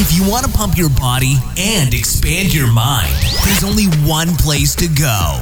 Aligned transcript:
If 0.00 0.16
you 0.16 0.30
want 0.30 0.46
to 0.46 0.52
pump 0.52 0.78
your 0.78 0.90
body 0.90 1.34
and 1.56 1.92
expand 1.92 2.54
your 2.54 2.72
mind, 2.72 3.12
there's 3.44 3.64
only 3.64 3.86
one 4.08 4.28
place 4.36 4.76
to 4.76 4.86
go. 4.86 5.40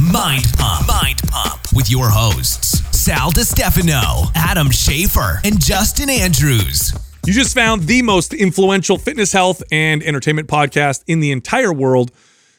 Mind 0.00 0.46
Pump. 0.56 0.88
Mind 0.88 1.20
Pump 1.28 1.60
with 1.74 1.90
your 1.90 2.08
hosts, 2.08 2.80
Sal 2.98 3.30
DiStefano, 3.30 4.32
Adam 4.34 4.68
Schafer, 4.68 5.44
and 5.44 5.60
Justin 5.60 6.08
Andrews. 6.08 6.94
You 7.26 7.34
just 7.34 7.54
found 7.54 7.82
the 7.82 8.00
most 8.00 8.32
influential 8.32 8.96
fitness, 8.96 9.30
health, 9.30 9.62
and 9.70 10.02
entertainment 10.02 10.48
podcast 10.48 11.04
in 11.06 11.20
the 11.20 11.30
entire 11.30 11.74
world. 11.74 12.10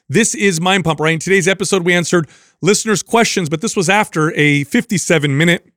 This 0.07 0.35
is 0.35 0.61
Mind 0.61 0.83
Pump, 0.83 0.99
right? 0.99 1.13
In 1.15 1.19
today's 1.19 1.47
episode, 1.47 1.83
we 1.83 1.95
answered 1.95 2.29
listeners' 2.61 3.01
questions, 3.01 3.49
but 3.49 3.61
this 3.61 3.75
was 3.75 3.89
after 3.89 4.31
a 4.35 4.65
57 4.65 5.35
minute 5.35 5.67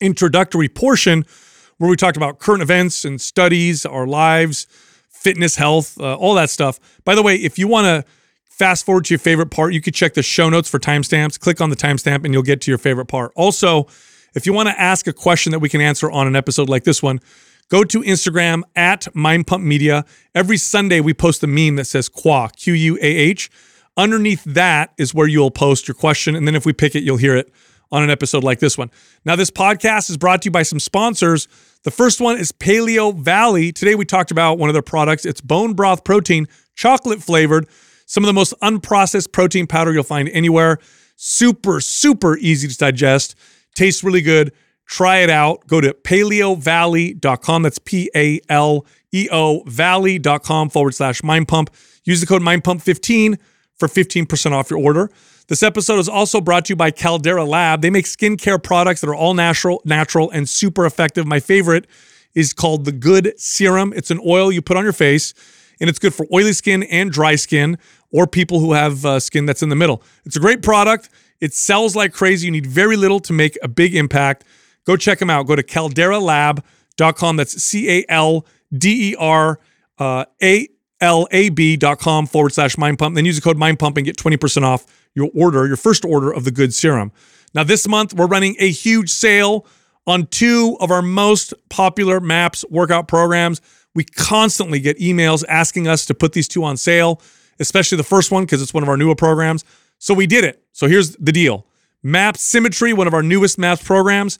introductory 0.00 0.68
portion 0.68 1.24
where 1.78 1.90
we 1.90 1.96
talked 1.96 2.16
about 2.16 2.38
current 2.38 2.62
events 2.62 3.04
and 3.04 3.20
studies, 3.20 3.84
our 3.84 4.06
lives, 4.06 4.68
fitness, 5.20 5.56
health, 5.56 6.00
uh, 6.00 6.14
all 6.16 6.34
that 6.34 6.50
stuff. 6.50 6.80
By 7.04 7.14
the 7.14 7.22
way, 7.22 7.36
if 7.36 7.58
you 7.58 7.68
want 7.68 7.84
to 7.84 8.10
fast 8.48 8.86
forward 8.86 9.04
to 9.04 9.14
your 9.14 9.18
favorite 9.18 9.50
part, 9.50 9.74
you 9.74 9.80
could 9.80 9.94
check 9.94 10.14
the 10.14 10.22
show 10.22 10.48
notes 10.48 10.68
for 10.68 10.78
timestamps. 10.78 11.38
Click 11.38 11.60
on 11.60 11.70
the 11.70 11.76
timestamp 11.76 12.24
and 12.24 12.32
you'll 12.32 12.42
get 12.42 12.60
to 12.62 12.70
your 12.70 12.78
favorite 12.78 13.06
part. 13.06 13.32
Also, 13.36 13.86
if 14.34 14.46
you 14.46 14.52
want 14.52 14.68
to 14.68 14.80
ask 14.80 15.06
a 15.06 15.12
question 15.12 15.52
that 15.52 15.58
we 15.58 15.68
can 15.68 15.80
answer 15.80 16.10
on 16.10 16.26
an 16.26 16.36
episode 16.36 16.68
like 16.68 16.84
this 16.84 17.02
one, 17.02 17.20
go 17.68 17.84
to 17.84 18.02
Instagram 18.02 18.62
at 18.74 19.14
Mind 19.14 19.46
Pump 19.46 19.62
Media. 19.64 20.04
Every 20.34 20.56
Sunday, 20.56 21.00
we 21.00 21.14
post 21.14 21.42
a 21.42 21.46
meme 21.46 21.76
that 21.76 21.86
says 21.86 22.08
Qua, 22.08 22.48
Q 22.48 22.72
U 22.74 22.98
A 23.00 23.06
H. 23.06 23.50
Underneath 23.96 24.44
that 24.44 24.92
is 24.98 25.12
where 25.12 25.26
you'll 25.26 25.50
post 25.50 25.88
your 25.88 25.94
question. 25.94 26.34
And 26.34 26.46
then 26.46 26.54
if 26.54 26.64
we 26.64 26.72
pick 26.72 26.94
it, 26.94 27.02
you'll 27.02 27.18
hear 27.18 27.36
it 27.36 27.52
on 27.92 28.02
an 28.02 28.10
episode 28.10 28.44
like 28.44 28.60
this 28.60 28.78
one. 28.78 28.90
Now, 29.24 29.36
this 29.36 29.50
podcast 29.50 30.10
is 30.10 30.16
brought 30.16 30.42
to 30.42 30.46
you 30.46 30.52
by 30.52 30.62
some 30.62 30.80
sponsors. 30.80 31.48
The 31.82 31.90
first 31.90 32.20
one 32.20 32.38
is 32.38 32.52
Paleo 32.52 33.16
Valley. 33.16 33.72
Today 33.72 33.94
we 33.94 34.04
talked 34.04 34.30
about 34.30 34.58
one 34.58 34.68
of 34.68 34.74
their 34.74 34.82
products. 34.82 35.24
It's 35.24 35.40
bone 35.40 35.72
broth 35.72 36.04
protein, 36.04 36.46
chocolate 36.74 37.22
flavored, 37.22 37.66
some 38.04 38.22
of 38.22 38.26
the 38.26 38.34
most 38.34 38.52
unprocessed 38.62 39.32
protein 39.32 39.66
powder 39.66 39.90
you'll 39.90 40.02
find 40.02 40.28
anywhere. 40.28 40.78
Super, 41.16 41.80
super 41.80 42.36
easy 42.36 42.68
to 42.68 42.76
digest. 42.76 43.34
Tastes 43.74 44.04
really 44.04 44.20
good. 44.20 44.52
Try 44.86 45.18
it 45.18 45.30
out. 45.30 45.66
Go 45.68 45.80
to 45.80 45.94
paleovalley.com. 45.94 47.62
That's 47.62 47.78
P 47.78 48.10
A 48.14 48.40
L 48.50 48.84
E 49.12 49.28
O 49.32 49.62
valley.com 49.66 50.68
forward 50.68 50.94
slash 50.94 51.22
mind 51.22 51.48
pump. 51.48 51.70
Use 52.04 52.20
the 52.20 52.26
code 52.26 52.42
mind 52.42 52.62
pump 52.62 52.82
15 52.82 53.38
for 53.80 53.88
15% 53.88 54.52
off 54.52 54.70
your 54.70 54.78
order. 54.78 55.10
This 55.48 55.64
episode 55.64 55.98
is 55.98 56.08
also 56.08 56.40
brought 56.40 56.66
to 56.66 56.72
you 56.72 56.76
by 56.76 56.92
Caldera 56.92 57.44
Lab. 57.44 57.82
They 57.82 57.90
make 57.90 58.04
skincare 58.04 58.62
products 58.62 59.00
that 59.00 59.08
are 59.08 59.14
all 59.16 59.34
natural, 59.34 59.82
natural 59.84 60.30
and 60.30 60.48
super 60.48 60.86
effective. 60.86 61.26
My 61.26 61.40
favorite 61.40 61.88
is 62.34 62.52
called 62.52 62.84
the 62.84 62.92
Good 62.92 63.32
Serum. 63.36 63.92
It's 63.96 64.12
an 64.12 64.20
oil 64.24 64.52
you 64.52 64.62
put 64.62 64.76
on 64.76 64.84
your 64.84 64.92
face, 64.92 65.34
and 65.80 65.90
it's 65.90 65.98
good 65.98 66.14
for 66.14 66.24
oily 66.32 66.52
skin 66.52 66.84
and 66.84 67.10
dry 67.10 67.34
skin, 67.34 67.78
or 68.12 68.28
people 68.28 68.60
who 68.60 68.74
have 68.74 69.04
uh, 69.04 69.18
skin 69.18 69.46
that's 69.46 69.62
in 69.62 69.70
the 69.70 69.76
middle. 69.76 70.04
It's 70.24 70.36
a 70.36 70.40
great 70.40 70.62
product. 70.62 71.08
It 71.40 71.52
sells 71.52 71.96
like 71.96 72.12
crazy. 72.12 72.46
You 72.46 72.52
need 72.52 72.66
very 72.66 72.96
little 72.96 73.18
to 73.20 73.32
make 73.32 73.58
a 73.62 73.68
big 73.68 73.96
impact. 73.96 74.44
Go 74.84 74.96
check 74.96 75.18
them 75.18 75.30
out. 75.30 75.46
Go 75.46 75.56
to 75.56 75.62
calderalab.com. 75.62 77.36
That's 77.36 77.60
C 77.60 77.90
A 77.90 78.04
L 78.08 78.46
D 78.72 79.12
E 79.12 79.16
R 79.18 79.58
uh, 79.98 80.26
A 80.42 80.68
L 81.00 81.26
A 81.30 81.48
B.com 81.48 82.26
forward 82.26 82.52
slash 82.52 82.76
mind 82.76 82.98
pump. 82.98 83.14
Then 83.14 83.24
use 83.24 83.36
the 83.36 83.42
code 83.42 83.56
mind 83.56 83.78
pump 83.78 83.96
and 83.96 84.04
get 84.04 84.16
20% 84.16 84.62
off 84.62 84.86
your 85.14 85.30
order, 85.34 85.66
your 85.66 85.76
first 85.76 86.04
order 86.04 86.30
of 86.30 86.44
the 86.44 86.50
good 86.50 86.74
serum. 86.74 87.12
Now, 87.54 87.64
this 87.64 87.88
month, 87.88 88.14
we're 88.14 88.26
running 88.26 88.54
a 88.58 88.70
huge 88.70 89.10
sale 89.10 89.66
on 90.06 90.26
two 90.26 90.76
of 90.80 90.90
our 90.90 91.02
most 91.02 91.52
popular 91.68 92.20
MAPS 92.20 92.64
workout 92.70 93.08
programs. 93.08 93.60
We 93.94 94.04
constantly 94.04 94.78
get 94.80 94.98
emails 94.98 95.44
asking 95.48 95.88
us 95.88 96.06
to 96.06 96.14
put 96.14 96.32
these 96.32 96.46
two 96.46 96.62
on 96.64 96.76
sale, 96.76 97.20
especially 97.58 97.96
the 97.96 98.04
first 98.04 98.30
one 98.30 98.44
because 98.44 98.62
it's 98.62 98.72
one 98.72 98.82
of 98.82 98.88
our 98.88 98.96
newer 98.96 99.16
programs. 99.16 99.64
So 99.98 100.14
we 100.14 100.26
did 100.26 100.44
it. 100.44 100.62
So 100.72 100.86
here's 100.86 101.16
the 101.16 101.32
deal 101.32 101.66
MAPS 102.02 102.40
Symmetry, 102.40 102.92
one 102.92 103.06
of 103.06 103.14
our 103.14 103.22
newest 103.22 103.58
MAPS 103.58 103.82
programs, 103.82 104.38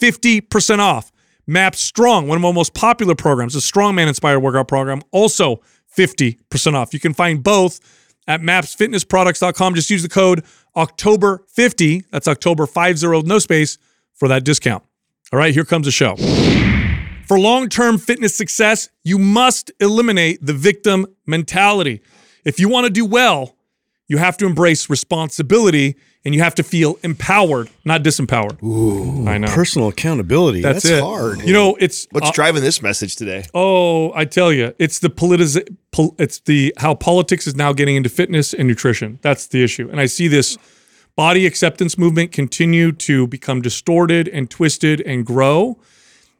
50% 0.00 0.78
off. 0.78 1.12
MAPS 1.46 1.80
Strong, 1.80 2.28
one 2.28 2.38
of 2.38 2.44
our 2.44 2.52
most 2.52 2.74
popular 2.74 3.14
programs, 3.14 3.56
a 3.56 3.58
strongman 3.58 4.06
inspired 4.06 4.38
workout 4.38 4.68
program, 4.68 5.02
also 5.10 5.60
50% 5.96 6.74
off. 6.74 6.94
You 6.94 7.00
can 7.00 7.14
find 7.14 7.42
both 7.42 7.80
at 8.26 8.40
mapsfitnessproducts.com. 8.40 9.74
Just 9.74 9.90
use 9.90 10.02
the 10.02 10.08
code 10.08 10.44
October50. 10.76 12.04
That's 12.10 12.28
October 12.28 12.66
50, 12.66 13.22
no 13.22 13.38
space 13.38 13.78
for 14.14 14.28
that 14.28 14.44
discount. 14.44 14.84
All 15.32 15.38
right, 15.38 15.54
here 15.54 15.64
comes 15.64 15.86
the 15.86 15.92
show. 15.92 16.16
For 17.26 17.38
long 17.38 17.68
term 17.68 17.98
fitness 17.98 18.36
success, 18.36 18.88
you 19.04 19.18
must 19.18 19.70
eliminate 19.80 20.44
the 20.44 20.52
victim 20.52 21.06
mentality. 21.26 22.02
If 22.44 22.58
you 22.58 22.68
want 22.68 22.86
to 22.86 22.90
do 22.90 23.04
well, 23.04 23.56
you 24.08 24.18
have 24.18 24.36
to 24.38 24.46
embrace 24.46 24.90
responsibility 24.90 25.96
and 26.24 26.34
you 26.34 26.42
have 26.42 26.54
to 26.56 26.62
feel 26.62 26.98
empowered, 27.02 27.70
not 27.84 28.02
disempowered. 28.02 28.62
Ooh, 28.62 29.26
I 29.26 29.38
know. 29.38 29.48
Personal 29.48 29.88
accountability. 29.88 30.60
That's, 30.60 30.82
That's, 30.82 30.98
it. 30.98 31.02
hard. 31.02 31.40
You 31.40 31.52
know, 31.52 31.76
it's 31.80 32.06
What's 32.10 32.28
uh, 32.28 32.32
driving 32.32 32.62
this 32.62 32.82
message 32.82 33.16
today? 33.16 33.44
Oh, 33.54 34.12
I 34.12 34.26
tell 34.26 34.52
you, 34.52 34.74
it's 34.78 34.98
the 34.98 35.08
politiz- 35.08 35.76
pol- 35.92 36.14
it's 36.18 36.40
the 36.40 36.74
how 36.76 36.94
politics 36.94 37.46
is 37.46 37.54
now 37.56 37.72
getting 37.72 37.96
into 37.96 38.08
fitness 38.10 38.52
and 38.52 38.68
nutrition. 38.68 39.18
That's 39.22 39.46
the 39.46 39.64
issue. 39.64 39.88
And 39.90 40.00
I 40.00 40.06
see 40.06 40.28
this 40.28 40.58
body 41.16 41.46
acceptance 41.46 41.96
movement 41.96 42.32
continue 42.32 42.92
to 42.92 43.26
become 43.26 43.62
distorted 43.62 44.28
and 44.28 44.50
twisted 44.50 45.00
and 45.02 45.24
grow. 45.24 45.78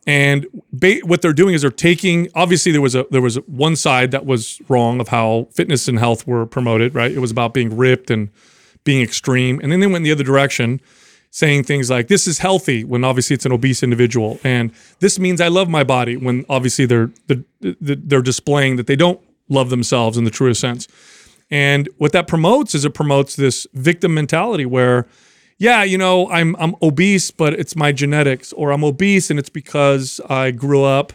And 0.06 0.46
ba- 0.72 1.00
what 1.04 1.22
they're 1.22 1.32
doing 1.32 1.54
is 1.54 1.62
they're 1.62 1.70
taking 1.70 2.28
obviously 2.34 2.72
there 2.72 2.80
was 2.80 2.94
a 2.94 3.06
there 3.10 3.20
was 3.22 3.36
one 3.46 3.76
side 3.76 4.10
that 4.10 4.26
was 4.26 4.60
wrong 4.68 5.00
of 5.00 5.08
how 5.08 5.48
fitness 5.52 5.88
and 5.88 5.98
health 5.98 6.26
were 6.26 6.46
promoted, 6.46 6.94
right? 6.94 7.10
It 7.10 7.18
was 7.18 7.30
about 7.30 7.54
being 7.54 7.76
ripped 7.76 8.10
and 8.10 8.30
being 8.84 9.02
extreme. 9.02 9.60
And 9.62 9.70
then 9.70 9.80
they 9.80 9.86
went 9.86 9.98
in 9.98 10.02
the 10.04 10.12
other 10.12 10.24
direction 10.24 10.80
saying 11.30 11.64
things 11.64 11.88
like 11.88 12.08
this 12.08 12.26
is 12.26 12.38
healthy 12.38 12.82
when 12.82 13.04
obviously 13.04 13.34
it's 13.34 13.46
an 13.46 13.52
obese 13.52 13.82
individual 13.82 14.40
and 14.42 14.72
this 14.98 15.18
means 15.18 15.40
I 15.40 15.46
love 15.46 15.68
my 15.68 15.84
body 15.84 16.16
when 16.16 16.44
obviously 16.48 16.86
they're 16.86 17.10
they're, 17.60 18.20
displaying 18.20 18.76
that 18.76 18.88
they 18.88 18.96
don't 18.96 19.20
love 19.48 19.70
themselves 19.70 20.18
in 20.18 20.24
the 20.24 20.30
truest 20.30 20.60
sense. 20.60 20.88
And 21.50 21.88
what 21.98 22.12
that 22.12 22.26
promotes 22.26 22.74
is 22.74 22.84
it 22.84 22.94
promotes 22.94 23.36
this 23.36 23.66
victim 23.74 24.12
mentality 24.14 24.66
where 24.66 25.06
yeah, 25.58 25.84
you 25.84 25.98
know, 25.98 26.28
I'm 26.30 26.56
I'm 26.56 26.74
obese 26.82 27.30
but 27.30 27.52
it's 27.52 27.76
my 27.76 27.92
genetics 27.92 28.52
or 28.54 28.72
I'm 28.72 28.82
obese 28.82 29.30
and 29.30 29.38
it's 29.38 29.50
because 29.50 30.20
I 30.28 30.50
grew 30.50 30.82
up 30.82 31.12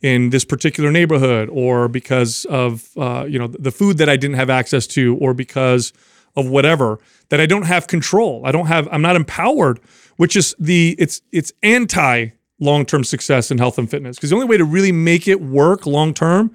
in 0.00 0.30
this 0.30 0.44
particular 0.44 0.90
neighborhood 0.90 1.48
or 1.52 1.88
because 1.88 2.44
of 2.46 2.88
uh, 2.96 3.24
you 3.28 3.38
know 3.38 3.46
the 3.46 3.70
food 3.70 3.98
that 3.98 4.08
I 4.08 4.16
didn't 4.16 4.36
have 4.36 4.50
access 4.50 4.86
to 4.88 5.16
or 5.18 5.32
because 5.32 5.92
of 6.36 6.48
whatever 6.48 6.98
that 7.28 7.40
I 7.40 7.46
don't 7.46 7.66
have 7.66 7.86
control. 7.86 8.42
I 8.44 8.52
don't 8.52 8.66
have 8.66 8.88
I'm 8.90 9.02
not 9.02 9.16
empowered, 9.16 9.80
which 10.16 10.36
is 10.36 10.54
the 10.58 10.96
it's 10.98 11.20
it's 11.32 11.52
anti 11.62 12.30
long-term 12.60 13.02
success 13.02 13.50
in 13.50 13.58
health 13.58 13.76
and 13.76 13.90
fitness 13.90 14.16
because 14.16 14.30
the 14.30 14.36
only 14.36 14.46
way 14.46 14.56
to 14.56 14.64
really 14.64 14.92
make 14.92 15.26
it 15.26 15.40
work 15.40 15.84
long 15.86 16.14
term 16.14 16.54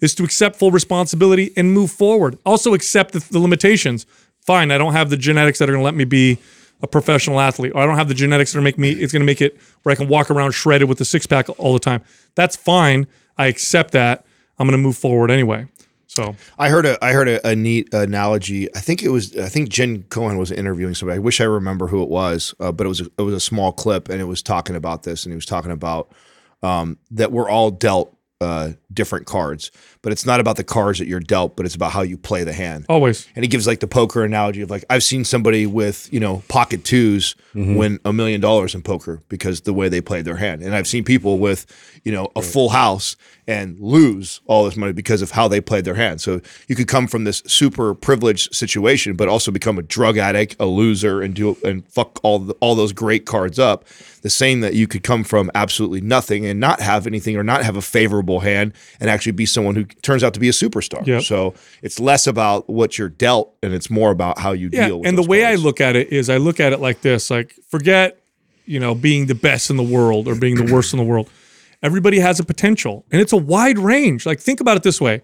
is 0.00 0.14
to 0.16 0.24
accept 0.24 0.56
full 0.56 0.70
responsibility 0.70 1.52
and 1.56 1.72
move 1.72 1.90
forward. 1.90 2.36
Also 2.44 2.74
accept 2.74 3.12
the, 3.12 3.20
the 3.30 3.38
limitations. 3.38 4.04
Fine, 4.40 4.70
I 4.70 4.78
don't 4.78 4.92
have 4.92 5.08
the 5.08 5.16
genetics 5.16 5.58
that 5.58 5.68
are 5.68 5.72
going 5.72 5.80
to 5.80 5.84
let 5.84 5.94
me 5.94 6.04
be 6.04 6.38
a 6.82 6.86
professional 6.86 7.40
athlete, 7.40 7.72
or 7.74 7.80
I 7.80 7.86
don't 7.86 7.96
have 7.96 8.08
the 8.08 8.14
genetics 8.14 8.52
that 8.52 8.58
are 8.58 8.62
make 8.62 8.78
me. 8.78 8.90
It's 8.90 9.12
going 9.12 9.22
to 9.22 9.26
make 9.26 9.40
it 9.40 9.56
where 9.82 9.92
I 9.92 9.96
can 9.96 10.08
walk 10.08 10.30
around 10.30 10.52
shredded 10.52 10.88
with 10.88 11.00
a 11.00 11.04
six 11.04 11.26
pack 11.26 11.48
all 11.58 11.72
the 11.72 11.78
time. 11.78 12.02
That's 12.34 12.56
fine. 12.56 13.06
I 13.38 13.46
accept 13.46 13.92
that. 13.92 14.26
I'm 14.58 14.68
going 14.68 14.78
to 14.78 14.82
move 14.82 14.96
forward 14.96 15.30
anyway. 15.30 15.66
So 16.16 16.36
I 16.58 16.68
heard 16.68 16.86
a 16.86 17.04
I 17.04 17.12
heard 17.12 17.28
a, 17.28 17.46
a 17.46 17.56
neat 17.56 17.92
analogy. 17.92 18.72
I 18.74 18.80
think 18.80 19.02
it 19.02 19.08
was 19.08 19.36
I 19.36 19.48
think 19.48 19.68
Jen 19.68 20.04
Cohen 20.04 20.38
was 20.38 20.52
interviewing 20.52 20.94
somebody. 20.94 21.16
I 21.16 21.20
wish 21.20 21.40
I 21.40 21.44
remember 21.44 21.88
who 21.88 22.02
it 22.02 22.08
was, 22.08 22.54
uh, 22.60 22.70
but 22.70 22.86
it 22.86 22.88
was 22.88 23.00
a, 23.00 23.06
it 23.18 23.22
was 23.22 23.34
a 23.34 23.40
small 23.40 23.72
clip, 23.72 24.08
and 24.08 24.20
it 24.20 24.24
was 24.24 24.42
talking 24.42 24.76
about 24.76 25.02
this, 25.02 25.24
and 25.24 25.32
he 25.32 25.34
was 25.34 25.46
talking 25.46 25.72
about 25.72 26.12
um, 26.62 26.98
that 27.10 27.32
we're 27.32 27.48
all 27.48 27.70
dealt 27.70 28.13
uh, 28.40 28.72
different 28.92 29.26
cards, 29.26 29.70
but 30.02 30.12
it's 30.12 30.26
not 30.26 30.40
about 30.40 30.56
the 30.56 30.64
cards 30.64 30.98
that 30.98 31.08
you're 31.08 31.20
dealt, 31.20 31.56
but 31.56 31.64
it's 31.66 31.74
about 31.74 31.92
how 31.92 32.02
you 32.02 32.16
play 32.18 32.44
the 32.44 32.52
hand. 32.52 32.84
always, 32.88 33.26
And 33.34 33.44
he 33.44 33.48
gives 33.48 33.66
like 33.66 33.80
the 33.80 33.86
poker 33.86 34.24
analogy 34.24 34.60
of 34.60 34.70
like 34.70 34.84
I've 34.90 35.02
seen 35.02 35.24
somebody 35.24 35.66
with 35.66 36.12
you 36.12 36.20
know 36.20 36.42
pocket 36.48 36.82
2s 36.82 37.34
win 37.54 38.00
a 38.04 38.12
million 38.12 38.40
dollars 38.40 38.74
in 38.74 38.82
poker 38.82 39.22
because 39.28 39.62
the 39.62 39.72
way 39.72 39.88
they 39.88 40.00
played 40.00 40.24
their 40.24 40.36
hand, 40.36 40.62
and 40.62 40.74
I've 40.74 40.86
seen 40.86 41.04
people 41.04 41.38
with 41.38 41.66
you 42.04 42.12
know 42.12 42.30
a 42.36 42.42
full 42.42 42.70
house 42.70 43.16
and 43.46 43.78
lose 43.78 44.40
all 44.46 44.64
this 44.64 44.76
money 44.76 44.92
because 44.92 45.22
of 45.22 45.30
how 45.30 45.48
they 45.48 45.60
played 45.60 45.84
their 45.84 45.94
hand. 45.94 46.20
So 46.20 46.40
you 46.66 46.74
could 46.74 46.88
come 46.88 47.06
from 47.06 47.24
this 47.24 47.42
super 47.46 47.94
privileged 47.94 48.54
situation, 48.54 49.16
but 49.16 49.28
also 49.28 49.50
become 49.50 49.78
a 49.78 49.82
drug 49.82 50.16
addict, 50.16 50.56
a 50.58 50.66
loser, 50.66 51.22
and 51.22 51.34
do 51.34 51.56
and 51.64 51.86
fuck 51.88 52.20
all 52.22 52.38
the, 52.38 52.54
all 52.54 52.74
those 52.74 52.92
great 52.92 53.26
cards 53.26 53.58
up. 53.58 53.84
The 54.24 54.30
same 54.30 54.60
that 54.60 54.72
you 54.72 54.86
could 54.86 55.02
come 55.02 55.22
from 55.22 55.50
absolutely 55.54 56.00
nothing 56.00 56.46
and 56.46 56.58
not 56.58 56.80
have 56.80 57.06
anything 57.06 57.36
or 57.36 57.44
not 57.44 57.62
have 57.62 57.76
a 57.76 57.82
favorable 57.82 58.40
hand 58.40 58.72
and 58.98 59.10
actually 59.10 59.32
be 59.32 59.44
someone 59.44 59.74
who 59.74 59.84
turns 59.84 60.24
out 60.24 60.32
to 60.32 60.40
be 60.40 60.48
a 60.48 60.52
superstar. 60.52 61.06
Yep. 61.06 61.24
So 61.24 61.52
it's 61.82 62.00
less 62.00 62.26
about 62.26 62.70
what 62.70 62.96
you're 62.96 63.10
dealt 63.10 63.54
and 63.62 63.74
it's 63.74 63.90
more 63.90 64.10
about 64.10 64.38
how 64.38 64.52
you 64.52 64.70
yeah. 64.72 64.86
deal 64.86 65.00
with 65.00 65.04
it. 65.04 65.08
And 65.10 65.18
the 65.18 65.28
way 65.28 65.42
cards. 65.42 65.60
I 65.60 65.62
look 65.62 65.78
at 65.82 65.94
it 65.94 66.10
is, 66.10 66.30
I 66.30 66.38
look 66.38 66.58
at 66.58 66.72
it 66.72 66.80
like 66.80 67.02
this: 67.02 67.30
like 67.30 67.52
forget, 67.68 68.18
you 68.64 68.80
know, 68.80 68.94
being 68.94 69.26
the 69.26 69.34
best 69.34 69.68
in 69.68 69.76
the 69.76 69.82
world 69.82 70.26
or 70.26 70.34
being 70.34 70.54
the 70.54 70.72
worst 70.72 70.94
in 70.94 70.98
the 70.98 71.04
world. 71.04 71.28
Everybody 71.82 72.18
has 72.20 72.40
a 72.40 72.44
potential, 72.44 73.04
and 73.12 73.20
it's 73.20 73.34
a 73.34 73.36
wide 73.36 73.78
range. 73.78 74.24
Like 74.24 74.40
think 74.40 74.58
about 74.58 74.78
it 74.78 74.84
this 74.84 75.02
way: 75.02 75.20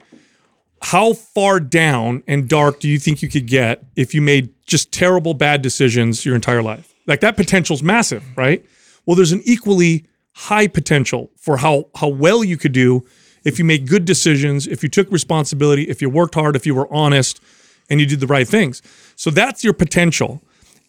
How 0.83 1.15
far 1.15 1.59
down 1.59 2.23
and 2.29 2.51
dark 2.51 2.81
do 2.81 2.89
you 2.91 2.99
think 2.99 3.23
you 3.23 3.31
could 3.31 3.47
get 3.47 3.83
if 3.97 4.15
you 4.15 4.21
made 4.21 4.53
just 4.67 4.93
terrible 4.93 5.33
bad 5.33 5.63
decisions 5.63 6.27
your 6.27 6.35
entire 6.35 6.63
life? 6.63 6.93
Like 7.07 7.21
that 7.21 7.39
potential's 7.39 7.83
massive, 7.83 8.23
right? 8.37 8.63
Well, 9.07 9.17
there's 9.17 9.33
an 9.33 9.43
equally 9.45 10.07
high 10.33 10.69
potential 10.69 11.31
for 11.37 11.59
how 11.59 11.87
how 11.97 12.09
well 12.09 12.45
you 12.45 12.57
could 12.57 12.73
do 12.73 13.05
if 13.45 13.59
you 13.59 13.65
made 13.65 13.89
good 13.89 14.05
decisions, 14.05 14.67
if 14.67 14.83
you 14.83 14.89
took 14.89 15.11
responsibility, 15.11 15.85
if 15.85 16.03
you 16.03 16.11
worked 16.11 16.35
hard, 16.35 16.57
if 16.57 16.67
you 16.67 16.75
were 16.75 16.93
honest, 16.93 17.41
and 17.89 18.01
you 18.01 18.07
did 18.07 18.21
the 18.21 18.27
right 18.27 18.47
things. 18.47 18.83
So 19.17 19.31
that's 19.31 19.65
your 19.65 19.73
potential. 19.73 20.43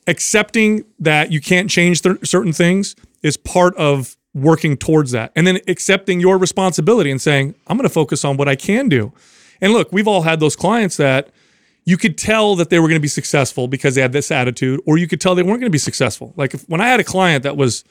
Accepting 0.08 0.84
that 1.00 1.31
you 1.31 1.40
can't 1.40 1.69
change 1.69 2.02
th- 2.02 2.25
certain 2.28 2.54
things 2.54 2.96
is 3.24 3.38
part 3.38 3.75
of 3.78 4.18
working 4.34 4.78
towards 4.78 5.12
that. 5.12 5.31
And 5.36 5.46
then 5.46 5.60
accepting 5.68 6.19
your 6.19 6.38
responsibility 6.38 7.12
and 7.12 7.22
saying, 7.22 7.56
I'm 7.68 7.78
going 7.78 7.88
to 7.88 7.94
focus 7.94 8.24
on 8.24 8.38
what 8.38 8.48
I 8.48 8.56
can 8.56 8.90
do. 8.90 9.13
And 9.60 9.74
look, 9.74 9.92
we've 9.92 10.08
all 10.08 10.24
had 10.24 10.40
those 10.40 10.56
clients 10.56 10.98
that 10.98 11.30
you 11.86 11.98
could 11.98 12.18
tell 12.18 12.56
that 12.56 12.69
they 12.69 12.80
were 12.80 12.88
going 12.88 13.00
to 13.00 13.02
be 13.02 13.08
successful 13.08 13.68
because 13.68 13.96
they 13.96 14.02
had 14.02 14.12
this 14.12 14.31
attitude, 14.31 14.80
or 14.86 14.98
you 14.98 15.08
could 15.08 15.19
tell 15.19 15.36
they 15.36 15.44
weren't 15.44 15.60
going 15.60 15.69
to 15.69 15.69
be 15.69 15.78
successful. 15.78 16.34
Like 16.36 16.54
if, 16.54 16.68
when 16.69 16.81
I 16.81 16.88
had 16.88 17.00
a 17.00 17.04
client 17.04 17.44
that 17.44 17.58
was 17.58 17.84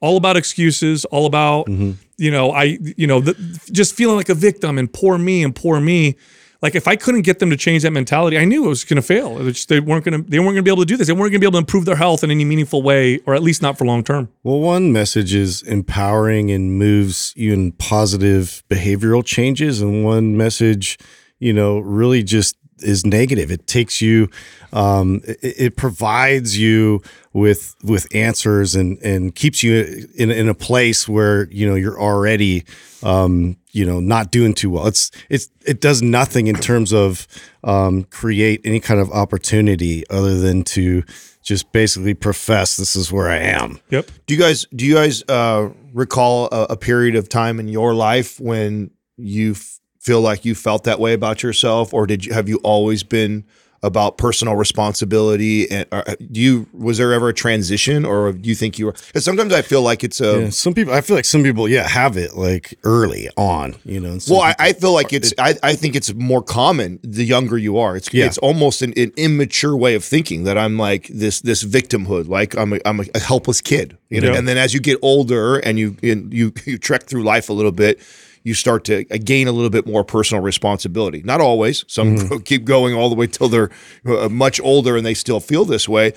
all 0.00 0.16
about 0.16 0.36
excuses, 0.36 1.04
all 1.06 1.26
about 1.26 1.66
mm-hmm. 1.66 1.92
you 2.16 2.30
know 2.30 2.50
I 2.50 2.78
you 2.96 3.06
know 3.06 3.20
the, 3.20 3.34
just 3.70 3.94
feeling 3.94 4.16
like 4.16 4.28
a 4.28 4.34
victim 4.34 4.78
and 4.78 4.92
poor 4.92 5.18
me 5.18 5.42
and 5.42 5.54
poor 5.54 5.80
me. 5.80 6.16
Like 6.62 6.74
if 6.74 6.88
I 6.88 6.96
couldn't 6.96 7.22
get 7.22 7.38
them 7.38 7.50
to 7.50 7.56
change 7.56 7.82
that 7.82 7.90
mentality, 7.90 8.38
I 8.38 8.44
knew 8.44 8.64
it 8.64 8.68
was 8.68 8.82
going 8.82 8.96
to 8.96 9.02
fail. 9.02 9.38
Just- 9.50 9.68
they 9.68 9.78
weren't 9.78 10.04
going 10.04 10.24
to 10.24 10.30
they 10.30 10.38
weren't 10.38 10.54
going 10.54 10.56
to 10.56 10.62
be 10.62 10.70
able 10.70 10.82
to 10.82 10.86
do 10.86 10.96
this. 10.96 11.06
They 11.06 11.12
weren't 11.12 11.30
going 11.30 11.34
to 11.34 11.38
be 11.40 11.46
able 11.46 11.52
to 11.52 11.58
improve 11.58 11.84
their 11.84 11.96
health 11.96 12.24
in 12.24 12.30
any 12.30 12.44
meaningful 12.44 12.82
way, 12.82 13.18
or 13.26 13.34
at 13.34 13.42
least 13.42 13.62
not 13.62 13.76
for 13.76 13.84
long 13.84 14.02
term. 14.02 14.30
Well, 14.42 14.60
one 14.60 14.92
message 14.92 15.34
is 15.34 15.62
empowering 15.62 16.50
and 16.50 16.78
moves 16.78 17.32
you 17.36 17.52
in 17.52 17.72
positive 17.72 18.64
behavioral 18.70 19.24
changes, 19.24 19.80
and 19.80 20.02
one 20.02 20.36
message, 20.36 20.98
you 21.38 21.52
know, 21.52 21.78
really 21.78 22.22
just 22.22 22.56
is 22.80 23.06
negative. 23.06 23.50
It 23.50 23.66
takes 23.66 24.00
you, 24.00 24.28
um, 24.72 25.20
it, 25.24 25.38
it 25.42 25.76
provides 25.76 26.58
you 26.58 27.02
with 27.32 27.74
with 27.82 28.06
answers 28.14 28.74
and 28.74 28.98
and 29.02 29.34
keeps 29.34 29.62
you 29.62 30.08
in 30.14 30.30
in 30.30 30.48
a 30.48 30.54
place 30.54 31.08
where 31.08 31.48
you 31.50 31.68
know 31.68 31.74
you're 31.74 32.00
already, 32.00 32.64
um, 33.02 33.56
you 33.72 33.84
know, 33.84 34.00
not 34.00 34.30
doing 34.30 34.54
too 34.54 34.70
well. 34.70 34.86
It's 34.86 35.10
it's 35.28 35.48
it 35.66 35.80
does 35.80 36.02
nothing 36.02 36.46
in 36.46 36.56
terms 36.56 36.92
of 36.92 37.26
um, 37.64 38.04
create 38.04 38.60
any 38.64 38.80
kind 38.80 39.00
of 39.00 39.10
opportunity 39.10 40.04
other 40.08 40.38
than 40.38 40.64
to 40.64 41.02
just 41.46 41.70
basically 41.70 42.12
profess 42.12 42.76
this 42.76 42.96
is 42.96 43.12
where 43.12 43.28
I 43.28 43.36
am. 43.36 43.78
Yep. 43.90 44.10
Do 44.26 44.34
you 44.34 44.40
guys 44.40 44.66
do 44.74 44.84
you 44.84 44.94
guys 44.94 45.22
uh, 45.28 45.70
recall 45.92 46.48
a, 46.50 46.66
a 46.70 46.76
period 46.76 47.14
of 47.14 47.28
time 47.28 47.60
in 47.60 47.68
your 47.68 47.94
life 47.94 48.40
when 48.40 48.90
you 49.16 49.52
f- 49.52 49.78
feel 50.00 50.20
like 50.20 50.44
you 50.44 50.54
felt 50.54 50.84
that 50.84 50.98
way 50.98 51.12
about 51.12 51.42
yourself, 51.42 51.94
or 51.94 52.06
did 52.06 52.24
you 52.24 52.32
have 52.32 52.48
you 52.48 52.56
always 52.64 53.04
been 53.04 53.44
about 53.82 54.18
personal 54.18 54.56
responsibility? 54.56 55.70
And 55.70 55.86
uh, 55.92 56.02
do 56.32 56.40
you 56.40 56.66
was 56.72 56.98
there 56.98 57.12
ever 57.12 57.28
a 57.28 57.34
transition, 57.34 58.04
or 58.04 58.32
do 58.32 58.48
you 58.48 58.54
think 58.54 58.78
you 58.78 58.86
were? 58.86 58.92
Because 58.92 59.24
sometimes 59.24 59.52
I 59.52 59.62
feel 59.62 59.82
like 59.82 60.04
it's 60.04 60.20
a 60.20 60.42
Yeah, 60.42 60.50
some 60.50 60.74
people, 60.74 60.94
I 60.94 61.00
feel 61.00 61.16
like 61.16 61.24
some 61.24 61.42
people, 61.42 61.68
yeah, 61.68 61.86
have 61.86 62.16
it 62.16 62.36
like 62.36 62.78
early 62.84 63.28
on, 63.36 63.76
you 63.84 64.00
know. 64.00 64.18
Well, 64.28 64.40
I, 64.40 64.54
I 64.58 64.72
feel 64.72 64.92
like 64.92 65.12
it's. 65.12 65.32
I, 65.38 65.54
I 65.62 65.74
think 65.74 65.94
it's 65.96 66.12
more 66.14 66.42
common 66.42 66.98
the 67.02 67.24
younger 67.24 67.58
you 67.58 67.78
are. 67.78 67.96
It's 67.96 68.12
Yeah. 68.12 68.26
it's 68.26 68.38
almost 68.38 68.82
an, 68.82 68.92
an 68.96 69.12
immature 69.16 69.76
way 69.76 69.94
of 69.94 70.04
thinking 70.04 70.44
that 70.44 70.56
I'm 70.56 70.78
like 70.78 71.08
this 71.08 71.40
this 71.40 71.62
victimhood, 71.64 72.28
like 72.28 72.56
I'm 72.56 72.72
a, 72.74 72.78
I'm 72.84 73.00
a, 73.00 73.04
a 73.14 73.18
helpless 73.20 73.60
kid, 73.60 73.96
you 74.08 74.20
know. 74.20 74.32
Yeah. 74.32 74.38
And 74.38 74.48
then 74.48 74.56
as 74.58 74.72
you 74.74 74.80
get 74.80 74.98
older 75.02 75.56
and 75.58 75.78
you 75.78 75.96
and 76.02 76.32
you 76.32 76.52
you 76.64 76.78
trek 76.78 77.04
through 77.04 77.22
life 77.24 77.48
a 77.48 77.52
little 77.52 77.72
bit, 77.72 78.00
you 78.46 78.54
start 78.54 78.84
to 78.84 79.04
uh, 79.10 79.18
gain 79.24 79.48
a 79.48 79.52
little 79.52 79.70
bit 79.70 79.86
more 79.86 80.04
personal 80.04 80.42
responsibility. 80.42 81.20
Not 81.24 81.40
always. 81.40 81.84
Some 81.88 82.06
Mm-hmm. 82.16 82.36
keep 82.44 82.64
going 82.64 82.94
all 82.94 83.08
the 83.08 83.16
way 83.16 83.26
till 83.26 83.48
they're 83.48 83.70
uh, 84.06 84.28
much 84.28 84.60
older 84.60 84.96
and 84.96 85.04
they 85.04 85.14
still 85.14 85.40
feel 85.40 85.64
this 85.64 85.88
way. 85.88 86.12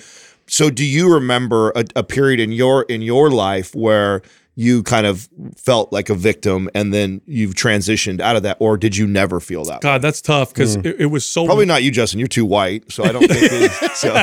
So, 0.45 0.69
do 0.69 0.85
you 0.85 1.11
remember 1.11 1.71
a, 1.75 1.85
a 1.95 2.03
period 2.03 2.39
in 2.39 2.51
your 2.51 2.83
in 2.83 3.01
your 3.01 3.31
life 3.31 3.73
where 3.73 4.21
you 4.59 4.83
kind 4.83 5.07
of 5.07 5.29
felt 5.55 5.93
like 5.93 6.09
a 6.09 6.13
victim, 6.15 6.69
and 6.75 6.93
then 6.93 7.21
you've 7.25 7.53
transitioned 7.55 8.19
out 8.19 8.35
of 8.35 8.43
that, 8.43 8.57
or 8.59 8.75
did 8.75 8.93
you 8.97 9.07
never 9.07 9.39
feel 9.39 9.63
that? 9.63 9.75
way? 9.75 9.79
God, 9.79 10.01
that's 10.01 10.19
tough 10.19 10.53
because 10.53 10.75
it, 10.75 10.85
it 10.99 11.05
was 11.05 11.25
so 11.25 11.45
Probably 11.45 11.65
not 11.65 11.81
you, 11.81 11.91
Justin. 11.91 12.19
You're 12.19 12.27
too 12.27 12.43
white, 12.43 12.91
so 12.91 13.05
I 13.05 13.13
don't 13.13 13.25
think. 13.25 13.39
It, 13.61 13.93
so, 13.95 14.13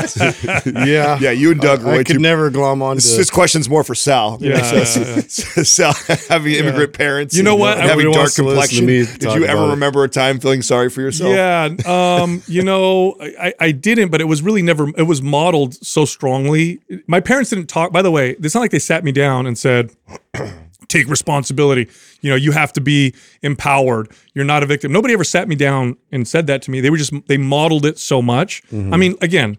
yeah, 0.84 1.18
yeah, 1.20 1.30
you 1.30 1.52
and 1.52 1.60
Doug 1.60 1.82
were 1.82 1.92
I 1.92 2.04
could 2.04 2.14
too. 2.14 2.18
never 2.18 2.50
glom 2.50 2.82
on 2.82 2.96
This, 2.96 3.10
to. 3.12 3.16
this 3.16 3.30
question's 3.30 3.66
more 3.68 3.82
for 3.82 3.94
Sal. 3.94 4.36
Yeah, 4.42 4.60
So- 4.84 5.00
yeah, 5.00 5.14
yeah. 5.16 5.62
Sal 5.62 5.92
having 6.28 6.52
immigrant 6.52 6.92
parents. 6.92 7.34
You 7.34 7.42
know 7.42 7.52
and 7.52 7.60
what? 7.60 7.78
Having 7.78 8.04
dark 8.12 8.16
wants 8.16 8.34
to 8.34 8.42
to 8.42 8.46
complexion. 8.48 8.86
Did 8.86 9.22
you 9.22 9.44
ever 9.44 9.44
about 9.44 9.68
it. 9.68 9.70
remember 9.70 10.04
a 10.04 10.08
time 10.08 10.38
feeling 10.38 10.60
sorry 10.60 10.90
for 10.90 11.00
yourself? 11.00 11.34
Yeah, 11.34 11.70
um, 11.86 12.42
you 12.46 12.62
know, 12.62 13.16
I, 13.20 13.54
I 13.58 13.72
didn't, 13.72 14.10
but 14.10 14.20
it 14.20 14.24
was 14.24 14.42
really 14.42 14.62
never. 14.62 14.88
It 14.98 15.06
was 15.06 15.22
modeled 15.22 15.74
so 15.84 16.04
strongly. 16.04 16.80
My 17.06 17.20
parents 17.20 17.48
didn't 17.50 17.68
talk. 17.68 17.90
By 17.90 18.02
the 18.02 18.10
way, 18.10 18.36
it's 18.38 18.54
not 18.54 18.60
like 18.60 18.70
they 18.70 18.78
sat 18.78 19.02
me 19.02 19.12
down 19.12 19.46
and 19.46 19.56
said, 19.56 19.92
"Take 20.88 21.08
responsibility." 21.08 21.88
You 22.20 22.30
know, 22.30 22.36
you 22.36 22.52
have 22.52 22.72
to 22.74 22.80
be 22.80 23.14
empowered. 23.42 24.10
You're 24.34 24.44
not 24.44 24.62
a 24.62 24.66
victim. 24.66 24.92
Nobody 24.92 25.14
ever 25.14 25.24
sat 25.24 25.48
me 25.48 25.54
down 25.54 25.96
and 26.12 26.26
said 26.26 26.46
that 26.48 26.62
to 26.62 26.70
me. 26.70 26.80
They 26.80 26.90
were 26.90 26.96
just 26.96 27.12
they 27.26 27.36
modeled 27.36 27.86
it 27.86 27.98
so 27.98 28.22
much. 28.22 28.62
I 28.72 28.96
mean, 28.96 29.16
again, 29.20 29.58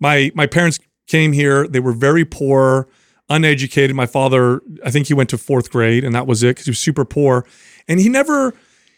my 0.00 0.30
my 0.34 0.46
parents 0.46 0.78
came 1.06 1.32
here. 1.32 1.66
They 1.66 1.80
were 1.80 1.92
very 1.92 2.24
poor, 2.24 2.88
uneducated. 3.28 3.94
My 3.94 4.06
father, 4.06 4.62
I 4.84 4.90
think 4.90 5.06
he 5.06 5.14
went 5.14 5.30
to 5.30 5.38
fourth 5.38 5.70
grade, 5.70 6.04
and 6.04 6.14
that 6.14 6.26
was 6.26 6.42
it 6.42 6.48
because 6.48 6.66
he 6.66 6.70
was 6.70 6.78
super 6.78 7.04
poor. 7.04 7.46
And 7.88 8.00
he 8.00 8.08
never 8.08 8.54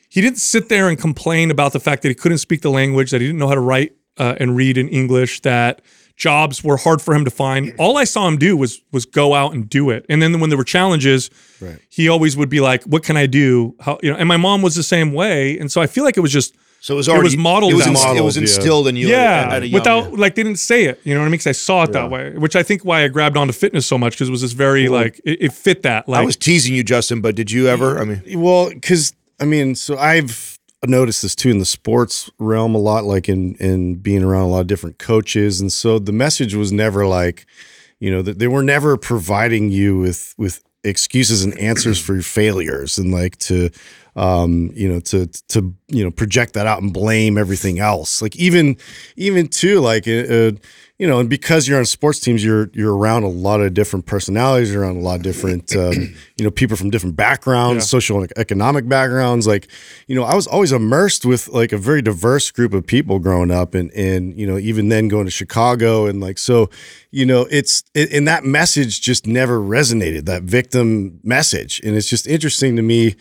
he 0.09 0.21
didn't 0.21 0.39
sit 0.39 0.69
there 0.69 0.89
and 0.89 0.99
complain 0.99 1.51
about 1.51 1.73
the 1.73 1.81
fact 1.81 2.03
that 2.03 2.09
he 2.09 2.15
couldn't 2.15 2.39
speak 2.39 2.63
the 2.63 2.71
language, 2.71 3.11
that 3.11 3.21
he 3.21 3.27
didn't 3.27 3.39
know 3.39 3.49
how 3.49 3.55
to 3.55 3.61
write 3.61 3.95
uh, 4.19 4.35
and 4.39 4.57
read 4.57 4.79
in 4.79 4.89
English, 4.89 5.41
that 5.43 5.83
jobs 6.17 6.65
were 6.65 6.77
hard 6.77 7.03
for 7.03 7.15
him 7.15 7.25
to 7.25 7.31
find. 7.31 7.75
All 7.79 7.97
I 7.99 8.05
saw 8.05 8.27
him 8.27 8.39
do 8.39 8.57
was 8.57 8.81
was 8.93 9.05
go 9.05 9.35
out 9.35 9.53
and 9.55 9.69
do 9.69 9.91
it. 9.91 10.07
And 10.09 10.21
then 10.23 10.41
when 10.41 10.51
there 10.51 10.57
were 10.59 10.65
challenges, 10.65 11.31
Right. 11.61 11.79
he 11.89 12.09
always 12.09 12.37
would 12.37 12.49
be 12.49 12.61
like, 12.61 12.83
"What 12.85 13.03
can 13.03 13.17
I 13.17 13.27
do?" 13.27 13.75
How 13.81 13.99
you 14.03 14.11
know? 14.11 14.17
And 14.17 14.29
my 14.29 14.37
mom 14.37 14.63
was 14.63 14.75
the 14.75 14.83
same 14.83 15.13
way. 15.13 15.59
And 15.59 15.71
so 15.71 15.81
I 15.81 15.87
feel 15.87 16.05
like 16.05 16.17
it 16.17 16.21
was 16.21 16.33
just 16.33 16.55
So 16.81 16.95
it 16.95 16.97
was 16.99 17.09
It 17.09 17.13
already 17.13 17.29
was 17.29 17.37
modeled 17.37 17.73
It 17.73 17.77
was, 17.77 17.85
that 17.85 17.91
inst- 17.91 18.05
it 18.05 18.09
was 18.09 18.37
Modeled, 18.37 18.37
yeah. 18.37 18.41
instilled 18.43 18.89
in 18.89 18.97
you. 18.97 19.09
yeah, 19.09 19.17
at, 19.17 19.53
at 19.53 19.63
a 19.63 19.67
young 19.67 19.81
without 19.81 20.13
like 20.19 20.35
they 20.37 20.43
didn't 20.43 20.59
say 20.59 20.85
it. 20.85 21.01
You 21.05 21.15
know 21.15 21.21
what 21.21 21.27
I 21.27 21.29
mean? 21.29 21.33
Because 21.33 21.47
I 21.49 21.53
saw 21.53 21.83
it 21.85 21.93
that 21.93 22.11
way, 22.11 22.33
which 22.37 22.55
I 22.55 22.63
think 22.63 22.85
why 22.85 23.03
I 23.05 23.09
grabbed 23.09 23.37
onto 23.37 23.53
fitness 23.53 23.87
so 23.87 23.99
much 23.99 24.13
because 24.13 24.29
it 24.29 24.33
was 24.33 24.43
this 24.43 24.53
very 24.53 24.85
mm-hmm. 24.85 24.95
like 24.95 25.21
it, 25.25 25.39
it 25.47 25.53
fit 25.53 25.83
that. 25.83 26.09
Like 26.09 26.23
I 26.23 26.25
was 26.25 26.37
teasing 26.37 26.75
you, 26.75 26.85
Justin, 26.85 27.21
but 27.21 27.35
did 27.35 27.51
you 27.51 27.67
ever? 27.69 27.99
I 27.99 28.05
mean, 28.05 28.23
Well, 28.41 28.71
because 28.71 29.15
I 29.41 29.45
mean, 29.45 29.75
so 29.75 29.97
I've 29.99 30.56
noticed 30.85 31.23
this 31.23 31.35
too 31.35 31.51
in 31.51 31.59
the 31.59 31.65
sports 31.65 32.31
realm 32.39 32.75
a 32.75 32.79
lot, 32.79 33.05
like 33.05 33.29
in 33.29 33.55
in 33.57 33.97
being 33.97 34.23
around 34.23 34.43
a 34.43 34.49
lot 34.49 34.61
of 34.61 34.67
different 34.67 34.99
coaches, 34.99 35.61
and 35.61 35.73
so 35.73 35.99
the 35.99 36.13
message 36.13 36.55
was 36.55 36.73
never 36.73 37.07
like, 37.07 37.47
you 38.01 38.11
know, 38.11 38.23
that 38.23 38.39
they 38.39 38.49
were 38.49 38.63
never 38.63 38.97
providing 38.97 39.71
you 39.71 39.99
with 39.99 40.35
with 40.37 40.63
excuses 40.85 41.43
and 41.45 41.59
answers 41.59 41.99
for 42.01 42.15
your 42.15 42.23
failures, 42.23 42.99
and 42.99 43.13
like 43.13 43.37
to, 43.39 43.71
um, 44.17 44.71
you 44.75 44.89
know, 44.89 45.01
to 45.01 45.27
to 45.49 45.75
you 45.89 46.03
know 46.05 46.11
project 46.11 46.55
that 46.55 46.67
out 46.67 46.83
and 46.83 46.93
blame 46.93 47.39
everything 47.39 47.79
else. 47.79 48.21
Like 48.21 48.35
even 48.37 48.77
even 49.17 49.49
too, 49.49 49.81
like. 49.81 50.09
Uh, 50.09 50.13
uh, 50.13 50.51
you 50.99 51.07
know, 51.07 51.21
and 51.21 51.29
because 51.29 51.69
you're 51.69 51.79
on 51.79 51.85
sports 51.85 52.21
teams, 52.21 52.43
you're 52.43 52.71
you're 52.73 52.97
around 52.97 53.23
a 53.25 53.29
lot 53.29 53.61
of 53.61 53.75
different 53.75 54.07
personalities. 54.07 54.73
You're 54.73 54.81
around 54.81 54.97
a 54.97 55.01
lot 55.01 55.17
of 55.17 55.23
different, 55.23 55.77
um, 55.77 55.93
you 56.39 56.43
know, 56.45 56.51
people 56.51 56.75
from 56.79 56.89
different 56.89 57.17
backgrounds, 57.17 57.85
Yeah. 57.85 57.89
social 57.89 58.23
and 58.23 58.33
economic 58.39 58.89
backgrounds. 58.89 59.47
Like, 59.47 59.69
you 60.07 60.17
know, 60.17 60.23
I 60.23 60.35
was 60.35 60.47
always 60.47 60.73
immersed 60.73 61.27
with 61.27 61.49
like 61.49 61.73
a 61.73 61.77
very 61.77 62.01
diverse 62.01 62.51
group 62.51 62.73
of 62.73 62.87
people 62.87 63.19
growing 63.19 63.51
up, 63.51 63.75
and 63.75 63.91
and 63.93 64.35
you 64.39 64.47
know, 64.47 64.57
even 64.57 64.89
then 64.89 65.09
going 65.09 65.27
to 65.27 65.31
Chicago, 65.31 66.07
and 66.07 66.19
like 66.23 66.39
so, 66.39 66.71
you 67.11 67.27
know, 67.27 67.47
it's 67.51 67.85
it, 67.93 68.11
and 68.11 68.27
that 68.27 68.45
message 68.45 69.03
just 69.03 69.27
never 69.27 69.61
resonated. 69.61 70.25
That 70.25 70.45
victim 70.45 71.21
message, 71.23 71.79
and 71.85 71.95
it's 71.95 72.09
just 72.09 72.27
interesting 72.27 72.75
to 72.77 72.81
me 72.83 73.17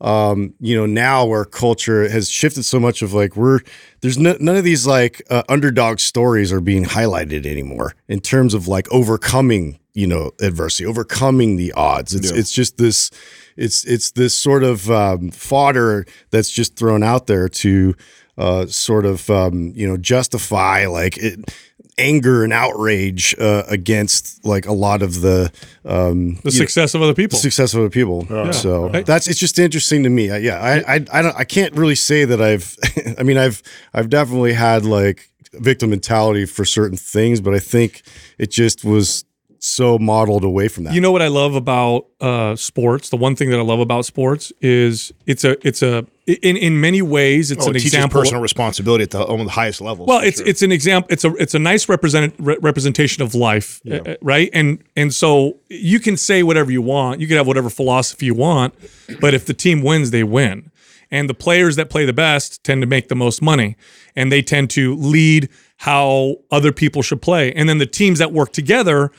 um, 0.00 0.54
you 0.60 0.76
know, 0.76 0.86
now 0.86 1.26
where 1.26 1.44
culture 1.44 2.08
has 2.08 2.30
shifted 2.30 2.64
so 2.64 2.80
much 2.80 3.02
of 3.02 3.12
like 3.12 3.36
we're 3.36 3.60
there's 4.00 4.18
no, 4.18 4.36
none 4.40 4.56
of 4.56 4.64
these 4.64 4.86
like 4.86 5.22
uh, 5.30 5.42
underdog 5.48 5.98
stories 5.98 6.52
are 6.52 6.60
being 6.60 6.84
highlighted 6.84 7.44
anymore 7.44 7.94
in 8.08 8.20
terms 8.20 8.54
of 8.54 8.66
like 8.66 8.90
overcoming 8.90 9.78
you 9.92 10.06
know 10.06 10.32
adversity, 10.40 10.86
overcoming 10.86 11.56
the 11.56 11.72
odds. 11.72 12.14
It's 12.14 12.30
it's 12.30 12.52
just 12.52 12.78
this 12.78 13.10
it's 13.56 13.84
it's 13.84 14.12
this 14.12 14.34
sort 14.34 14.62
of 14.62 14.90
um, 14.90 15.30
fodder 15.30 16.06
that's 16.30 16.50
just 16.50 16.76
thrown 16.76 17.02
out 17.02 17.26
there 17.26 17.48
to 17.48 17.94
uh, 18.38 18.66
sort 18.66 19.04
of 19.04 19.28
um, 19.28 19.72
you 19.74 19.86
know 19.86 19.98
justify 19.98 20.86
like 20.86 21.18
it, 21.18 21.52
anger 21.98 22.44
and 22.44 22.52
outrage 22.52 23.34
uh, 23.38 23.62
against 23.68 24.44
like 24.44 24.66
a 24.66 24.72
lot 24.72 25.02
of 25.02 25.20
the 25.20 25.50
um, 25.84 26.36
the 26.44 26.50
success 26.50 26.94
of 26.94 27.02
other 27.02 27.14
people. 27.14 27.38
success 27.38 27.74
of 27.74 27.80
other 27.80 27.90
people. 27.90 28.26
So 28.52 28.88
Hey. 28.88 29.02
that's 29.02 29.26
it's 29.28 29.38
just 29.38 29.58
interesting 29.58 30.02
to 30.02 30.08
me. 30.10 30.30
I, 30.30 30.38
yeah, 30.38 30.58
I, 30.60 30.94
I 30.96 31.04
I 31.12 31.22
don't 31.22 31.36
I 31.36 31.44
can't 31.44 31.74
really 31.74 31.94
say 31.96 32.24
that 32.24 32.40
I've. 32.40 32.76
I 33.18 33.22
mean, 33.22 33.38
I've 33.38 33.62
I've 33.94 34.08
definitely 34.10 34.52
had 34.54 34.84
like 34.84 35.30
victim 35.54 35.90
mentality 35.90 36.46
for 36.46 36.64
certain 36.64 36.96
things, 36.96 37.40
but 37.40 37.54
I 37.54 37.58
think 37.58 38.02
it 38.38 38.50
just 38.50 38.84
was 38.84 39.24
so 39.58 39.98
modeled 39.98 40.42
away 40.44 40.68
from 40.68 40.84
that. 40.84 40.94
You 40.94 41.00
know 41.02 41.12
what 41.12 41.20
I 41.20 41.28
love 41.28 41.54
about 41.54 42.06
uh, 42.20 42.56
sports? 42.56 43.10
The 43.10 43.16
one 43.18 43.36
thing 43.36 43.50
that 43.50 43.58
I 43.58 43.62
love 43.62 43.80
about 43.80 44.06
sports 44.06 44.52
is 44.62 45.12
it's 45.26 45.44
a 45.44 45.56
it's 45.66 45.82
a 45.82 46.06
in 46.42 46.56
in 46.56 46.80
many 46.80 47.02
ways 47.02 47.50
it's 47.50 47.66
Oh, 47.66 47.70
an 47.70 47.76
it 47.76 47.82
example. 47.84 48.20
personal 48.20 48.40
responsibility 48.42 49.04
at 49.04 49.10
the, 49.10 49.24
on 49.26 49.44
the 49.44 49.50
highest 49.50 49.80
level. 49.80 50.06
Well, 50.06 50.20
it's 50.20 50.40
it's 50.40 50.62
an 50.62 50.72
example. 50.72 51.08
It's 51.12 51.24
a 51.24 51.34
it's 51.36 51.54
a 51.54 51.58
nice 51.58 51.88
represent, 51.88 52.34
re- 52.38 52.56
representation 52.60 53.22
of 53.22 53.34
life, 53.34 53.80
uh, 53.90 54.14
right? 54.22 54.50
And 54.52 54.82
and 54.96 55.12
so 55.14 55.58
you 55.68 56.00
can 56.00 56.16
say 56.16 56.42
whatever 56.42 56.70
you 56.72 56.82
want. 56.82 57.20
You 57.20 57.26
can 57.26 57.36
have 57.36 57.46
whatever 57.46 57.70
philosophy 57.70 58.26
you 58.26 58.34
want, 58.34 58.74
but 59.20 59.34
if 59.34 59.46
the 59.46 59.54
team 59.54 59.82
wins, 59.82 60.10
they 60.10 60.24
win. 60.24 60.70
And 61.12 61.28
the 61.28 61.34
players 61.34 61.74
that 61.76 61.90
play 61.90 62.04
the 62.04 62.12
best 62.12 62.62
tend 62.62 62.82
to 62.82 62.86
make 62.86 63.08
the 63.08 63.16
most 63.16 63.42
money, 63.42 63.76
and 64.14 64.30
they 64.30 64.42
tend 64.42 64.70
to 64.70 64.94
lead 64.94 65.48
how 65.78 66.36
other 66.52 66.70
people 66.72 67.02
should 67.02 67.20
play. 67.20 67.52
And 67.52 67.68
then 67.68 67.78
the 67.78 67.86
teams 67.86 68.18
that 68.20 68.32
work 68.32 68.52
together 68.52 69.10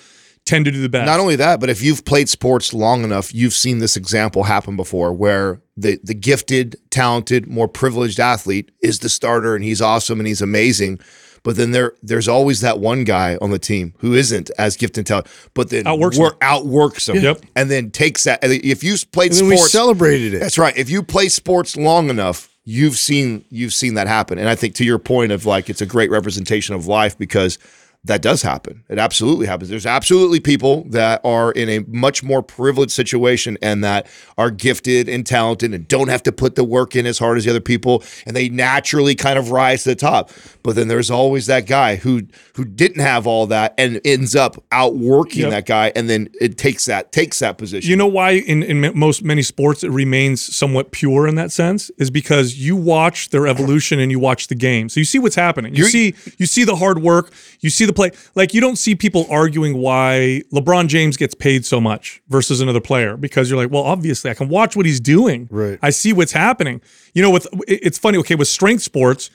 tend 0.51 0.65
to 0.65 0.71
do 0.71 0.81
the 0.81 0.89
best. 0.89 1.05
Not 1.05 1.19
only 1.19 1.35
that, 1.37 1.59
but 1.59 1.69
if 1.69 1.81
you've 1.81 2.03
played 2.03 2.29
sports 2.29 2.73
long 2.73 3.03
enough, 3.03 3.33
you've 3.33 3.53
seen 3.53 3.79
this 3.79 3.95
example 3.95 4.43
happen 4.43 4.75
before 4.75 5.13
where 5.13 5.61
the 5.77 5.99
the 6.03 6.13
gifted, 6.13 6.75
talented, 6.89 7.47
more 7.47 7.67
privileged 7.67 8.19
athlete 8.19 8.71
is 8.81 8.99
the 8.99 9.09
starter 9.09 9.55
and 9.55 9.63
he's 9.63 9.81
awesome 9.81 10.19
and 10.19 10.27
he's 10.27 10.41
amazing. 10.41 10.99
But 11.43 11.55
then 11.55 11.71
there 11.71 11.93
there's 12.03 12.27
always 12.27 12.61
that 12.61 12.79
one 12.79 13.03
guy 13.03 13.37
on 13.41 13.49
the 13.49 13.59
team 13.59 13.93
who 13.99 14.13
isn't 14.13 14.51
as 14.59 14.77
gifted 14.77 14.99
and 14.99 15.07
talented, 15.07 15.31
but 15.53 15.69
then 15.69 15.87
Outworks 15.87 16.19
work, 16.19 16.37
outworks 16.41 17.09
him. 17.09 17.15
Yep. 17.17 17.41
And 17.55 17.71
then 17.71 17.89
takes 17.89 18.25
that. 18.25 18.39
If 18.43 18.83
you 18.83 18.95
played 19.11 19.31
and 19.31 19.41
then 19.41 19.47
we 19.47 19.57
celebrated 19.57 20.33
it. 20.35 20.39
that's 20.39 20.59
right. 20.59 20.77
If 20.77 20.89
you 20.89 21.01
play 21.01 21.29
sports 21.29 21.75
long 21.75 22.09
enough, 22.09 22.49
you've 22.63 22.97
seen 22.97 23.45
you've 23.49 23.73
seen 23.73 23.95
that 23.95 24.07
happen. 24.07 24.37
And 24.37 24.47
I 24.47 24.55
think 24.55 24.75
to 24.75 24.85
your 24.85 24.99
point 24.99 25.31
of 25.31 25.45
like 25.45 25.69
it's 25.69 25.81
a 25.81 25.85
great 25.85 26.11
representation 26.11 26.75
of 26.75 26.85
life 26.85 27.17
because 27.17 27.57
that 28.03 28.23
does 28.23 28.41
happen. 28.41 28.83
It 28.89 28.97
absolutely 28.97 29.45
happens. 29.45 29.69
There's 29.69 29.85
absolutely 29.85 30.39
people 30.39 30.85
that 30.89 31.21
are 31.23 31.51
in 31.51 31.69
a 31.69 31.79
much 31.87 32.23
more 32.23 32.41
privileged 32.41 32.91
situation 32.91 33.59
and 33.61 33.83
that 33.83 34.07
are 34.39 34.49
gifted 34.49 35.07
and 35.07 35.23
talented 35.23 35.71
and 35.71 35.87
don't 35.87 36.07
have 36.07 36.23
to 36.23 36.31
put 36.31 36.55
the 36.55 36.63
work 36.63 36.95
in 36.95 37.05
as 37.05 37.19
hard 37.19 37.37
as 37.37 37.43
the 37.45 37.51
other 37.51 37.59
people 37.59 38.03
and 38.25 38.35
they 38.35 38.49
naturally 38.49 39.13
kind 39.13 39.37
of 39.37 39.51
rise 39.51 39.83
to 39.83 39.89
the 39.89 39.95
top. 39.95 40.31
But 40.63 40.75
then 40.75 40.87
there's 40.87 41.11
always 41.11 41.45
that 41.45 41.67
guy 41.67 41.95
who 41.97 42.23
who 42.55 42.65
didn't 42.65 43.01
have 43.01 43.27
all 43.27 43.45
that 43.47 43.75
and 43.77 44.01
ends 44.03 44.35
up 44.35 44.63
outworking 44.71 45.41
Yep. 45.43 45.51
that 45.51 45.65
guy 45.67 45.91
and 45.95 46.09
then 46.09 46.29
it 46.41 46.57
takes 46.57 46.85
that 46.85 47.11
takes 47.11 47.37
that 47.39 47.59
position. 47.59 47.87
You 47.87 47.95
know 47.97 48.07
why 48.07 48.31
in, 48.31 48.63
in 48.63 48.97
most 48.97 49.23
many 49.23 49.43
sports 49.43 49.83
it 49.83 49.91
remains 49.91 50.41
somewhat 50.55 50.91
pure 50.91 51.27
in 51.27 51.35
that 51.35 51.51
sense 51.51 51.91
is 51.99 52.09
because 52.09 52.57
you 52.57 52.75
watch 52.75 53.29
their 53.29 53.45
evolution 53.45 53.99
and 53.99 54.09
you 54.11 54.17
watch 54.19 54.47
the 54.47 54.55
game. 54.55 54.89
So 54.89 54.99
you 54.99 55.05
see 55.05 55.19
what's 55.19 55.35
happening. 55.35 55.75
You 55.75 55.83
You're- 55.85 55.91
see 55.91 56.33
you 56.39 56.47
see 56.47 56.63
the 56.63 56.77
hard 56.77 56.99
work, 57.03 57.31
you 57.59 57.69
see 57.69 57.85
the 57.85 57.90
play. 57.93 58.11
Like 58.35 58.53
you 58.53 58.61
don't 58.61 58.75
see 58.75 58.95
people 58.95 59.25
arguing 59.29 59.77
why 59.77 60.43
LeBron 60.51 60.87
James 60.87 61.17
gets 61.17 61.33
paid 61.33 61.65
so 61.65 61.81
much 61.81 62.21
versus 62.29 62.61
another 62.61 62.81
player 62.81 63.17
because 63.17 63.49
you're 63.49 63.61
like, 63.61 63.71
well, 63.71 63.83
obviously 63.83 64.31
I 64.31 64.33
can 64.33 64.49
watch 64.49 64.75
what 64.75 64.85
he's 64.85 64.99
doing. 64.99 65.47
Right. 65.51 65.79
I 65.81 65.89
see 65.89 66.13
what's 66.13 66.31
happening. 66.31 66.81
You 67.13 67.21
know, 67.21 67.29
with 67.29 67.47
it's 67.67 67.97
funny. 67.97 68.17
Okay, 68.19 68.35
with 68.35 68.47
strength 68.47 68.83
sports, 68.83 69.29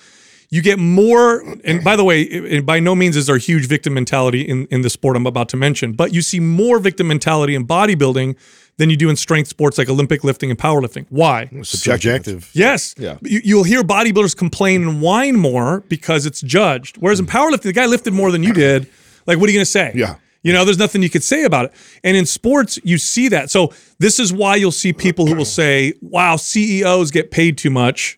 you 0.51 0.63
get 0.63 0.79
more. 0.79 1.43
And 1.65 1.83
by 1.83 1.97
the 1.97 2.05
way, 2.05 2.61
by 2.61 2.81
no 2.81 2.95
means 2.95 3.17
is 3.17 3.27
there 3.27 3.37
a 3.37 3.41
huge 3.41 3.67
victim 3.67 3.95
mentality 3.95 4.43
in 4.43 4.67
in 4.67 4.83
the 4.83 4.91
sport 4.91 5.17
I'm 5.17 5.27
about 5.27 5.49
to 5.51 5.57
mention, 5.57 5.93
but 5.93 6.15
you 6.15 6.23
see 6.23 6.41
more 6.41 6.79
victim 6.79 7.09
mentality 7.09 7.55
in 7.55 7.67
bodybuilding 7.67 8.37
than 8.79 8.91
you 8.91 8.97
do 8.97 9.09
in 9.09 9.17
strength 9.17 9.49
sports 9.49 9.79
like 9.79 9.89
Olympic 9.89 10.23
lifting 10.23 10.51
and 10.51 10.59
powerlifting. 10.59 11.07
Why? 11.09 11.49
subjective. 11.63 12.51
Yes. 12.53 12.95
Yeah. 12.99 13.19
You, 13.23 13.41
you'll 13.43 13.65
hear 13.65 13.83
bodybuilders 13.83 14.37
complain 14.37 14.83
and 14.83 15.01
whine 15.01 15.37
more 15.37 15.81
because 15.89 16.27
it's 16.27 16.41
judged. 16.43 16.97
Whereas 16.99 17.19
in 17.19 17.27
mm. 17.27 17.31
powerlifting, 17.31 17.63
the 17.63 17.73
guy 17.73 17.87
lifted 17.87 18.13
more 18.13 18.31
than 18.31 18.43
you 18.43 18.53
did. 18.55 18.89
Like, 19.27 19.39
what 19.39 19.49
are 19.49 19.53
you 19.53 19.59
going 19.59 19.65
to 19.65 19.71
say? 19.71 19.93
Yeah. 19.95 20.17
You 20.43 20.53
know, 20.53 20.65
there's 20.65 20.79
nothing 20.79 21.03
you 21.03 21.11
could 21.11 21.25
say 21.25 21.43
about 21.43 21.67
it. 21.67 21.73
And 22.05 22.17
in 22.17 22.25
sports, 22.25 22.79
you 22.85 22.99
see 22.99 23.29
that. 23.31 23.51
So 23.51 23.73
this 23.99 24.21
is 24.21 24.33
why 24.33 24.55
you'll 24.55 24.71
see 24.71 24.93
people 24.93 25.27
who 25.27 25.35
will 25.35 25.45
say, 25.45 25.95
wow, 26.01 26.37
CEOs 26.37 27.11
get 27.11 27.33
paid 27.33 27.59
too 27.59 27.71
much, 27.71 28.17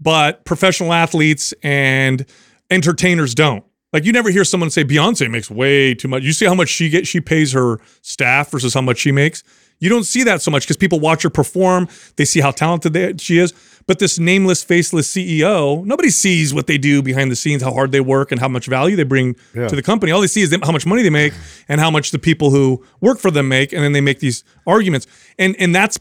but 0.00 0.44
professional 0.46 0.94
athletes 0.94 1.52
and 1.62 2.24
entertainers 2.70 3.34
don't. 3.34 3.62
Like 3.92 4.04
you 4.04 4.12
never 4.12 4.30
hear 4.30 4.44
someone 4.44 4.70
say 4.70 4.84
Beyonce 4.84 5.30
makes 5.30 5.50
way 5.50 5.94
too 5.94 6.08
much. 6.08 6.22
You 6.22 6.32
see 6.32 6.46
how 6.46 6.54
much 6.54 6.68
she 6.68 6.88
gets 6.88 7.08
she 7.08 7.20
pays 7.20 7.52
her 7.52 7.78
staff 8.02 8.50
versus 8.50 8.74
how 8.74 8.80
much 8.80 8.98
she 8.98 9.12
makes. 9.12 9.42
You 9.78 9.88
don't 9.90 10.04
see 10.04 10.22
that 10.24 10.40
so 10.42 10.50
much 10.50 10.62
because 10.64 10.76
people 10.76 11.00
watch 11.00 11.22
her 11.22 11.30
perform. 11.30 11.88
They 12.16 12.24
see 12.24 12.40
how 12.40 12.50
talented 12.50 12.92
they, 12.94 13.14
she 13.18 13.38
is. 13.38 13.52
But 13.86 13.98
this 14.00 14.18
nameless, 14.18 14.64
faceless 14.64 15.12
CEO, 15.14 15.84
nobody 15.84 16.10
sees 16.10 16.52
what 16.52 16.66
they 16.66 16.76
do 16.78 17.02
behind 17.02 17.30
the 17.30 17.36
scenes, 17.36 17.62
how 17.62 17.72
hard 17.72 17.92
they 17.92 18.00
work, 18.00 18.32
and 18.32 18.40
how 18.40 18.48
much 18.48 18.66
value 18.66 18.96
they 18.96 19.04
bring 19.04 19.36
Yeah. 19.54 19.68
to 19.68 19.76
the 19.76 19.82
company. 19.82 20.10
All 20.12 20.20
they 20.20 20.26
see 20.26 20.40
is 20.42 20.50
them, 20.50 20.62
how 20.62 20.72
much 20.72 20.86
money 20.86 21.02
they 21.02 21.10
make 21.10 21.32
and 21.68 21.80
how 21.80 21.90
much 21.90 22.10
the 22.10 22.18
people 22.18 22.50
who 22.50 22.82
work 23.00 23.18
for 23.20 23.30
them 23.30 23.48
make, 23.48 23.72
and 23.72 23.82
then 23.84 23.92
they 23.92 24.00
make 24.00 24.18
these 24.20 24.42
arguments. 24.66 25.06
And 25.38 25.54
and 25.58 25.74
that's 25.74 25.98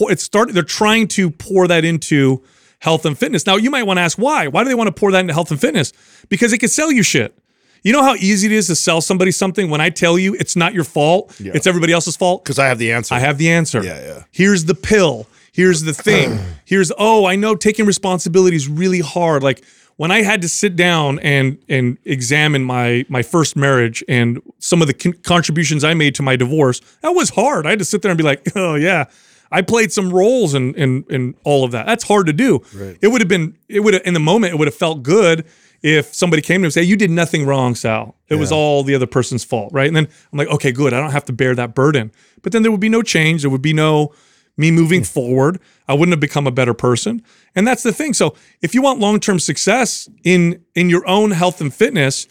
it's 0.00 0.22
started. 0.22 0.54
They're 0.54 0.62
trying 0.62 1.08
to 1.08 1.30
pour 1.30 1.66
that 1.66 1.84
into 1.84 2.42
health 2.80 3.04
and 3.04 3.18
fitness. 3.18 3.44
Now 3.46 3.56
you 3.56 3.70
might 3.70 3.82
want 3.82 3.98
to 3.98 4.02
ask 4.02 4.16
why. 4.16 4.46
Why 4.46 4.62
do 4.62 4.68
they 4.68 4.74
want 4.76 4.86
to 4.88 4.92
pour 4.98 5.10
that 5.12 5.20
into 5.20 5.34
health 5.34 5.50
and 5.50 5.60
fitness? 5.60 5.92
Because 6.28 6.52
it 6.52 6.58
can 6.58 6.68
sell 6.68 6.92
you 6.92 7.02
shit. 7.02 7.36
You 7.82 7.92
know 7.92 8.02
how 8.02 8.14
easy 8.14 8.46
it 8.46 8.52
is 8.52 8.66
to 8.66 8.74
sell 8.76 9.00
somebody 9.00 9.30
something 9.30 9.70
when 9.70 9.80
I 9.80 9.90
tell 9.90 10.18
you 10.18 10.34
it's 10.34 10.56
not 10.56 10.74
your 10.74 10.84
fault, 10.84 11.34
it's 11.40 11.66
everybody 11.66 11.92
else's 11.92 12.16
fault. 12.16 12.44
because 12.44 12.58
I 12.58 12.66
have 12.66 12.78
the 12.78 12.92
answer. 12.92 13.14
I 13.14 13.18
have 13.20 13.38
the 13.38 13.50
answer. 13.50 13.82
Yeah, 13.82 14.00
yeah. 14.00 14.22
Here's 14.32 14.64
the 14.64 14.74
pill. 14.74 15.26
Here's 15.52 15.82
the 15.82 15.94
thing. 15.94 16.38
Here's 16.64 16.92
oh, 16.98 17.24
I 17.26 17.36
know 17.36 17.54
taking 17.56 17.86
responsibility 17.86 18.56
is 18.56 18.68
really 18.68 19.00
hard. 19.00 19.42
Like 19.42 19.64
when 19.96 20.10
I 20.10 20.22
had 20.22 20.42
to 20.42 20.48
sit 20.48 20.76
down 20.76 21.18
and 21.20 21.58
and 21.68 21.98
examine 22.04 22.62
my 22.62 23.04
my 23.08 23.22
first 23.22 23.56
marriage 23.56 24.04
and 24.08 24.40
some 24.58 24.80
of 24.80 24.86
the 24.86 24.94
con- 24.94 25.14
contributions 25.24 25.82
I 25.84 25.94
made 25.94 26.14
to 26.16 26.22
my 26.22 26.36
divorce, 26.36 26.80
that 27.02 27.10
was 27.10 27.30
hard. 27.30 27.66
I 27.66 27.70
had 27.70 27.78
to 27.80 27.84
sit 27.84 28.02
there 28.02 28.10
and 28.10 28.18
be 28.18 28.24
like, 28.24 28.42
oh 28.56 28.74
yeah, 28.76 29.06
I 29.50 29.62
played 29.62 29.92
some 29.92 30.12
roles 30.12 30.54
in 30.54 30.74
in 30.74 31.04
in 31.08 31.34
all 31.44 31.64
of 31.64 31.72
that. 31.72 31.86
That's 31.86 32.04
hard 32.04 32.26
to 32.26 32.32
do. 32.32 32.60
It 33.00 33.08
would 33.08 33.20
have 33.20 33.28
been 33.28 33.56
it 33.68 33.80
would 33.80 33.94
have 33.94 34.02
in 34.04 34.14
the 34.14 34.20
moment 34.20 34.52
it 34.52 34.56
would 34.58 34.68
have 34.68 34.74
felt 34.76 35.02
good 35.02 35.44
if 35.82 36.14
somebody 36.14 36.42
came 36.42 36.56
to 36.56 36.60
me 36.60 36.64
and 36.66 36.72
say, 36.72 36.82
You 36.82 36.96
did 36.96 37.10
nothing 37.10 37.46
wrong, 37.46 37.74
Sal. 37.74 38.16
It 38.28 38.36
was 38.36 38.52
all 38.52 38.82
the 38.82 38.94
other 38.94 39.06
person's 39.06 39.44
fault, 39.44 39.72
right? 39.72 39.86
And 39.86 39.96
then 39.96 40.08
I'm 40.32 40.38
like, 40.38 40.48
okay, 40.48 40.70
good. 40.70 40.92
I 40.92 41.00
don't 41.00 41.12
have 41.12 41.24
to 41.26 41.32
bear 41.32 41.54
that 41.54 41.74
burden. 41.74 42.12
But 42.42 42.52
then 42.52 42.62
there 42.62 42.70
would 42.70 42.80
be 42.80 42.88
no 42.88 43.02
change. 43.02 43.42
There 43.42 43.50
would 43.50 43.62
be 43.62 43.72
no 43.72 44.12
me 44.56 44.70
moving 44.70 45.00
hmm. 45.00 45.04
forward. 45.04 45.60
I 45.86 45.94
wouldn't 45.94 46.12
have 46.12 46.20
become 46.20 46.46
a 46.46 46.50
better 46.50 46.74
person. 46.74 47.22
And 47.54 47.66
that's 47.66 47.82
the 47.82 47.92
thing. 47.92 48.12
So 48.12 48.34
if 48.60 48.74
you 48.74 48.82
want 48.82 49.00
long-term 49.00 49.38
success 49.38 50.08
in 50.24 50.64
in 50.74 50.90
your 50.90 51.08
own 51.08 51.30
health 51.30 51.60
and 51.60 51.72
fitness, 51.72 52.26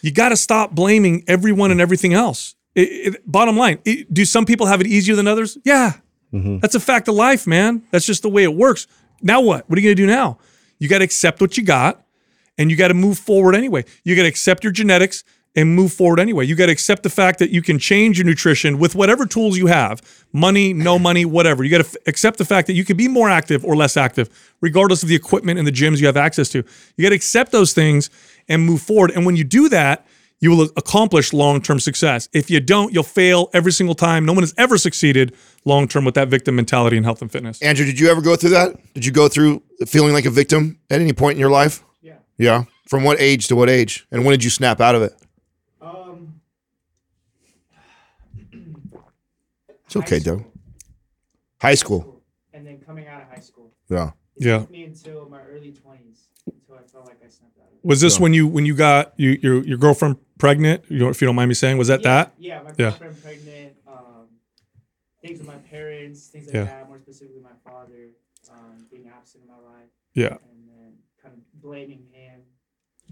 you 0.00 0.12
got 0.12 0.30
to 0.30 0.36
stop 0.36 0.72
blaming 0.72 1.24
everyone 1.26 1.70
and 1.70 1.80
everything 1.80 2.14
else. 2.14 2.54
It- 2.74 3.14
it- 3.14 3.30
bottom 3.30 3.56
line, 3.56 3.78
it- 3.84 4.12
do 4.12 4.24
some 4.24 4.46
people 4.46 4.66
have 4.66 4.80
it 4.80 4.86
easier 4.86 5.16
than 5.16 5.26
others? 5.26 5.58
Yeah. 5.64 5.94
Mm-hmm. 6.32 6.58
That's 6.58 6.74
a 6.74 6.80
fact 6.80 7.08
of 7.08 7.14
life, 7.14 7.46
man. 7.46 7.82
That's 7.90 8.06
just 8.06 8.22
the 8.22 8.28
way 8.28 8.42
it 8.44 8.54
works. 8.54 8.86
Now 9.22 9.40
what? 9.40 9.68
What 9.68 9.78
are 9.78 9.80
you 9.80 9.88
going 9.88 9.96
to 9.96 10.02
do 10.02 10.06
now? 10.06 10.38
You 10.78 10.88
got 10.88 10.98
to 10.98 11.04
accept 11.04 11.40
what 11.40 11.56
you 11.56 11.64
got 11.64 12.03
and 12.58 12.70
you 12.70 12.76
got 12.76 12.88
to 12.88 12.94
move 12.94 13.18
forward 13.18 13.54
anyway. 13.54 13.84
You 14.04 14.16
got 14.16 14.22
to 14.22 14.28
accept 14.28 14.64
your 14.64 14.72
genetics 14.72 15.24
and 15.56 15.74
move 15.74 15.92
forward 15.92 16.18
anyway. 16.18 16.44
You 16.44 16.56
got 16.56 16.66
to 16.66 16.72
accept 16.72 17.02
the 17.02 17.10
fact 17.10 17.38
that 17.38 17.50
you 17.50 17.62
can 17.62 17.78
change 17.78 18.18
your 18.18 18.26
nutrition 18.26 18.78
with 18.78 18.94
whatever 18.94 19.24
tools 19.24 19.56
you 19.56 19.66
have 19.68 20.02
money, 20.32 20.72
no 20.72 20.98
money, 20.98 21.24
whatever. 21.24 21.62
You 21.62 21.70
got 21.70 21.84
to 21.84 21.88
f- 21.88 21.96
accept 22.06 22.38
the 22.38 22.44
fact 22.44 22.66
that 22.66 22.74
you 22.74 22.84
can 22.84 22.96
be 22.96 23.06
more 23.06 23.30
active 23.30 23.64
or 23.64 23.76
less 23.76 23.96
active, 23.96 24.28
regardless 24.60 25.02
of 25.02 25.08
the 25.08 25.14
equipment 25.14 25.58
and 25.58 25.66
the 25.66 25.72
gyms 25.72 26.00
you 26.00 26.06
have 26.06 26.16
access 26.16 26.48
to. 26.50 26.64
You 26.96 27.02
got 27.02 27.10
to 27.10 27.14
accept 27.14 27.52
those 27.52 27.72
things 27.72 28.10
and 28.48 28.66
move 28.66 28.82
forward. 28.82 29.12
And 29.12 29.24
when 29.24 29.36
you 29.36 29.44
do 29.44 29.68
that, 29.68 30.06
you 30.40 30.50
will 30.50 30.68
accomplish 30.76 31.32
long 31.32 31.62
term 31.62 31.78
success. 31.78 32.28
If 32.32 32.50
you 32.50 32.60
don't, 32.60 32.92
you'll 32.92 33.02
fail 33.04 33.48
every 33.54 33.72
single 33.72 33.94
time. 33.94 34.26
No 34.26 34.32
one 34.32 34.42
has 34.42 34.52
ever 34.58 34.76
succeeded 34.76 35.34
long 35.64 35.86
term 35.86 36.04
with 36.04 36.16
that 36.16 36.28
victim 36.28 36.56
mentality 36.56 36.96
in 36.96 37.04
health 37.04 37.22
and 37.22 37.30
fitness. 37.30 37.62
Andrew, 37.62 37.86
did 37.86 37.98
you 37.98 38.10
ever 38.10 38.20
go 38.20 38.34
through 38.36 38.50
that? 38.50 38.76
Did 38.92 39.06
you 39.06 39.12
go 39.12 39.28
through 39.28 39.62
feeling 39.86 40.12
like 40.12 40.26
a 40.26 40.30
victim 40.30 40.78
at 40.90 41.00
any 41.00 41.12
point 41.12 41.36
in 41.36 41.40
your 41.40 41.50
life? 41.50 41.82
Yeah. 42.38 42.58
Yeah. 42.58 42.64
From 42.88 43.02
what 43.04 43.20
age 43.20 43.48
to 43.48 43.56
what 43.56 43.70
age? 43.70 44.06
And 44.10 44.24
when 44.24 44.32
did 44.32 44.44
you 44.44 44.50
snap 44.50 44.80
out 44.80 44.94
of 44.94 45.02
it? 45.02 45.14
Um, 45.80 46.40
It's 49.86 49.96
okay, 49.96 50.18
Doug. 50.18 50.44
High 51.60 51.74
school. 51.76 52.10
and 52.52 52.64
then 52.64 52.78
coming 52.86 53.06
out 53.08 53.20
of 53.20 53.28
high 53.28 53.40
school. 53.40 53.72
Yeah. 53.90 54.12
It 54.36 54.46
Yeah. 54.46 54.58
took 54.60 54.70
me 54.70 54.84
until 54.84 55.28
my 55.28 55.40
early 55.42 55.72
twenties 55.72 56.28
until 56.46 56.76
I 56.76 56.82
felt 56.82 57.06
like 57.06 57.18
I 57.24 57.28
snapped 57.28 57.58
out 57.58 57.66
of 57.66 57.72
it. 57.74 57.80
Was 57.84 58.00
this 58.00 58.20
when 58.20 58.32
you 58.32 58.46
when 58.46 58.64
you 58.64 58.74
got 58.76 59.12
you, 59.16 59.38
your 59.42 59.64
your 59.64 59.76
girlfriend 59.78 60.16
pregnant? 60.38 60.84
You 60.88 61.08
if 61.08 61.20
you 61.20 61.26
don't 61.26 61.34
mind 61.34 61.48
me 61.48 61.54
saying, 61.54 61.76
was 61.78 61.88
that 61.88 62.00
yeah, 62.04 62.14
that? 62.14 62.34
Yeah, 62.38 62.60
my 62.62 62.70
Yeah. 62.78 62.90
pregnant. 63.20 63.76
Um, 63.88 64.28
things 65.20 65.38
with 65.40 65.48
my 65.48 65.58
parents, 65.68 66.28
things 66.28 66.46
like 66.46 66.54
Yeah. 66.54 66.64
that. 66.66 66.86
More 66.88 66.98
specifically, 67.00 67.40
my 67.42 67.56
father 67.64 68.10
um, 68.50 68.86
being 68.90 69.08
absent 69.08 69.42
in 69.42 69.48
my 69.50 69.58
life, 69.58 69.90
Yeah. 70.14 70.36
and 70.50 70.68
then 70.68 70.92
kind 71.20 71.34
of 71.34 71.40
blaming 71.60 72.06
him. 72.12 72.42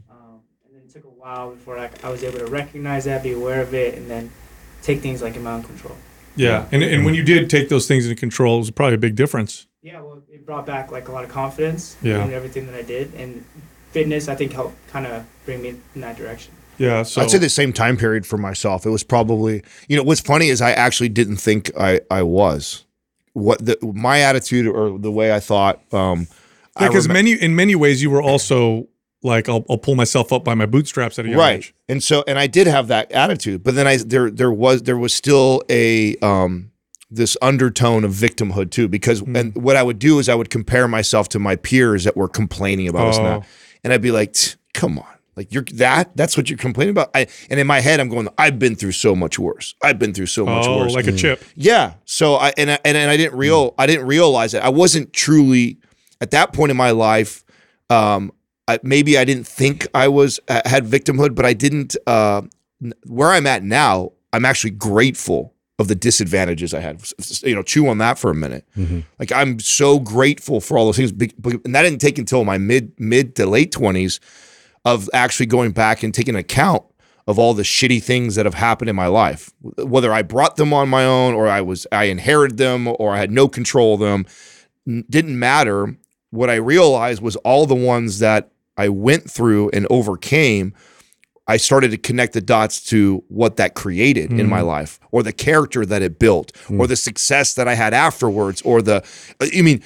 Um, 0.09 0.43
and 0.65 0.71
then 0.75 0.83
it 0.87 0.91
took 0.91 1.05
a 1.05 1.09
while 1.23 1.53
before 1.53 1.79
I, 1.79 1.89
I 2.03 2.11
was 2.11 2.25
able 2.25 2.39
to 2.41 2.47
recognize 2.47 3.05
that, 3.05 3.23
be 3.23 3.33
aware 3.33 3.61
of 3.63 3.73
it, 3.75 3.95
and 3.95 4.11
then 4.11 4.31
take 4.83 5.01
things 5.01 5.23
like 5.23 5.37
in 5.37 5.45
my 5.45 5.53
own 5.53 5.63
control. 5.63 5.97
Yeah. 6.35 6.67
And 6.73 6.83
and 6.83 7.05
when 7.05 7.15
you 7.15 7.23
did 7.23 7.49
take 7.49 7.69
those 7.69 7.87
things 7.87 8.07
into 8.07 8.19
control, 8.19 8.57
it 8.57 8.59
was 8.61 8.71
probably 8.73 8.97
a 8.97 8.99
big 8.99 9.15
difference. 9.15 9.67
Yeah, 9.83 10.01
well, 10.01 10.23
it 10.33 10.45
brought 10.45 10.67
back 10.67 10.91
like 10.91 11.09
a 11.09 11.13
lot 11.13 11.23
of 11.25 11.31
confidence 11.31 11.97
Yeah. 12.03 12.25
in 12.25 12.33
everything 12.33 12.67
that 12.67 12.75
I 12.75 12.83
did, 12.83 13.15
and 13.15 13.45
fitness 13.93 14.29
I 14.29 14.35
think 14.35 14.53
helped 14.53 14.75
kind 14.89 15.07
of 15.07 15.25
bring 15.47 15.63
me 15.63 15.75
in 15.95 16.01
that 16.01 16.17
direction. 16.17 16.55
Yeah. 16.79 17.05
So 17.05 17.21
I'd 17.23 17.31
say 17.31 17.39
the 17.39 17.49
same 17.49 17.73
time 17.73 17.97
period 17.97 18.27
for 18.27 18.39
myself. 18.39 18.85
It 18.85 18.91
was 18.91 19.05
probably, 19.05 19.63
you 19.89 19.97
know, 19.97 20.03
what's 20.03 20.21
funny 20.21 20.49
is 20.49 20.61
I 20.61 20.73
actually 20.73 21.11
didn't 21.11 21.37
think 21.37 21.71
I 21.79 22.01
I 22.11 22.23
was 22.23 22.85
what 23.35 23.65
the 23.65 23.79
my 23.95 24.21
attitude 24.21 24.67
or 24.67 24.99
the 24.99 25.13
way 25.13 25.33
I 25.33 25.39
thought. 25.39 25.81
Um, 25.93 26.27
I 26.75 26.89
because 26.89 27.07
remem- 27.07 27.13
many 27.13 27.33
in 27.35 27.55
many 27.55 27.77
ways 27.77 28.03
you 28.03 28.11
were 28.11 28.23
also 28.23 28.89
like 29.23 29.49
I'll, 29.49 29.65
I'll 29.71 29.79
pull 29.79 29.95
myself 29.95 30.33
up 30.33 30.45
by 30.45 30.55
my 30.55 30.67
bootstraps 30.67 31.19
at 31.19 31.27
a 31.27 31.29
young 31.29 31.39
right, 31.39 31.59
age. 31.59 31.75
and 31.89 32.03
so 32.03 32.25
and 32.27 32.39
I 32.39 32.47
did 32.47 32.67
have 32.67 32.89
that 32.89 33.11
attitude, 33.13 33.63
but 33.63 33.75
then 33.75 33.87
I 33.87 33.97
there 33.99 34.31
there 34.31 34.53
was 34.53 34.83
there 34.83 34.99
was 34.99 35.13
still 35.15 35.63
a 35.71 36.17
um 36.19 36.71
this 37.11 37.37
undertone 37.43 38.05
of 38.05 38.13
victimhood 38.13 38.71
too 38.71 38.89
because 38.89 39.21
Hmm. 39.21 39.37
and 39.37 39.55
what 39.55 39.77
I 39.77 39.83
would 39.83 39.99
do 39.99 40.19
is 40.19 40.29
I 40.29 40.35
would 40.35 40.49
compare 40.51 40.89
myself 40.89 41.29
to 41.31 41.39
my 41.39 41.57
peers 41.57 42.05
that 42.05 42.17
were 42.17 42.29
complaining 42.29 42.89
about 42.89 43.09
us 43.09 43.19
Oh. 43.19 43.23
now, 43.23 43.43
and 43.85 43.93
I'd 43.93 44.03
be 44.03 44.11
like, 44.13 44.35
come 44.75 44.99
on. 44.99 45.07
Like 45.35 45.53
you're 45.53 45.65
that 45.75 46.15
that's 46.15 46.37
what 46.37 46.51
you're 46.51 46.59
complaining 46.59 46.91
about. 46.91 47.11
I, 47.15 47.27
and 47.49 47.59
in 47.59 47.67
my 47.67 47.81
head, 47.81 48.01
I'm 48.01 48.11
going, 48.11 48.29
I've 48.37 48.59
been 48.59 48.75
through 48.77 48.93
so 48.93 49.15
much 49.17 49.39
worse. 49.39 49.75
I've 49.83 49.99
been 49.99 50.13
through 50.13 50.27
so 50.27 50.45
much 50.45 50.67
Oh, 50.67 50.79
worse. 50.81 50.93
like 50.95 51.07
a 51.07 51.13
chip. 51.13 51.43
Yeah. 51.55 51.95
So 52.05 52.35
I 52.35 52.53
and 52.59 52.71
I, 52.71 52.79
and, 52.85 52.99
and 52.99 53.11
I 53.11 53.17
didn't 53.17 53.39
real 53.39 53.75
I 53.79 53.87
didn't 53.87 54.07
realize 54.07 54.53
it. 54.53 54.63
I 54.63 54.69
wasn't 54.69 55.13
truly 55.15 55.79
at 56.21 56.33
that 56.33 56.53
point 56.53 56.71
in 56.71 56.77
my 56.77 56.91
life. 56.91 57.45
Um, 57.89 58.31
I, 58.73 58.79
maybe 58.83 59.17
I 59.19 59.25
didn't 59.25 59.47
think 59.47 59.87
I 59.95 60.09
was 60.09 60.41
uh, 60.49 60.63
had 60.65 60.85
victimhood, 60.85 61.35
but 61.35 61.45
I 61.45 61.53
didn't. 61.53 61.97
Uh, 62.07 62.43
where 63.07 63.31
I'm 63.31 63.47
at 63.47 63.63
now, 63.63 64.13
I'm 64.33 64.45
actually 64.45 64.71
grateful 64.71 65.55
of 65.79 65.89
the 65.89 65.95
disadvantages 65.95 66.75
I 66.75 66.81
had. 66.81 67.03
You 67.43 67.55
know, 67.55 67.63
chew 67.63 67.87
on 67.89 67.99
that 67.99 68.19
for 68.19 68.31
a 68.31 68.35
minute. 68.35 68.67
Like 69.19 69.33
I'm 69.33 69.59
so 69.61 69.99
grateful 69.99 70.61
for 70.61 70.77
all 70.79 70.87
those 70.87 70.97
things, 70.97 71.13
and 71.13 71.75
that 71.75 71.83
didn't 71.83 72.01
take 72.01 72.19
until 72.19 72.45
my 72.45 72.59
mid 72.59 72.93
mid 72.99 73.37
to 73.37 73.47
late 73.47 73.73
twenties 73.73 74.21
of 74.85 75.09
actually 75.13 75.47
going 75.47 75.71
back 75.73 76.03
and 76.03 76.13
taking 76.13 76.35
account 76.35 76.83
of 77.29 77.39
all 77.39 77.55
the 77.55 77.63
shitty 77.63 78.03
things 78.03 78.35
that 78.35 78.47
have 78.47 78.55
happened 78.55 78.91
in 78.91 78.97
my 78.97 79.07
life 79.07 79.53
whether 79.77 80.13
i 80.13 80.23
brought 80.23 80.57
them 80.57 80.73
on 80.75 80.89
my 80.89 81.05
own 81.05 81.35
or 81.35 81.47
i 81.47 81.61
was 81.61 81.87
i 81.93 82.05
inherited 82.05 82.59
them 82.59 82.89
or 82.99 83.13
i 83.15 83.19
had 83.19 83.31
no 83.31 83.47
control 83.47 83.95
of 83.95 84.01
them 84.01 84.27
didn't 85.09 85.39
matter 85.39 85.97
what 86.31 86.51
i 86.51 86.55
realized 86.57 87.23
was 87.23 87.37
all 87.37 87.65
the 87.65 87.77
ones 87.77 88.19
that 88.19 88.51
i 88.77 88.89
went 88.89 89.31
through 89.31 89.71
and 89.71 89.87
overcame 89.91 90.75
i 91.47 91.57
started 91.57 91.91
to 91.91 91.99
connect 91.99 92.33
the 92.33 92.41
dots 92.41 92.83
to 92.83 93.23
what 93.29 93.57
that 93.57 93.75
created 93.75 94.33
in 94.33 94.49
my 94.49 94.61
mm. 94.61 94.67
life 94.67 95.01
or 95.11 95.23
the 95.23 95.33
character 95.33 95.85
that 95.85 96.03
it 96.03 96.19
built 96.19 96.53
or 96.71 96.87
mm. 96.87 96.89
the 96.89 96.97
success 96.97 97.55
that 97.55 97.69
i 97.69 97.75
had 97.75 97.95
afterwards 97.95 98.63
or 98.63 98.83
the 98.83 98.97
uh, 99.41 99.47
i 99.57 99.63
mean 99.63 99.83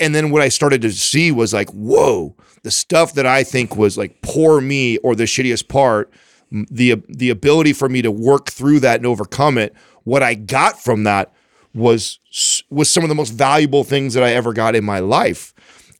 and 0.00 0.14
then 0.14 0.30
what 0.30 0.42
i 0.42 0.48
started 0.48 0.82
to 0.82 0.90
see 0.90 1.30
was 1.32 1.52
like 1.52 1.70
whoa 1.70 2.34
the 2.62 2.70
stuff 2.70 3.14
that 3.14 3.26
i 3.26 3.42
think 3.42 3.76
was 3.76 3.98
like 3.98 4.22
poor 4.22 4.60
me 4.60 4.98
or 4.98 5.14
the 5.14 5.24
shittiest 5.24 5.68
part 5.68 6.12
the 6.52 7.02
the 7.08 7.30
ability 7.30 7.72
for 7.72 7.88
me 7.88 8.02
to 8.02 8.10
work 8.10 8.50
through 8.50 8.78
that 8.80 8.96
and 8.96 9.06
overcome 9.06 9.56
it 9.58 9.74
what 10.04 10.22
i 10.22 10.34
got 10.34 10.80
from 10.80 11.04
that 11.04 11.32
was 11.74 12.18
was 12.70 12.88
some 12.88 13.02
of 13.02 13.08
the 13.08 13.14
most 13.14 13.30
valuable 13.30 13.84
things 13.84 14.14
that 14.14 14.22
i 14.22 14.32
ever 14.32 14.52
got 14.52 14.74
in 14.74 14.84
my 14.84 14.98
life 14.98 15.54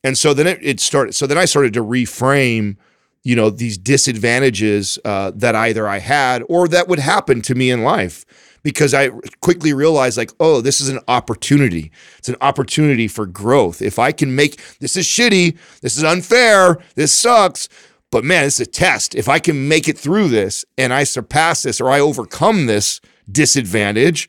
and 0.05 0.19
so 0.19 0.35
then 0.35 0.47
it, 0.47 0.59
it 0.63 0.81
started 0.81 1.15
so 1.15 1.27
then 1.27 1.39
i 1.39 1.45
started 1.45 1.73
to 1.73 1.83
reframe 1.83 2.77
you 3.23 3.37
know 3.37 3.51
these 3.51 3.79
disadvantages 3.79 4.99
uh, 5.05 5.31
that 5.35 5.55
either 5.55 5.89
i 5.89 5.99
had 5.99 6.43
or 6.49 6.69
that 6.69 6.89
would 6.89 6.99
happen 6.99 7.41
to 7.43 7.55
me 7.55 7.71
in 7.71 7.83
life. 7.83 8.25
Because 8.63 8.95
i 8.95 9.09
quickly 9.41 9.73
realized 9.73 10.17
like 10.17 10.31
oh 10.39 10.61
this 10.61 10.81
is 10.81 10.89
an 10.89 11.01
opportunity. 11.09 11.91
It's 12.19 12.29
an 12.29 12.37
opportunity 12.41 13.09
for 13.09 13.27
growth. 13.27 13.83
If 13.83 13.99
i 13.99 14.13
can 14.13 14.37
make 14.37 14.61
this 14.79 14.97
is 14.97 15.07
shitty 15.07 15.57
this 15.81 15.97
is 15.97 16.05
unfair 16.05 16.79
this 16.95 17.13
sucks 17.13 17.69
but 18.11 18.25
man 18.25 18.45
it's 18.45 18.61
a 18.61 18.67
test. 18.67 19.17
If 19.17 19.29
i 19.29 19.41
can 19.41 19.67
make 19.69 19.89
it 19.89 19.99
through 19.99 20.29
this 20.29 20.65
and 20.79 20.93
i 20.93 21.03
surpass 21.03 21.65
this 21.65 21.81
or 21.81 21.91
i 21.91 21.99
overcome 21.99 22.67
this 22.67 23.01
disadvantage 23.31 24.29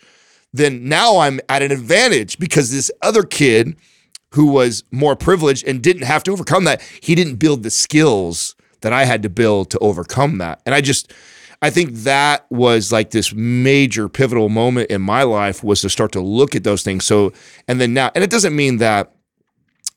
then 0.52 0.88
now 0.88 1.18
i'm 1.18 1.40
at 1.50 1.62
an 1.62 1.72
advantage 1.72 2.40
because 2.40 2.72
this 2.72 2.92
other 3.02 3.24
kid 3.24 3.76
who 4.34 4.48
was 4.48 4.84
more 4.92 5.16
privileged 5.16 5.66
and 5.68 5.82
didn't 5.82 6.04
have 6.04 6.24
to 6.24 6.32
overcome 6.32 6.64
that. 6.66 6.82
He 7.02 7.16
didn't 7.16 7.36
build 7.36 7.64
the 7.64 7.70
skills 7.70 8.56
that 8.82 8.92
I 8.92 9.06
had 9.06 9.24
to 9.24 9.30
build 9.30 9.70
to 9.72 9.80
overcome 9.80 10.40
that. 10.40 10.62
And 10.66 10.76
I 10.76 10.82
just 10.82 11.14
I 11.62 11.70
think 11.70 11.94
that 11.94 12.46
was 12.50 12.92
like 12.92 13.12
this 13.12 13.34
major 13.34 14.10
pivotal 14.10 14.50
moment 14.50 14.92
in 14.92 15.02
my 15.02 15.24
life 15.24 15.64
was 15.64 15.82
to 15.82 15.90
start 15.90 16.12
to 16.12 16.20
look 16.20 16.56
at 16.56 16.64
those 16.64 16.84
things. 16.84 17.06
So 17.06 17.32
and 17.68 17.80
then 17.80 17.94
now 17.94 18.12
and 18.16 18.24
it 18.24 18.30
doesn't 18.30 18.56
mean 18.56 18.78
that 18.78 19.14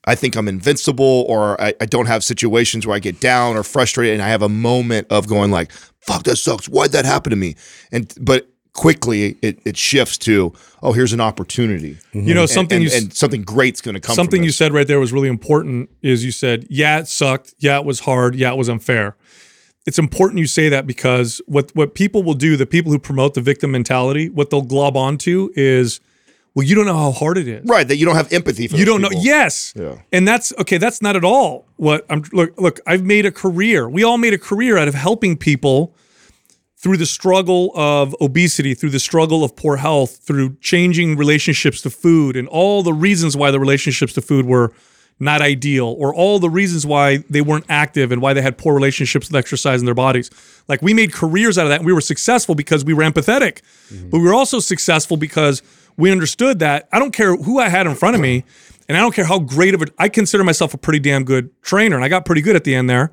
I 0.05 0.15
think 0.15 0.37
I'm 0.37 0.49
invincible 0.49 1.25
or 1.29 1.61
I, 1.61 1.75
I 1.81 1.87
don't 1.87 2.07
have 2.07 2.23
situations 2.23 2.87
where 2.87 2.95
I 2.95 3.01
get 3.01 3.21
down 3.21 3.57
or 3.57 3.65
frustrated 3.65 4.15
and 4.15 4.23
I 4.23 4.29
have 4.29 4.43
a 4.43 4.49
moment 4.49 5.09
of 5.11 5.27
going 5.27 5.51
like, 5.51 5.73
fuck, 6.01 6.23
that 6.25 6.37
sucks. 6.37 6.69
Why'd 6.69 6.93
that 6.93 7.05
happen 7.05 7.31
to 7.31 7.37
me? 7.37 7.57
And 7.91 8.15
but 8.21 8.49
quickly 8.77 9.37
it, 9.43 9.59
it 9.65 9.77
shifts 9.77 10.19
to, 10.19 10.53
oh, 10.83 10.93
here's 10.93 11.13
an 11.13 11.21
opportunity. 11.21 11.97
You 12.13 12.35
know, 12.35 12.47
something 12.47 12.83
and, 12.83 12.87
s- 12.87 13.03
and 13.03 13.13
something 13.15 13.43
great's 13.43 13.81
gonna 13.81 14.01
come. 14.01 14.15
from 14.15 14.23
something 14.25 14.43
you 14.45 14.51
said 14.53 14.73
right 14.73 14.87
there 14.87 15.01
was 15.01 15.13
really 15.13 15.29
important 15.29 15.89
is 16.03 16.25
you 16.25 16.31
said 16.31 16.67
yeah 16.71 16.99
it 17.01 17.09
sucked 17.09 17.55
yeah 17.59 17.79
it 17.79 17.85
was 17.85 18.01
hard 18.01 18.35
yeah 18.35 18.53
it 18.53 18.57
was 18.57 18.69
unfair 18.69 19.17
it's 19.87 19.99
important 19.99 20.39
you 20.41 20.47
say 20.47 20.69
that 20.69 20.87
because 20.87 21.41
what 21.47 21.71
what 21.75 21.95
people 21.95 22.23
will 22.23 22.35
do 22.35 22.57
the 22.57 22.67
people 22.67 22.93
who 22.93 22.99
promote 22.99 23.35
the 23.35 23.41
victim 23.41 23.71
mentality 23.71 24.29
what 24.29 24.51
they'll 24.51 24.63
glob 24.63 24.97
onto 24.97 25.51
is 25.55 26.01
well 26.55 26.67
you 26.67 26.75
don't 26.75 26.87
know 26.87 26.97
how 26.99 27.13
hard 27.13 27.39
it 27.39 27.47
is 27.49 27.65
Right, 27.65 27.87
that 27.89 27.97
you 27.97 28.05
don't 28.05 28.17
have 28.17 28.33
empathy 28.33 28.67
for. 28.69 28.77
you 28.77 28.85
don't 28.85 29.01
know 29.01 29.11
yes 29.13 29.73
Yeah. 29.77 29.97
and 30.13 30.27
that's 30.29 30.53
okay 30.59 30.77
that's 30.79 31.01
not 31.01 31.17
at 31.17 31.25
all 31.25 31.67
what 31.77 32.05
i'm 32.11 32.23
look 32.33 32.59
look 32.61 32.81
i've 32.87 33.05
made 33.05 33.25
a 33.27 33.33
career 33.33 33.89
we 33.89 34.03
all 34.05 34.19
made 34.19 34.35
a 34.35 34.39
career 34.39 34.77
out 34.77 34.89
of 34.89 34.95
helping 34.95 35.37
people 35.37 35.95
through 36.79 36.97
the 36.97 37.07
struggle 37.07 37.73
of 37.75 38.15
obesity 38.21 38.75
through 38.75 38.91
the 38.91 39.01
struggle 39.01 39.43
of 39.43 39.57
poor 39.57 39.77
health 39.77 40.19
through 40.19 40.55
changing 40.61 41.17
relationships 41.17 41.81
to 41.81 41.91
food 41.91 42.37
and 42.37 42.49
all 42.49 42.83
the 42.83 42.93
reasons 42.93 43.37
why 43.37 43.51
the 43.51 43.61
relationships 43.61 44.13
to 44.13 44.21
food 44.21 44.47
were 44.47 44.73
not 45.19 45.41
ideal 45.41 45.97
or 45.99 46.15
all 46.15 46.39
the 46.39 46.51
reasons 46.51 46.85
why 46.85 47.19
they 47.31 47.41
weren't 47.41 47.65
active 47.71 48.13
and 48.13 48.21
why 48.21 48.35
they 48.35 48.43
had 48.43 48.59
poor 48.59 48.75
relationships 48.75 49.29
with 49.29 49.37
exercise 49.37 49.81
in 49.81 49.87
their 49.87 49.95
bodies. 49.95 50.31
Like 50.69 50.83
we 50.83 50.93
made 50.93 51.13
careers 51.13 51.57
out 51.57 51.65
of 51.65 51.71
that 51.71 51.81
and 51.81 51.87
we 51.87 51.93
were 51.93 52.03
successful 52.03 52.55
because 52.55 52.85
we 52.85 52.93
were 52.93 53.03
empathetic 53.03 53.63
mm-hmm. 53.89 54.11
but 54.11 54.19
we 54.19 54.25
were 54.25 54.35
also 54.35 54.61
successful 54.61 55.17
because 55.17 55.63
we 55.97 56.11
understood 56.13 56.59
that 56.59 56.89
i 56.93 56.99
don't 56.99 57.13
care 57.13 57.37
who 57.37 57.59
i 57.59 57.69
had 57.69 57.87
in 57.87 57.95
front 57.95 58.15
of 58.15 58.21
me 58.21 58.45
and 58.89 58.97
i 58.97 59.01
don't 59.01 59.15
care 59.15 59.25
how 59.25 59.39
great 59.39 59.75
of 59.75 59.83
a 59.83 59.87
I 59.99 60.09
consider 60.09 60.45
myself 60.45 60.75
a 60.75 60.79
pretty 60.79 61.01
damn 61.01 61.25
good 61.25 61.51
trainer 61.63 61.97
and 61.97 62.05
i 62.05 62.09
got 62.09 62.25
pretty 62.25 62.43
good 62.43 62.57
at 62.57 62.65
the 62.65 62.75
end 62.75 62.91
there 62.91 63.13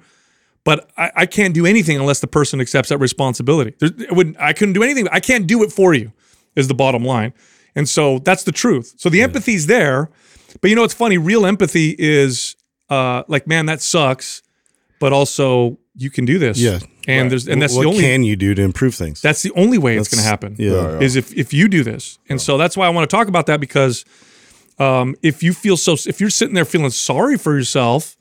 but 0.64 0.90
I, 0.98 1.12
I 1.16 1.26
can't 1.26 1.54
do 1.54 1.66
anything 1.66 1.98
unless 1.98 2.20
the 2.20 2.28
person 2.28 2.62
accepts 2.62 2.90
that 2.90 2.98
responsibility. 2.98 3.76
It 3.82 4.16
wouldn't, 4.16 4.40
I 4.40 4.54
couldn't 4.54 4.74
do 4.74 4.84
anything. 4.84 5.08
I 5.12 5.20
can't 5.20 5.48
do 5.48 5.64
it 5.64 5.72
for 5.72 5.94
you, 5.94 6.12
is 6.56 6.68
the 6.68 6.74
bottom 6.74 7.04
line. 7.04 7.34
And 7.76 7.90
so 7.90 8.20
that's 8.20 8.44
the 8.44 8.52
truth. 8.52 8.94
So 8.98 9.10
the 9.10 9.22
empathy's 9.24 9.68
there, 9.68 10.10
but 10.62 10.70
you 10.70 10.76
know 10.76 10.82
what's 10.84 10.94
funny? 10.94 11.18
Real 11.18 11.46
empathy 11.46 11.96
is 11.98 12.56
uh, 12.90 13.24
like, 13.28 13.48
man, 13.48 13.66
that 13.66 13.82
sucks, 13.82 14.44
but 15.00 15.12
also 15.12 15.80
you 15.96 16.10
can 16.10 16.26
do 16.26 16.40
this. 16.40 16.60
Yeah. 16.60 16.80
and 17.08 17.32
there's 17.32 17.48
and 17.48 17.62
that's 17.62 17.76
what 17.76 17.84
the 17.84 17.90
only 17.90 18.02
can 18.02 18.24
you 18.24 18.36
do 18.36 18.56
to 18.56 18.62
improve 18.62 18.96
things? 18.96 19.22
that's 19.22 19.42
the 19.42 19.52
only 19.52 19.78
way 19.78 19.98
it's 19.98 20.08
going 20.08 20.22
to 20.22 20.28
happen. 20.28 20.56
yeah. 20.58 21.00
is 21.00 21.16
if 21.16 21.34
if 21.34 21.54
you 21.54 21.68
do 21.68 21.84
this, 21.84 22.20
and 22.30 22.42
so 22.42 22.58
that's 22.58 22.78
why 22.78 22.86
I 22.86 22.90
want 22.90 23.10
to 23.10 23.14
talk 23.14 23.28
about 23.28 23.48
that 23.48 23.60
because 23.60 24.06
um, 24.80 25.16
if 25.22 25.44
you 25.44 25.54
feel 25.54 25.78
so, 25.78 25.96
if 26.08 26.22
you're 26.22 26.30
sitting 26.30 26.56
there 26.56 26.66
feeling 26.66 26.90
sorry 26.90 27.38
for 27.38 27.56
yourself, 27.56 28.18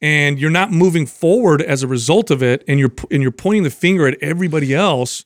and 0.00 0.38
you're 0.38 0.50
not 0.50 0.70
moving 0.70 1.06
forward 1.06 1.62
as 1.62 1.82
a 1.82 1.86
result 1.86 2.30
of 2.30 2.42
it, 2.42 2.64
and 2.68 2.78
you're 2.78 2.92
and 3.10 3.22
you're 3.22 3.32
pointing 3.32 3.62
the 3.62 3.70
finger 3.70 4.06
at 4.06 4.16
everybody 4.22 4.74
else, 4.74 5.24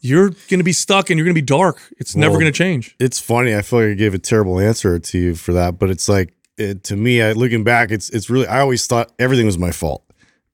you're 0.00 0.30
going 0.30 0.58
to 0.58 0.64
be 0.64 0.72
stuck 0.72 1.10
and 1.10 1.18
you're 1.18 1.24
going 1.24 1.34
to 1.34 1.40
be 1.40 1.44
dark. 1.44 1.80
It's 1.98 2.14
never 2.14 2.34
going 2.34 2.46
to 2.46 2.52
change. 2.52 2.94
it's 3.00 3.18
funny. 3.18 3.54
I 3.54 3.62
feel 3.62 3.80
like 3.80 3.88
I 3.90 3.94
gave 3.94 4.14
a 4.14 4.18
terrible 4.18 4.60
answer 4.60 4.98
to 4.98 5.18
you 5.18 5.34
for 5.34 5.52
that, 5.54 5.78
but 5.78 5.90
it's 5.90 6.08
like 6.08 6.34
it, 6.56 6.84
to 6.84 6.96
me, 6.96 7.22
I, 7.22 7.32
looking 7.32 7.64
back, 7.64 7.90
it's 7.90 8.10
it's 8.10 8.30
really. 8.30 8.46
I 8.46 8.60
always 8.60 8.86
thought 8.86 9.12
everything 9.18 9.46
was 9.46 9.58
my 9.58 9.72
fault. 9.72 10.04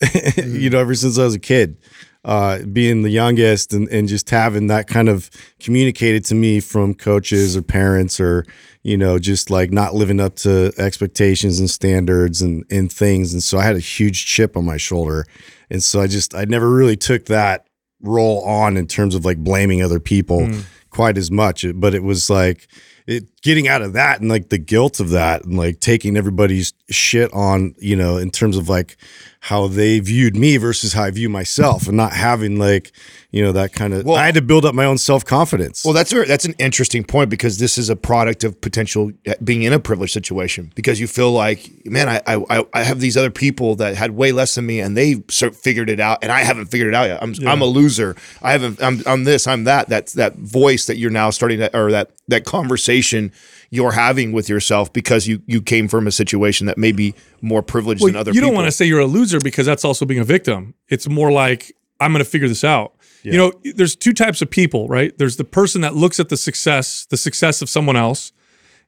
you 0.36 0.70
know, 0.70 0.78
ever 0.78 0.94
since 0.94 1.18
I 1.18 1.24
was 1.24 1.34
a 1.34 1.38
kid, 1.38 1.76
uh, 2.24 2.58
being 2.72 3.02
the 3.02 3.10
youngest 3.10 3.72
and 3.72 3.88
and 3.88 4.08
just 4.08 4.28
having 4.28 4.66
that 4.66 4.86
kind 4.86 5.08
of 5.08 5.30
communicated 5.58 6.24
to 6.26 6.34
me 6.34 6.60
from 6.60 6.94
coaches 6.94 7.56
or 7.56 7.62
parents 7.62 8.20
or 8.20 8.44
you 8.82 8.96
know 8.96 9.18
just 9.18 9.50
like 9.50 9.70
not 9.70 9.94
living 9.94 10.20
up 10.20 10.36
to 10.36 10.72
expectations 10.78 11.58
and 11.58 11.70
standards 11.70 12.42
and 12.42 12.64
and 12.70 12.92
things, 12.92 13.32
and 13.32 13.42
so 13.42 13.58
I 13.58 13.62
had 13.62 13.76
a 13.76 13.80
huge 13.80 14.26
chip 14.26 14.56
on 14.56 14.64
my 14.64 14.76
shoulder, 14.76 15.26
and 15.70 15.82
so 15.82 16.00
I 16.00 16.06
just 16.06 16.34
I 16.34 16.44
never 16.44 16.70
really 16.70 16.96
took 16.96 17.26
that 17.26 17.66
role 18.02 18.44
on 18.44 18.76
in 18.76 18.86
terms 18.86 19.14
of 19.14 19.24
like 19.24 19.38
blaming 19.38 19.82
other 19.82 20.00
people 20.00 20.48
quite 20.90 21.16
as 21.16 21.30
much. 21.30 21.64
But 21.74 21.94
it 21.94 22.02
was 22.02 22.28
like 22.28 22.68
it 23.06 23.40
getting 23.42 23.66
out 23.66 23.82
of 23.82 23.94
that 23.94 24.20
and 24.20 24.28
like 24.28 24.50
the 24.50 24.58
guilt 24.58 25.00
of 25.00 25.10
that 25.10 25.44
and 25.44 25.56
like 25.56 25.80
taking 25.80 26.16
everybody's 26.16 26.72
shit 26.90 27.32
on 27.32 27.74
you 27.78 27.96
know 27.96 28.18
in 28.18 28.30
terms 28.30 28.56
of 28.56 28.68
like 28.68 28.96
how 29.42 29.66
they 29.68 29.98
viewed 30.00 30.36
me 30.36 30.58
versus 30.58 30.92
how 30.92 31.04
I 31.04 31.10
view 31.10 31.30
myself, 31.30 31.88
and 31.88 31.96
not 31.96 32.12
having 32.12 32.58
like 32.58 32.92
you 33.30 33.42
know 33.42 33.52
that 33.52 33.72
kind 33.72 33.94
of. 33.94 34.04
Well- 34.04 34.16
I 34.16 34.26
had 34.26 34.34
to 34.34 34.42
build 34.42 34.66
up 34.66 34.74
my 34.74 34.84
own 34.84 34.98
self 34.98 35.24
confidence. 35.24 35.82
Well, 35.84 35.94
that's 35.94 36.12
a, 36.12 36.24
that's 36.24 36.44
an 36.44 36.54
interesting 36.58 37.04
point 37.04 37.30
because 37.30 37.58
this 37.58 37.78
is 37.78 37.88
a 37.88 37.96
product 37.96 38.44
of 38.44 38.60
potential 38.60 39.12
uh, 39.26 39.34
being 39.42 39.62
in 39.62 39.72
a 39.72 39.80
privileged 39.80 40.12
situation 40.12 40.70
because 40.74 41.00
you 41.00 41.06
feel 41.06 41.32
like, 41.32 41.70
man, 41.86 42.08
I 42.08 42.20
I, 42.26 42.64
I 42.74 42.82
have 42.82 43.00
these 43.00 43.16
other 43.16 43.30
people 43.30 43.76
that 43.76 43.96
had 43.96 44.10
way 44.10 44.30
less 44.32 44.54
than 44.56 44.66
me 44.66 44.80
and 44.80 44.94
they 44.96 45.22
sort 45.28 45.52
of 45.54 45.58
figured 45.58 45.88
it 45.88 46.00
out 46.00 46.18
and 46.22 46.30
I 46.30 46.40
haven't 46.40 46.66
figured 46.66 46.88
it 46.88 46.94
out 46.94 47.08
yet. 47.08 47.22
I'm 47.22 47.34
I'm 47.46 47.62
a 47.62 47.66
loser. 47.66 48.16
I 48.42 48.52
haven't. 48.52 48.82
I'm 48.82 49.02
I'm 49.06 49.24
this. 49.24 49.46
I'm 49.46 49.64
that. 49.64 49.88
That's 49.88 50.12
that 50.14 50.36
voice 50.36 50.84
that 50.86 50.98
you're 50.98 51.10
now 51.10 51.30
starting 51.30 51.60
to 51.60 51.74
or 51.76 51.90
that 51.92 52.10
that 52.28 52.44
conversation 52.44 53.32
you're 53.70 53.92
having 53.92 54.32
with 54.32 54.48
yourself 54.48 54.92
because 54.92 55.26
you 55.26 55.42
you 55.46 55.62
came 55.62 55.88
from 55.88 56.06
a 56.06 56.12
situation 56.12 56.66
that 56.66 56.76
may 56.76 56.92
be 56.92 57.14
more 57.40 57.62
privileged 57.62 58.04
than 58.04 58.16
other 58.16 58.30
you 58.30 58.34
people. 58.34 58.48
don't 58.48 58.56
want 58.56 58.66
to 58.66 58.72
say 58.72 58.84
you're 58.84 59.00
a 59.00 59.06
loser 59.06 59.40
because 59.40 59.64
that's 59.64 59.84
also 59.84 60.04
being 60.04 60.20
a 60.20 60.24
victim. 60.24 60.74
It's 60.88 61.08
more 61.08 61.30
like 61.30 61.72
I'm 62.00 62.12
going 62.12 62.24
to 62.24 62.28
figure 62.28 62.48
this 62.48 62.64
out. 62.64 62.94
You 63.22 63.36
know, 63.36 63.52
there's 63.74 63.94
two 63.94 64.14
types 64.14 64.40
of 64.40 64.48
people, 64.48 64.88
right? 64.88 65.16
There's 65.18 65.36
the 65.36 65.44
person 65.44 65.82
that 65.82 65.94
looks 65.94 66.18
at 66.18 66.30
the 66.30 66.38
success, 66.38 67.04
the 67.10 67.18
success 67.18 67.60
of 67.60 67.68
someone 67.68 67.94
else, 67.96 68.32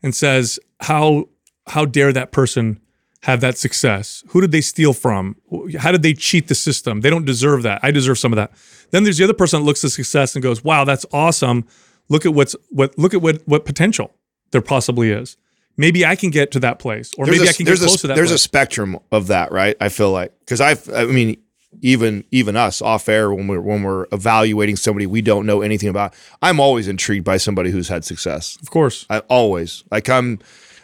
and 0.02 0.14
says, 0.14 0.58
"How 0.80 1.28
how 1.66 1.84
dare 1.84 2.12
that 2.14 2.32
person 2.32 2.80
have 3.24 3.42
that 3.42 3.58
success? 3.58 4.24
Who 4.28 4.40
did 4.40 4.50
they 4.50 4.62
steal 4.62 4.94
from? 4.94 5.36
How 5.78 5.92
did 5.92 6.02
they 6.02 6.14
cheat 6.14 6.48
the 6.48 6.54
system? 6.54 7.02
They 7.02 7.10
don't 7.10 7.26
deserve 7.26 7.62
that. 7.64 7.80
I 7.82 7.90
deserve 7.90 8.18
some 8.18 8.32
of 8.32 8.36
that." 8.36 8.52
Then 8.90 9.04
there's 9.04 9.18
the 9.18 9.24
other 9.24 9.34
person 9.34 9.60
that 9.60 9.66
looks 9.66 9.84
at 9.84 9.90
success 9.90 10.34
and 10.34 10.42
goes, 10.42 10.64
"Wow, 10.64 10.84
that's 10.84 11.04
awesome. 11.12 11.66
Look 12.08 12.24
at 12.24 12.32
what's 12.32 12.56
what 12.70 12.98
look 12.98 13.12
at 13.12 13.20
what 13.20 13.42
what 13.46 13.66
potential 13.66 14.14
there 14.52 14.62
possibly 14.62 15.10
is. 15.10 15.36
Maybe 15.76 16.04
I 16.06 16.16
can 16.16 16.30
get 16.30 16.50
to 16.52 16.60
that 16.60 16.78
place, 16.78 17.10
or 17.18 17.24
There's 17.26 17.38
maybe 17.38 17.46
a- 17.48 17.50
I 17.50 17.52
can 17.54 17.66
get 17.66 17.78
close 17.78 17.94
a, 17.96 17.98
to 18.02 18.06
that." 18.08 18.14
There's 18.16 18.30
a 18.30 18.38
spectrum 18.38 18.98
of 19.10 19.26
that, 19.28 19.50
right? 19.52 19.76
I 19.80 19.88
feel 19.88 20.12
like 20.12 20.32
because 20.40 20.60
I've, 20.60 20.88
I 20.92 21.06
mean, 21.06 21.38
even 21.80 22.24
even 22.30 22.54
us 22.56 22.82
off 22.82 23.08
air 23.08 23.32
when 23.32 23.46
we're 23.48 23.60
when 23.60 23.82
we're 23.82 24.06
evaluating 24.12 24.76
somebody 24.76 25.06
we 25.06 25.22
don't 25.22 25.46
know 25.46 25.62
anything 25.62 25.88
about, 25.88 26.14
I'm 26.42 26.60
always 26.60 26.88
intrigued 26.88 27.24
by 27.24 27.38
somebody 27.38 27.70
who's 27.70 27.88
had 27.88 28.04
success. 28.04 28.58
of 28.60 28.70
course. 28.70 29.06
I 29.08 29.20
always 29.20 29.82
like 29.90 30.08
I'm, 30.10 30.38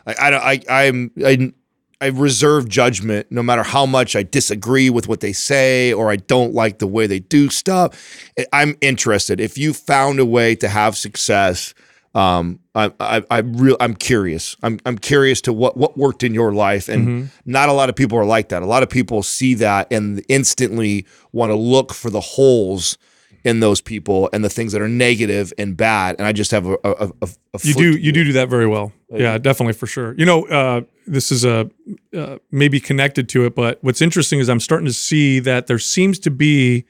I 0.06 0.14
I 0.18 0.30
don't- 0.30 0.42
I 0.42 0.60
I'm 0.86 1.10
I. 1.24 1.52
I 2.00 2.06
reserve 2.10 2.68
judgment 2.68 3.26
no 3.32 3.42
matter 3.42 3.64
how 3.64 3.84
much 3.84 4.14
I 4.14 4.22
disagree 4.22 4.88
with 4.88 5.08
what 5.08 5.18
they 5.18 5.32
say 5.32 5.92
or 5.92 6.12
I 6.12 6.16
don't 6.16 6.54
like 6.54 6.78
the 6.78 6.86
way 6.86 7.08
they 7.08 7.18
do 7.18 7.48
stuff. 7.50 8.30
I'm 8.52 8.76
interested. 8.80 9.40
If 9.40 9.58
you 9.58 9.72
found 9.72 10.20
a 10.20 10.24
way 10.24 10.54
to 10.54 10.68
have 10.68 10.96
success, 10.96 11.74
um, 12.18 12.58
I, 12.74 12.92
I, 12.98 13.24
I 13.30 13.38
real, 13.38 13.76
I'm 13.78 13.94
curious. 13.94 14.56
I'm, 14.62 14.80
I'm 14.84 14.98
curious 14.98 15.40
to 15.42 15.52
what, 15.52 15.76
what 15.76 15.96
worked 15.96 16.22
in 16.24 16.34
your 16.34 16.52
life, 16.52 16.88
and 16.88 17.30
not 17.44 17.68
a 17.68 17.72
lot 17.72 17.88
of 17.88 17.94
people 17.94 18.18
are 18.18 18.24
like 18.24 18.48
that. 18.48 18.62
A 18.62 18.66
lot 18.66 18.82
of 18.82 18.90
people 18.90 19.22
see 19.22 19.54
that 19.54 19.92
and 19.92 20.24
instantly 20.28 21.06
want 21.32 21.50
to 21.50 21.56
look 21.56 21.94
for 21.94 22.10
the 22.10 22.20
holes 22.20 22.98
in 23.44 23.60
those 23.60 23.80
people 23.80 24.28
and 24.32 24.44
the 24.44 24.48
things 24.48 24.72
that 24.72 24.82
are 24.82 24.88
negative 24.88 25.52
and 25.58 25.76
bad. 25.76 26.16
And 26.18 26.26
I 26.26 26.32
just 26.32 26.50
have 26.50 26.66
a, 26.66 26.76
a, 26.84 27.12
a, 27.22 27.28
a 27.54 27.58
You 27.62 27.74
do 27.74 27.96
you 27.96 28.12
do 28.12 28.24
do 28.24 28.32
that 28.32 28.48
very 28.48 28.66
well. 28.66 28.92
Yeah, 29.10 29.38
definitely 29.38 29.74
for 29.74 29.86
sure. 29.86 30.14
You 30.18 30.26
know, 30.26 30.44
uh, 30.48 30.80
this 31.06 31.30
is 31.30 31.44
a 31.44 31.70
uh, 32.16 32.38
maybe 32.50 32.80
connected 32.80 33.28
to 33.30 33.46
it, 33.46 33.54
but 33.54 33.78
what's 33.82 34.02
interesting 34.02 34.40
is 34.40 34.48
I'm 34.48 34.60
starting 34.60 34.86
to 34.86 34.92
see 34.92 35.38
that 35.40 35.66
there 35.68 35.78
seems 35.78 36.18
to 36.20 36.30
be 36.30 36.84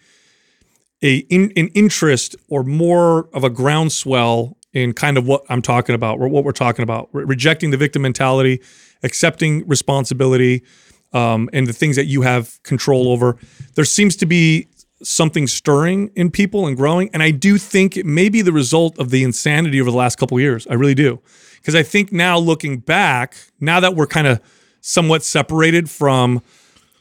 a 1.03 1.19
in, 1.29 1.53
an 1.55 1.69
interest 1.75 2.35
or 2.49 2.65
more 2.65 3.29
of 3.33 3.45
a 3.45 3.51
groundswell 3.51 4.57
in 4.73 4.93
kind 4.93 5.17
of 5.17 5.27
what 5.27 5.43
I'm 5.49 5.63
talking 5.63 5.95
about, 5.95 6.19
what 6.19 6.45
we're 6.45 6.53
talking 6.53 6.83
about, 6.83 7.09
Re- 7.13 7.25
rejecting 7.25 7.71
the 7.71 7.77
victim 7.77 8.03
mentality, 8.03 8.61
accepting 9.03 9.67
responsibility, 9.67 10.63
um, 11.13 11.49
and 11.53 11.67
the 11.67 11.73
things 11.73 11.97
that 11.97 12.07
you 12.07 12.23
have 12.23 12.63
control 12.63 13.09
over. 13.09 13.39
There 13.75 13.85
seems 13.85 14.15
to 14.17 14.27
be 14.27 14.69
something 15.03 15.47
stirring 15.47 16.11
in 16.17 16.31
people 16.31 16.67
and 16.67 16.77
growing, 16.77 17.09
and 17.13 17.23
I 17.23 17.31
do 17.31 17.57
think 17.57 17.97
it 17.97 18.05
may 18.05 18.29
be 18.29 18.43
the 18.43 18.53
result 18.53 18.99
of 18.99 19.11
the 19.11 19.25
insanity 19.25 19.81
over 19.81 19.91
the 19.91 19.97
last 19.97 20.19
couple 20.19 20.39
years. 20.39 20.67
I 20.67 20.75
really 20.75 20.95
do, 20.95 21.21
because 21.57 21.75
I 21.75 21.83
think 21.83 22.13
now 22.13 22.39
looking 22.39 22.79
back, 22.79 23.37
now 23.61 23.81
that 23.81 23.95
we're 23.95 24.07
kind 24.07 24.27
of 24.27 24.41
somewhat 24.81 25.23
separated 25.23 25.89
from 25.89 26.43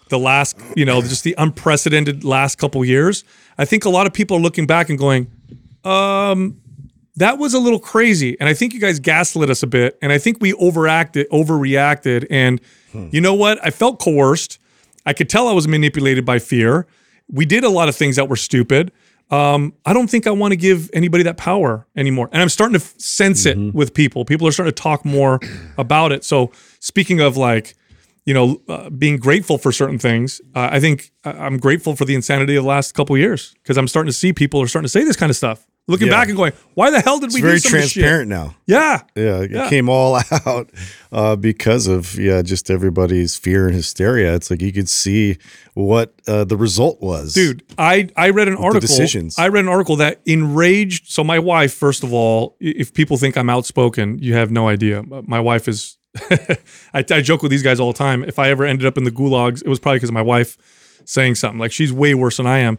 the 0.09 0.19
last, 0.19 0.57
you 0.75 0.85
know, 0.85 1.01
just 1.01 1.23
the 1.23 1.35
unprecedented 1.37 2.23
last 2.23 2.57
couple 2.57 2.83
years, 2.85 3.25
I 3.57 3.65
think 3.65 3.83
a 3.83 3.89
lot 3.89 4.07
of 4.07 4.13
people 4.13 4.37
are 4.37 4.41
looking 4.41 4.67
back 4.67 4.89
and 4.89 4.97
going, 4.97 5.29
um, 5.83 6.61
that 7.17 7.37
was 7.37 7.53
a 7.53 7.59
little 7.59 7.79
crazy. 7.79 8.37
And 8.39 8.47
I 8.49 8.53
think 8.53 8.73
you 8.73 8.79
guys 8.79 8.99
gaslit 8.99 9.49
us 9.49 9.61
a 9.63 9.67
bit. 9.67 9.97
And 10.01 10.11
I 10.11 10.17
think 10.17 10.37
we 10.39 10.53
overacted, 10.53 11.27
overreacted. 11.29 12.25
And 12.29 12.61
you 13.11 13.21
know 13.21 13.33
what? 13.33 13.59
I 13.63 13.69
felt 13.69 13.99
coerced. 13.99 14.59
I 15.05 15.13
could 15.13 15.29
tell 15.29 15.47
I 15.47 15.51
was 15.53 15.67
manipulated 15.67 16.25
by 16.25 16.39
fear. 16.39 16.87
We 17.31 17.45
did 17.45 17.63
a 17.63 17.69
lot 17.69 17.89
of 17.89 17.95
things 17.95 18.15
that 18.15 18.27
were 18.29 18.35
stupid. 18.35 18.91
Um, 19.29 19.73
I 19.85 19.91
don't 19.93 20.09
think 20.09 20.25
I 20.25 20.31
want 20.31 20.53
to 20.53 20.55
give 20.55 20.89
anybody 20.93 21.23
that 21.23 21.35
power 21.37 21.85
anymore. 21.95 22.29
And 22.31 22.41
I'm 22.41 22.49
starting 22.49 22.79
to 22.79 22.85
sense 22.99 23.45
it 23.45 23.57
with 23.73 23.93
people. 23.93 24.23
People 24.23 24.47
are 24.47 24.51
starting 24.51 24.73
to 24.73 24.81
talk 24.81 25.03
more 25.03 25.39
about 25.77 26.11
it. 26.11 26.23
So 26.23 26.51
speaking 26.79 27.19
of 27.19 27.35
like, 27.35 27.75
you 28.25 28.33
know, 28.33 28.61
uh, 28.67 28.89
being 28.89 29.17
grateful 29.17 29.57
for 29.57 29.71
certain 29.71 29.97
things. 29.99 30.41
Uh, 30.55 30.69
I 30.71 30.79
think 30.81 31.11
I- 31.23 31.31
I'm 31.31 31.57
grateful 31.59 31.95
for 31.95 32.03
the 32.05 32.13
insanity 32.15 32.55
of 32.57 32.63
the 32.63 32.67
last 32.69 32.93
couple 32.93 33.15
of 33.15 33.21
years 33.21 33.53
because 33.63 33.77
I'm 33.77 33.87
starting 33.87 34.09
to 34.09 34.17
see 34.17 34.33
people 34.33 34.61
are 34.61 34.67
starting 34.67 34.85
to 34.85 34.89
say 34.89 35.03
this 35.03 35.15
kind 35.15 35.29
of 35.29 35.35
stuff. 35.35 35.65
Looking 35.89 36.07
Yeah. 36.07 36.13
back 36.15 36.27
and 36.27 36.35
going, 36.35 36.51
why 36.73 36.89
the 36.91 36.99
hell 36.99 37.17
did 37.19 37.27
it's 37.27 37.35
we 37.35 37.41
very 37.41 37.53
do 37.55 37.59
some 37.59 37.75
of 37.75 37.81
this 37.81 37.91
shit?" 37.91 38.01
transparent 38.03 38.29
now. 38.29 38.55
Yeah, 38.65 39.01
Yeah, 39.15 39.41
it 39.43 39.51
Yeah. 39.51 39.69
came 39.69 39.87
all 39.87 40.19
out 40.45 40.69
uh, 41.13 41.35
because 41.37 41.87
of 41.87 42.15
yeah, 42.19 42.41
just 42.41 42.69
everybody's 42.69 43.37
fear 43.37 43.67
and 43.67 43.75
hysteria. 43.75 44.35
It's 44.35 44.51
like 44.51 44.61
you 44.61 44.73
could 44.73 44.89
see 44.89 45.37
what 45.75 46.13
uh, 46.27 46.43
the 46.43 46.57
result 46.57 47.01
was, 47.01 47.33
dude. 47.33 47.63
I 47.77 48.09
I 48.17 48.31
read 48.31 48.47
an 48.49 48.55
article. 48.57 48.81
decisions. 48.81 49.39
I 49.39 49.47
read 49.47 49.63
an 49.63 49.69
article 49.69 49.95
that 49.97 50.19
enraged. 50.25 51.09
So 51.09 51.23
my 51.23 51.39
wife, 51.39 51.73
first 51.73 52.03
of 52.03 52.11
all, 52.13 52.57
if 52.59 52.93
people 52.93 53.15
think 53.17 53.37
I'm 53.37 53.49
outspoken, 53.49 54.19
you 54.21 54.33
have 54.33 54.51
no 54.51 54.67
idea. 54.67 55.03
My 55.25 55.39
wife 55.39 55.67
is. 55.69 55.97
I, 56.29 56.57
I 57.11 57.21
joke 57.21 57.43
with 57.43 57.51
these 57.51 57.63
guys 57.63 57.79
all 57.79 57.91
the 57.93 57.97
time. 57.97 58.23
If 58.23 58.39
I 58.39 58.49
ever 58.49 58.65
ended 58.65 58.85
up 58.87 58.97
in 58.97 59.03
the 59.03 59.11
gulags, 59.11 59.61
it 59.61 59.67
was 59.69 59.79
probably 59.79 59.97
because 59.97 60.09
of 60.09 60.13
my 60.15 60.21
wife 60.21 60.57
saying 61.05 61.35
something. 61.35 61.59
Like 61.59 61.71
she's 61.71 61.93
way 61.93 62.13
worse 62.15 62.37
than 62.37 62.47
I 62.47 62.59
am. 62.59 62.77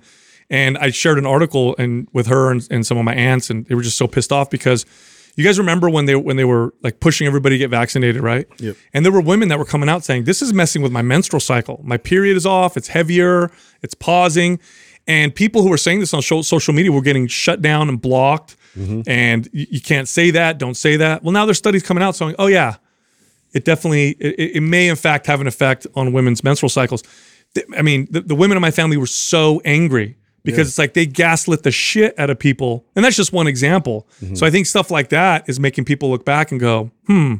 And 0.51 0.79
I 0.79 0.91
shared 0.91 1.19
an 1.19 1.27
article 1.27 1.77
and 1.79 2.09
with 2.13 2.27
her 2.27 2.51
and, 2.51 2.67
and 2.71 2.87
some 2.87 2.97
of 2.97 3.05
my 3.05 3.15
aunts, 3.15 3.51
and 3.51 3.67
they 3.67 3.75
were 3.75 3.83
just 3.83 3.99
so 3.99 4.07
pissed 4.07 4.33
off 4.33 4.49
because 4.49 4.87
you 5.39 5.45
guys 5.45 5.57
remember 5.57 5.89
when 5.89 6.07
they 6.07 6.17
when 6.17 6.37
they 6.37 6.45
were 6.45 6.75
like 6.83 6.99
pushing 6.99 7.27
everybody 7.27 7.55
to 7.55 7.59
get 7.59 7.71
vaccinated, 7.71 8.21
right? 8.21 8.49
Yep. 8.59 8.77
And 8.93 9.05
there 9.05 9.13
were 9.13 9.21
women 9.21 9.49
that 9.51 9.59
were 9.59 9.65
coming 9.65 9.89
out 9.89 10.05
saying, 10.05 10.25
"This 10.25 10.43
is 10.43 10.53
messing 10.53 10.83
with 10.83 10.91
my 10.91 11.01
menstrual 11.01 11.39
cycle. 11.39 11.81
My 11.85 11.97
period 11.97 12.37
is 12.37 12.45
off. 12.45 12.77
It's 12.77 12.89
heavier. 12.89 13.53
It's 13.81 13.95
pausing." 13.95 14.59
And 15.07 15.33
people 15.33 15.63
who 15.63 15.69
were 15.69 15.79
saying 15.79 16.01
this 16.01 16.13
on 16.13 16.23
social 16.23 16.75
media 16.75 16.91
were 16.91 17.03
getting 17.03 17.29
shut 17.29 17.63
down 17.63 17.89
and 17.89 18.01
blocked. 18.01 18.57
Mm-hmm. 18.77 19.03
And 19.07 19.49
you, 19.53 19.67
you 19.71 19.81
can't 19.81 20.09
say 20.09 20.33
that. 20.33 20.59
Don't 20.59 20.77
say 20.77 20.97
that. 20.97 21.23
Well, 21.23 21.33
now 21.33 21.47
there's 21.47 21.57
studies 21.57 21.85
coming 21.85 22.03
out 22.03 22.17
saying, 22.17 22.35
"Oh 22.39 22.49
yeah, 22.49 22.75
it 23.53 23.65
definitely 23.65 24.17
it, 24.19 24.57
it 24.57 24.61
may 24.61 24.89
in 24.89 24.97
fact 24.97 25.27
have 25.27 25.41
an 25.41 25.47
effect 25.47 25.87
on 25.95 26.13
women's 26.13 26.43
menstrual 26.43 26.71
cycles." 26.71 27.05
I 27.77 27.83
mean, 27.83 28.09
the, 28.11 28.23
the 28.23 28.35
women 28.35 28.57
in 28.57 28.61
my 28.61 28.73
family 28.73 28.97
were 28.97 29.07
so 29.07 29.63
angry 29.65 30.17
because 30.53 30.69
it's 30.69 30.79
like 30.79 30.95
they 30.95 31.07
gaslit 31.07 31.63
the 31.63 31.71
shit 31.71 32.19
out 32.19 32.31
of 32.31 32.39
people, 32.39 32.85
and 32.97 33.05
that's 33.05 33.17
just 33.17 33.33
one 33.33 33.47
example. 33.47 34.07
So 34.35 34.47
I 34.47 34.51
think 34.51 34.67
stuff 34.67 34.91
like 34.91 35.09
that 35.11 35.49
is 35.49 35.59
making 35.61 35.85
people 35.85 36.11
look 36.11 36.25
back 36.25 36.51
and 36.51 36.61
go, 36.61 36.91
"Hmm, 37.07 37.35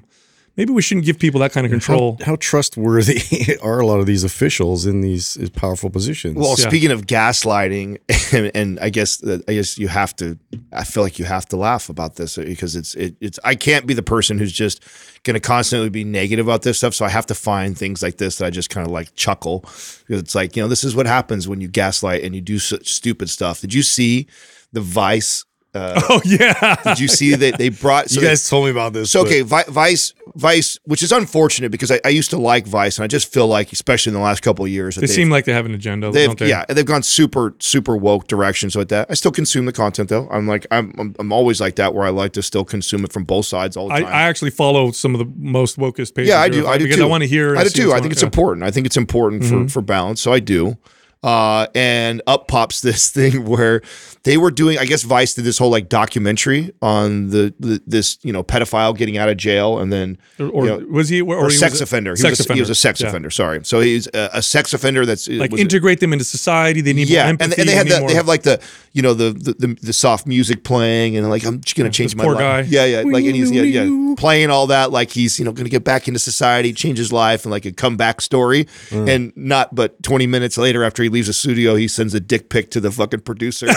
maybe 0.59 0.73
we 0.75 0.83
shouldn't 0.83 1.07
give 1.07 1.19
people 1.19 1.41
that 1.41 1.53
kind 1.53 1.65
of 1.65 1.71
control." 1.71 2.19
How, 2.21 2.33
how 2.33 2.37
trustworthy 2.37 3.57
are 3.63 3.79
a 3.81 3.87
lot 3.87 4.01
of 4.01 4.05
these 4.07 4.25
officials 4.25 4.85
in 4.85 5.01
these 5.01 5.39
uh, 5.39 5.49
powerful 5.55 5.89
positions? 5.89 6.37
Well, 6.37 6.55
Yeah. 6.59 6.69
speaking 6.69 6.91
of 6.91 7.07
gaslighting, 7.07 7.99
and, 8.35 8.51
and 8.55 8.81
I 8.81 8.91
guess 8.91 9.17
that 9.19 9.49
I 9.49 9.55
guess 9.55 9.79
you 9.79 9.89
have 9.89 10.15
to. 10.17 10.39
I 10.73 10.85
feel 10.85 11.03
like 11.03 11.19
you 11.19 11.25
have 11.25 11.47
to 11.47 11.57
laugh 11.57 11.89
about 11.89 12.17
this 12.17 12.37
because 12.37 12.77
it's 12.77 12.95
it, 12.95 13.17
it's. 13.21 13.39
I 13.45 13.55
can't 13.55 13.87
be 13.87 13.95
the 13.95 14.03
person 14.03 14.39
who's 14.39 14.53
just 14.53 14.85
going 15.23 15.35
to 15.35 15.41
constantly 15.41 15.89
be 15.89 16.05
negative 16.05 16.47
about 16.47 16.63
this 16.63 16.79
stuff. 16.79 16.95
So 16.95 17.05
I 17.05 17.09
have 17.09 17.27
to 17.27 17.35
find 17.35 17.77
things 17.79 18.03
like 18.03 18.19
this 18.19 18.37
that 18.37 18.47
I 18.47 18.51
just 18.51 18.71
kind 18.71 18.87
of 18.87 18.93
like 18.93 19.15
chuckle 19.15 19.61
because 19.61 20.21
it's 20.23 20.35
like 20.35 20.57
you 20.57 20.63
know 20.63 20.69
this 20.69 20.85
is 20.85 20.95
what 20.95 21.07
happens 21.07 21.49
when 21.49 21.61
you 21.61 21.69
gaslight 21.69 22.23
and 22.25 22.35
you 22.35 22.41
do 22.41 22.59
such 22.59 22.93
stupid 22.93 23.31
stuff. 23.31 23.61
Did 23.61 23.73
you 23.73 23.83
see 23.83 24.27
the 24.73 24.81
Vice? 24.81 25.45
Uh, 25.79 26.01
Oh 26.11 26.21
yeah, 26.25 26.77
did 26.85 27.01
you 27.01 27.09
see 27.09 27.35
that 27.35 27.59
they 27.59 27.69
brought? 27.69 28.11
you 28.15 28.21
guys 28.21 28.49
told 28.49 28.65
me 28.65 28.71
about 28.71 28.93
this. 28.93 29.11
So 29.11 29.23
okay, 29.23 29.43
Vi- 29.43 29.65
Vice, 29.69 30.15
Vice, 30.35 30.79
which 30.85 31.03
is 31.03 31.13
unfortunate 31.13 31.71
because 31.71 31.91
I, 31.91 32.01
I 32.05 32.09
used 32.09 32.31
to 32.31 32.39
like 32.39 32.67
Vice, 32.67 32.99
and 32.99 33.05
I 33.05 33.07
just 33.07 33.33
feel 33.33 33.47
like, 33.47 33.73
especially 33.73 34.11
in 34.11 34.15
the 34.15 34.21
last 34.21 34.41
couple 34.41 34.65
of 34.65 34.71
years, 34.71 34.95
that 34.95 35.03
they 35.03 35.07
seem 35.07 35.31
like 35.31 35.45
they 35.45 35.53
have 35.53 35.67
an 35.67 35.75
agenda, 35.75 36.11
They've 36.11 36.29
don't 36.29 36.39
they? 36.39 36.49
yeah, 36.49 36.65
they've 36.69 36.85
gone 36.87 37.03
super 37.03 37.55
super 37.59 37.97
woke 37.97 38.27
directions 38.27 38.75
with 38.77 38.89
that. 38.89 39.07
I 39.11 39.15
still 39.15 39.33
consume 39.33 39.67
the 39.67 39.73
content 39.73 40.09
though. 40.09 40.29
I'm 40.31 40.47
like 40.47 40.67
I'm 40.71 40.95
I'm, 40.99 41.15
I'm 41.19 41.33
always 41.33 41.61
like 41.61 41.77
that 41.77 41.95
where 41.95 42.07
I 42.07 42.11
like 42.11 42.33
to 42.33 42.43
still 42.43 42.65
consume 42.65 43.05
it 43.05 43.13
from 43.13 43.25
both 43.25 43.47
sides 43.47 43.77
all 43.77 43.89
the 43.89 43.95
I, 43.95 44.01
time. 44.03 44.13
I 44.13 44.23
actually 44.23 44.51
follow 44.51 44.91
some 44.93 45.15
of 45.15 45.19
the 45.19 45.31
most 45.37 45.79
wokest 45.79 46.15
pages. 46.15 46.31
yeah, 46.31 46.41
I 46.41 46.49
do. 46.49 46.67
I 46.67 46.79
do 46.79 46.85
because 46.85 46.99
too. 46.99 47.05
I 47.05 47.09
want 47.09 47.23
to 47.23 47.29
hear. 47.29 47.57
I 47.57 47.65
do 47.65 47.71
too. 47.71 47.93
I 47.93 48.01
think 48.01 48.13
it's. 48.13 48.21
Mm-hmm. 48.21 48.27
important. 48.27 48.65
I 48.65 48.71
think 48.71 48.87
it's 48.87 48.97
important 48.97 49.45
for 49.45 49.69
for 49.69 49.83
balance. 49.83 50.21
So 50.21 50.33
I 50.33 50.41
do. 50.41 50.77
Uh, 51.21 51.67
and 51.75 52.23
up 52.29 52.47
pops 52.47 52.81
this 52.89 53.11
thing 53.11 53.45
where 53.45 53.83
they 54.23 54.37
were 54.37 54.53
doing. 54.53 54.79
I 54.79 54.85
guess 54.85 55.03
Vice 55.03 55.35
did 55.35 55.45
this 55.45 55.59
whole 55.59 55.71
like 55.71 55.89
documentary 55.89 56.71
on 56.81 57.31
the, 57.31 57.53
the 57.59 57.83
this 57.89 58.19
you 58.23 58.33
know 58.33 58.45
pedophile 58.45 58.97
getting 58.97 59.19
out 59.19 59.29
of 59.29 59.37
jail 59.37 59.79
and 59.81 59.93
then 59.93 60.17
Or, 60.39 60.47
or 60.49 60.65
you 60.67 60.71
know, 60.81 60.87
was 60.87 61.09
he 61.09 61.21
or, 61.21 61.37
or 61.37 61.49
he 61.49 61.57
sex 61.57 61.73
was 61.73 61.81
a- 61.81 61.85
offender. 61.85 62.13
He, 62.13 62.19
Sex 62.19 62.31
was 62.39 62.41
a, 62.41 62.43
offender. 62.45 62.55
he 62.55 62.61
was 62.61 62.71
a 62.71 62.75
sex 62.77 63.01
Yeah. 63.01 63.09
offender. 63.09 63.31
Sorry, 63.31 63.65
so 63.65 63.81
he's 63.81 64.07
a, 64.15 64.31
a 64.35 64.43
sex 64.43 64.73
offender. 64.73 65.05
That's 65.05 65.27
Like 65.29 65.51
was- 65.51 65.61
integrate 65.61 65.99
them 65.99 66.13
into 66.13 66.25
society. 66.25 66.83
They 66.83 66.93
need 66.93 67.09
yeah, 67.09 67.25
more 67.25 67.31
and, 67.31 67.43
empathy. 67.43 67.63
and 67.63 67.69
they 67.69 67.75
had 67.75 67.87
need 67.87 67.93
the, 67.95 68.01
more- 68.01 68.09
they 68.11 68.15
have 68.15 68.29
like 68.29 68.43
the 68.45 68.61
you 68.93 69.03
know 69.03 69.15
the 69.15 69.33
the, 69.33 69.55
the, 69.67 69.79
the 69.83 69.93
soft 69.93 70.25
music 70.27 70.63
playing 70.63 71.17
and 71.17 71.29
like 71.29 71.45
I'm 71.45 71.61
just 71.61 71.77
gonna 71.77 71.91
change 71.91 72.13
this 72.13 72.17
my 72.17 72.25
poor 72.25 72.35
life. 72.35 72.41
guy. 72.43 72.61
Yeah, 72.71 72.85
yeah, 72.85 73.01
like 73.01 73.25
and 73.25 73.35
he's 73.35 73.51
yeah, 73.51 73.63
yeah 73.63 74.15
playing 74.17 74.51
all 74.51 74.69
that 74.69 74.93
like 74.93 75.11
he's 75.11 75.37
you 75.41 75.45
know 75.45 75.51
gonna 75.53 75.69
get 75.69 75.83
back 75.83 76.07
into 76.07 76.21
society, 76.21 76.73
change 76.73 76.99
his 76.99 77.13
life, 77.13 77.45
and 77.45 77.51
like 77.51 77.65
a 77.65 77.73
comeback 77.73 78.21
story. 78.21 78.67
Mm. 78.91 79.09
And 79.09 79.33
not 79.37 79.75
but 79.75 80.01
20 80.05 80.27
minutes 80.29 80.57
later 80.57 80.85
after 80.85 81.03
he 81.03 81.08
leaves 81.09 81.27
the 81.29 81.33
studio, 81.33 81.75
he 81.77 81.89
sends 81.89 82.15
a 82.15 82.21
dick 82.21 82.49
pic 82.51 82.71
to 82.73 82.81
the 82.81 82.91
fucking 82.91 83.21
producer. 83.21 83.67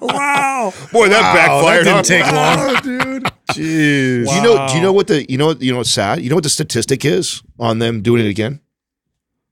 wow, 0.00 0.72
Boy, 0.92 1.08
that 1.08 1.20
Wow, 1.22 1.34
backfired. 1.34 1.86
that 1.86 2.04
didn't 2.04 2.06
take 2.06 2.26
long. 2.32 2.58
wow, 2.58 2.80
dude. 2.80 3.22
Jeez. 3.52 4.28
Do 4.28 4.34
you 4.34 4.42
know? 4.42 4.68
Do 4.68 4.74
you 4.76 4.80
know 4.82 4.92
what 4.92 5.06
the 5.08 5.30
you 5.30 5.38
know 5.38 5.52
you 5.52 5.72
know 5.72 5.78
what's 5.78 5.90
sad? 5.90 6.20
You 6.22 6.30
know 6.30 6.36
what 6.36 6.44
the 6.44 6.50
statistic 6.50 7.04
is 7.04 7.42
on 7.58 7.78
them 7.78 8.00
doing 8.02 8.24
it 8.24 8.28
again? 8.28 8.60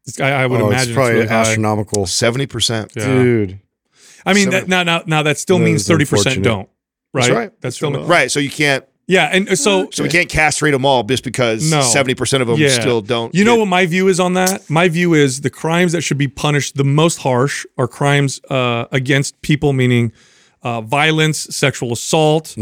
This 0.06 0.16
guy, 0.16 0.30
I 0.30 0.46
would 0.46 0.60
Oh, 0.60 0.68
imagine 0.68 0.88
it's 0.90 0.94
probably 0.96 1.14
really 1.14 1.28
astronomical. 1.28 2.06
Seventy 2.06 2.46
percent. 2.46 2.92
Yeah. 2.96 3.04
Dude. 3.06 3.60
I 4.24 4.32
mean, 4.34 4.50
Seven- 4.50 4.68
that, 4.70 4.84
now, 4.86 4.98
now, 4.98 5.02
now 5.06 5.22
that 5.22 5.38
still 5.38 5.58
That 5.58 5.64
means 5.64 5.86
thirty 5.86 6.04
percent 6.06 6.42
don't. 6.42 6.68
Right. 7.12 7.22
That's 7.24 7.30
right. 7.36 7.60
That's 7.60 7.76
still 7.76 7.92
Right. 8.04 8.30
So 8.30 8.40
you 8.40 8.50
can't. 8.50 8.84
Yeah, 9.14 9.30
and 9.34 9.48
uh, 9.48 9.56
so 9.56 9.88
So 9.92 10.02
we 10.02 10.08
can't 10.08 10.28
castrate 10.28 10.72
them 10.72 10.84
all 10.86 11.02
just 11.02 11.24
because 11.24 11.68
No. 11.70 11.80
seventy 11.82 12.14
percent 12.14 12.40
of 12.42 12.48
them 12.48 12.58
Yeah. 12.58 12.68
still 12.80 13.00
don't. 13.00 13.34
You 13.34 13.44
know 13.44 13.56
what 13.56 13.66
my 13.68 13.84
view 13.86 14.08
is 14.08 14.18
on 14.20 14.32
that? 14.34 14.68
My 14.70 14.88
view 14.88 15.14
is 15.14 15.40
the 15.40 15.50
crimes 15.50 15.90
that 15.92 16.02
should 16.02 16.18
be 16.18 16.28
punished 16.28 16.76
the 16.76 16.84
most 16.84 17.18
harsh 17.18 17.66
are 17.76 17.88
crimes 17.88 18.40
uh, 18.50 18.84
against 18.92 19.40
people, 19.42 19.72
meaning 19.72 20.12
uh, 20.62 20.80
violence, 20.82 21.38
sexual 21.64 21.90
assault, 21.92 22.54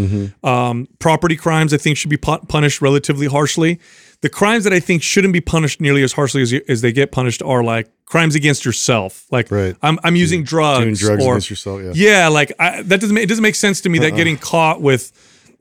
um, 0.45 0.87
property 0.99 1.37
crimes. 1.37 1.73
I 1.75 1.79
think 1.79 1.97
should 1.99 2.11
be 2.11 2.17
pu- 2.17 2.39
punished 2.49 2.81
relatively 2.81 3.27
harshly. 3.27 3.79
The 4.21 4.29
crimes 4.29 4.65
that 4.65 4.73
I 4.73 4.81
think 4.81 5.03
shouldn't 5.03 5.33
be 5.33 5.41
punished 5.41 5.81
nearly 5.81 6.03
as 6.03 6.13
harshly 6.13 6.43
as, 6.43 6.53
as 6.69 6.81
they 6.81 6.93
get 6.93 7.13
punished 7.13 7.41
are 7.43 7.63
like 7.63 7.89
crimes 8.07 8.35
against 8.35 8.65
yourself. 8.65 9.27
Like 9.31 9.51
Right. 9.51 9.77
I'm, 9.83 9.99
I'm 10.03 10.17
using 10.17 10.43
drugs, 10.45 10.83
Doing 10.85 10.95
drugs 10.95 11.25
or 11.25 11.33
against 11.35 11.51
yourself. 11.51 11.83
Yeah. 11.85 11.93
yeah, 11.95 12.29
like 12.29 12.53
I, 12.59 12.83
that 12.83 13.01
doesn't 13.01 13.15
make, 13.15 13.25
it 13.25 13.29
doesn't 13.29 13.43
make 13.43 13.55
sense 13.55 13.81
to 13.83 13.89
me 13.89 13.99
that 14.01 14.17
getting 14.17 14.37
caught 14.37 14.81
with 14.81 15.13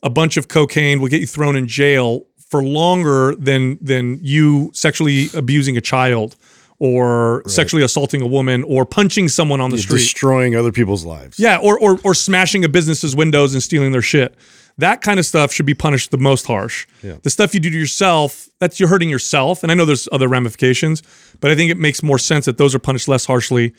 a 0.04 0.10
bunch 0.10 0.38
of 0.38 0.48
cocaine 0.48 1.00
will 1.02 1.10
get 1.10 1.22
you 1.22 1.28
thrown 1.28 1.56
in 1.56 1.68
jail 1.68 2.26
for 2.50 2.64
longer 2.64 3.36
than 3.36 3.78
than 3.82 4.20
you 4.22 4.72
sexually 4.74 5.28
abusing 5.34 5.76
a 5.78 5.82
child 5.82 6.36
or 6.80 7.42
sexually 7.48 7.84
assaulting 7.84 8.22
a 8.22 8.28
woman 8.28 8.64
or 8.64 8.86
punching 8.86 9.28
someone 9.28 9.60
on 9.60 9.72
the 9.72 9.78
street. 9.80 9.98
Destroying 9.98 10.56
other 10.56 10.72
people's 10.72 11.04
lives. 11.04 11.40
yeah, 11.40 11.58
or, 11.58 11.80
or 11.80 12.00
or 12.04 12.14
smashing 12.14 12.64
a 12.64 12.70
business's 12.70 13.16
windows 13.16 13.54
and 13.54 13.64
stealing 13.64 13.92
their 13.92 14.02
shit. 14.02 14.36
That 14.80 15.02
kind 15.02 15.20
of 15.20 15.26
stuff 15.26 15.52
should 15.52 15.66
be 15.66 15.74
punished 15.74 16.12
the 16.12 16.20
most 16.20 16.46
harsh. 16.46 16.86
yeah. 17.02 17.16
The 17.24 17.32
stuff 17.32 17.56
you 17.56 17.60
do 17.60 17.72
to 17.72 17.78
yourself, 17.80 18.48
that's 18.60 18.80
you're 18.80 18.90
hurting 18.90 19.10
yourself. 19.10 19.64
And 19.64 19.72
I 19.72 19.76
know 19.76 19.86
there's 19.86 20.08
other 20.12 20.28
ramifications, 20.28 21.02
but 21.40 21.50
I 21.50 21.56
think 21.56 21.72
it 21.72 21.80
makes 21.80 22.04
more 22.04 22.20
sense 22.20 22.46
that 22.46 22.60
those 22.60 22.76
are 22.76 22.80
punished 22.80 23.08
less 23.08 23.26
harshly. 23.26 23.74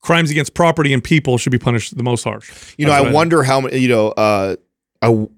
Crimes 0.00 0.30
against 0.30 0.54
property 0.54 0.92
and 0.92 1.02
people 1.02 1.38
should 1.38 1.50
be 1.50 1.58
punished 1.58 1.96
the 1.96 2.04
most 2.04 2.22
harsh. 2.22 2.74
You 2.78 2.86
know, 2.86 2.92
That's 2.92 3.00
what 3.00 3.06
I 3.06 3.08
think. 3.08 3.14
wonder 3.16 3.42
how 3.42 3.60
many. 3.62 3.78
You 3.78 3.88
know, 3.88 4.08
uh, 4.10 4.54
I 5.02 5.06
w- 5.08 5.28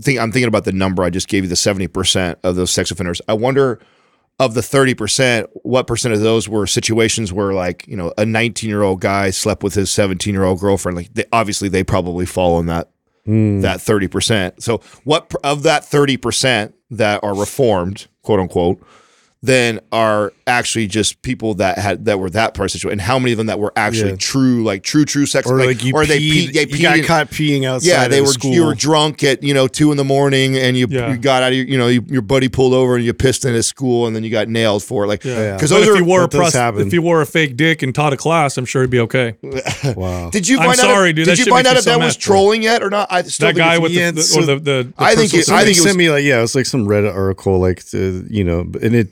think 0.00 0.18
I'm 0.18 0.32
thinking 0.32 0.48
about 0.48 0.64
the 0.64 0.72
number 0.72 1.02
I 1.02 1.10
just 1.10 1.28
gave 1.28 1.44
you, 1.44 1.48
the 1.48 1.56
seventy 1.56 1.88
percent 1.88 2.38
of 2.42 2.56
those 2.56 2.70
sex 2.70 2.90
offenders. 2.90 3.20
I 3.28 3.34
wonder 3.34 3.80
of 4.38 4.54
the 4.54 4.62
thirty 4.62 4.94
percent, 4.94 5.48
what 5.62 5.86
percent 5.86 6.14
of 6.14 6.20
those 6.20 6.48
were 6.48 6.66
situations 6.66 7.32
where, 7.32 7.52
like, 7.52 7.86
you 7.88 7.96
know, 7.96 8.12
a 8.18 8.26
19 8.26 8.68
year 8.68 8.82
old 8.82 9.00
guy 9.00 9.30
slept 9.30 9.62
with 9.62 9.74
his 9.74 9.90
17 9.90 10.32
year 10.32 10.44
old 10.44 10.60
girlfriend. 10.60 10.96
Like, 10.96 11.14
they, 11.14 11.24
obviously, 11.32 11.68
they 11.68 11.84
probably 11.84 12.26
fall 12.26 12.60
in 12.60 12.66
that 12.66 12.90
hmm. 13.24 13.60
that 13.60 13.80
30 13.80 14.08
percent. 14.08 14.62
So, 14.62 14.80
what 15.04 15.34
of 15.42 15.62
that 15.62 15.84
30 15.84 16.16
percent 16.18 16.74
that 16.90 17.22
are 17.22 17.34
reformed, 17.34 18.06
quote 18.22 18.40
unquote, 18.40 18.82
then 19.46 19.80
are 19.92 20.32
actually 20.48 20.86
just 20.86 21.20
people 21.22 21.54
that 21.54 21.78
had 21.78 22.04
that 22.04 22.18
were 22.20 22.30
that 22.30 22.54
part 22.54 22.66
of 22.66 22.72
the 22.72 22.78
situation, 22.78 22.92
and 22.92 23.00
how 23.00 23.18
many 23.18 23.32
of 23.32 23.38
them 23.38 23.46
that 23.48 23.58
were 23.58 23.72
actually 23.76 24.10
Yeah. 24.10 24.16
true, 24.16 24.62
like 24.62 24.82
true, 24.82 25.04
true 25.04 25.26
sex, 25.26 25.48
Or 25.50 25.58
like, 25.64 25.82
you 25.84 25.92
or 25.94 26.06
they 26.06 26.18
peed, 26.20 26.30
peed, 26.48 26.52
they 26.52 26.60
you 26.60 26.66
peed 26.66 26.82
got 26.82 26.98
in- 26.98 27.04
caught 27.04 27.30
peeing 27.30 27.64
outside. 27.64 27.88
yeah, 27.88 28.08
they 28.08 28.18
of 28.20 28.26
were 28.26 28.32
school. 28.32 28.52
you 28.52 28.64
were 28.64 28.74
drunk 28.74 29.24
at 29.24 29.42
you 29.42 29.52
know 29.54 29.66
two 29.68 29.90
in 29.90 29.96
the 29.96 30.04
morning, 30.04 30.56
and 30.56 30.76
you 30.76 30.86
Yeah. 30.88 31.10
you 31.10 31.16
got 31.16 31.42
out 31.42 31.50
of 31.52 31.56
your 31.58 31.66
you 31.66 31.78
know 31.78 31.88
you, 31.88 32.04
your 32.08 32.22
buddy 32.22 32.48
pulled 32.48 32.74
over 32.74 32.96
and 32.96 33.04
you 33.04 33.12
pissed 33.14 33.44
in 33.44 33.54
his 33.54 33.66
school, 33.66 34.06
and 34.06 34.14
then 34.14 34.22
you 34.24 34.30
got 34.30 34.48
nailed 34.48 34.84
for 34.84 35.04
it. 35.04 35.08
Like 35.08 35.24
Yeah. 35.24 35.54
because 35.54 35.70
But 35.70 35.78
those 35.78 35.88
if 35.88 35.94
are. 35.94 35.98
you 35.98 36.04
wore 36.04 36.20
a 36.24 36.28
that 36.28 36.36
pros- 36.36 36.86
if 36.86 36.92
you 36.92 37.02
wore 37.02 37.20
a 37.22 37.26
fake 37.26 37.56
dick 37.56 37.82
and 37.82 37.94
taught 37.94 38.12
a 38.12 38.16
class, 38.16 38.56
I'm 38.56 38.64
sure 38.66 38.82
he'd 38.82 38.90
be 38.90 39.00
okay. 39.00 39.34
wow. 39.96 40.30
did 40.30 40.46
you 40.48 40.58
I'm 40.58 40.66
find 40.66 40.80
out? 40.80 40.84
sorry, 40.84 41.10
if, 41.10 41.16
dude, 41.16 41.24
Did 41.26 41.38
that 41.38 41.46
you 41.46 41.50
find 41.50 41.66
out 41.66 41.76
if 41.76 41.82
so 41.84 41.90
that 41.90 41.98
mad. 41.98 42.04
was 42.06 42.16
trolling 42.16 42.62
yet 42.62 42.82
or 42.82 42.90
not? 42.90 43.08
I 43.10 43.22
still 43.22 43.48
that 43.48 43.54
think 43.54 43.64
guy 43.66 43.78
with 43.78 43.92
the, 43.92 44.10
the, 44.12 44.34
or 44.38 44.42
the, 44.46 44.54
the, 44.54 44.60
the 44.60 44.92
I 44.98 45.14
think 45.14 45.32
personal 45.32 45.58
it- 45.58 45.62
I 45.62 45.64
think 45.64 45.76
it 45.78 45.80
sent 45.82 45.96
me 45.96 46.10
like 46.10 46.24
yeah, 46.24 46.38
it 46.38 46.42
was 46.42 46.54
like 46.54 46.66
some 46.66 46.86
Reddit 46.86 47.14
article, 47.14 47.58
like 47.58 47.82
you 47.92 48.44
know, 48.44 48.60
and 48.82 48.94
it. 48.94 49.08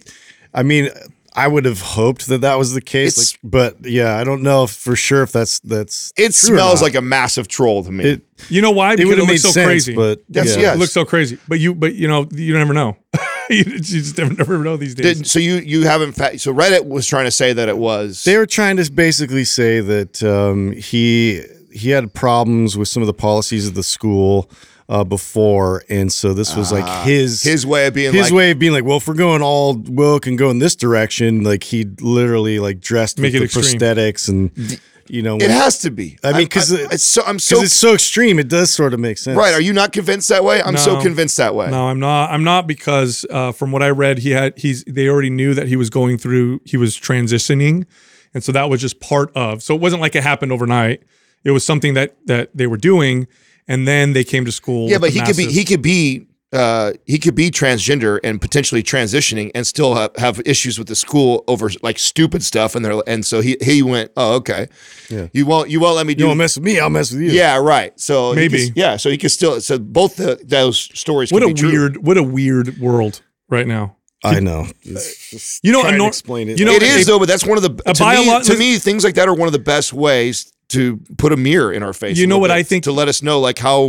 I 0.55 0.63
mean, 0.63 0.89
I 1.37 1.49
would 1.49 1.65
have 1.65 1.81
hoped 1.81 2.29
that 2.29 2.43
that 2.43 2.55
was 2.57 2.75
the 2.75 2.81
case, 2.81 3.33
like, 3.35 3.41
but 3.43 3.77
yeah, 3.85 4.17
I 4.17 4.23
don't 4.23 4.43
know 4.43 4.65
if, 4.65 4.71
for 4.71 4.95
sure 4.95 5.23
if 5.25 5.33
that's 5.33 5.59
that's. 5.61 6.13
It 6.17 6.21
true 6.33 6.55
or 6.55 6.59
smells 6.59 6.81
not. 6.81 6.87
like 6.87 6.95
a 6.95 7.01
massive 7.01 7.49
troll 7.49 7.83
to 7.83 7.91
me. 7.91 8.05
it. 8.05 8.23
You 8.49 8.63
know 8.63 8.71
why? 8.71 8.93
It 8.93 8.99
Because 8.99 9.09
would 9.09 9.19
have 9.19 9.27
made 9.27 9.33
looks 9.33 9.43
so 9.43 9.51
sense, 9.51 9.67
crazy. 9.67 9.95
but 9.97 10.23
That's- 10.29 10.55
yeah. 10.57 10.63
yeah. 10.63 10.73
It 10.75 10.79
looks 10.79 10.93
so 10.93 11.05
crazy. 11.05 11.39
But 11.49 11.59
you, 11.59 11.75
but 11.75 11.95
you 11.95 12.07
know, 12.07 12.29
you 12.33 12.55
never 12.57 12.73
know. 12.73 12.97
you 13.51 13.65
just 13.65 14.17
never, 14.17 14.33
never 14.35 14.59
know 14.59 14.77
these 14.77 14.95
days. 14.95 15.19
Did, 15.19 15.27
so 15.27 15.41
you 15.41 15.55
you 15.57 15.83
haven't 15.83 16.13
fa- 16.13 16.39
so 16.39 16.55
Reddit 16.55 16.87
was 16.87 17.07
trying 17.07 17.25
to 17.25 17.31
say 17.33 17.53
that 17.53 17.69
it 17.69 17.79
was 17.79 18.23
They 18.25 18.37
were 18.39 18.47
trying 18.47 18.77
to 18.77 18.91
basically 18.93 19.45
say 19.45 19.81
that 19.81 20.23
um, 20.23 20.71
he 20.73 21.43
he 21.73 21.91
had 21.91 22.15
problems 22.15 22.79
with 22.79 22.87
some 22.87 23.03
of 23.03 23.09
the 23.09 23.13
policies 23.15 23.67
of 23.67 23.75
the 23.75 23.83
school 23.83 24.49
uh, 24.89 25.05
before, 25.05 25.83
and 25.89 26.13
so 26.13 26.35
this 26.35 26.55
was 26.55 26.71
like 26.73 27.07
his 27.07 27.43
his 27.43 27.67
way 27.67 27.87
of 27.87 27.95
being 27.95 28.13
his 28.13 28.31
like 28.31 28.33
way 28.33 28.51
of 28.51 28.59
being 28.59 28.73
like, 28.73 28.85
well, 28.85 28.99
if 28.99 29.09
we're 29.09 29.15
going 29.15 29.43
all 29.43 29.75
woke 29.77 30.27
and 30.27 30.37
go 30.37 30.51
in 30.51 30.59
this 30.59 30.77
direction, 30.77 31.43
like 31.43 31.65
he 31.65 31.85
literally 32.01 32.59
like 32.59 32.81
dressed 32.81 33.19
Make 33.19 33.33
with 33.33 33.37
it 33.37 33.53
the 33.53 33.61
extreme. 33.61 33.81
prosthetics 33.81 34.29
and 34.29 34.81
you 35.09 35.23
know, 35.23 35.37
it 35.37 35.51
has 35.51 35.81
to 35.81 35.91
be. 35.91 36.19
I 36.23 36.33
mean, 36.33 36.45
because 36.45 36.71
it's 36.71 37.03
so 37.03 37.23
I'm 37.27 37.39
so 37.39 37.63
it's 37.63 37.73
so 37.73 37.95
extreme, 37.95 38.39
it 38.39 38.49
does 38.49 38.73
sort 38.73 38.95
of 38.95 39.01
make 39.01 39.19
sense, 39.19 39.37
right. 39.37 39.55
Are 39.55 39.61
you 39.61 39.73
not 39.73 39.93
convinced 39.93 40.29
that 40.29 40.45
way? 40.45 40.63
I'm 40.63 40.77
so 40.77 41.01
convinced 41.01 41.37
that 41.37 41.55
way. 41.55 41.71
No, 41.71 41.89
I'm 41.89 42.01
not. 42.01 42.31
I'm 42.31 42.45
not 42.45 42.67
because 42.67 43.27
uh, 43.31 43.53
from 43.53 43.73
what 43.73 43.83
I 43.83 43.91
read, 43.91 44.19
he 44.19 44.31
had 44.31 44.59
he's 44.59 44.85
they 44.85 45.09
already 45.09 45.31
knew 45.31 45.55
that 45.55 45.69
he 45.69 45.77
was 45.77 45.91
going 45.91 46.19
through 46.19 46.61
he 46.65 46.77
was 46.77 46.99
transitioning, 46.99 47.87
and 48.33 48.43
so 48.43 48.53
that 48.53 48.71
was 48.71 48.81
just 48.81 49.01
part 49.01 49.31
of. 49.35 49.63
So 49.63 49.75
it 49.75 49.81
wasn't 49.81 50.03
like 50.03 50.15
it 50.15 50.23
happened 50.23 50.53
overnight. 50.53 51.03
It 51.45 51.51
was 51.51 51.67
something 51.67 51.95
that 51.95 52.17
that 52.27 52.51
they 52.55 52.67
were 52.67 52.79
doing, 52.79 53.27
and 53.69 53.87
then 53.89 54.13
they 54.13 54.25
came 54.25 54.45
to 54.45 54.53
school. 54.53 54.89
Yeah, 54.91 54.99
but 54.99 55.13
the 55.13 55.21
he 55.21 55.27
could 55.27 55.37
be 55.37 55.47
he 55.53 55.65
could 55.65 55.83
be 55.83 56.27
uh, 56.53 56.93
he 57.05 57.19
could 57.19 57.35
be 57.35 57.51
transgender 57.51 58.21
and 58.23 58.41
potentially 58.41 58.81
transitioning 58.81 59.51
and 59.57 59.67
still 59.67 59.97
have, 59.97 60.15
have 60.17 60.41
issues 60.47 60.79
with 60.79 60.87
the 60.87 60.95
school 60.95 61.43
over 61.49 61.69
like 61.83 61.99
stupid 61.99 62.45
stuff 62.45 62.77
and 62.77 62.85
they're 62.85 63.03
and 63.09 63.27
so 63.27 63.41
he 63.41 63.57
he 63.61 63.83
went 63.83 64.13
oh 64.17 64.35
okay 64.35 64.69
Yeah. 65.11 65.27
you 65.33 65.47
won't 65.47 65.69
you 65.69 65.81
won't 65.81 65.97
let 65.97 66.07
me 66.07 66.13
You 66.13 66.17
do 66.19 66.27
don't 66.27 66.37
mess 66.37 66.55
with 66.57 66.65
me, 66.65 66.79
I'll 66.79 66.91
mess 66.91 67.11
with 67.11 67.23
you. 67.23 67.31
yeah 67.33 67.57
right 67.57 67.99
so 67.99 68.35
Maybe. 68.35 68.69
could- 68.69 68.77
yeah 68.77 68.97
so 68.97 69.11
he 69.11 69.19
could 69.19 69.33
still 69.33 69.61
so 69.61 69.81
both 69.81 70.15
the, 70.15 70.39
those 70.45 70.79
stories 70.79 71.33
What 71.33 71.43
could 71.43 71.51
a 71.51 71.55
be 71.55 71.61
true. 71.61 71.71
weird, 71.73 71.97
what 72.07 72.17
a 72.19 72.23
weird 72.23 72.79
world 72.79 73.21
right 73.49 73.67
now. 73.67 73.97
I 74.23 74.41
know. 74.41 74.67
It's 74.83 75.31
just 75.31 75.61
You 75.65 75.73
know, 75.73 75.81
trying 75.83 75.95
a 75.95 75.97
to 75.97 75.99
nor- 75.99 76.09
explain 76.09 76.49
it. 76.49 76.59
you 76.59 76.65
know, 76.65 76.73
it 76.73 76.83
is 76.85 77.03
a- 77.03 77.11
though 77.11 77.19
but 77.19 77.27
that's 77.29 77.45
one 77.45 77.59
of 77.59 77.63
the 77.65 77.83
a 77.85 77.93
to, 77.95 78.05
me, 78.05 78.41
to 78.45 78.57
me 78.57 78.79
things 78.79 79.03
like 79.03 79.17
that 79.17 79.29
are 79.29 79.35
one 79.35 79.49
of 79.49 79.53
the 79.53 79.59
best 79.59 79.93
ways 79.93 80.53
to 80.75 81.01
put 81.17 81.33
a 81.33 81.37
mirror 81.37 81.73
in 81.73 81.83
our 81.83 81.93
face 81.93 82.19
You 82.19 82.27
know 82.27 82.39
what 82.39 82.51
I 82.51 82.63
think- 82.63 82.85
to 82.85 82.93
let 82.93 83.09
us 83.09 83.23
know 83.23 83.41
like 83.41 83.59
how 83.59 83.83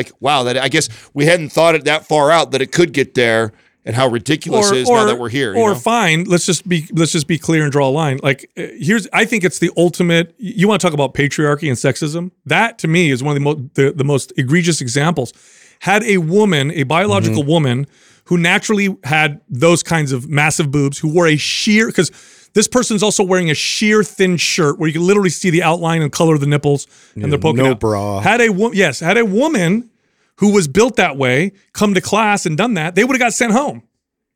like 0.00 0.10
wow 0.20 0.42
that 0.44 0.56
I 0.56 0.68
guess 0.68 0.88
we 1.14 1.24
hadn't 1.26 1.50
thought 1.50 1.74
it 1.74 1.84
that 1.84 2.06
far 2.06 2.30
out 2.30 2.50
that 2.52 2.62
it 2.62 2.72
could 2.72 2.92
get 2.92 3.14
there 3.14 3.52
and 3.84 3.96
how 3.96 4.06
ridiculous 4.08 4.70
it 4.70 4.78
is 4.78 4.88
now 4.90 5.06
that 5.06 5.18
we're 5.18 5.30
here 5.30 5.54
you 5.54 5.60
or 5.62 5.70
know? 5.72 5.78
fine, 5.78 6.24
let's 6.24 6.44
just 6.44 6.68
be 6.68 6.86
let's 6.92 7.12
just 7.12 7.26
be 7.26 7.38
clear 7.38 7.62
and 7.62 7.72
draw 7.72 7.88
a 7.88 7.94
line. 8.02 8.18
Like 8.22 8.50
uh, 8.58 8.66
here's, 8.78 9.08
I 9.14 9.24
think 9.24 9.44
it's 9.44 9.60
the 9.60 9.70
ultimate. 9.78 10.34
You 10.36 10.68
want 10.68 10.80
to 10.80 10.86
talk 10.86 10.92
about 10.92 11.14
patriarchy 11.14 11.68
and 11.68 11.76
sexism? 11.78 12.30
That 12.44 12.78
to 12.80 12.88
me 12.88 13.10
is 13.10 13.22
one 13.22 13.32
of 13.34 13.42
the 13.42 13.44
most 13.44 13.74
the, 13.74 13.92
the 13.92 14.04
most 14.04 14.32
egregious 14.36 14.80
examples. 14.82 15.32
Had 15.80 16.02
a 16.02 16.18
woman, 16.18 16.70
a 16.72 16.82
biological 16.82 17.42
Mm-hmm. 17.42 17.50
woman, 17.50 17.86
who 18.24 18.36
naturally 18.36 18.94
had 19.04 19.40
those 19.48 19.82
kinds 19.82 20.12
of 20.12 20.28
massive 20.28 20.70
boobs, 20.70 20.98
who 20.98 21.08
wore 21.08 21.26
a 21.28 21.36
sheer 21.38 21.86
because. 21.86 22.10
This 22.54 22.68
person's 22.68 23.02
also 23.02 23.22
wearing 23.22 23.50
a 23.50 23.54
sheer 23.54 24.02
thin 24.02 24.36
shirt 24.36 24.78
where 24.78 24.88
you 24.88 24.94
can 24.94 25.06
literally 25.06 25.30
see 25.30 25.50
the 25.50 25.62
outline 25.62 26.02
and 26.02 26.10
color 26.10 26.34
of 26.34 26.40
the 26.40 26.46
nipples 26.46 26.86
and 27.14 27.30
they're 27.30 27.38
poking 27.38 27.64
no 27.64 27.72
out. 27.72 27.80
bra. 27.80 28.20
Had 28.20 28.40
a 28.40 28.48
wo- 28.50 28.72
yes, 28.72 29.00
had 29.00 29.16
a 29.16 29.24
woman 29.24 29.90
who 30.36 30.52
was 30.52 30.68
built 30.68 30.96
that 30.96 31.16
way 31.16 31.52
come 31.72 31.94
to 31.94 32.00
class 32.00 32.46
and 32.46 32.56
done 32.56 32.74
that, 32.74 32.94
they 32.94 33.04
would 33.04 33.14
have 33.14 33.20
got 33.20 33.32
sent 33.34 33.52
home. 33.52 33.82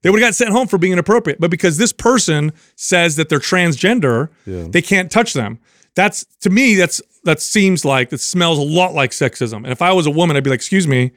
They 0.03 0.11
would 0.11 0.21
have 0.21 0.29
got 0.31 0.35
sent 0.35 0.51
home 0.51 0.67
for 0.67 0.79
being 0.79 0.93
inappropriate. 0.93 1.39
But 1.41 1.51
because 1.51 1.79
this 1.79 1.93
person 1.93 2.53
says 2.75 3.17
that 3.17 3.29
they're 3.29 3.39
transgender, 3.39 4.29
they 4.45 4.83
can't 4.83 5.11
touch 5.11 5.33
them. 5.33 5.59
That's 5.95 6.25
to 6.41 6.51
me, 6.51 6.75
that's 6.75 7.01
that 7.25 7.41
seems 7.41 7.85
like 7.85 8.11
that 8.11 8.19
smells 8.19 8.59
a 8.59 8.63
lot 8.63 8.95
like 8.95 9.13
sexism. 9.13 9.59
And 9.59 9.69
if 9.69 9.81
I 9.81 9.93
was 9.93 10.07
a 10.07 10.11
woman, 10.11 10.37
I'd 10.37 10.43
be 10.43 10.51
like, 10.51 10.59
excuse 10.59 10.89
me, 10.89 11.13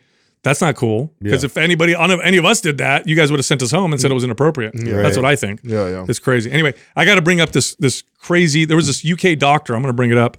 That's 0.46 0.62
not 0.62 0.76
cool. 0.76 1.12
Because 1.22 1.44
Yeah. 1.44 1.48
if 1.48 1.58
anybody, 1.58 1.96
any 1.96 2.38
of 2.38 2.46
us 2.46 2.62
did 2.62 2.78
that, 2.78 3.08
you 3.08 3.16
guys 3.16 3.32
would 3.32 3.40
have 3.40 3.46
sent 3.46 3.62
us 3.64 3.72
home 3.72 3.92
and 3.92 4.00
said 4.00 4.12
it 4.12 4.14
was 4.14 4.24
inappropriate. 4.24 4.74
That's 4.76 5.18
what 5.18 5.26
I 5.26 5.36
think. 5.36 5.60
Yeah, 5.64 5.90
yeah. 5.90 6.06
It's 6.08 6.20
crazy. 6.20 6.52
Anyway, 6.52 6.74
I 6.96 7.04
got 7.04 7.16
to 7.16 7.22
bring 7.22 7.42
up 7.42 7.52
this 7.52 7.76
this 7.76 8.04
crazy. 8.20 8.64
There 8.64 8.78
was 8.78 8.86
this 8.88 9.04
UK 9.04 9.36
doctor. 9.38 9.76
I'm 9.76 9.82
going 9.82 9.90
to 9.90 9.96
bring 9.98 10.12
it 10.12 10.18
up, 10.20 10.38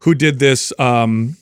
who 0.00 0.14
did 0.14 0.38
this 0.38 0.72
um 0.78 1.36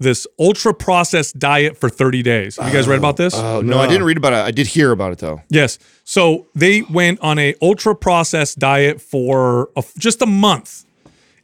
this 0.00 0.26
ultra 0.40 0.74
processed 0.74 1.38
diet 1.38 1.76
for 1.78 1.88
30 1.88 2.20
days. 2.24 2.56
Have 2.56 2.66
you 2.66 2.74
guys 2.74 2.88
read 2.88 2.98
about 2.98 3.16
this? 3.16 3.32
Oh 3.36 3.60
no, 3.60 3.78
I 3.78 3.86
didn't 3.86 4.02
read 4.04 4.16
about 4.16 4.32
it. 4.32 4.36
I 4.44 4.50
did 4.50 4.66
hear 4.66 4.90
about 4.90 5.12
it 5.12 5.18
though. 5.18 5.40
Yes. 5.48 5.78
So 6.02 6.48
they 6.56 6.82
went 6.82 7.20
on 7.20 7.38
a 7.38 7.54
ultra 7.62 7.94
processed 7.94 8.58
diet 8.58 9.00
for 9.00 9.70
a, 9.76 9.84
just 9.96 10.20
a 10.20 10.26
month. 10.26 10.84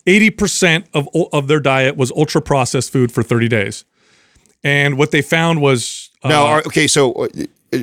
80% 0.07 0.87
of 0.95 1.09
of 1.33 1.47
their 1.47 1.61
diet 1.61 1.97
was 1.97 2.11
ultra 2.11 2.43
processed 2.43 2.91
food 2.93 3.13
for 3.13 3.23
30 3.23 3.47
days. 3.49 3.85
And 4.63 4.99
what 4.99 5.11
they 5.11 5.23
found 5.23 5.61
was 5.61 6.11
uh, 6.23 6.29
Now, 6.29 6.47
are, 6.47 6.59
okay, 6.67 6.87
so 6.87 7.13
uh, 7.13 7.29
uh, 7.73 7.79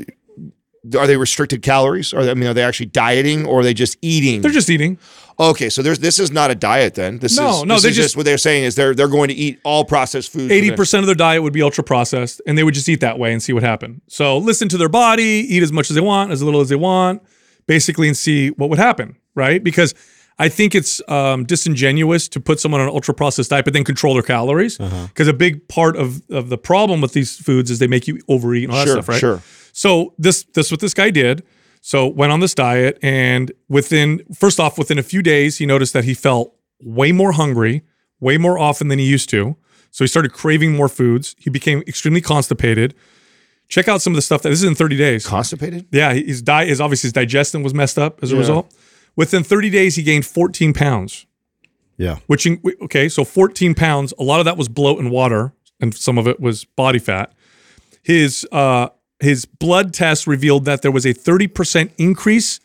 are 0.98 1.08
they 1.08 1.18
restricted 1.18 1.62
calories? 1.62 2.14
Are 2.14 2.24
they, 2.24 2.32
I 2.32 2.34
mean, 2.36 2.48
are 2.48 2.54
they 2.54 2.64
actually 2.64 2.86
dieting 2.88 3.46
or 3.46 3.60
are 3.60 3.64
they 3.64 3.74
just 3.74 3.98
eating? 4.02 4.42
they're 4.42 4.52
just 4.52 4.70
eating. 4.70 4.98
okay, 5.40 5.70
so 5.70 5.82
there's 5.82 6.00
this 6.00 6.20
is 6.20 6.32
not 6.32 6.50
a 6.52 6.56
diet 6.56 6.94
then. 6.96 7.18
This 7.20 7.38
No, 7.38 7.50
is 7.50 7.64
no, 7.66 7.74
This 7.76 7.84
they 7.84 7.90
is 7.90 7.96
just- 7.96 8.16
what 8.18 8.26
they're 8.26 8.38
saying 8.38 8.64
is 8.64 8.76
they're 8.76 8.94
they're 8.96 9.08
going 9.08 9.28
to 9.30 9.34
eat 9.36 9.60
all 9.64 9.84
processed 9.86 10.32
food. 10.32 10.50
80% 10.52 11.00
of 11.00 11.06
their 11.08 11.16
diet 11.16 11.42
would 11.44 11.54
be 11.54 11.62
ultra 11.62 11.84
processed 11.84 12.42
and 12.48 12.58
they 12.58 12.64
would 12.64 12.74
just 12.76 12.88
eat 12.88 13.02
that 13.02 13.18
way 13.20 13.34
and 13.34 13.42
see 13.42 13.54
what 13.54 13.64
happened. 13.64 14.02
So 14.08 14.38
listen 14.38 14.70
to 14.70 14.78
their 14.78 14.90
body, 14.90 15.24
eat 15.50 15.64
as 15.64 15.72
much 15.74 15.90
as 15.90 15.96
they 15.96 16.02
want, 16.02 16.32
as 16.32 16.42
little 16.44 16.62
as 16.62 16.70
they 16.70 16.76
want, 16.76 17.22
basically, 17.66 18.08
and 18.08 18.16
see 18.16 18.50
what 18.52 18.70
would 18.70 18.80
happen, 18.80 19.18
right? 19.36 19.64
Because 19.64 19.94
I 20.40 20.50
think 20.50 20.76
it's 20.76 21.02
um, 21.10 21.46
disingenuous 21.46 22.28
to 22.30 22.40
put 22.40 22.60
someone 22.60 22.80
on 22.82 22.88
an 22.88 22.94
ultra 22.94 23.14
processed 23.14 23.50
diet, 23.50 23.66
but 23.66 23.74
then 23.74 23.84
control 23.84 24.14
their 24.14 24.22
calories. 24.24 24.78
Because 24.78 25.28
a 25.28 25.34
big 25.34 25.68
part 25.68 25.96
of, 25.96 26.22
of 26.30 26.50
the 26.50 26.58
problem 26.60 27.02
with 27.02 27.14
these 27.14 27.36
foods 27.38 27.72
is 27.72 27.80
they 27.80 27.88
make 27.88 28.08
you 28.08 28.20
overeat 28.28 28.66
and 28.66 28.74
all 28.74 28.78
that 28.80 28.86
Sure, 28.86 28.96
stuff, 28.96 29.10
right? 29.10 29.20
sure. 29.20 29.42
So 29.74 30.14
this 30.18 30.44
this 30.54 30.70
what 30.72 30.80
this 30.80 30.94
guy 30.94 31.10
did. 31.10 31.44
So 31.82 32.08
went 32.08 32.32
on 32.32 32.40
this 32.40 32.54
diet, 32.54 33.00
and 33.02 33.52
within 33.70 34.22
first 34.36 34.60
off, 34.60 34.78
within 34.78 35.00
a 35.00 35.04
few 35.04 35.22
days, 35.24 35.58
he 35.58 35.66
noticed 35.66 35.94
that 35.94 36.04
he 36.04 36.14
felt 36.14 36.54
way 36.84 37.12
more 37.12 37.32
hungry, 37.32 37.84
way 38.20 38.38
more 38.38 38.60
often 38.60 38.90
than 38.90 39.00
he 39.00 39.06
used 39.06 39.30
to. 39.30 39.56
So 39.92 40.04
he 40.04 40.08
started 40.08 40.34
craving 40.34 40.76
more 40.76 40.90
foods. 40.90 41.36
He 41.40 41.50
became 41.50 41.82
extremely 41.88 42.22
constipated. 42.22 42.94
Check 43.70 43.88
out 43.88 44.02
some 44.02 44.14
of 44.14 44.16
the 44.16 44.22
stuff 44.22 44.42
that 44.44 44.50
this 44.50 44.60
is 44.60 44.68
in 44.68 44.76
30 44.76 44.98
days. 44.98 45.26
constipated. 45.26 45.88
Yeah, 45.92 46.14
his 46.14 46.42
diet 46.42 46.70
is 46.70 46.80
obviously 46.80 47.08
his 47.08 47.14
digestion 47.14 47.64
was 47.64 47.74
messed 47.74 47.98
up 47.98 48.20
as 48.22 48.32
a 48.32 48.36
Yeah. 48.36 48.40
result. 48.40 48.74
Within 49.18 49.44
30 49.44 49.70
days, 49.70 49.96
he 49.96 50.04
gained 50.04 50.26
14 50.26 50.74
pounds. 50.74 51.26
Yeah. 51.98 52.20
Which 52.28 52.46
in- 52.46 52.62
okay, 52.84 53.10
so 53.10 53.26
14 53.26 53.74
pounds. 53.76 54.14
A 54.18 54.24
lot 54.24 54.40
of 54.40 54.46
that 54.46 54.56
was 54.56 54.70
bloat 54.70 55.00
and 55.00 55.12
water, 55.12 55.52
and 55.82 55.94
some 55.94 56.18
of 56.18 56.28
it 56.28 56.40
was 56.40 56.64
body 56.64 57.00
fat. 57.00 57.34
His 58.04 58.48
uh, 58.54 58.90
his 59.20 59.46
blood 59.46 59.94
test 59.94 60.28
revealed 60.28 60.64
that 60.66 60.82
there 60.84 60.92
was 60.92 61.06
a 61.06 61.14
30% 61.14 61.92
increase 61.98 62.60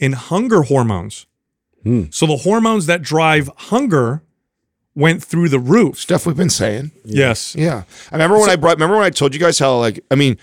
in 0.00 0.12
hunger 0.14 0.62
hormones. 0.62 1.26
So 2.10 2.26
the 2.26 2.36
hormones 2.38 2.84
that 2.86 3.00
drive 3.00 3.48
hunger 3.56 4.22
went 4.94 5.24
through 5.24 5.48
the 5.48 5.58
roof. 5.58 5.98
Stuff 5.98 6.26
we've 6.26 6.36
been 6.36 6.50
saying. 6.50 6.90
Yes. 7.06 7.54
Yeah, 7.56 7.84
I 8.10 8.14
remember 8.16 8.38
when 8.38 8.50
I 8.50 8.56
brought. 8.56 8.76
Remember 8.76 8.96
when 8.96 9.04
I 9.06 9.10
told 9.10 9.32
you 9.32 9.40
guys 9.40 9.58
how 9.58 9.78
like 9.78 10.04
I 10.10 10.14
mean, 10.14 10.36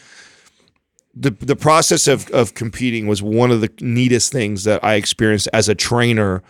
the 1.19 1.31
the 1.31 1.55
process 1.55 2.07
of 2.07 2.29
of 2.31 2.53
competing 2.53 3.07
was 3.07 3.21
one 3.23 3.51
of 3.51 3.61
the 3.61 3.71
neatest 3.81 4.31
things 4.31 4.63
that 4.65 4.83
I 4.83 4.95
experienced 4.95 5.47
as 5.53 5.69
a 5.69 5.75
trainer 5.75 6.43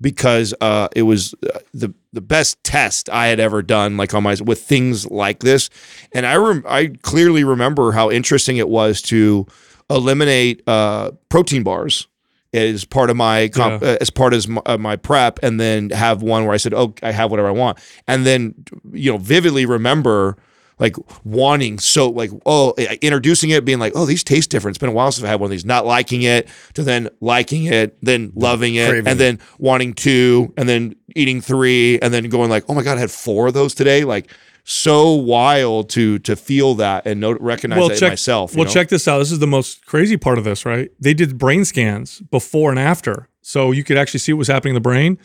because 0.00 0.52
uh, 0.60 0.88
it 0.94 1.02
was 1.02 1.34
uh, 1.42 1.58
the 1.72 1.92
the 2.12 2.20
best 2.20 2.62
test 2.62 3.08
I 3.10 3.26
had 3.28 3.40
ever 3.40 3.62
done, 3.62 3.96
like 3.96 4.14
on 4.14 4.22
my 4.22 4.36
with 4.44 4.62
things 4.62 5.06
like 5.10 5.40
this. 5.40 5.70
And 6.12 6.26
I 6.26 6.36
rem- 6.36 6.64
I 6.68 6.88
clearly 7.02 7.44
remember 7.44 7.92
how 7.92 8.10
interesting 8.10 8.56
it 8.58 8.68
was 8.68 9.00
to 9.02 9.46
eliminate 9.88 10.62
uh, 10.66 11.12
protein 11.28 11.62
bars 11.62 12.08
as 12.52 12.84
part 12.84 13.10
of 13.10 13.16
my 13.16 13.48
comp- 13.48 13.82
Yeah. 13.82 13.90
uh, 13.92 13.96
as 14.00 14.10
part 14.10 14.34
of 14.34 14.48
my, 14.48 14.62
uh, 14.66 14.78
my 14.78 14.96
prep, 14.96 15.38
and 15.42 15.58
then 15.60 15.90
have 15.90 16.22
one 16.22 16.44
where 16.44 16.52
I 16.54 16.58
said, 16.58 16.74
"Oh, 16.74 16.94
I 17.02 17.12
have 17.12 17.30
whatever 17.30 17.48
I 17.48 17.52
want," 17.52 17.78
and 18.06 18.26
then 18.26 18.54
you 18.92 19.10
know 19.12 19.18
vividly 19.18 19.66
remember 19.66 20.36
like 20.78 20.96
wanting 21.24 21.78
so 21.78 22.10
like 22.10 22.30
oh 22.44 22.72
eh, 22.72 22.96
introducing 23.00 23.50
it 23.50 23.64
being 23.64 23.78
like 23.78 23.92
oh 23.94 24.04
these 24.04 24.22
taste 24.22 24.50
different 24.50 24.76
it's 24.76 24.80
been 24.80 24.90
a 24.90 24.92
while 24.92 25.10
since 25.10 25.24
i 25.24 25.28
had 25.28 25.40
one 25.40 25.46
of 25.46 25.50
these 25.50 25.64
not 25.64 25.86
liking 25.86 26.22
it 26.22 26.48
to 26.74 26.82
then 26.82 27.08
liking 27.20 27.64
it 27.64 27.96
then 28.02 28.30
loving 28.34 28.74
it 28.74 28.88
craving 28.88 29.08
and 29.08 29.18
then 29.20 29.38
wanting 29.58 29.94
two 29.94 30.52
and 30.56 30.68
then 30.68 30.94
eating 31.14 31.40
three 31.40 31.98
and 32.00 32.12
then 32.12 32.28
going 32.28 32.50
like 32.50 32.64
oh 32.68 32.74
my 32.74 32.82
god 32.82 32.98
i 32.98 33.00
had 33.00 33.10
four 33.10 33.46
of 33.46 33.54
those 33.54 33.74
today 33.74 34.04
like 34.04 34.30
so 34.68 35.12
wild 35.12 35.88
to 35.88 36.18
to 36.18 36.34
feel 36.34 36.74
that 36.74 37.06
and 37.06 37.20
note 37.20 37.38
recognize 37.40 37.78
that 37.86 37.94
in 37.94 38.00
check, 38.00 38.10
myself 38.10 38.54
Well, 38.56 38.64
know? 38.64 38.70
check 38.70 38.88
this 38.88 39.06
out. 39.06 39.18
This 39.18 39.30
is 39.30 39.38
the 39.38 39.46
most 39.46 39.86
crazy 39.86 40.16
part 40.16 40.38
of 40.38 40.44
this, 40.44 40.66
right? 40.66 40.90
They 40.98 41.14
did 41.14 41.38
brain 41.38 41.64
scans 41.64 42.20
before 42.32 42.70
and 42.70 42.78
after, 42.78 43.28
so 43.42 43.70
you 43.70 43.84
could 43.84 43.96
actually 43.96 44.18
see 44.18 44.32
what 44.32 44.38
was 44.38 44.48
happening 44.48 44.72
in 44.72 44.74
the 44.74 44.80
brain. 44.80 45.18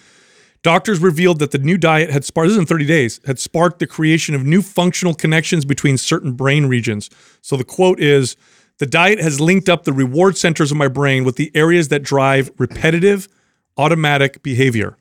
Doctors 0.64 1.00
revealed 1.00 1.40
that 1.40 1.52
the 1.52 1.58
new 1.58 1.78
diet 1.78 2.12
had 2.12 2.24
sparked, 2.24 2.50
this 2.50 2.54
is 2.54 2.60
in 2.60 2.68
30 2.68 2.86
days, 2.86 3.20
had 3.26 3.40
sparked 3.40 3.80
the 3.80 3.88
creation 3.88 4.36
of 4.36 4.44
new 4.46 4.62
functional 4.62 5.14
connections 5.14 5.66
between 5.66 5.98
certain 5.98 6.34
brain 6.34 6.68
regions. 6.68 7.10
So 7.42 7.58
the 7.58 7.64
quote 7.64 8.00
is 8.00 8.36
The 8.78 8.86
diet 8.86 9.20
has 9.20 9.40
linked 9.40 9.70
up 9.70 9.84
the 9.84 9.94
reward 9.94 10.38
centers 10.38 10.72
of 10.72 10.78
my 10.78 10.88
brain 10.88 11.24
with 11.24 11.36
the 11.36 11.52
areas 11.56 11.88
that 11.88 12.04
drive 12.04 12.52
repetitive, 12.60 13.28
automatic 13.76 14.44
behavior. 14.44 14.98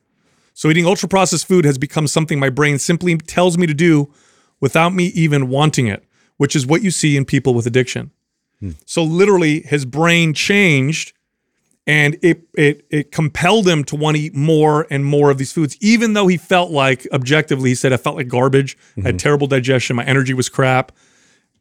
So 0.54 0.70
eating 0.70 0.86
ultra 0.86 1.08
processed 1.08 1.46
food 1.46 1.64
has 1.64 1.78
become 1.78 2.06
something 2.06 2.38
my 2.38 2.50
brain 2.50 2.78
simply 2.78 3.16
tells 3.18 3.58
me 3.58 3.66
to 3.66 3.74
do 3.74 4.12
without 4.60 4.94
me 4.94 5.06
even 5.06 5.48
wanting 5.48 5.86
it, 5.86 6.04
which 6.38 6.56
is 6.56 6.66
what 6.66 6.82
you 6.82 6.90
see 6.90 7.16
in 7.16 7.24
people 7.26 7.54
with 7.54 7.66
addiction. 7.66 8.10
Hmm. 8.60 8.72
So 8.86 9.02
literally 9.02 9.60
his 9.60 9.84
brain 9.84 10.32
changed 10.32 11.12
and 11.90 12.16
it 12.22 12.46
it 12.54 12.86
it 12.90 13.10
compelled 13.10 13.66
him 13.66 13.82
to 13.82 13.96
want 13.96 14.16
to 14.16 14.22
eat 14.22 14.34
more 14.34 14.86
and 14.90 15.04
more 15.04 15.28
of 15.28 15.38
these 15.38 15.52
foods 15.52 15.76
even 15.80 16.12
though 16.12 16.28
he 16.28 16.36
felt 16.36 16.70
like 16.70 17.04
objectively 17.12 17.70
he 17.70 17.74
said 17.74 17.92
I 17.92 17.96
felt 17.96 18.14
like 18.14 18.28
garbage, 18.28 18.78
I 18.96 19.00
had 19.00 19.08
mm-hmm. 19.08 19.16
terrible 19.16 19.48
digestion, 19.48 19.96
my 19.96 20.04
energy 20.04 20.32
was 20.32 20.48
crap. 20.48 20.92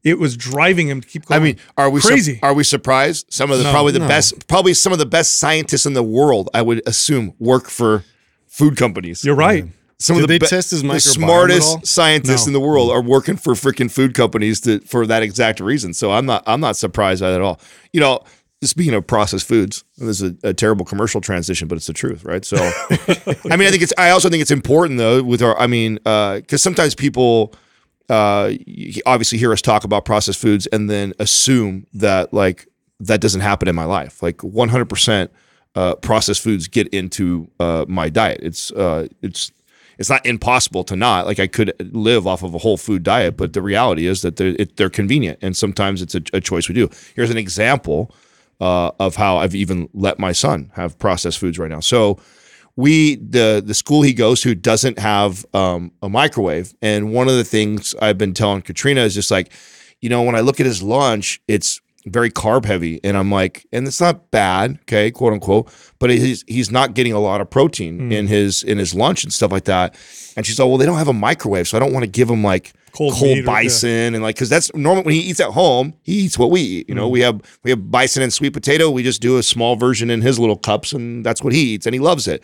It 0.02 0.18
was 0.18 0.38
driving 0.38 0.88
him 0.88 1.02
to 1.02 1.08
keep 1.08 1.26
going. 1.26 1.42
I 1.42 1.44
mean, 1.44 1.58
are 1.78 1.90
we 1.90 2.00
crazy? 2.00 2.36
Su- 2.36 2.40
are 2.44 2.54
we 2.54 2.64
surprised? 2.64 3.34
Some 3.34 3.52
of 3.52 3.58
the 3.58 3.70
probably 3.70 3.92
the 3.92 4.00
best, 4.00 4.48
probably 4.48 4.74
some 4.74 4.94
of 4.94 5.00
the 5.00 5.06
best 5.06 5.40
scientists 5.40 5.86
in 5.86 5.92
the 5.94 6.04
world, 6.04 6.50
I 6.54 6.62
would 6.62 6.82
assume, 6.88 7.34
work 7.38 7.68
for 7.68 8.06
food 8.48 8.78
companies. 8.78 9.26
You're 9.26 9.36
right. 9.36 9.66
Mm-hmm. 9.66 9.74
Some 10.02 10.16
Did 10.16 10.22
of 10.24 10.28
the 10.30 10.34
they 10.36 10.40
be- 10.40 10.48
test 10.48 10.72
his 10.72 10.82
the 10.82 10.88
microbiome 10.88 10.96
at 10.96 11.02
smartest 11.02 11.88
scientists 11.88 12.46
No. 12.46 12.52
in 12.52 12.54
the 12.54 12.62
world 12.62 12.90
are 12.92 13.02
working 13.02 13.36
for 13.36 13.54
freaking 13.54 13.92
food 13.92 14.14
companies 14.14 14.62
to 14.62 14.80
for 14.82 15.06
that 15.06 15.22
exact 15.22 15.60
reason. 15.60 15.94
So 15.94 16.12
I'm 16.12 16.26
not 16.26 16.44
I'm 16.48 16.62
not 16.62 16.78
surprised 16.78 17.20
by 17.22 17.32
that 17.32 17.36
at 17.36 17.42
all. 17.42 17.60
You 17.92 18.00
know, 18.00 18.24
speaking 18.62 18.94
of 18.94 19.08
processed 19.08 19.48
foods, 19.48 19.84
this 19.98 20.22
is 20.22 20.34
a, 20.44 20.50
a 20.50 20.54
terrible 20.54 20.86
commercial 20.86 21.22
transition, 21.22 21.68
but 21.68 21.76
it's 21.76 21.88
the 21.88 21.94
truth, 21.94 22.26
right? 22.26 22.44
So, 22.44 22.58
I 23.50 23.56
mean, 23.56 23.68
I 23.68 23.72
think 23.72 23.84
it's 23.84 23.94
I 23.98 24.10
also 24.10 24.30
think 24.30 24.42
it's 24.42 24.52
important 24.52 24.98
though 24.98 25.24
with 25.24 25.42
our 25.42 25.58
I 25.60 25.68
mean, 25.68 25.96
because 25.96 26.62
sometimes 26.62 26.96
people 26.96 27.54
uh, 28.10 28.52
obviously 29.06 29.38
hear 29.38 29.54
us 29.54 29.62
talk 29.62 29.84
about 29.84 30.04
processed 30.04 30.42
foods 30.42 30.68
and 30.68 30.90
then 30.90 31.14
assume 31.20 31.86
that 31.94 32.34
like 32.34 32.68
that 33.00 33.22
doesn't 33.22 33.42
happen 33.42 33.68
in 33.68 33.76
my 33.76 33.86
life. 33.86 34.22
Like 34.22 34.38
100% 34.38 35.30
uh, 35.76 35.96
processed 35.96 36.42
foods 36.42 36.68
get 36.68 36.88
into 36.90 37.50
uh, 37.60 37.86
my 37.88 38.10
diet. 38.10 38.40
It's 38.42 38.72
uh, 38.72 39.08
it's 39.22 39.52
it's 39.98 40.10
not 40.10 40.26
impossible 40.26 40.84
to 40.86 40.96
not 40.96 41.26
like 41.26 41.40
I 41.40 41.48
could 41.48 41.74
live 41.94 42.26
off 42.26 42.42
of 42.42 42.56
a 42.56 42.58
whole 42.58 42.78
food 42.78 43.04
diet, 43.04 43.38
but 43.38 43.54
the 43.54 43.62
reality 43.62 44.08
is 44.08 44.22
that 44.22 44.38
they're, 44.38 44.56
it, 44.58 44.78
they're 44.78 44.90
convenient 44.90 45.40
and 45.42 45.56
sometimes 45.56 46.02
it's 46.02 46.16
a, 46.16 46.22
a 46.34 46.42
choice 46.42 46.68
we 46.68 46.76
do. 46.76 46.90
Here's 47.16 47.30
an 47.30 47.38
example 47.38 48.14
uh, 48.60 48.92
of 49.00 49.16
how 49.16 49.38
I've 49.38 49.56
even 49.56 49.90
let 49.94 50.20
my 50.20 50.32
son 50.32 50.72
have 50.76 50.98
processed 51.00 51.40
foods 51.40 51.58
right 51.60 51.70
now. 51.70 51.80
So 51.80 52.20
we 52.76 53.16
the 53.18 53.62
the 53.66 53.74
school 53.74 54.02
he 54.02 54.14
goes 54.14 54.42
to 54.42 54.56
doesn't 54.56 55.00
have 55.00 55.46
um, 55.54 55.92
a 56.02 56.10
microwave, 56.10 56.74
and 56.82 57.14
one 57.14 57.28
of 57.28 57.36
the 57.36 57.44
things 57.44 57.94
I've 58.02 58.18
been 58.18 58.34
telling 58.34 58.62
Katrina 58.62 59.02
is 59.02 59.14
just 59.14 59.32
like, 59.32 59.52
you 60.02 60.10
know, 60.10 60.22
when 60.22 60.36
I 60.36 60.40
look 60.40 60.60
at 60.60 60.66
his 60.66 60.82
lunch, 60.82 61.42
it's 61.48 61.82
very 62.06 62.32
carb 62.32 62.66
heavy, 62.66 63.02
and 63.04 63.18
I'm 63.18 63.32
like, 63.32 63.66
and 63.74 63.86
it's 63.86 64.00
not 64.00 64.32
bad, 64.32 64.80
okay, 64.84 65.12
quote 65.12 65.34
unquote, 65.34 65.70
but 66.00 66.10
he's 66.10 66.44
he's 66.48 66.72
not 66.72 66.94
getting 66.94 67.14
a 67.14 67.20
lot 67.20 67.42
of 67.42 67.50
protein 67.50 68.12
in 68.12 68.28
his 68.28 68.64
in 68.64 68.78
his 68.78 68.94
lunch 68.96 69.24
and 69.24 69.34
stuff 69.34 69.52
like 69.52 69.66
that. 69.66 69.96
And 70.40 70.46
she's 70.46 70.58
like, 70.58 70.68
well, 70.70 70.78
they 70.78 70.86
don't 70.86 70.98
have 70.98 71.10
a 71.10 71.14
microwave, 71.14 71.68
so 71.68 71.76
I 71.76 71.80
don't 71.82 71.92
want 71.92 72.04
to 72.06 72.10
give 72.10 72.30
him 72.30 72.44
like 72.44 72.72
Cold 72.94 73.14
cold, 73.14 73.24
meat 73.24 73.40
or- 73.42 73.46
bison 73.46 74.16
and 74.16 74.24
like 74.24 74.36
because 74.36 74.50
that's 74.50 74.74
normal 74.74 75.04
when 75.04 75.14
he 75.14 75.20
eats 75.20 75.40
at 75.40 75.52
home, 75.52 75.94
he 76.02 76.14
eats 76.22 76.40
what 76.40 76.50
we 76.50 76.62
eat. 76.62 76.90
You 76.90 76.96
know, 76.96 77.08
we 77.10 77.20
have 77.20 77.42
we 77.64 77.72
have 77.72 77.92
bison 77.92 78.24
and 78.24 78.32
sweet 78.34 78.54
potato. 78.54 78.90
We 78.90 79.04
just 79.04 79.22
do 79.22 79.38
a 79.38 79.44
small 79.44 79.76
version 79.76 80.10
in 80.10 80.22
his 80.22 80.40
little 80.40 80.56
cups, 80.58 80.94
and 80.94 81.26
that's 81.26 81.44
what 81.44 81.54
he 81.54 81.74
eats, 81.74 81.86
and 81.86 81.94
he 81.94 82.00
loves 82.00 82.28
it. 82.28 82.42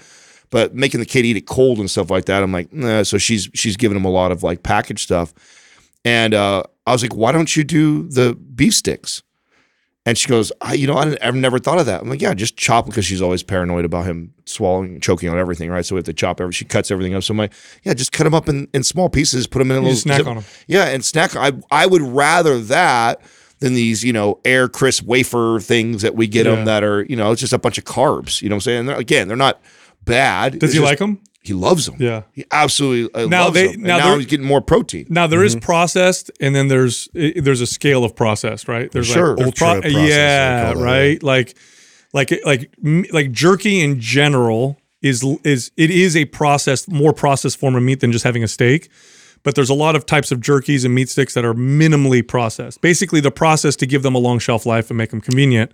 But 0.50 0.76
making 0.76 1.00
the 1.00 1.06
kid 1.06 1.26
eat 1.26 1.38
it 1.38 1.48
cold 1.48 1.80
and 1.80 1.90
stuff 1.90 2.12
like 2.12 2.26
that, 2.26 2.44
I'm 2.44 2.52
like, 2.52 2.72
nah. 2.72 3.04
So 3.04 3.18
she's 3.18 3.50
she's 3.54 3.78
giving 3.78 3.96
him 3.98 4.06
a 4.06 4.10
lot 4.12 4.32
of 4.32 4.44
like 4.44 4.62
packaged 4.62 5.00
stuff, 5.00 5.34
and 6.04 6.34
uh, 6.34 6.64
I 6.86 6.92
was 6.92 7.02
like, 7.02 7.16
why 7.16 7.32
don't 7.32 7.56
you 7.56 7.64
do 7.64 8.08
the 8.10 8.36
beef 8.36 8.76
sticks? 8.76 9.24
And 10.08 10.16
she 10.18 10.28
goes, 10.28 10.52
I, 10.62 10.74
you 10.76 10.86
know, 10.86 10.96
I, 10.98 11.18
I've 11.22 11.34
never 11.36 11.58
thought 11.58 11.80
of 11.80 11.88
that. 11.88 12.02
I'm 12.02 12.10
like, 12.10 12.22
yeah, 12.22 12.34
just 12.36 12.56
chop 12.58 12.86
because 12.86 13.06
she's 13.06 13.24
always 13.24 13.42
paranoid 13.42 13.86
about 13.86 14.06
him 14.06 14.34
swallowing, 14.46 15.00
choking 15.00 15.30
on 15.30 15.40
everything, 15.40 15.72
right? 15.72 15.84
So 15.84 15.96
we 15.96 16.00
have 16.00 16.06
to 16.06 16.14
chop 16.14 16.40
every. 16.40 16.54
She 16.54 16.64
cuts 16.64 16.92
everything 16.92 17.16
up. 17.16 17.24
So 17.24 17.32
I'm 17.32 17.38
like, 17.40 17.54
yeah, 17.84 17.96
just 17.96 18.12
cut 18.12 18.26
them 18.26 18.36
up 18.36 18.48
in, 18.48 18.68
in 18.74 18.84
small 18.84 19.10
pieces, 19.10 19.48
put 19.48 19.60
them 19.60 19.72
in 19.72 19.78
a 19.78 19.80
You 19.80 19.86
little 19.88 20.00
snack 20.00 20.18
zip- 20.18 20.28
on 20.28 20.38
'em. 20.38 20.44
Yeah, 20.68 20.86
and 20.90 21.04
snack. 21.04 21.36
I 21.36 21.54
I 21.72 21.88
would 21.88 22.04
rather 22.04 22.60
that 22.60 23.20
than 23.62 23.74
these, 23.74 24.04
you 24.04 24.14
know, 24.14 24.40
air 24.46 24.68
crisp 24.70 25.06
wafer 25.06 25.60
things 25.60 26.04
that 26.04 26.14
we 26.14 26.28
get 26.28 26.46
Yeah. 26.46 26.56
them 26.56 26.66
that 26.66 26.84
are, 26.84 27.04
you 27.10 27.16
know, 27.16 27.32
it's 27.32 27.42
just 27.42 27.54
a 27.54 27.58
bunch 27.58 27.78
of 27.80 27.86
carbs. 27.86 28.42
You 28.44 28.50
know 28.50 28.56
what 28.56 28.58
I'm 28.58 28.62
saying? 28.62 28.80
And 28.82 28.90
they're- 28.90 28.98
again, 29.00 29.28
they're 29.28 29.38
not 29.38 29.60
bad. 30.04 30.60
Does 30.60 30.70
It's 30.70 30.74
he 30.74 30.80
just- 30.80 30.90
like 30.92 31.00
them? 31.00 31.20
He 31.46 31.54
loves 31.54 31.86
them. 31.86 31.96
Yeah. 32.00 32.24
He 32.34 32.44
absolutely 32.52 33.14
uh, 33.24 33.28
Now 33.28 33.44
loves 33.46 33.54
they- 33.54 33.66
them. 33.68 33.76
And 33.76 33.84
now 33.84 33.98
now, 33.98 34.10
they're- 34.10 34.18
he's 34.18 34.26
getting 34.28 34.46
more 34.46 34.62
protein. 34.62 35.06
Now 35.10 35.28
there 35.28 35.44
is 35.44 35.56
Mm-hmm. 35.56 35.66
processed, 35.66 36.32
and 36.42 36.56
then 36.56 36.68
there's 36.68 37.08
i- 37.16 37.34
there's 37.36 37.62
a 37.62 37.68
scale 37.68 38.04
of 38.04 38.16
processed, 38.16 38.68
right? 38.68 38.92
There's 38.92 39.08
Sure. 39.08 39.36
like 39.38 39.46
Ultra 39.46 39.82
processed, 39.82 39.96
yeah, 39.96 40.68
they 40.70 40.74
call 40.74 40.82
it, 40.82 40.86
right. 40.86 41.24
Like 41.24 41.56
like 42.14 42.32
like 42.46 42.70
like 43.12 43.32
jerky 43.32 43.80
in 43.82 44.00
general 44.00 44.78
is 45.02 45.24
is 45.44 45.72
it 45.78 45.92
is 45.92 46.16
a 46.16 46.26
processed 46.26 46.90
more 46.92 47.14
processed 47.14 47.60
form 47.60 47.76
of 47.76 47.84
meat 47.84 48.00
than 48.00 48.12
just 48.12 48.24
having 48.26 48.44
a 48.44 48.48
steak. 48.48 48.90
But 49.44 49.54
there's 49.54 49.70
a 49.70 49.76
lot 49.76 49.96
of 49.96 50.08
types 50.08 50.32
of 50.32 50.40
jerkies 50.40 50.86
and 50.86 50.96
meat 50.96 51.08
sticks 51.10 51.36
that 51.36 51.46
are 51.46 51.54
minimally 51.54 52.28
processed. 52.28 52.82
Basically, 52.82 53.20
the 53.22 53.30
process 53.30 53.76
to 53.76 53.86
give 53.86 54.02
them 54.02 54.16
a 54.16 54.18
long 54.18 54.40
shelf 54.40 54.66
life 54.66 54.90
and 54.90 54.98
make 54.98 55.12
them 55.12 55.22
convenient. 55.22 55.72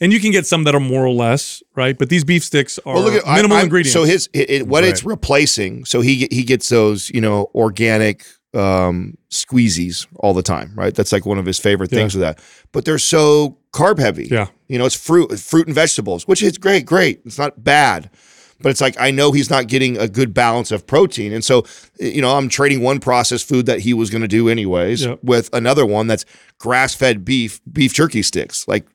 And 0.00 0.12
you 0.12 0.20
can 0.20 0.30
get 0.30 0.46
some 0.46 0.64
that 0.64 0.74
are 0.74 0.80
more 0.80 1.04
or 1.06 1.10
less 1.14 1.62
right, 1.74 1.96
but 1.96 2.10
these 2.10 2.22
beef 2.24 2.44
sticks 2.44 2.78
are 2.84 2.94
Well, 2.96 3.04
look 3.04 3.14
at 3.14 3.26
minimal 3.34 3.56
I'm- 3.56 3.64
ingredients. 3.64 3.92
So 3.94 4.04
his 4.04 4.28
it, 4.34 4.50
it- 4.50 4.66
what 4.68 4.84
it's 4.84 5.04
replacing. 5.04 5.84
So 5.86 6.00
he 6.02 6.28
he 6.30 6.42
gets 6.44 6.68
those 6.68 7.08
you 7.10 7.20
know 7.20 7.50
organic 7.54 8.24
um, 8.54 9.16
squeezies 9.30 10.06
all 10.16 10.32
the 10.34 10.42
time, 10.42 10.72
right? 10.74 10.94
That's 10.94 11.12
like 11.12 11.26
one 11.26 11.38
of 11.38 11.46
his 11.46 11.58
favorite 11.58 11.90
things 11.90 12.14
with 12.14 12.22
that. 12.22 12.38
But 12.72 12.84
they're 12.84 12.98
so 12.98 13.58
carb 13.72 13.98
heavy. 13.98 14.28
Yeah. 14.30 14.46
you 14.68 14.78
know, 14.78 14.86
it's 14.86 14.94
fruit 14.94 15.38
fruit 15.38 15.66
and 15.66 15.74
vegetables, 15.74 16.26
which 16.26 16.42
is 16.42 16.56
great, 16.58 16.86
great. 16.86 17.20
It's 17.24 17.38
not 17.38 17.62
bad. 17.62 18.10
But 18.62 18.70
it's 18.70 18.80
like 18.80 18.96
I 18.98 19.10
know 19.10 19.32
he's 19.32 19.50
not 19.50 19.66
getting 19.66 19.98
a 19.98 20.08
good 20.08 20.32
balance 20.32 20.70
of 20.72 20.86
protein, 20.86 21.32
and 21.34 21.44
so 21.44 21.64
you 22.00 22.22
know 22.22 22.36
I'm 22.36 22.48
trading 22.48 22.80
one 22.82 23.00
processed 23.00 23.46
food 23.46 23.66
that 23.66 23.80
he 23.80 23.92
was 23.92 24.08
going 24.08 24.22
to 24.22 24.28
do 24.28 24.48
anyways 24.48 25.04
Yep. 25.04 25.18
with 25.22 25.50
another 25.52 25.84
one 25.84 26.06
that's 26.06 26.24
grass 26.58 26.94
fed 26.94 27.22
beef 27.22 27.60
beef 27.70 27.92
jerky 27.92 28.22
sticks. 28.22 28.66
Like, 28.66 28.86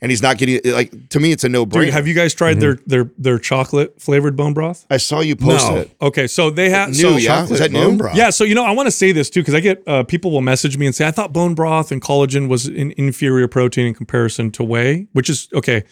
and 0.00 0.10
he's 0.10 0.22
not 0.22 0.38
getting 0.38 0.60
like 0.72 1.08
to 1.10 1.20
me 1.20 1.32
it's 1.32 1.44
a 1.44 1.48
no 1.48 1.66
brainer. 1.66 1.90
Have 1.90 2.06
you 2.06 2.14
guys 2.14 2.34
tried 2.34 2.60
their 2.60 2.74
their 2.86 3.10
their 3.18 3.38
chocolate 3.38 4.00
flavored 4.00 4.36
bone 4.36 4.54
broth? 4.54 4.86
I 4.90 4.96
saw 4.98 5.20
you 5.20 5.36
post 5.36 5.68
No. 5.68 5.76
it. 5.76 5.90
Okay, 6.00 6.26
so 6.26 6.50
they 6.50 6.70
have 6.70 6.90
New, 6.90 6.94
so 6.94 7.16
yeah? 7.16 7.44
Is 7.44 7.58
that 7.58 7.72
bone 7.72 7.92
new? 7.92 7.98
broth. 7.98 8.16
Yeah, 8.16 8.30
so 8.30 8.44
you 8.44 8.54
know, 8.54 8.64
I 8.64 8.70
want 8.72 8.86
to 8.86 8.92
say 8.92 9.12
this 9.12 9.28
too 9.30 9.40
because 9.40 9.54
I 9.54 9.60
get 9.60 9.82
uh, 9.86 10.04
people 10.04 10.30
will 10.30 10.40
message 10.42 10.78
me 10.78 10.86
and 10.86 10.94
say 10.94 11.06
I 11.06 11.10
thought 11.10 11.32
bone 11.32 11.54
broth 11.54 11.90
and 11.92 12.00
collagen 12.00 12.48
was 12.48 12.66
an 12.66 12.92
inferior 12.96 13.48
protein 13.48 13.86
in 13.86 13.94
comparison 13.94 14.50
to 14.52 14.64
whey, 14.64 15.08
which 15.12 15.28
is 15.30 15.48
okay. 15.54 15.84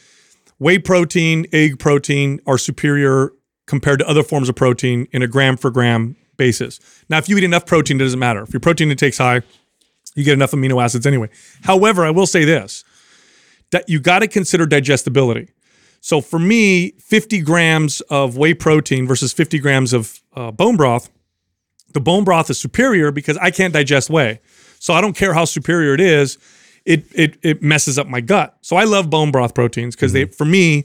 Whey 0.59 0.79
protein, 0.79 1.47
egg 1.53 1.79
protein 1.79 2.41
are 2.47 2.57
superior 2.59 3.33
compared 3.67 3.99
to 3.99 4.09
other 4.09 4.23
forms 4.23 4.49
of 4.49 4.55
protein 4.57 5.07
in 5.13 5.21
a 5.23 5.27
gram 5.27 5.57
for 5.57 5.71
gram 5.71 6.17
basis. 6.39 6.81
Now, 7.11 7.19
if 7.19 7.29
you 7.29 7.37
eat 7.37 7.45
enough 7.45 7.67
protein, 7.67 8.01
it 8.01 8.05
doesn't 8.05 8.19
matter. 8.19 8.43
If 8.43 8.53
your 8.53 8.61
protein 8.61 8.91
intake's 8.91 9.19
high, 9.19 9.43
you 10.15 10.25
get 10.25 10.33
enough 10.33 10.53
amino 10.53 10.83
acids 10.83 11.07
anyway. 11.07 11.29
However, 11.63 12.07
I 12.07 12.11
will 12.11 12.27
say 12.27 12.45
this: 12.47 12.85
that 13.77 13.91
you 13.91 14.01
got 14.01 14.21
to 14.21 14.27
consider 14.27 14.65
digestibility. 14.65 15.51
So 16.01 16.23
for 16.23 16.39
me, 16.39 16.93
50 16.93 17.43
grams 17.43 18.01
of 18.03 18.39
whey 18.39 18.55
protein 18.55 19.07
versus 19.07 19.35
50 19.35 19.59
grams 19.59 19.93
of 19.93 20.23
uh, 20.35 20.51
bone 20.51 20.77
broth, 20.77 21.11
the 21.93 22.01
bone 22.01 22.25
broth 22.25 22.49
is 22.49 22.59
superior 22.59 23.13
because 23.13 23.37
I 23.37 23.51
can't 23.51 23.75
digest 23.75 24.09
whey. 24.09 24.41
So 24.79 24.95
I 24.95 25.03
don't 25.03 25.15
care 25.15 25.35
how 25.35 25.45
superior 25.45 25.93
it 25.93 26.01
is, 26.01 26.39
it 26.87 27.05
it 27.13 27.37
it 27.43 27.63
messes 27.63 27.99
up 27.99 28.07
my 28.07 28.23
gut. 28.23 28.57
So 28.63 28.77
I 28.77 28.85
love 28.85 29.11
bone 29.11 29.31
broth 29.31 29.55
proteins 29.55 29.95
because 29.95 30.13
they 30.13 30.25
for 30.25 30.47
me, 30.47 30.85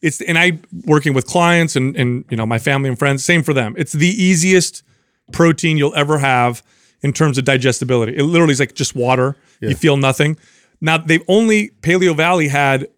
it's 0.00 0.20
and 0.22 0.36
I 0.36 0.58
working 0.84 1.14
with 1.14 1.26
clients 1.26 1.76
and 1.76 1.94
and 1.94 2.24
you 2.28 2.36
know 2.36 2.46
my 2.46 2.58
family 2.58 2.88
and 2.88 2.98
friends, 2.98 3.24
same 3.24 3.42
for 3.44 3.52
them. 3.52 3.74
It's 3.76 3.92
the 3.92 4.08
easiest 4.08 4.82
protein 5.32 5.76
you'll 5.76 5.94
ever 5.94 6.18
have 6.18 6.62
in 7.02 7.12
terms 7.12 7.38
of 7.38 7.44
digestibility. 7.44 8.16
It 8.16 8.24
literally 8.24 8.52
is 8.52 8.60
like 8.60 8.74
just 8.74 8.96
water. 8.96 9.36
You 9.60 9.76
feel 9.76 9.96
nothing. 9.96 10.38
Now 10.82 10.98
they've 10.98 11.22
only 11.28 11.70
Paleo 11.80 12.14
Valley 12.14 12.48
had 12.48 12.88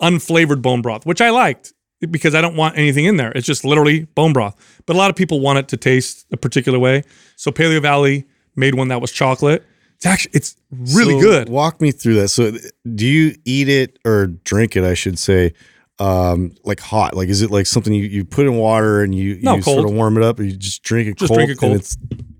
unflavored 0.00 0.62
bone 0.62 0.80
broth, 0.80 1.04
which 1.04 1.20
I 1.20 1.28
liked 1.30 1.74
because 2.10 2.34
I 2.34 2.40
don't 2.40 2.56
want 2.56 2.76
anything 2.78 3.04
in 3.04 3.16
there. 3.16 3.32
It's 3.32 3.46
just 3.46 3.64
literally 3.64 4.04
bone 4.14 4.32
broth. 4.32 4.56
But 4.86 4.96
a 4.96 4.98
lot 4.98 5.10
of 5.10 5.16
people 5.16 5.40
want 5.40 5.58
it 5.58 5.68
to 5.68 5.76
taste 5.76 6.26
a 6.32 6.36
particular 6.36 6.78
way. 6.78 7.02
So 7.36 7.50
Paleo 7.50 7.82
Valley 7.82 8.24
made 8.56 8.74
one 8.74 8.88
that 8.88 9.00
was 9.00 9.12
chocolate. 9.12 9.64
It's 9.96 10.06
actually 10.06 10.32
it's 10.34 10.56
really 10.70 11.14
So 11.14 11.20
good. 11.20 11.48
Walk 11.48 11.80
me 11.80 11.92
through 11.92 12.14
that. 12.16 12.28
So, 12.28 12.52
do 12.94 13.06
you 13.06 13.36
eat 13.44 13.68
it 13.68 13.98
or 14.04 14.26
drink 14.26 14.74
it? 14.74 14.82
I 14.82 14.94
should 14.94 15.16
say, 15.16 15.54
um, 16.00 16.52
like 16.64 16.80
hot. 16.80 17.14
Like, 17.14 17.28
is 17.28 17.40
it 17.40 17.52
like 17.52 17.66
something 17.66 17.92
you, 17.92 18.02
you 18.04 18.24
put 18.24 18.46
in 18.46 18.56
water 18.56 19.02
and 19.02 19.14
you, 19.14 19.38
No, 19.40 19.54
you 19.56 19.62
sort 19.62 19.84
of 19.88 19.94
warm 19.94 20.16
it 20.16 20.24
up, 20.24 20.40
or 20.40 20.42
you 20.42 20.56
just 20.56 20.82
drink 20.82 21.08
it 21.08 21.18
Just 21.18 21.28
cold? 21.28 21.38
drink 21.38 21.50
it 21.52 21.58
cold. 21.58 21.86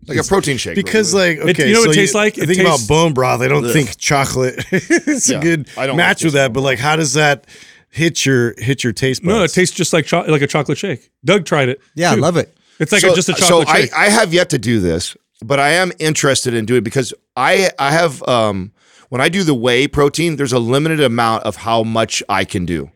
And 0.09 0.11
it's 0.11 0.19
Like 0.19 0.27
a 0.27 0.29
protein 0.29 0.57
shake. 0.57 0.75
because, 0.75 1.15
really. 1.15 1.39
like, 1.39 1.49
okay, 1.51 1.69
you 1.69 1.75
know 1.75 1.81
what 1.81 1.91
it 1.91 1.95
tastes 1.95 2.15
like? 2.15 2.39
I 2.39 2.43
It 2.43 2.47
think 2.47 2.61
tastes- 2.61 2.85
about 2.85 2.89
bone 2.89 3.13
broth. 3.15 3.41
I 3.41 3.49
don't 3.49 3.69
think 3.73 3.97
chocolate 3.99 4.65
is 4.73 5.31
Yeah, 5.31 5.39
a 5.39 5.41
good 5.43 5.69
I 5.77 5.87
don't 5.87 5.97
match 5.97 6.23
like 6.23 6.25
with 6.27 6.35
that. 6.35 6.53
But 6.53 6.63
like, 6.63 6.79
how 6.81 6.97
does 6.97 7.15
that 7.15 7.47
hit 7.91 8.25
your 8.27 8.55
hit 8.59 8.83
your 8.83 8.93
taste 8.93 9.23
buds? 9.23 9.29
No, 9.37 9.43
it 9.45 9.53
tastes 9.53 9.77
just 9.77 9.93
like 9.93 10.07
cho- 10.07 10.23
like 10.23 10.43
a 10.43 10.47
chocolate 10.47 10.79
shake. 10.79 11.11
Doug 11.25 11.45
tried 11.45 11.69
it. 11.69 11.81
Yeah, 11.95 12.11
I 12.13 12.15
love 12.17 12.37
it. 12.37 12.57
It's 12.81 12.91
like 12.91 13.01
so, 13.03 13.13
a, 13.13 13.15
just 13.15 13.29
a 13.29 13.35
so 13.37 13.63
chocolate 13.65 13.93
I. 13.95 14.07
I 14.07 14.09
have 14.09 14.35
yet 14.35 14.51
to 14.51 14.59
do 14.59 14.81
this, 14.81 15.17
but 15.45 15.61
I 15.61 15.71
am 15.71 15.93
interested 16.01 16.53
in 16.55 16.65
doing 16.67 16.79
it 16.79 16.85
because 16.85 17.15
I 17.37 17.71
I 17.79 17.93
have 17.93 18.27
um 18.27 18.73
when 19.09 19.21
I 19.21 19.29
do 19.29 19.45
the 19.45 19.55
whey 19.55 19.87
protein, 19.87 20.35
there's 20.37 20.53
a 20.55 20.59
limited 20.59 21.01
amount 21.01 21.45
of 21.45 21.57
how 21.57 21.85
much 21.85 22.23
I 22.29 22.45
can 22.45 22.65
do. 22.67 22.91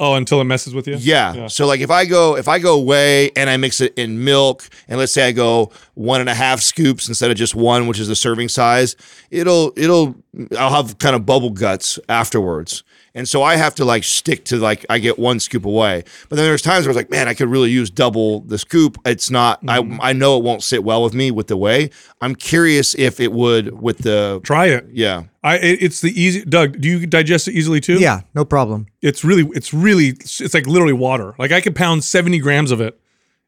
Oh, 0.00 0.14
until 0.14 0.40
it 0.40 0.44
messes 0.44 0.74
with 0.74 0.86
you. 0.86 0.96
Yeah. 0.96 1.48
So 1.48 1.66
like 1.66 1.80
if 1.80 1.90
I 1.90 2.04
go 2.04 2.36
if 2.36 2.48
I 2.48 2.58
go 2.58 2.78
whey 2.78 3.30
and 3.36 3.48
I 3.48 3.56
mix 3.56 3.80
it 3.80 3.94
in 3.96 4.24
milk 4.24 4.68
and 4.88 4.98
let's 4.98 5.12
say 5.12 5.26
I 5.26 5.32
go 5.32 5.72
one 5.94 6.20
and 6.20 6.28
a 6.28 6.34
half 6.34 6.60
scoops 6.60 7.08
instead 7.08 7.30
of 7.30 7.36
just 7.36 7.54
one, 7.54 7.86
which 7.86 7.98
is 7.98 8.08
the 8.08 8.16
serving 8.16 8.48
size, 8.48 8.96
it'll 9.30 9.72
it'll 9.76 10.14
I'll 10.58 10.70
have 10.70 10.98
kind 10.98 11.16
of 11.16 11.26
bubble 11.26 11.50
guts 11.50 11.98
afterwards. 12.08 12.82
And 13.14 13.28
so 13.28 13.42
I 13.42 13.56
have 13.56 13.74
to 13.76 13.84
like 13.84 14.04
stick 14.04 14.44
to 14.46 14.56
like 14.58 14.84
I 14.90 14.98
get 14.98 15.18
one 15.18 15.40
scoop 15.40 15.64
away. 15.64 16.04
But 16.28 16.36
then 16.36 16.44
there's 16.44 16.62
times 16.62 16.86
where 16.86 16.90
it's 16.90 16.96
like, 16.96 17.10
man, 17.10 17.26
I 17.28 17.34
could 17.34 17.48
really 17.48 17.70
use 17.70 17.90
double 17.90 18.40
the 18.40 18.58
scoop. 18.58 18.98
It's 19.04 19.30
not 19.30 19.60
Mm-hmm. 19.64 20.00
I 20.00 20.10
I 20.10 20.12
know 20.12 20.36
it 20.38 20.44
won't 20.44 20.62
sit 20.62 20.84
well 20.84 21.02
with 21.02 21.14
me 21.14 21.30
with 21.30 21.46
the 21.48 21.56
whey. 21.56 21.90
I'm 22.20 22.34
curious 22.34 22.94
if 22.94 23.18
it 23.20 23.32
would 23.32 23.80
with 23.80 23.98
the 23.98 24.40
Try 24.44 24.66
it. 24.66 24.86
yeah. 24.92 25.24
I 25.42 25.56
it's 25.56 26.00
the 26.00 26.10
easy. 26.10 26.44
Doug, 26.44 26.80
do 26.80 26.88
you 26.88 27.06
digest 27.06 27.48
it 27.48 27.52
easily 27.54 27.80
too? 27.80 27.98
Yeah, 27.98 28.20
no 28.34 28.44
problem. 28.44 28.86
It's 29.02 29.24
really 29.24 29.48
it's 29.54 29.72
really 29.72 30.08
it's 30.08 30.52
like 30.54 30.66
literally 30.66 30.92
water. 30.92 31.34
Like 31.38 31.52
I 31.52 31.60
could 31.60 31.74
pound 31.74 32.04
seventy 32.04 32.38
grams 32.38 32.70
of 32.72 32.80
it, 32.80 32.98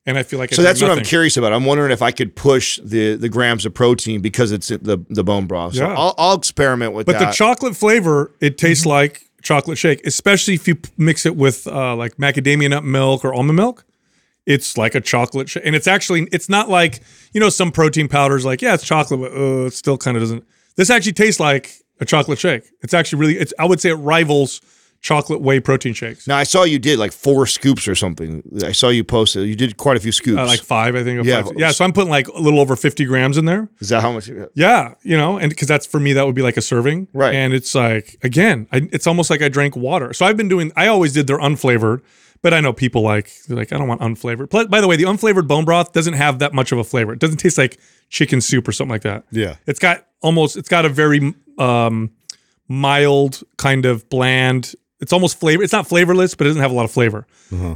and 0.06 0.16
I 0.16 0.22
feel 0.22 0.38
like 0.38 0.52
I 0.52 0.56
So 0.56 0.62
drink 0.62 0.68
that's 0.78 0.82
what 0.82 0.96
I'm 0.96 1.04
curious 1.04 1.36
about. 1.36 1.52
I'm 1.52 1.64
wondering 1.64 1.90
if 1.90 2.00
I 2.00 2.10
could 2.12 2.34
push 2.36 2.78
the 2.82 3.16
the 3.16 3.28
grams 3.28 3.66
of 3.66 3.74
protein 3.74 4.20
because 4.20 4.52
it's 4.52 4.68
the 4.68 5.04
the 5.10 5.24
bone 5.24 5.46
broth. 5.46 5.74
So 5.74 5.84
Yeah. 5.86 5.94
I'll, 5.94 6.14
I'll 6.16 6.34
experiment 6.36 6.92
with 6.94 7.06
that. 7.06 7.18
But 7.18 7.26
the 7.26 7.32
chocolate 7.32 7.76
flavor, 7.76 8.32
it 8.40 8.56
tastes 8.56 8.84
Mm-hmm. 8.84 8.90
like 8.90 9.26
chocolate 9.42 9.78
shake, 9.78 10.04
especially 10.06 10.54
if 10.54 10.66
you 10.68 10.76
mix 10.96 11.26
it 11.26 11.36
with 11.36 11.66
uh, 11.66 11.94
like 11.96 12.16
macadamia 12.16 12.70
nut 12.70 12.84
milk 12.84 13.24
or 13.24 13.34
almond 13.34 13.56
milk. 13.56 13.84
It's 14.46 14.76
like 14.76 14.94
a 14.94 15.00
chocolate 15.00 15.48
shake, 15.48 15.64
and 15.66 15.76
it's 15.76 15.86
actually 15.86 16.28
it's 16.32 16.48
not 16.48 16.68
like 16.68 17.00
you 17.32 17.40
know 17.40 17.50
some 17.50 17.70
protein 17.70 18.08
powders 18.08 18.44
like 18.44 18.62
yeah 18.62 18.74
it's 18.74 18.84
chocolate, 18.84 19.20
but 19.20 19.32
uh, 19.32 19.66
it 19.66 19.74
still 19.74 19.98
kind 19.98 20.16
of 20.16 20.22
doesn't. 20.22 20.44
This 20.76 20.90
actually 20.90 21.12
tastes 21.12 21.38
like 21.38 21.72
a 22.00 22.04
chocolate 22.04 22.38
shake. 22.38 22.64
It's 22.80 22.94
actually 22.94 23.20
really 23.20 23.36
it's 23.36 23.52
I 23.58 23.66
would 23.66 23.80
say 23.80 23.90
it 23.90 23.94
rivals 23.94 24.60
chocolate 25.00 25.40
whey 25.40 25.58
protein 25.60 25.94
shakes. 25.94 26.28
now 26.28 26.36
I 26.36 26.42
saw 26.42 26.64
you 26.64 26.78
did 26.78 26.98
like 26.98 27.12
four 27.12 27.46
scoops 27.46 27.88
or 27.88 27.94
something. 27.94 28.42
I 28.62 28.72
saw 28.72 28.90
you 28.90 29.02
posted. 29.02 29.48
You 29.48 29.56
did 29.56 29.76
quite 29.76 29.96
a 29.96 30.00
few 30.00 30.12
scoops. 30.12 30.38
Uh, 30.38 30.46
like 30.46 30.60
five, 30.60 30.94
I 30.94 31.02
think. 31.02 31.24
Yeah. 31.24 31.42
five. 31.42 31.52
yeah. 31.56 31.70
So 31.70 31.84
I'm 31.84 31.92
putting 31.92 32.10
like 32.10 32.28
a 32.28 32.38
little 32.38 32.60
over 32.60 32.76
50 32.76 33.04
grams 33.06 33.38
in 33.38 33.46
there. 33.46 33.68
Is 33.80 33.88
that 33.88 34.02
how 34.02 34.12
much? 34.12 34.28
You, 34.28 34.50
Yeah, 34.54 34.94
you 35.02 35.16
know, 35.16 35.38
and 35.38 35.48
because 35.48 35.68
that's 35.68 35.86
for 35.86 35.98
me, 36.00 36.12
that 36.12 36.26
would 36.26 36.34
be 36.34 36.42
like 36.42 36.56
a 36.56 36.62
serving, 36.62 37.08
Right. 37.12 37.34
And 37.34 37.54
it's 37.54 37.74
like 37.74 38.18
again, 38.22 38.68
I, 38.72 38.88
it's 38.92 39.06
almost 39.06 39.30
like 39.30 39.40
I 39.42 39.48
drank 39.48 39.74
water. 39.74 40.12
So 40.12 40.26
I've 40.26 40.36
been 40.36 40.48
doing. 40.48 40.70
I 40.76 40.86
always 40.88 41.12
did 41.14 41.26
their 41.26 41.38
unflavored, 41.38 42.02
but 42.42 42.52
I 42.52 42.60
know 42.60 42.72
people 42.74 43.00
like 43.02 43.30
they're 43.48 43.56
like 43.56 43.72
I 43.72 43.78
don't 43.78 43.88
want 43.88 44.02
unflavored. 44.02 44.50
By 44.70 44.80
the 44.80 44.88
way, 44.88 44.96
the 44.96 45.04
unflavored 45.04 45.48
bone 45.48 45.64
broth 45.64 45.92
doesn't 45.92 46.14
have 46.14 46.40
that 46.40 46.52
much 46.52 46.72
of 46.72 46.78
a 46.78 46.84
flavor. 46.84 47.12
It 47.14 47.20
doesn't 47.20 47.38
taste 47.38 47.56
like 47.56 47.80
chicken 48.10 48.40
soup 48.42 48.68
or 48.68 48.72
something 48.72 48.92
like 48.92 49.02
that. 49.02 49.24
Yeah. 49.30 49.56
it's 49.66 49.78
got 49.78 50.06
almost. 50.20 50.56
It's 50.58 50.68
got 50.68 50.84
a 50.84 50.88
very 50.90 51.34
um, 51.58 52.10
mild 52.68 53.42
kind 53.56 53.86
of 53.86 54.08
bland. 54.08 54.74
It's 55.00 55.14
almost 55.14 55.40
flavor. 55.40 55.62
It's 55.62 55.72
not 55.72 55.86
flavorless, 55.86 56.34
but 56.34 56.46
it 56.46 56.50
doesn't 56.50 56.60
have 56.62 56.70
a 56.70 56.74
lot 56.74 56.84
of 56.84 56.90
flavor. 56.92 57.26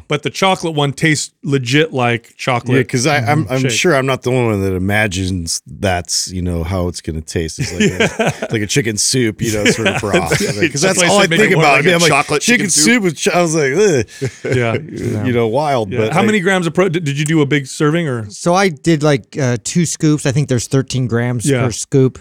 But 0.09 0.23
the 0.25 0.31
chocolate 0.31 0.75
one 0.75 0.93
tastes 0.93 1.33
legit 1.43 1.93
like 1.93 2.35
chocolate. 2.37 2.77
Yeah, 2.77 2.83
because 2.83 3.07
I'm 3.07 3.49
I'm 3.49 3.61
Shake. 3.63 3.71
sure 3.71 3.97
I'm 3.97 4.05
not 4.07 4.23
the 4.23 4.31
only 4.31 4.51
one 4.53 4.61
that 4.63 4.75
imagines 4.77 5.63
that's 5.67 6.31
you 6.31 6.43
know 6.43 6.63
how 6.65 6.87
it's 6.89 7.01
gonna 7.01 7.23
taste. 7.23 7.59
It's 7.59 7.73
like 7.73 7.91
a, 7.91 8.49
like 8.53 8.63
a 8.63 8.67
chicken 8.67 8.97
soup, 8.99 9.41
you 9.41 9.53
know, 9.55 9.65
sort 9.65 9.89
of 9.89 10.01
broth. 10.01 10.39
Because 10.39 10.83
That's 10.83 11.01
that's, 11.01 11.03
all 11.11 11.19
I 11.19 11.27
think 11.27 11.53
about. 11.55 11.63
like 11.63 11.65
I 11.65 11.79
a 11.79 11.83
mean, 11.83 11.95
I'm 11.95 12.01
like 12.03 12.11
chocolate 12.11 12.43
chicken, 12.43 12.67
chicken 12.67 12.71
soup. 12.71 13.03
with 13.03 13.17
ch- 13.17 13.29
I 13.29 13.41
was 13.43 13.55
like, 13.55 13.73
Ugh, 13.73 14.55
yeah. 14.57 15.25
you 15.25 15.33
know, 15.33 15.49
wild. 15.49 15.91
Yeah. 15.93 16.01
But 16.01 16.13
How 16.13 16.21
I- 16.23 16.27
many 16.27 16.41
grams 16.41 16.67
of 16.67 16.75
pro? 16.75 16.89
Did 16.91 17.05
did 17.05 17.19
you 17.19 17.25
do 17.25 17.41
a 17.41 17.47
big 17.47 17.67
serving 17.67 18.07
or? 18.07 18.29
So 18.31 18.55
I 18.55 18.69
did 18.69 19.03
like 19.03 19.37
uh, 19.39 19.57
two 19.65 19.87
scoops. 19.87 20.27
I 20.27 20.31
think 20.33 20.49
there's 20.51 20.69
13 20.69 21.07
grams 21.07 21.49
Yeah. 21.51 21.65
per 21.65 21.73
scoop, 21.73 22.19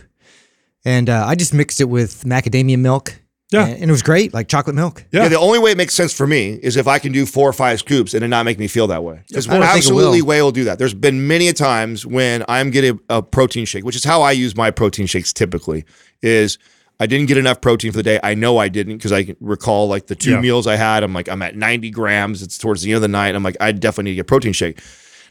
and 0.85 1.09
uh, 1.09 1.25
I 1.27 1.35
just 1.35 1.53
mixed 1.53 1.81
it 1.81 1.89
with 1.89 2.23
macadamia 2.23 2.79
milk 2.79 3.19
Yeah. 3.51 3.65
and, 3.65 3.73
and 3.81 3.83
it 3.89 3.91
was 3.91 4.01
great, 4.01 4.33
like 4.33 4.47
chocolate 4.47 4.75
milk. 4.75 5.05
Yeah. 5.11 5.23
Yeah. 5.23 5.29
the 5.29 5.39
only 5.39 5.59
way 5.59 5.71
it 5.71 5.77
makes 5.77 5.93
sense 5.93 6.11
for 6.13 6.25
me 6.25 6.53
is 6.53 6.75
if 6.75 6.87
I 6.87 6.97
can 6.99 7.11
do 7.11 7.25
four 7.25 7.47
or 7.47 7.53
five 7.53 7.79
scoops 7.79 8.13
and 8.15 8.23
it 8.23 8.27
not 8.27 8.45
make 8.45 8.57
me 8.57 8.67
feel 8.67 8.87
that 8.87 9.03
way. 9.03 9.21
Because 9.27 9.47
I 9.47 9.53
don't 9.53 9.63
it 9.63 9.65
absolutely 9.67 10.21
will. 10.21 10.27
way 10.29 10.41
will 10.41 10.51
do 10.51 10.63
that. 10.63 10.79
There's 10.79 10.93
been 10.95 11.27
many 11.27 11.47
a 11.49 11.53
times 11.53 12.05
when 12.05 12.43
I'm 12.47 12.71
getting 12.71 12.99
a 13.09 13.21
protein 13.21 13.65
shake, 13.65 13.85
which 13.85 13.95
is 13.95 14.03
how 14.03 14.21
I 14.23 14.31
use 14.31 14.55
my 14.55 14.71
protein 14.71 15.05
shakes 15.05 15.33
typically, 15.33 15.85
is 16.21 16.57
I 16.99 17.05
didn't 17.05 17.27
get 17.27 17.37
enough 17.37 17.59
protein 17.61 17.91
for 17.91 17.97
the 17.97 18.03
day. 18.03 18.19
I 18.23 18.33
know 18.33 18.57
I 18.57 18.69
didn't 18.69 18.97
because 18.97 19.11
I 19.11 19.35
recall 19.39 19.87
like 19.87 20.07
the 20.07 20.15
two 20.15 20.31
Yeah. 20.31 20.39
meals 20.41 20.65
I 20.67 20.75
had. 20.75 21.03
I'm 21.03 21.13
like, 21.13 21.27
I'm 21.29 21.41
at 21.41 21.55
90 21.55 21.89
grams. 21.91 22.41
It's 22.41 22.57
towards 22.57 22.81
the 22.81 22.91
end 22.91 22.95
of 22.97 23.01
the 23.03 23.07
night. 23.07 23.35
I'm 23.35 23.43
like, 23.43 23.57
I 23.59 23.71
definitely 23.71 24.05
need 24.05 24.11
to 24.11 24.15
get 24.17 24.21
a 24.21 24.25
protein 24.25 24.53
shake. 24.53 24.79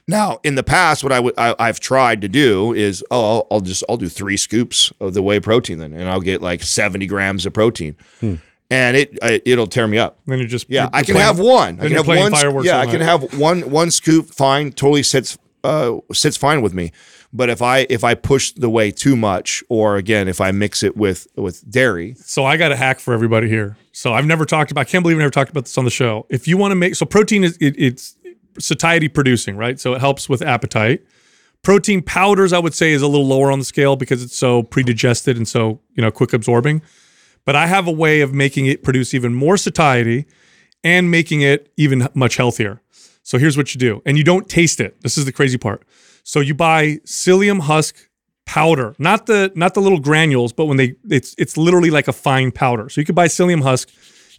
Now, 0.08 0.40
in 0.42 0.56
the 0.56 0.62
past, 0.64 1.04
what 1.04 1.12
I 1.12 1.20
would 1.20 1.34
I, 1.38 1.54
I've 1.58 1.78
tried 1.78 2.20
to 2.22 2.28
do 2.28 2.72
is, 2.74 3.04
oh, 3.10 3.36
I'll, 3.36 3.46
I'll 3.52 3.60
just 3.60 3.84
I'll 3.88 3.96
do 3.96 4.08
three 4.08 4.36
scoops 4.36 4.92
of 5.00 5.14
the 5.14 5.22
whey 5.22 5.38
protein 5.40 5.78
then, 5.78 5.92
and 5.92 6.08
I'll 6.08 6.20
get 6.20 6.42
like 6.42 6.62
70 6.62 7.06
grams 7.06 7.46
of 7.46 7.52
protein, 7.52 7.96
and 8.20 8.96
it 8.96 9.16
it'll 9.46 9.66
tear 9.68 9.86
me 9.86 9.98
up. 9.98 10.18
Then 10.26 10.38
you 10.40 10.46
just 10.46 10.68
Yeah, 10.68 10.88
I 10.92 11.02
can 11.02 11.14
playing- 11.14 11.26
have 11.26 11.38
one. 11.38 11.78
I 11.80 11.88
can 11.88 11.92
have 11.96 12.06
one. 12.08 12.32
fireworks 12.32 12.66
Yeah, 12.66 12.78
I 12.80 12.86
can 12.86 13.00
have 13.00 13.38
one 13.38 13.70
one 13.70 13.90
scoop. 13.90 14.26
Fine, 14.34 14.72
totally 14.72 15.02
sits 15.04 15.38
uh 15.64 15.98
sits 16.12 16.36
fine 16.36 16.62
with 16.62 16.74
me. 16.74 16.90
But 17.32 17.48
if 17.48 17.62
I 17.62 17.86
if 17.88 18.02
I 18.04 18.14
push 18.14 18.52
the 18.52 18.68
whey 18.68 18.90
too 18.90 19.16
much, 19.16 19.62
or 19.68 19.96
again 19.96 20.26
if 20.28 20.40
I 20.40 20.50
mix 20.50 20.82
it 20.82 20.96
with 20.96 21.26
with 21.36 21.70
dairy, 21.70 22.14
So 22.18 22.44
I 22.44 22.56
got 22.56 22.72
a 22.72 22.76
hack 22.76 22.98
for 23.00 23.14
everybody 23.14 23.48
here. 23.48 23.76
So 23.92 24.12
I've 24.12 24.26
never 24.26 24.44
talked 24.44 24.70
about. 24.70 24.82
I 24.82 24.84
can't 24.84 25.02
believe 25.02 25.16
I 25.16 25.20
never 25.20 25.30
talked 25.30 25.50
about 25.50 25.64
this 25.64 25.78
on 25.78 25.84
the 25.84 25.90
show. 25.90 26.26
If 26.28 26.48
you 26.48 26.56
want 26.56 26.72
to 26.72 26.76
make 26.76 26.94
so 26.96 27.06
protein 27.06 27.44
is 27.44 27.56
it, 27.58 27.74
it's 27.78 28.16
satiety 28.58 29.08
producing, 29.08 29.56
right? 29.56 29.78
So 29.78 29.94
it 29.94 30.00
helps 30.00 30.28
with 30.28 30.42
appetite. 30.42 31.04
Protein 31.62 32.02
powders, 32.02 32.52
I 32.52 32.58
would 32.58 32.74
say, 32.74 32.92
is 32.92 33.02
a 33.02 33.06
little 33.06 33.26
lower 33.26 33.50
on 33.50 33.60
the 33.60 33.64
scale 33.64 33.94
because 33.94 34.22
it's 34.22 34.36
so 34.36 34.62
pre-digested 34.64 35.36
and 35.36 35.46
so 35.46 35.80
you 35.94 36.02
know 36.02 36.10
quick 36.10 36.32
absorbing. 36.32 36.82
But 37.44 37.56
I 37.56 37.66
have 37.66 37.86
a 37.86 37.92
way 37.92 38.20
of 38.20 38.32
making 38.32 38.66
it 38.66 38.82
produce 38.82 39.14
even 39.14 39.34
more 39.34 39.56
satiety 39.56 40.26
and 40.84 41.10
making 41.10 41.42
it 41.42 41.72
even 41.76 42.08
much 42.14 42.36
healthier. 42.36 42.80
So 43.22 43.38
here's 43.38 43.56
what 43.56 43.74
you 43.74 43.78
do, 43.78 44.02
and 44.04 44.18
you 44.18 44.24
don't 44.24 44.48
taste 44.48 44.80
it. 44.80 45.00
This 45.02 45.16
is 45.16 45.24
the 45.24 45.32
crazy 45.32 45.58
part. 45.58 45.84
So 46.24 46.40
you 46.40 46.54
buy 46.54 46.98
psyllium 47.04 47.60
husk 47.60 48.08
powder, 48.44 48.94
not 48.98 49.26
the 49.26 49.52
not 49.54 49.74
the 49.74 49.80
little 49.80 50.00
granules, 50.00 50.52
but 50.52 50.66
when 50.66 50.76
they 50.76 50.94
it's 51.08 51.34
it's 51.38 51.56
literally 51.56 51.90
like 51.90 52.08
a 52.08 52.12
fine 52.12 52.50
powder. 52.50 52.88
So 52.88 53.00
you 53.00 53.04
could 53.04 53.14
buy 53.14 53.28
psyllium 53.28 53.62
husk 53.62 53.88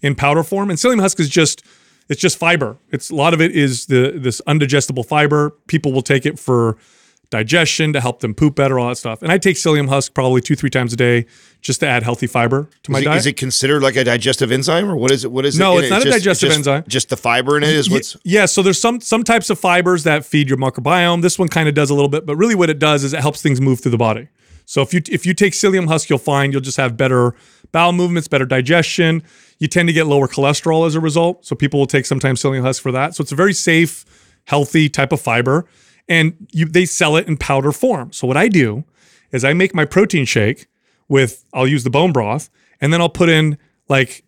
in 0.01 0.15
powder 0.15 0.43
form, 0.43 0.69
and 0.69 0.77
psyllium 0.77 0.99
husk 0.99 1.19
is 1.19 1.29
just 1.29 1.63
it's 2.09 2.21
just 2.21 2.37
fiber. 2.37 2.77
It's 2.91 3.09
a 3.09 3.15
lot 3.15 3.33
of 3.33 3.41
it 3.41 3.51
is 3.51 3.85
the 3.87 4.11
this 4.15 4.41
undigestible 4.47 5.05
fiber. 5.05 5.51
People 5.67 5.91
will 5.93 6.01
take 6.01 6.25
it 6.25 6.37
for 6.39 6.77
digestion 7.29 7.93
to 7.93 7.99
help 7.99 8.19
them 8.19 8.35
poop 8.35 8.55
better, 8.55 8.77
all 8.77 8.89
that 8.89 8.95
stuff. 8.95 9.23
And 9.23 9.31
I 9.31 9.39
take 9.39 9.55
psyllium 9.55 9.89
husk 9.89 10.13
probably 10.13 10.39
two 10.41 10.55
three 10.55 10.69
times 10.69 10.93
a 10.93 10.95
day 10.95 11.25
just 11.61 11.79
to 11.79 11.87
add 11.87 12.03
healthy 12.03 12.27
fiber 12.27 12.69
to 12.83 12.91
my 12.91 12.99
is 12.99 13.01
it, 13.01 13.05
diet. 13.05 13.17
is 13.19 13.25
it 13.27 13.37
considered 13.37 13.81
like 13.81 13.95
a 13.95 14.03
digestive 14.03 14.51
enzyme, 14.51 14.89
or 14.89 14.95
what 14.95 15.09
is 15.11 15.23
it? 15.25 15.31
What 15.31 15.45
is 15.45 15.55
it? 15.55 15.59
No, 15.59 15.77
it's 15.79 15.87
it? 15.87 15.89
not 15.89 16.01
a 16.01 16.03
just- 16.05 16.17
digestive 16.17 16.49
just- 16.49 16.57
enzyme. 16.59 16.83
Just 16.87 17.09
the 17.09 17.17
fiber 17.17 17.57
in 17.57 17.63
it 17.63 17.69
is 17.69 17.89
what's. 17.89 18.15
yeah, 18.23 18.45
so 18.45 18.61
there's 18.61 18.79
some 18.79 19.01
some 19.01 19.23
types 19.23 19.49
of 19.49 19.57
fibers 19.57 20.03
that 20.03 20.25
feed 20.25 20.47
your 20.49 20.57
microbiome. 20.57 21.21
This 21.21 21.39
one 21.39 21.47
kind 21.47 21.67
of 21.67 21.73
does 21.73 21.89
a 21.89 21.93
little 21.95 22.09
bit, 22.09 22.25
but 22.25 22.35
really 22.35 22.55
what 22.55 22.69
it 22.69 22.77
does 22.79 23.03
is 23.03 23.13
it 23.13 23.21
helps 23.21 23.41
things 23.41 23.59
move 23.59 23.79
through 23.79 23.91
the 23.91 23.97
body. 23.97 24.27
So 24.65 24.81
if 24.81 24.93
you 24.93 25.01
if 25.09 25.25
you 25.25 25.33
take 25.33 25.53
psyllium 25.53 25.87
husk, 25.87 26.09
you'll 26.09 26.19
find 26.19 26.53
you'll 26.53 26.61
just 26.61 26.77
have 26.77 26.97
better 26.97 27.35
bowel 27.71 27.91
movements, 27.93 28.27
better 28.27 28.45
digestion. 28.45 29.23
You 29.59 29.67
tend 29.67 29.87
to 29.87 29.93
get 29.93 30.07
lower 30.07 30.27
cholesterol 30.27 30.85
as 30.87 30.95
a 30.95 30.99
result. 30.99 31.45
So 31.45 31.55
people 31.55 31.79
will 31.79 31.87
take 31.87 32.05
sometimes 32.05 32.41
psyllium 32.41 32.61
husk 32.61 32.81
for 32.81 32.91
that. 32.91 33.15
So 33.15 33.21
it's 33.21 33.31
a 33.31 33.35
very 33.35 33.53
safe, 33.53 34.05
healthy 34.45 34.89
type 34.89 35.11
of 35.11 35.21
fiber, 35.21 35.65
and 36.07 36.47
you 36.51 36.65
they 36.65 36.85
sell 36.85 37.15
it 37.15 37.27
in 37.27 37.37
powder 37.37 37.71
form. 37.71 38.11
So 38.11 38.27
what 38.27 38.37
I 38.37 38.47
do 38.47 38.83
is 39.31 39.43
I 39.43 39.53
make 39.53 39.73
my 39.73 39.85
protein 39.85 40.25
shake 40.25 40.67
with 41.07 41.45
I'll 41.53 41.67
use 41.67 41.83
the 41.83 41.89
bone 41.89 42.11
broth, 42.11 42.49
and 42.79 42.93
then 42.93 43.01
I'll 43.01 43.09
put 43.09 43.29
in 43.29 43.57
like 43.89 44.23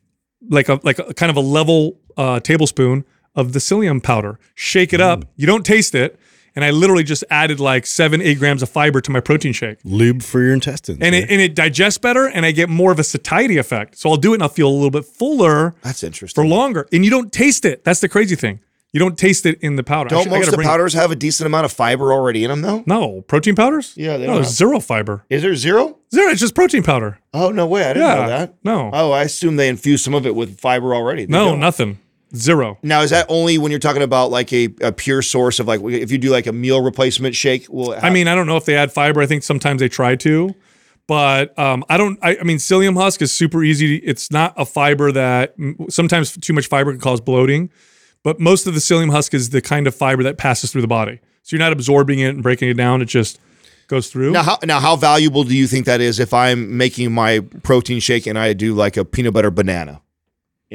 like 0.49 0.69
a 0.69 0.79
like 0.83 0.99
a 0.99 1.13
kind 1.13 1.29
of 1.29 1.37
a 1.37 1.41
level 1.41 1.99
uh, 2.17 2.39
tablespoon 2.39 3.05
of 3.35 3.53
the 3.53 3.59
psyllium 3.59 4.01
powder. 4.01 4.39
Shake 4.53 4.93
it 4.93 5.01
up. 5.01 5.25
You 5.35 5.47
don't 5.47 5.65
taste 5.65 5.95
it, 5.95 6.19
and 6.55 6.63
I 6.65 6.71
literally 6.71 7.03
just 7.03 7.23
added 7.29 7.59
like 7.59 7.85
seven 7.85 8.21
eight 8.21 8.39
grams 8.39 8.61
of 8.63 8.69
fiber 8.69 9.01
to 9.01 9.11
my 9.11 9.19
protein 9.19 9.53
shake, 9.53 9.77
Lube 9.83 10.21
for 10.23 10.41
your 10.41 10.53
intestines. 10.53 10.99
and 11.01 11.13
eh? 11.15 11.19
it 11.19 11.29
and 11.29 11.41
it 11.41 11.55
digests 11.55 11.97
better, 11.97 12.27
and 12.27 12.45
I 12.45 12.51
get 12.51 12.69
more 12.69 12.91
of 12.91 12.99
a 12.99 13.03
satiety 13.03 13.57
effect. 13.57 13.97
So 13.97 14.09
I'll 14.09 14.17
do 14.17 14.31
it, 14.33 14.35
and 14.35 14.43
I'll 14.43 14.49
feel 14.49 14.67
a 14.69 14.71
little 14.71 14.91
bit 14.91 15.05
fuller 15.05 15.75
That's 15.81 16.03
interesting. 16.03 16.41
for 16.43 16.47
longer, 16.47 16.87
and 16.91 17.03
you 17.03 17.11
don't 17.11 17.31
taste 17.31 17.65
it. 17.65 17.83
That's 17.83 17.99
the 17.99 18.09
crazy 18.09 18.35
thing. 18.35 18.59
You 18.93 18.99
don't 18.99 19.17
taste 19.17 19.45
it 19.45 19.59
in 19.61 19.75
the 19.75 19.83
powder. 19.83 20.07
Don't 20.07 20.27
I 20.27 20.37
most 20.37 20.47
of 20.47 20.55
the 20.55 20.63
powders 20.63 20.93
have 20.93 21.11
a 21.11 21.17
decent 21.17 21.45
amount 21.47 21.65
of 21.65 21.73
fiber 21.73 22.13
already 22.13 22.45
in 22.45 22.49
them, 22.49 22.61
though? 22.61 22.81
No 22.85 23.23
protein 23.23 23.53
powders. 23.53 23.93
Yeah, 23.97 24.15
they 24.15 24.19
no, 24.19 24.27
don't 24.27 24.35
there's 24.35 24.47
have- 24.47 24.55
zero 24.55 24.79
fiber. 24.79 25.25
Is 25.29 25.41
there 25.41 25.53
zero? 25.55 25.97
Zero. 26.13 26.29
It's 26.31 26.39
just 26.39 26.55
protein 26.55 26.81
powder. 26.81 27.19
Oh 27.33 27.49
no 27.51 27.67
way! 27.67 27.83
I 27.83 27.87
didn't 27.93 28.07
Yeah. 28.07 28.15
know 28.15 28.27
that. 28.29 28.53
No. 28.63 28.89
Oh, 28.93 29.11
I 29.11 29.23
assume 29.23 29.57
they 29.57 29.67
infuse 29.67 30.01
some 30.01 30.13
of 30.13 30.25
it 30.25 30.33
with 30.33 30.57
fiber 30.61 30.95
already. 30.95 31.25
They 31.25 31.31
No, 31.33 31.49
don't. 31.49 31.59
nothing. 31.59 31.99
Zero. 32.35 32.77
Now, 32.83 33.01
is 33.01 33.11
that 33.11 33.25
only 33.29 33.57
when 33.57 33.71
you're 33.71 33.79
talking 33.79 34.01
about 34.01 34.31
like 34.31 34.51
a, 34.51 34.69
a 34.81 34.91
pure 34.91 35.21
source 35.21 35.59
of 35.59 35.67
like 35.67 35.81
if 35.81 36.11
you 36.11 36.17
do 36.17 36.29
like 36.29 36.47
a 36.47 36.51
meal 36.53 36.81
replacement 36.81 37.35
shake? 37.35 37.67
Will 37.69 37.93
it 37.93 38.03
I 38.03 38.09
mean, 38.09 38.27
I 38.27 38.35
don't 38.35 38.47
know 38.47 38.57
if 38.57 38.65
they 38.65 38.75
add 38.75 38.91
fiber. 38.91 39.21
I 39.21 39.25
think 39.25 39.43
sometimes 39.43 39.79
they 39.79 39.89
try 39.89 40.15
to, 40.17 40.53
but 41.07 41.57
um, 41.57 41.85
I 41.89 41.97
don't. 41.97 42.17
I, 42.21 42.37
I 42.37 42.43
mean, 42.43 42.57
psyllium 42.57 42.95
husk 42.99 43.21
is 43.21 43.31
super 43.31 43.63
easy. 43.63 43.97
It's 43.97 44.31
not 44.31 44.53
a 44.57 44.65
fiber 44.65 45.11
that 45.11 45.55
sometimes 45.89 46.35
too 46.37 46.53
much 46.53 46.67
fiber 46.67 46.91
can 46.91 46.99
cause 46.99 47.21
bloating, 47.21 47.69
but 48.23 48.39
most 48.39 48.67
of 48.67 48.73
the 48.73 48.79
psyllium 48.79 49.11
husk 49.11 49.33
is 49.33 49.51
the 49.51 49.61
kind 49.61 49.87
of 49.87 49.95
fiber 49.95 50.23
that 50.23 50.37
passes 50.37 50.71
through 50.71 50.81
the 50.81 50.87
body. 50.87 51.19
So 51.43 51.55
you're 51.55 51.63
not 51.63 51.73
absorbing 51.73 52.19
it 52.19 52.29
and 52.29 52.43
breaking 52.43 52.69
it 52.69 52.73
down. 52.75 53.01
It 53.01 53.05
just 53.05 53.39
goes 53.87 54.09
through. 54.09 54.31
now 54.31 54.43
how 54.43 54.57
now 54.63 54.79
how 54.79 54.95
valuable 54.95 55.43
do 55.43 55.55
you 55.55 55.67
think 55.67 55.85
that 55.85 56.01
is 56.01 56.19
if 56.19 56.33
I'm 56.33 56.75
making 56.75 57.11
my 57.11 57.41
protein 57.61 57.99
shake 57.99 58.25
and 58.25 58.37
I 58.37 58.53
do 58.53 58.73
like 58.73 58.97
a 58.97 59.05
peanut 59.05 59.33
butter 59.33 59.51
banana 59.51 60.01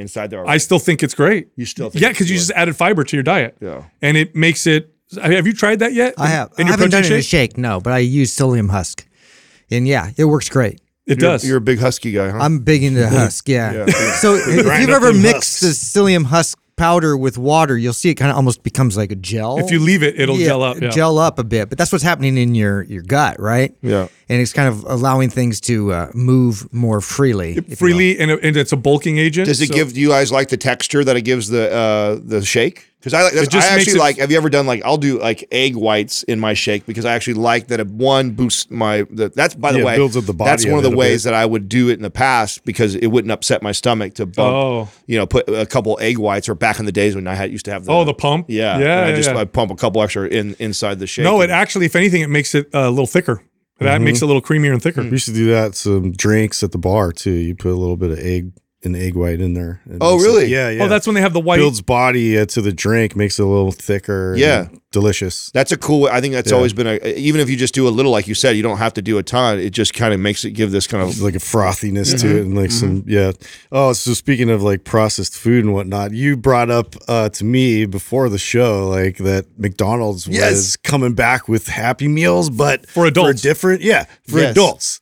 inside 0.01 0.31
there? 0.31 0.47
I 0.47 0.57
still 0.59 0.79
think 0.79 1.03
it's 1.03 1.15
great. 1.15 1.49
you 1.57 1.65
still 1.67 1.91
think 1.91 2.03
Yeah, 2.03 2.09
because 2.11 2.31
you 2.31 2.37
just 2.37 2.51
added 2.53 2.75
fiber 2.77 3.05
to 3.05 3.17
your 3.17 3.23
diet. 3.23 3.57
Yeah. 3.61 3.85
and 4.03 4.17
it 4.17 4.35
makes 4.35 4.67
it. 4.67 4.93
Have 5.21 5.47
you 5.47 5.53
tried 5.53 5.81
that 5.81 5.93
yet? 5.93 6.15
I 6.19 6.29
have. 6.29 6.53
In 6.59 6.67
I 6.69 6.71
haven't 6.71 6.91
done 6.91 7.01
protein 7.03 7.13
it 7.13 7.15
in 7.17 7.21
a 7.21 7.23
shake? 7.23 7.51
shake, 7.53 7.59
no, 7.59 7.81
but 7.81 7.93
I 7.93 7.99
use 7.99 8.35
psyllium 8.37 8.71
husk, 8.71 9.05
and 9.71 9.87
yeah, 9.87 10.11
it 10.17 10.25
works 10.25 10.49
great. 10.49 10.81
It 11.07 11.21
You're- 11.21 11.33
does. 11.33 11.45
You're 11.49 11.57
a 11.57 11.61
big 11.61 11.81
husky 11.81 12.13
guy, 12.13 12.31
huh? 12.31 12.39
I'm 12.41 12.61
big 12.61 12.85
into 12.85 13.09
husk, 13.19 13.49
yeah. 13.49 13.87
So 14.21 14.37
if 14.37 14.47
you've 14.81 14.91
ever 14.91 15.13
mixed 15.13 15.61
husks. 15.63 15.93
the 15.93 16.01
psyllium 16.01 16.25
husk 16.27 16.59
powder 16.81 17.17
with 17.17 17.37
water, 17.39 17.77
you'll 17.77 17.93
see 17.93 18.09
it 18.11 18.15
kind 18.15 18.31
of 18.31 18.37
almost 18.37 18.63
becomes 18.63 18.97
like 18.97 19.13
a 19.13 19.15
gel. 19.17 19.59
if 19.59 19.71
you 19.71 19.79
leave 19.79 20.03
it, 20.03 20.19
it'll 20.19 20.37
Yeah, 20.39 20.47
gel 20.47 20.63
up. 20.63 20.81
Yeah. 20.81 20.89
gel 20.91 21.19
up 21.19 21.39
a 21.39 21.45
bit. 21.45 21.69
But 21.69 21.77
that's 21.79 21.93
what's 21.93 22.03
happening 22.05 22.39
in 22.39 22.55
your 22.55 22.83
your 22.85 23.03
gut, 23.03 23.39
right? 23.39 23.75
Yeah. 23.83 24.09
and 24.29 24.41
it's 24.41 24.53
kind 24.53 24.69
of 24.69 24.85
allowing 24.89 25.29
things 25.31 25.61
to 25.63 25.93
uh, 25.93 26.11
move 26.15 26.73
more 26.73 27.01
freely. 27.01 27.51
if 27.53 27.57
you 27.57 27.65
will. 27.71 27.77
freely, 27.77 28.19
and, 28.19 28.31
and 28.31 28.57
it's 28.57 28.73
a 28.73 28.77
bulking 28.77 29.19
agent. 29.19 29.47
Does 29.47 29.61
it 29.61 29.69
so- 29.69 29.75
give 29.75 29.93
do 29.93 30.01
you 30.01 30.09
guys 30.09 30.33
like 30.33 30.49
the 30.49 30.57
texture 30.57 31.05
that 31.05 31.17
it 31.17 31.23
gives 31.23 31.49
the 31.49 31.71
uh, 31.73 32.19
the 32.23 32.43
shake? 32.45 32.90
Because 33.01 33.15
I 33.15 33.23
like 33.23 33.33
that's, 33.33 33.49
just 33.49 33.71
I 33.71 33.77
actually 33.77 33.95
it- 33.95 33.99
like. 33.99 34.19
Have 34.19 34.31
you 34.31 34.37
ever 34.37 34.51
done 34.51 34.67
like 34.67 34.83
I'll 34.85 34.99
do 34.99 35.19
like 35.19 35.49
egg 35.51 35.75
whites 35.75 36.23
in 36.25 36.39
my 36.39 36.53
shake 36.53 36.85
because 36.85 37.07
I 37.07 37.15
actually 37.15 37.35
like 37.35 37.69
that 37.69 37.81
it 37.81 37.87
one 37.87 38.33
boosts 38.33 38.71
my. 38.71 39.07
The, 39.11 39.31
that's 39.31 39.55
by 39.55 39.73
the 39.73 39.79
Yeah, 39.79 39.85
way 39.87 39.97
builds 39.97 40.19
up 40.19 40.25
the 40.25 40.35
body 40.35 40.51
That's 40.51 40.67
one 40.67 40.75
of 40.77 40.83
the 40.83 40.95
ways 40.95 41.25
bit. 41.25 41.31
that 41.31 41.35
I 41.35 41.47
would 41.47 41.67
do 41.69 41.89
it 41.89 41.95
in 41.95 42.03
the 42.03 42.11
past 42.11 42.63
because 42.67 42.95
it 42.95 43.07
wouldn't 43.07 43.33
upset 43.33 43.63
my 43.63 43.73
stomach 43.73 44.15
to 44.17 44.27
bump. 44.27 44.55
Oh. 44.55 44.89
You 45.07 45.17
know, 45.17 45.27
put 45.27 45.49
a 45.49 45.65
couple 45.65 45.97
egg 46.01 46.19
whites 46.19 46.47
or 46.49 46.55
back 46.55 46.79
in 46.79 46.85
the 46.85 46.93
days 46.93 47.15
when 47.15 47.27
I 47.27 47.35
had 47.35 47.51
used 47.51 47.65
to 47.65 47.71
have 47.73 47.87
the 47.87 47.93
Oh, 47.93 48.05
the 48.05 48.13
pump. 48.13 48.47
yeah 48.51 48.79
yeah. 48.79 48.99
and 49.05 49.13
I 49.13 49.17
just 49.17 49.31
yeah. 49.31 49.39
I 49.39 49.45
pump 49.47 49.71
a 49.71 49.77
couple 49.77 50.03
extra 50.03 50.27
in 50.29 50.55
inside 50.59 50.99
the 50.99 51.07
shake. 51.07 51.25
No, 51.25 51.41
it 51.41 51.49
actually, 51.49 51.87
if 51.87 51.97
anything, 51.97 52.21
it 52.21 52.29
makes 52.29 52.55
it 52.55 52.69
a 52.75 52.91
little 52.91 53.07
thicker. 53.07 53.43
That 53.79 53.95
Mm-hmm. 53.95 54.05
makes 54.05 54.19
it 54.21 54.25
a 54.25 54.27
little 54.27 54.43
creamier 54.43 54.73
and 54.75 54.83
thicker. 54.83 55.01
We 55.01 55.09
used 55.09 55.25
to 55.25 55.33
do 55.33 55.47
that 55.53 55.75
some 55.75 56.13
drinks 56.13 56.63
at 56.63 56.71
the 56.73 56.77
bar 56.79 57.13
too. 57.13 57.31
You 57.31 57.55
put 57.55 57.71
a 57.73 57.75
little 57.81 57.97
bit 57.97 58.11
of 58.11 58.19
egg 58.19 58.53
and 58.83 58.97
egg 58.97 59.15
white 59.15 59.41
in 59.41 59.53
there. 59.55 59.81
It 59.91 59.99
Oh, 60.01 60.13
makes 60.13 60.25
it- 60.25 60.27
really? 60.29 60.47
yeah, 60.47 60.71
yeah. 60.71 60.85
Oh, 60.85 60.89
that's 60.89 61.07
when 61.07 61.15
they 61.15 61.21
have 61.21 61.35
the 61.35 61.41
white. 61.41 61.59
builds 61.59 61.83
body 61.83 62.39
uh, 62.39 62.47
to 62.47 62.63
the 62.63 62.73
drink, 62.73 63.15
makes 63.15 63.39
it 63.39 63.43
a 63.43 63.47
little 63.47 63.73
thicker. 63.73 64.33
and 64.33 64.41
Yeah. 64.41 64.69
delicious. 64.91 65.51
That's 65.53 65.71
a 65.71 65.77
cool. 65.77 66.09
I 66.11 66.21
think 66.21 66.33
that's 66.35 66.51
Yeah. 66.51 66.57
always 66.57 66.73
been 66.73 66.87
a. 66.87 66.97
Even 67.17 67.41
if 67.41 67.51
you 67.51 67.57
just 67.57 67.75
do 67.75 67.87
a 67.87 67.91
little, 67.91 68.11
like 68.11 68.27
you 68.27 68.35
said, 68.35 68.57
you 68.57 68.63
don't 68.63 68.79
have 68.79 68.95
to 68.95 69.03
do 69.03 69.19
a 69.19 69.23
ton. 69.23 69.59
It 69.59 69.71
just 69.71 69.93
kind 69.95 70.13
of 70.15 70.19
makes 70.21 70.45
it 70.45 70.53
give 70.53 70.71
this 70.73 70.87
kind 70.87 71.03
of 71.03 71.21
like 71.21 71.35
a 71.35 71.39
frothiness 71.41 72.15
Mm-hmm. 72.15 72.29
to 72.29 72.37
it 72.39 72.41
and 72.43 72.57
like 72.57 72.71
some 72.71 73.05
yeah 73.07 73.33
oh 73.71 73.93
so 73.93 74.15
speaking 74.15 74.51
of 74.51 74.63
like 74.63 74.85
processed 74.85 75.35
food 75.37 75.65
and 75.65 75.73
whatnot 75.75 76.13
you 76.13 76.37
brought 76.37 76.71
up 76.71 76.97
uh 77.09 77.29
to 77.31 77.45
me 77.45 77.85
before 77.87 78.29
the 78.29 78.39
show 78.39 78.89
like 78.89 79.19
that 79.19 79.47
mcdonald's 79.59 80.27
Yes. 80.27 80.51
was 80.53 80.77
coming 80.77 81.13
back 81.15 81.49
with 81.49 81.67
happy 81.69 82.09
meals 82.09 82.51
but 82.51 82.89
For 82.89 83.07
adults. 83.07 83.41
for 83.43 83.49
different 83.49 83.83
yeah 83.83 84.05
for 84.27 84.41
Yes. 84.41 84.51
adults 84.53 85.01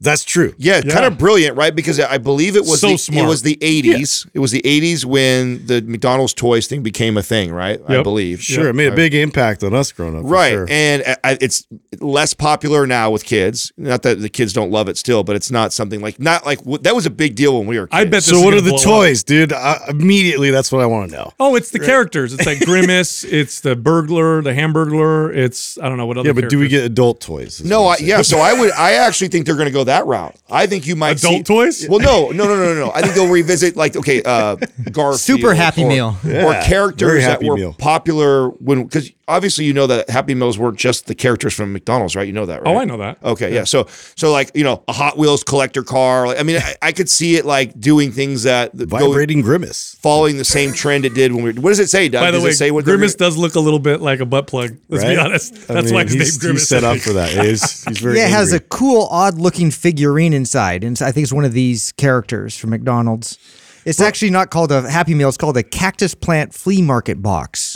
that's 0.00 0.24
true 0.24 0.54
Yeah, 0.58 0.80
Yeah. 0.84 0.92
kind 0.92 1.06
of 1.06 1.18
brilliant, 1.18 1.56
right? 1.56 1.74
Because 1.74 1.98
I 1.98 2.18
believe 2.18 2.56
it 2.56 2.60
was 2.64 2.80
So 2.80 2.88
the, 2.88 3.18
it 3.18 3.26
was 3.26 3.42
the 3.42 3.56
80s. 3.56 4.26
It 4.34 4.38
was 4.38 4.50
the 4.50 4.62
80s 4.62 5.04
when 5.04 5.66
the 5.66 5.82
McDonald's 5.82 6.34
toys 6.34 6.66
thing 6.66 6.82
became 6.82 7.16
a 7.16 7.22
thing, 7.22 7.52
right? 7.52 7.80
I 7.88 8.02
believe. 8.02 8.42
sure 8.42 8.68
it 8.68 8.74
made 8.74 8.92
a 8.92 8.96
big 8.96 9.14
impact 9.14 9.64
on 9.64 9.74
us 9.74 9.90
growing 9.92 10.16
up 10.16 10.22
for 10.22 10.28
Right, 10.28 10.52
sure. 10.52 10.66
and 10.70 11.02
I- 11.06 11.16
I, 11.24 11.38
it's 11.40 11.66
less 12.00 12.32
popular 12.34 12.86
now 12.86 13.10
with 13.10 13.24
kids. 13.24 13.72
Not 13.76 14.02
that 14.02 14.20
the 14.20 14.28
kids 14.28 14.52
don't 14.52 14.70
love 14.70 14.88
it 14.88 14.96
still, 14.96 15.24
but 15.24 15.36
it's 15.36 15.50
not 15.50 15.72
something 15.72 16.00
like 16.00 16.20
not 16.20 16.44
like 16.46 16.60
that 16.82 16.94
was 16.94 17.06
a 17.06 17.10
big 17.10 17.34
deal 17.34 17.58
when 17.58 17.66
we 17.66 17.78
were. 17.78 17.86
Kids. 17.86 17.98
I 18.00 18.04
bet 18.04 18.12
this 18.12 18.26
so 18.26 18.36
is 18.38 18.44
what 18.44 18.54
are 18.54 18.60
the 18.60 18.70
blow 18.70 18.78
up. 18.78 18.82
toys 18.84 19.22
dude 19.24 19.52
uh, 19.52 19.78
immediately 19.88 20.50
that's 20.50 20.70
what 20.72 20.80
i 20.82 20.86
want 20.86 21.10
to 21.10 21.16
know 21.16 21.32
Oh, 21.40 21.54
it's 21.56 21.70
the 21.70 21.78
characters. 21.80 22.32
It's 22.32 22.46
like 22.46 22.60
Grimace. 22.66 23.24
it's 23.24 23.60
the 23.60 23.74
burglar, 23.76 24.42
the 24.42 24.52
Hamburglar. 24.52 25.34
It's 25.36 25.76
I 25.78 25.88
don't 25.88 25.96
know 25.98 26.06
what 26.06 26.18
other. 26.18 26.28
yeah 26.28 26.32
but 26.34 26.48
do 26.48 26.58
we 26.58 26.68
get 26.68 26.84
adult 26.84 27.20
toys 27.20 27.62
No, 27.64 27.86
I, 27.86 27.96
yeah. 28.00 28.22
So 28.22 28.38
I 28.38 28.52
would. 28.58 28.70
I 28.72 28.92
actually 28.94 29.28
think 29.28 29.44
they're 29.46 29.54
going 29.56 29.66
to 29.66 29.72
go 29.72 29.77
that 29.84 30.06
route. 30.06 30.34
I 30.50 30.66
think 30.66 30.86
you 30.86 30.96
might 30.96 31.18
Adult 31.18 31.34
see- 31.38 31.42
toys? 31.42 31.86
Well, 31.88 32.00
no, 32.00 32.30
no, 32.30 32.44
no, 32.46 32.56
no, 32.56 32.74
no, 32.74 32.86
no. 32.86 32.92
I 32.94 33.02
think 33.02 33.14
they'll 33.14 33.28
revisit 33.30 33.76
like 33.76 33.96
okay, 33.96 34.22
uh, 34.22 34.56
Garfield, 34.90 35.20
Super 35.20 35.54
Happy 35.54 35.84
or, 35.84 35.88
Meal. 35.88 36.16
or 36.24 36.30
Yeah, 36.30 36.66
characters 36.66 37.24
that 37.24 37.42
were 37.42 37.56
Meal. 37.56 37.74
popular 37.78 38.48
when 38.48 38.84
because 38.84 39.10
obviously 39.28 39.64
you 39.64 39.72
know 39.72 39.86
that 39.86 40.10
Happy 40.10 40.34
Meals 40.34 40.58
weren't 40.58 40.78
just 40.78 41.06
the 41.06 41.14
characters 41.14 41.54
from 41.54 41.72
McDonald's, 41.72 42.16
right? 42.16 42.26
You 42.26 42.32
know 42.32 42.46
that, 42.46 42.62
right? 42.62 42.74
Oh, 42.74 42.78
I 42.78 42.84
know 42.84 42.96
that. 42.96 43.22
Okay, 43.22 43.54
yeah. 43.54 43.64
So, 43.64 43.86
so 44.16 44.32
like 44.32 44.50
you 44.54 44.64
know, 44.64 44.82
a 44.88 44.92
Hot 44.92 45.16
Wheels 45.16 45.44
collector 45.44 45.82
car. 45.82 46.26
Like, 46.26 46.40
I 46.40 46.42
mean, 46.42 46.56
I, 46.56 46.74
I 46.82 46.92
could 46.92 47.08
see 47.08 47.36
it 47.36 47.44
like 47.44 47.78
doing 47.78 48.10
things 48.10 48.42
that 48.42 48.76
that 48.76 48.88
go 48.88 48.98
Vibrating 48.98 49.42
grimace. 49.42 49.96
following 50.00 50.38
the 50.38 50.44
same 50.44 50.72
trend 50.72 51.04
it 51.04 51.14
did 51.14 51.32
when 51.32 51.44
we. 51.44 51.52
What 51.52 51.70
does 51.70 51.78
it 51.78 51.90
say, 51.90 52.08
Doug? 52.08 52.22
By 52.22 52.30
the 52.30 52.38
does 52.38 52.44
way, 52.44 52.50
it 52.50 52.54
say 52.54 52.70
what 52.70 52.84
Grimace 52.84 53.14
does 53.14 53.36
look 53.36 53.54
a 53.54 53.60
little 53.60 53.78
bit 53.78 54.00
like 54.00 54.20
a 54.20 54.26
butt 54.26 54.46
plug. 54.46 54.76
Let's 54.88 55.04
be 55.04 55.10
right? 55.10 55.18
honest. 55.18 55.54
I 55.70 55.74
That's 55.74 55.86
mean, 55.86 55.94
why 55.94 56.04
his 56.04 56.14
he's, 56.14 56.34
name 56.34 56.40
Grimace. 56.40 56.62
He's 56.62 56.68
set 56.68 56.84
up 56.84 56.98
for 56.98 57.12
that. 57.12 57.30
He's, 57.30 57.84
he's 57.84 57.98
very 57.98 58.16
yeah, 58.16 58.26
it 58.26 58.30
has 58.30 58.52
a 58.52 58.60
cool, 58.60 59.08
odd 59.10 59.38
looking 59.38 59.70
figurine 59.70 60.32
inside. 60.32 60.82
And 60.84 61.00
I 61.02 61.12
think 61.12 61.24
it's 61.24 61.32
one 61.32 61.44
of 61.44 61.52
these 61.52 61.92
characters 61.92 62.56
from 62.56 62.70
McDonald's. 62.70 63.38
It's 63.84 64.00
actually 64.00 64.30
not 64.30 64.50
called 64.50 64.70
a 64.70 64.88
Happy 64.90 65.14
Meal, 65.14 65.28
it's 65.28 65.38
called 65.38 65.56
a 65.56 65.62
cactus 65.62 66.14
plant 66.14 66.52
flea 66.52 66.82
market 66.82 67.22
box. 67.22 67.67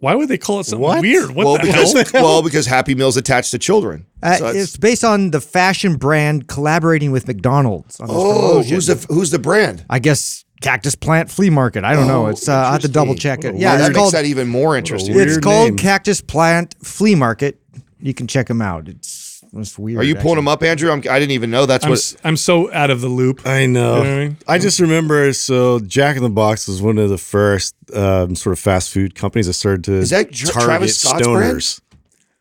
Why 0.00 0.14
would 0.14 0.28
they 0.28 0.38
call 0.38 0.60
it 0.60 0.64
something 0.64 0.80
What? 0.82 1.00
weird? 1.02 1.30
What 1.32 1.44
well, 1.46 1.54
the 1.58 1.72
hell? 1.72 1.92
because 1.92 2.12
well, 2.14 2.42
because 2.42 2.66
Happy 2.66 2.94
Meals 2.94 3.16
attached 3.16 3.50
to 3.50 3.58
children. 3.58 4.06
Uh, 4.22 4.36
So 4.36 4.46
it's- 4.48 4.64
it's 4.64 4.76
based 4.76 5.02
on 5.04 5.30
the 5.32 5.40
fashion 5.40 5.96
brand 5.96 6.46
collaborating 6.46 7.10
with 7.10 7.26
McDonald's. 7.26 7.98
On 8.00 8.06
this 8.06 8.16
oh, 8.16 8.62
who's 8.62 8.86
the 8.86 8.94
who's 9.12 9.30
the 9.30 9.38
brand? 9.40 9.84
I 9.90 9.98
guess 9.98 10.44
Cactus 10.60 10.94
Plant 10.94 11.30
Flea 11.30 11.50
Market. 11.50 11.84
I 11.84 11.94
don't 11.94 12.06
know. 12.08 12.26
Oh, 12.26 12.30
It's 12.30 12.48
uh, 12.48 12.54
I 12.56 12.72
have 12.72 12.82
to 12.82 12.88
double 12.88 13.14
check 13.16 13.44
it. 13.44 13.48
What 13.54 13.56
a 13.56 13.58
Yeah, 13.60 13.76
that 13.76 13.80
it's 13.80 13.88
makes 13.90 13.98
called 13.98 14.14
that 14.14 14.24
even 14.24 14.48
more 14.48 14.76
interesting. 14.76 15.18
it's 15.18 15.38
called 15.38 15.68
name. 15.70 15.76
Cactus 15.76 16.20
Plant 16.20 16.74
Flea 16.82 17.14
Market. 17.14 17.60
You 18.00 18.14
can 18.14 18.26
check 18.28 18.46
them 18.46 18.62
out. 18.62 18.88
It's 18.88 19.27
it's 19.54 19.78
weird. 19.78 20.00
Are 20.00 20.04
you 20.04 20.14
pulling 20.14 20.36
them 20.36 20.48
up, 20.48 20.62
Andrew? 20.62 20.90
I'm, 20.90 20.98
I 21.10 21.18
didn't 21.18 21.30
even 21.32 21.50
know 21.50 21.66
that's 21.66 21.84
I'm, 21.84 21.90
what. 21.90 21.98
s- 21.98 22.16
I'm 22.24 22.36
so 22.36 22.72
out 22.72 22.90
of 22.90 23.00
the 23.00 23.08
loop. 23.08 23.46
I 23.46 23.66
know. 23.66 23.98
You 23.98 24.04
know 24.04 24.14
I 24.16 24.24
mean? 24.24 24.36
I 24.46 24.58
just 24.58 24.80
remember. 24.80 25.32
So 25.32 25.80
Jack 25.80 26.16
in 26.16 26.22
the 26.22 26.28
Box 26.30 26.68
was 26.68 26.82
one 26.82 26.98
of 26.98 27.08
the 27.10 27.18
first 27.18 27.74
um, 27.94 28.34
sort 28.36 28.52
of 28.52 28.58
fast 28.58 28.90
food 28.90 29.14
companies 29.14 29.46
that 29.46 29.54
started 29.54 29.84
to 29.84 29.92
Is 29.94 30.10
that 30.10 30.32
Tra- 30.32 30.48
target 30.50 30.64
Travis 30.66 31.00
Scott's 31.00 31.26
brand? 31.26 31.56
stoners. 31.58 31.80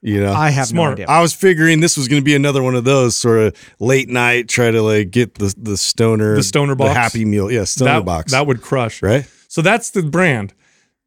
You 0.01 0.21
know, 0.21 0.31
I 0.31 0.51
have 0.51 0.67
Smart. 0.67 0.89
no 0.89 0.93
idea. 1.03 1.05
I 1.07 1.21
was 1.21 1.33
figuring 1.33 1.79
this 1.79 1.97
was 1.97 2.07
going 2.07 2.21
to 2.21 2.25
be 2.25 2.35
another 2.35 2.61
one 2.61 2.75
of 2.75 2.83
those 2.83 3.17
sort 3.17 3.39
of 3.39 3.55
late 3.79 4.07
night 4.09 4.47
try 4.47 4.69
to 4.69 4.81
like 4.81 5.09
get 5.09 5.35
the 5.35 5.53
the 5.57 5.75
stoner 5.75 6.35
The 6.35 6.43
stoner 6.43 6.75
box? 6.75 6.89
the 6.93 6.99
Happy 6.99 7.25
Meal, 7.25 7.51
yeah, 7.51 7.63
stoner 7.63 7.93
that, 7.93 8.05
box, 8.05 8.31
that 8.31 8.45
would 8.45 8.61
crush. 8.61 9.01
right? 9.01 9.25
So 9.47 9.61
that's 9.63 9.89
the 9.89 10.03
brand. 10.03 10.53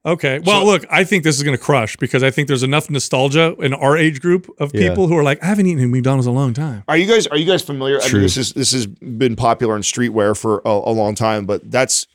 Okay. 0.05 0.39
Well, 0.45 0.65
look, 0.65 0.87
I 0.91 1.05
think 1.05 1.25
this 1.25 1.37
is 1.37 1.43
going 1.43 1.57
to 1.57 1.63
crush 1.63 1.97
because 1.97 2.23
I 2.23 2.31
think 2.31 2.49
there's 2.49 2.63
enough 2.63 2.89
nostalgia 2.89 3.55
in 3.61 3.75
our 3.75 3.99
age 3.99 4.21
group 4.23 4.49
of 4.59 4.71
Yeah. 4.75 4.89
people 4.89 5.09
who 5.09 5.17
are 5.17 5.23
like, 5.23 5.43
I 5.43 5.47
haven't 5.47 5.67
eaten 5.67 5.85
at 5.85 5.91
McDonald's 5.91 6.27
in 6.27 6.33
a 6.33 6.35
long 6.37 6.55
time. 6.55 6.85
Are 6.89 6.97
you 6.97 7.07
guys 7.07 7.27
are 7.27 7.37
you 7.37 7.45
guys 7.45 7.63
familiar? 7.63 8.01
I 8.03 8.11
mean, 8.11 8.23
this 8.23 8.37
is 8.39 8.53
this 8.55 8.73
has 8.73 8.87
been 8.87 9.37
popular 9.37 9.77
in 9.77 9.83
streetwear 9.83 10.35
for 10.37 10.63
a, 10.65 10.71
a 10.71 10.93
long 10.93 11.15
time, 11.15 11.45
but 11.45 11.71
that's 11.71 12.07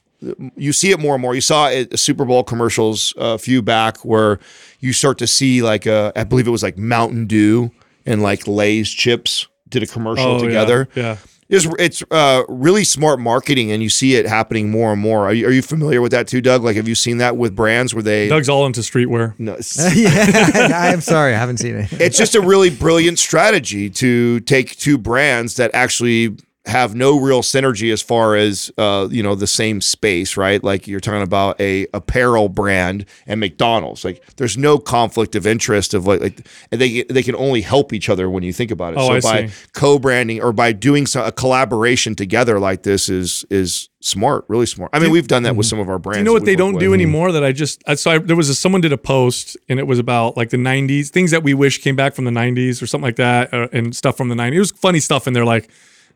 you 0.56 0.74
see 0.74 0.90
it 0.90 1.00
more 1.00 1.14
and 1.14 1.22
more. 1.22 1.36
You 1.36 1.42
saw 1.42 1.68
it 1.70 1.94
at 1.94 2.00
Super 2.00 2.26
Bowl 2.26 2.44
commercials 2.44 3.14
a 3.18 3.38
few 3.38 3.62
back 3.62 3.98
where 4.04 4.40
you 4.80 4.92
start 4.92 5.20
to 5.20 5.28
see 5.28 5.62
like 5.62 5.86
uh, 5.86 6.12
I 6.16 6.24
believe 6.24 6.48
it 6.48 6.52
was 6.52 6.64
like 6.64 6.80
Mountain 6.80 7.28
Dew 7.28 7.70
and 8.08 8.24
like 8.24 8.48
Lay's 8.48 8.90
chips 8.90 9.48
did 9.70 9.84
a 9.84 9.88
commercial 9.88 10.26
Oh, 10.26 10.36
yeah, 10.38 10.46
together. 10.48 10.90
Yeah. 10.96 11.18
It's 11.48 11.68
it's 11.78 12.04
uh, 12.10 12.44
really 12.50 12.84
smart 12.84 13.20
marketing, 13.20 13.72
and 13.72 13.84
you 13.84 13.90
see 13.90 14.16
it 14.16 14.26
happening 14.26 14.72
more 14.72 14.92
and 14.92 15.00
more. 15.00 15.26
Are 15.26 15.34
you, 15.34 15.48
are 15.48 15.52
you 15.52 15.62
familiar 15.62 16.02
with 16.02 16.12
that 16.12 16.28
too, 16.28 16.42
Doug? 16.42 16.64
Like, 16.64 16.76
have 16.76 16.88
you 16.88 16.96
seen 16.96 17.20
that 17.20 17.38
with 17.38 17.56
brands 17.56 17.94
where 17.94 18.02
they? 18.02 18.28
Doug's 18.28 18.50
all 18.50 18.66
into 18.66 18.82
streetwear. 18.82 19.36
No, 19.38 19.54
yeah, 19.96 20.92
I'm 20.92 21.02
sorry, 21.02 21.36
I 21.36 21.38
haven't 21.38 21.58
seen 21.58 21.76
it. 21.76 21.94
it's 21.94 22.18
just 22.18 22.34
a 22.34 22.42
really 22.42 22.72
brilliant 22.72 23.20
strategy 23.20 23.92
to 23.92 24.40
take 24.42 24.76
two 24.78 24.98
brands 24.98 25.58
that 25.58 25.70
actually 25.76 26.36
have 26.66 26.96
no 26.96 27.20
real 27.20 27.42
synergy 27.42 27.94
as 27.94 28.02
far 28.02 28.36
as 28.36 28.72
uh, 28.78 29.08
you 29.12 29.22
know 29.22 29.36
the 29.36 29.48
same 29.48 29.82
space, 29.82 30.36
right? 30.36 30.64
Like 30.64 30.88
you're 30.88 31.00
talking 31.00 31.22
about 31.22 31.60
a 31.62 31.88
apparel 31.94 32.50
brand 32.50 33.06
and 33.28 33.40
McDonald's. 33.40 34.04
Like 34.04 34.24
there's 34.38 34.58
no 34.58 34.80
conflict 34.80 35.36
of 35.36 35.46
interest 35.46 35.94
of 35.94 36.08
like, 36.08 36.22
like 36.22 36.48
and 36.72 36.82
they 36.82 37.04
they 37.04 37.22
can 37.22 37.36
only 37.36 37.62
help 37.62 37.94
each 37.94 38.10
other 38.10 38.30
when 38.30 38.44
you 38.44 38.52
think 38.52 38.72
about 38.72 38.94
it. 38.94 39.00
Oh, 39.00 39.08
so 39.08 39.14
I 39.14 39.22
by 39.22 39.48
see. 39.48 39.68
co-branding 39.74 40.42
or 40.42 40.52
by 40.52 40.72
doing 40.72 41.06
so, 41.06 41.24
a 41.24 41.32
collaboration 41.32 42.16
together 42.16 42.60
like 42.60 42.82
this 42.82 43.10
is 43.10 43.46
is 43.52 43.90
smart, 44.02 44.46
really 44.48 44.66
smart. 44.66 44.90
I 44.94 45.00
mean, 45.00 45.12
we've 45.12 45.28
done 45.28 45.44
that 45.44 45.56
with 45.56 45.68
some 45.68 45.80
of 45.80 45.88
our 45.88 46.00
brands. 46.00 46.18
Do 46.18 46.20
you 46.22 46.26
know 46.26 46.34
what 46.34 46.46
they 46.46 46.56
don't 46.56 46.74
with. 46.74 46.82
do 46.82 46.94
anymore? 46.96 47.32
That 47.32 47.44
I 47.44 47.52
just 47.52 47.84
I, 47.86 47.94
so 47.94 48.12
I, 48.12 48.18
there 48.18 48.36
was 48.36 48.50
a, 48.50 48.56
someone 48.56 48.82
did 48.82 48.92
a 48.92 48.98
post 48.98 49.56
and 49.70 49.80
it 49.80 49.86
was 49.86 50.00
about 50.00 50.36
like 50.36 50.50
the 50.50 50.58
'90s 50.58 51.10
things 51.10 51.30
that 51.30 51.44
we 51.44 51.54
wish 51.54 51.78
came 51.80 51.96
back 51.96 52.16
from 52.16 52.26
the 52.26 52.32
'90s 52.32 52.82
or 52.82 52.88
something 52.88 53.06
like 53.06 53.18
that, 53.18 53.54
uh, 53.54 53.68
and 53.72 53.96
stuff 53.96 54.18
from 54.18 54.30
the 54.30 54.36
'90s. 54.36 54.54
It 54.54 54.60
was 54.60 54.72
funny 54.72 55.00
stuff 55.00 55.28
and 55.28 55.36
they're 55.36 55.46
like 55.46 55.70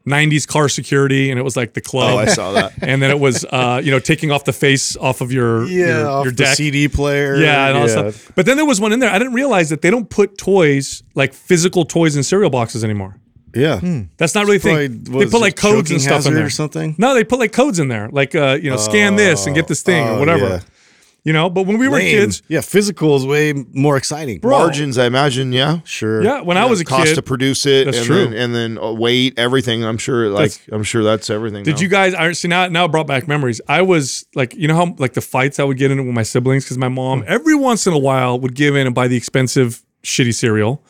'90s 0.07 0.47
car 0.47 0.69
security, 0.69 1.29
and 1.29 1.39
it 1.39 1.43
was 1.43 1.55
like 1.55 1.73
the 1.73 1.81
club. 1.81 2.15
Oh, 2.15 2.17
I 2.17 2.25
saw 2.25 2.51
that. 2.53 2.73
and 2.81 3.01
then 3.01 3.11
it 3.11 3.19
was 3.19 3.45
uh, 3.45 3.81
you 3.83 3.91
know 3.91 3.99
taking 3.99 4.31
off 4.31 4.45
the 4.45 4.53
face 4.53 4.95
off 4.97 5.21
of 5.21 5.31
your 5.31 5.65
Yeah, 5.65 5.99
your, 5.99 6.07
off 6.07 6.23
your 6.25 6.31
the 6.31 6.43
deck. 6.43 6.55
CD 6.55 6.87
player, 6.87 7.35
Yeah, 7.35 7.67
and 7.67 7.77
all 7.77 7.87
that 7.87 8.05
yeah. 8.05 8.11
stuff. 8.11 8.31
But 8.35 8.45
then 8.45 8.57
there 8.57 8.65
was 8.65 8.79
one 8.81 8.91
in 8.91 8.99
there. 8.99 9.09
I 9.11 9.17
didn't 9.19 9.33
realize 9.33 9.69
that 9.69 9.81
they 9.81 9.89
don't 9.91 10.09
put 10.09 10.37
toys 10.37 11.03
like 11.15 11.33
physical 11.33 11.85
toys 11.85 12.15
in 12.15 12.23
cereal 12.23 12.49
boxes 12.49 12.83
anymore. 12.83 13.15
Yeah, 13.55 13.79
That's 14.17 14.35
not 14.35 14.45
really 14.45 14.57
a 14.57 14.59
thing. 14.59 15.05
what 15.11 15.19
They 15.19 15.25
put 15.25 15.41
like 15.41 15.55
codes 15.55 15.89
and 15.89 15.99
stuff 15.99 16.27
in 16.27 16.35
there 16.35 16.45
or 16.45 16.51
something? 16.51 16.93
No, 16.99 17.15
they 17.15 17.23
put 17.23 17.39
like 17.39 17.51
codes 17.51 17.79
in 17.79 17.87
there, 17.87 18.07
like 18.09 18.35
uh, 18.35 18.59
you 18.61 18.69
know, 18.69 18.77
scan 18.77 19.15
this 19.15 19.47
and 19.47 19.55
get 19.55 19.67
this 19.67 19.81
thing 19.81 20.07
oh, 20.07 20.15
or 20.15 20.19
whatever. 20.19 20.47
yeah. 20.47 20.59
You 21.25 21.33
know, 21.33 21.49
but 21.49 21.67
when 21.67 21.77
we 21.77 21.87
were 21.89 21.97
Lame. 21.97 22.17
kids, 22.17 22.41
yeah, 22.47 22.61
physical 22.61 23.15
is 23.17 23.25
way 23.25 23.53
more 23.73 23.97
exciting. 23.97 24.39
Bro. 24.39 24.57
Margins, 24.57 24.97
I 24.97 25.05
imagine. 25.05 25.51
Yeah. 25.51 25.79
Sure. 25.83 26.23
yeah, 26.23 26.41
when 26.41 26.57
I 26.57 26.65
was 26.65 26.79
a 26.79 26.85
cost 26.85 27.07
kid, 27.07 27.15
to 27.15 27.21
produce 27.21 27.65
it, 27.65 27.85
That's 27.85 27.97
and 27.97 28.05
true. 28.05 28.23
then 28.25 28.33
and 28.33 28.55
then 28.55 28.77
uh, 28.77 28.93
weight, 28.93 29.37
everything. 29.37 29.83
I'm 29.83 29.97
sure, 29.97 30.29
like 30.29 30.51
That's- 30.51 30.59
I'm 30.71 30.83
sure 30.83 31.03
that's 31.03 31.29
everything. 31.29 31.63
Did 31.65 31.75
now. 31.75 31.81
you 31.81 31.87
guys? 31.89 32.13
I 32.13 32.31
see 32.31 32.47
now. 32.47 32.67
Now 32.69 32.87
brought 32.87 33.05
back 33.07 33.27
memories. 33.27 33.59
I 33.67 33.81
was 33.81 34.25
like, 34.33 34.55
you 34.55 34.67
know 34.69 34.75
how 34.75 34.95
like 34.97 35.13
the 35.13 35.21
fights 35.21 35.59
I 35.59 35.65
would 35.65 35.77
get 35.77 35.91
into 35.91 36.03
with 36.03 36.15
my 36.15 36.23
siblings 36.23 36.63
because 36.63 36.77
my 36.77 36.87
mom 36.89 37.23
every 37.27 37.55
once 37.55 37.85
in 37.85 37.93
a 37.93 37.99
while 37.99 38.39
would 38.39 38.55
give 38.55 38.75
in 38.77 38.85
and 38.87 38.95
buy 38.95 39.07
the 39.09 39.17
expensive 39.17 39.83
shitty 40.03 40.33
cereal, 40.33 40.81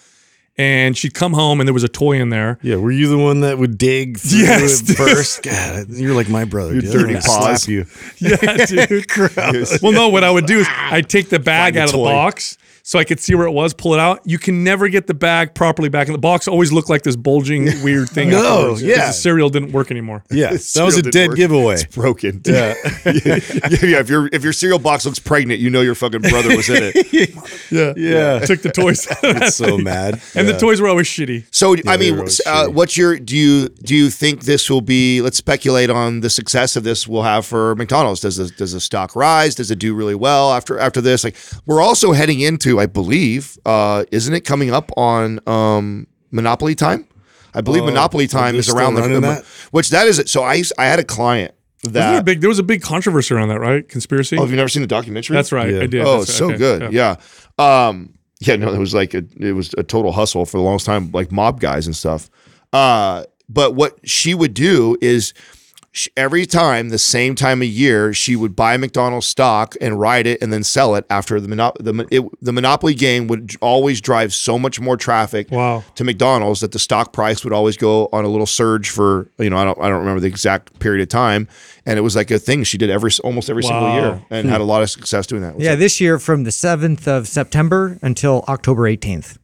and 0.59 0.97
she'd 0.97 1.13
come 1.13 1.31
home 1.33 1.61
and 1.61 1.67
there 1.67 1.73
was 1.73 1.85
a 1.85 1.89
toy 1.89 2.19
in 2.19 2.29
there. 2.29 2.59
Yeah, 2.61 2.75
were 2.75 2.91
you 2.91 3.07
the 3.07 3.17
one 3.17 3.39
that 3.39 3.57
would 3.57 3.77
dig 3.77 4.19
through 4.19 4.39
Yes, 4.39 4.87
it 4.89 4.95
first? 4.97 5.41
God, 5.41 5.87
you're 5.89 6.13
like 6.13 6.27
my 6.27 6.43
brother. 6.43 6.75
You 6.75 6.81
dude. 6.81 6.91
dirty 6.91 7.13
paws. 7.15 7.63
slap 7.63 7.67
you. 7.69 7.85
Yeah, 8.19 8.65
dude. 8.65 9.05
well, 9.81 9.93
no, 9.93 10.09
what 10.09 10.25
I 10.25 10.29
would 10.29 10.45
do 10.45 10.59
is 10.59 10.67
I'd 10.69 11.09
take 11.09 11.29
the 11.29 11.39
bag 11.39 11.73
Find 11.73 11.75
the 11.75 11.81
out 11.81 11.85
of 11.85 11.91
the 11.93 11.97
box 11.99 12.57
so 12.89 12.97
I 12.97 13.03
could 13.03 13.19
see 13.19 13.35
where 13.35 13.45
it 13.45 13.51
was, 13.51 13.71
pull 13.75 13.93
it 13.93 13.99
out. 13.99 14.19
You 14.25 14.39
can 14.39 14.63
never 14.63 14.89
get 14.89 15.05
the 15.05 15.13
bag 15.13 15.53
properly 15.53 15.89
back 15.89 16.07
in 16.07 16.11
the 16.13 16.17
box. 16.17 16.47
Always 16.47 16.71
looked 16.71 16.89
like 16.89 17.03
this 17.03 17.15
bulging 17.15 17.65
weird 17.83 18.09
thing. 18.09 18.31
No, 18.31 18.37
afterwards, 18.39 18.81
'cause 18.81 18.81
yeah. 18.81 19.05
the 19.05 19.11
cereal 19.11 19.49
didn't 19.51 19.73
work 19.73 19.91
anymore. 19.91 20.23
Yeah, 20.31 20.49
that 20.73 20.81
was 20.83 20.97
a 20.97 21.03
dead 21.03 21.27
work. 21.29 21.37
giveaway. 21.37 21.75
It's 21.75 21.85
broken. 21.95 22.41
Yeah. 22.49 22.73
yeah, 23.05 23.11
yeah. 23.83 23.99
If 23.99 24.09
your 24.09 24.27
if 24.33 24.43
your 24.43 24.53
cereal 24.53 24.79
box 24.79 25.05
looks 25.05 25.19
pregnant, 25.19 25.59
you 25.59 25.69
know 25.69 25.81
your 25.81 25.93
fucking 25.93 26.21
brother 26.21 26.57
was 26.57 26.67
in 26.67 26.91
it. 26.95 27.43
Yeah, 27.69 27.93
Yeah. 27.95 28.39
Took 28.39 28.63
the 28.63 28.71
toys, 28.71 29.07
out. 29.07 29.17
It's 29.23 29.55
so 29.55 29.77
mad. 29.77 30.15
and 30.33 30.47
Yeah. 30.47 30.53
the 30.53 30.59
toys 30.59 30.81
were 30.81 30.87
always 30.87 31.05
shitty. 31.05 31.45
So 31.51 31.75
I 31.85 31.95
mean, 31.97 32.17
were 32.17 32.23
really 32.23 32.35
uh, 32.47 32.69
what's 32.71 32.97
your 32.97 33.19
do 33.19 33.37
you 33.37 33.69
do 33.83 33.95
you 33.95 34.09
think 34.09 34.45
this 34.45 34.67
will 34.67 34.81
be? 34.81 35.21
Let's 35.21 35.37
speculate 35.37 35.91
on 35.91 36.21
the 36.21 36.29
success 36.31 36.75
of 36.75 36.83
this 36.83 37.07
will 37.07 37.21
have 37.23 37.45
for 37.45 37.75
McDonald's. 37.75 38.21
Does 38.21 38.37
the 38.37 38.47
does 38.49 38.73
the 38.73 38.79
stock 38.79 39.15
rise? 39.15 39.53
Does 39.53 39.69
it 39.69 39.77
do 39.77 39.93
really 39.93 40.15
well 40.15 40.51
after 40.53 40.79
after 40.79 41.01
this? 41.01 41.23
Like 41.23 41.35
we're 41.67 41.81
also 41.81 42.13
heading 42.13 42.39
into, 42.39 42.78
I 42.79 42.85
believe, 42.85 43.57
uh, 43.65 44.05
isn't 44.11 44.33
it 44.33 44.41
coming 44.41 44.71
up 44.71 44.91
on 44.97 45.39
um, 45.47 46.07
Monopoly 46.31 46.75
time? 46.75 47.07
I 47.53 47.61
believe 47.61 47.83
Monopoly 47.83 48.27
time 48.27 48.55
is 48.55 48.69
around 48.69 48.95
the, 48.95 49.01
the 49.01 49.19
that? 49.21 49.45
which 49.71 49.89
that 49.89 50.07
is. 50.07 50.19
It. 50.19 50.29
So 50.29 50.43
I 50.43 50.63
I 50.77 50.85
had 50.85 50.99
a 50.99 51.03
client 51.03 51.53
Wasn't 51.83 51.93
there, 51.93 52.13
a 52.13 52.15
that. 52.17 52.25
big, 52.25 52.41
there 52.41 52.49
was 52.49 52.59
a 52.59 52.63
big 52.63 52.81
controversy 52.81 53.33
around 53.33 53.49
that, 53.49 53.59
right? 53.59 53.87
Conspiracy. 53.87 54.37
Oh, 54.37 54.41
have 54.41 54.51
you 54.51 54.55
never 54.55 54.69
seen 54.69 54.81
the 54.81 54.87
documentary? 54.87 55.35
That's 55.35 55.51
right. 55.51 55.73
Yeah. 55.73 55.81
I 55.81 55.87
did. 55.87 56.05
Oh, 56.05 56.19
That's 56.19 56.33
so 56.33 56.47
right. 56.47 56.61
Okay. 56.61 56.79
good. 56.89 56.93
Yeah. 56.93 57.15
Um, 57.57 58.13
yeah, 58.39 58.55
no, 58.55 58.71
it 58.71 58.77
was 58.77 58.93
like 58.93 59.13
a, 59.13 59.23
it 59.37 59.53
was 59.53 59.73
a 59.77 59.83
total 59.83 60.11
hustle 60.11 60.45
for 60.45 60.57
the 60.57 60.63
longest 60.63 60.85
time, 60.85 61.11
like 61.11 61.31
mob 61.31 61.59
guys 61.59 61.87
and 61.87 61.95
stuff. 61.95 62.29
Uh, 62.71 63.23
but 63.49 63.75
what 63.75 63.97
she 64.07 64.33
would 64.33 64.53
do 64.53 64.95
is 65.01 65.33
sh 65.91 66.07
every 66.15 66.45
time, 66.45 66.89
the 66.89 66.97
same 66.97 67.35
time 67.35 67.61
of 67.61 67.67
year, 67.67 68.13
she 68.13 68.35
would 68.35 68.55
buy 68.55 68.77
McDonald's 68.77 69.27
stock 69.27 69.75
and 69.81 69.99
ride 69.99 70.27
it 70.27 70.41
and 70.41 70.51
then 70.53 70.63
sell 70.63 70.95
it 70.95 71.05
after 71.09 71.39
the 71.39 71.47
mono- 71.47 71.73
the 71.79 72.07
it, 72.11 72.23
the 72.41 72.51
Monopoly 72.51 72.93
game 72.93 73.27
would 73.27 73.55
always 73.61 74.01
drive 74.01 74.33
so 74.33 74.59
much 74.59 74.79
more 74.79 74.97
traffic 74.97 75.49
Wow. 75.51 75.83
to 75.95 76.03
McDonald's 76.03 76.59
that 76.61 76.71
the 76.71 76.79
stock 76.79 77.13
price 77.13 77.43
would 77.43 77.53
always 77.53 77.77
go 77.77 78.09
on 78.11 78.25
a 78.25 78.27
little 78.27 78.45
surge 78.45 78.89
for 78.89 79.29
you 79.37 79.49
know 79.49 79.57
I 79.57 79.65
don't 79.65 79.79
I 79.79 79.89
don't 79.89 79.99
remember 79.99 80.19
the 80.19 80.27
exact 80.27 80.79
period 80.79 81.01
of 81.01 81.09
time, 81.09 81.47
and 81.85 81.97
it 81.97 82.01
was 82.01 82.15
like 82.15 82.31
a 82.31 82.39
thing 82.39 82.63
she 82.63 82.77
did 82.77 82.89
every 82.89 83.11
almost 83.23 83.49
every 83.49 83.63
single 83.63 83.93
year 83.93 84.21
and 84.29 84.49
had 84.49 84.61
a 84.61 84.63
hmm. 84.63 84.69
lot 84.69 84.83
of 84.83 84.89
success 84.89 85.27
doing 85.27 85.41
that. 85.41 85.59
Yeah, 85.59 85.75
this 85.75 85.99
year 85.99 86.19
from 86.19 86.43
the 86.43 86.51
7th 86.51 87.07
of 87.07 87.27
September 87.27 87.97
until 88.01 88.43
October 88.47 88.83
18th, 88.83 89.37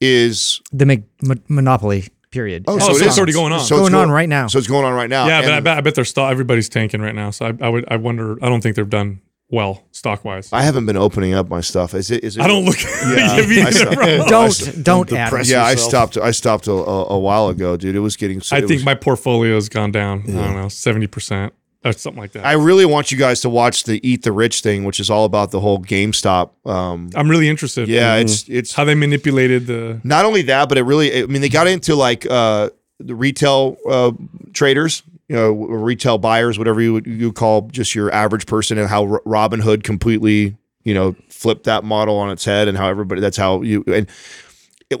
is 0.00 0.60
the 0.72 1.02
Monopoly 1.48 2.08
period. 2.30 2.64
Oh, 2.68 2.78
so 2.78 2.96
it 2.96 3.02
it's 3.06 3.16
already 3.18 3.32
going 3.32 3.52
on. 3.52 3.60
So 3.60 3.76
it's 3.76 3.90
Going 3.90 3.94
on 3.94 4.10
right 4.10 4.28
now. 4.28 4.46
So 4.46 4.58
it's 4.58 4.68
going 4.68 4.84
on 4.84 4.92
right 4.94 5.10
now. 5.10 5.26
yeah, 5.26 5.42
but 5.42 5.52
I 5.52 5.60
bet 5.60 5.78
I 5.78 5.80
bet 5.80 5.94
they're 5.94 6.04
still 6.04 6.26
everybody's 6.26 6.68
tanking 6.68 7.00
right 7.00 7.14
now. 7.14 7.30
So 7.30 7.46
I, 7.46 7.52
I 7.60 7.68
would 7.68 7.84
I 7.88 7.96
wonder. 7.96 8.36
I 8.44 8.48
don't 8.48 8.60
think 8.60 8.76
they're 8.76 8.84
done 8.84 9.20
well 9.52 9.82
stock 9.90 10.24
wise. 10.24 10.52
I 10.52 10.62
haven't 10.62 10.86
been 10.86 10.96
opening 10.96 11.34
up 11.34 11.48
my 11.48 11.60
stuff. 11.60 11.92
Is 11.94 12.10
it? 12.10 12.22
Is 12.22 12.36
it 12.36 12.42
I 12.42 12.46
don't 12.46 12.64
look. 12.64 12.76
Yeah, 12.84 13.36
Yeah, 13.36 13.46
me 13.46 13.60
either, 13.62 13.72
saw- 13.72 13.94
bro. 13.94 14.24
Don't 14.28 14.84
don't 14.84 15.08
the 15.08 15.18
Adam. 15.18 15.30
press- 15.30 15.50
Yeah, 15.50 15.64
I 15.64 15.74
stopped. 15.74 16.16
I 16.16 16.30
stopped 16.30 16.66
a, 16.68 16.72
a, 16.72 17.04
a 17.06 17.18
while 17.18 17.48
ago, 17.48 17.76
dude. 17.76 17.96
It 17.96 18.00
was 18.00 18.16
getting. 18.16 18.38
I 18.52 18.60
think 18.60 18.70
was- 18.70 18.84
my 18.84 18.94
portfolio 18.94 19.54
has 19.56 19.68
gone 19.68 19.90
down. 19.90 20.22
I 20.28 20.32
don't 20.32 20.54
know, 20.56 20.68
seventy 20.68 21.06
percent 21.08 21.52
or 21.84 21.92
something 21.92 22.20
like 22.20 22.32
that. 22.32 22.44
I 22.44 22.52
really 22.52 22.84
want 22.84 23.10
you 23.10 23.18
guys 23.18 23.40
to 23.42 23.50
watch 23.50 23.84
the 23.84 24.06
Eat 24.06 24.22
the 24.22 24.32
Rich 24.32 24.60
thing, 24.62 24.84
which 24.84 25.00
is 25.00 25.10
all 25.10 25.24
about 25.24 25.50
the 25.50 25.60
whole 25.60 25.78
GameStop. 25.78 26.50
Um, 26.68 27.10
I'm 27.14 27.30
really 27.30 27.48
interested. 27.48 27.88
yeah, 27.88 28.16
it's 28.16 28.48
it's 28.48 28.74
how 28.74 28.84
they 28.84 28.94
manipulated 28.94 29.66
the. 29.66 30.00
not 30.04 30.24
only 30.24 30.42
that, 30.42 30.68
but 30.68 30.78
it 30.78 30.82
really. 30.82 31.22
I 31.22 31.26
mean, 31.26 31.40
they 31.40 31.48
got 31.48 31.66
into 31.66 31.94
like 31.94 32.26
uh, 32.30 32.70
the 32.98 33.14
retail 33.14 33.76
uh, 33.88 34.12
traders, 34.52 35.02
you 35.28 35.36
know, 35.36 35.52
retail 35.52 36.18
buyers, 36.18 36.58
whatever 36.58 36.80
you 36.82 36.92
would 36.94 37.06
you 37.06 37.32
call 37.32 37.62
just 37.62 37.94
your 37.94 38.12
average 38.12 38.46
person, 38.46 38.76
and 38.78 38.88
how 38.88 39.04
R- 39.06 39.22
Robinhood 39.24 39.82
completely, 39.82 40.56
you 40.84 40.92
know, 40.92 41.16
flipped 41.28 41.64
that 41.64 41.82
model 41.84 42.18
on 42.18 42.30
its 42.30 42.44
head, 42.44 42.68
and 42.68 42.76
how 42.76 42.88
everybody. 42.88 43.20
That's 43.20 43.36
how 43.36 43.62
you 43.62 43.84
and. 43.86 44.06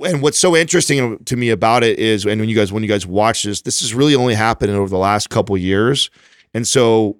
And 0.04 0.22
what's 0.22 0.38
so 0.38 0.54
interesting 0.54 1.18
to 1.24 1.34
me 1.36 1.50
about 1.50 1.82
it 1.82 1.98
is, 1.98 2.24
and 2.24 2.40
when 2.40 2.48
you 2.48 2.54
guys 2.54 2.72
when 2.72 2.84
you 2.84 2.88
guys 2.88 3.08
watch 3.08 3.42
this, 3.42 3.62
this 3.62 3.80
has 3.80 3.92
really 3.92 4.14
only 4.14 4.34
happened 4.34 4.70
over 4.70 4.88
the 4.88 4.96
last 4.96 5.30
couple 5.30 5.58
years, 5.58 6.10
and 6.54 6.66
so 6.66 7.16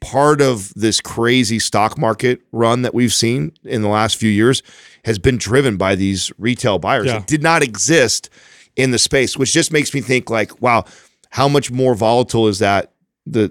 part 0.00 0.40
of 0.40 0.72
this 0.74 1.00
crazy 1.00 1.58
stock 1.60 1.96
market 1.96 2.40
run 2.50 2.82
that 2.82 2.92
we've 2.92 3.12
seen 3.12 3.52
in 3.62 3.82
the 3.82 3.88
last 3.88 4.16
few 4.16 4.30
years 4.30 4.62
has 5.04 5.18
been 5.18 5.36
driven 5.38 5.76
by 5.76 5.94
these 5.94 6.32
retail 6.38 6.78
buyers. 6.78 7.06
Yeah. 7.06 7.18
It 7.18 7.26
did 7.28 7.42
not 7.42 7.62
exist 7.62 8.28
in 8.74 8.90
the 8.90 8.98
space, 8.98 9.36
which 9.36 9.52
just 9.52 9.72
makes 9.72 9.94
me 9.94 10.00
think 10.00 10.28
like, 10.30 10.60
wow, 10.60 10.84
how 11.30 11.48
much 11.48 11.70
more 11.70 11.94
volatile 11.94 12.48
is 12.48 12.58
that 12.58 12.92
the 13.26 13.50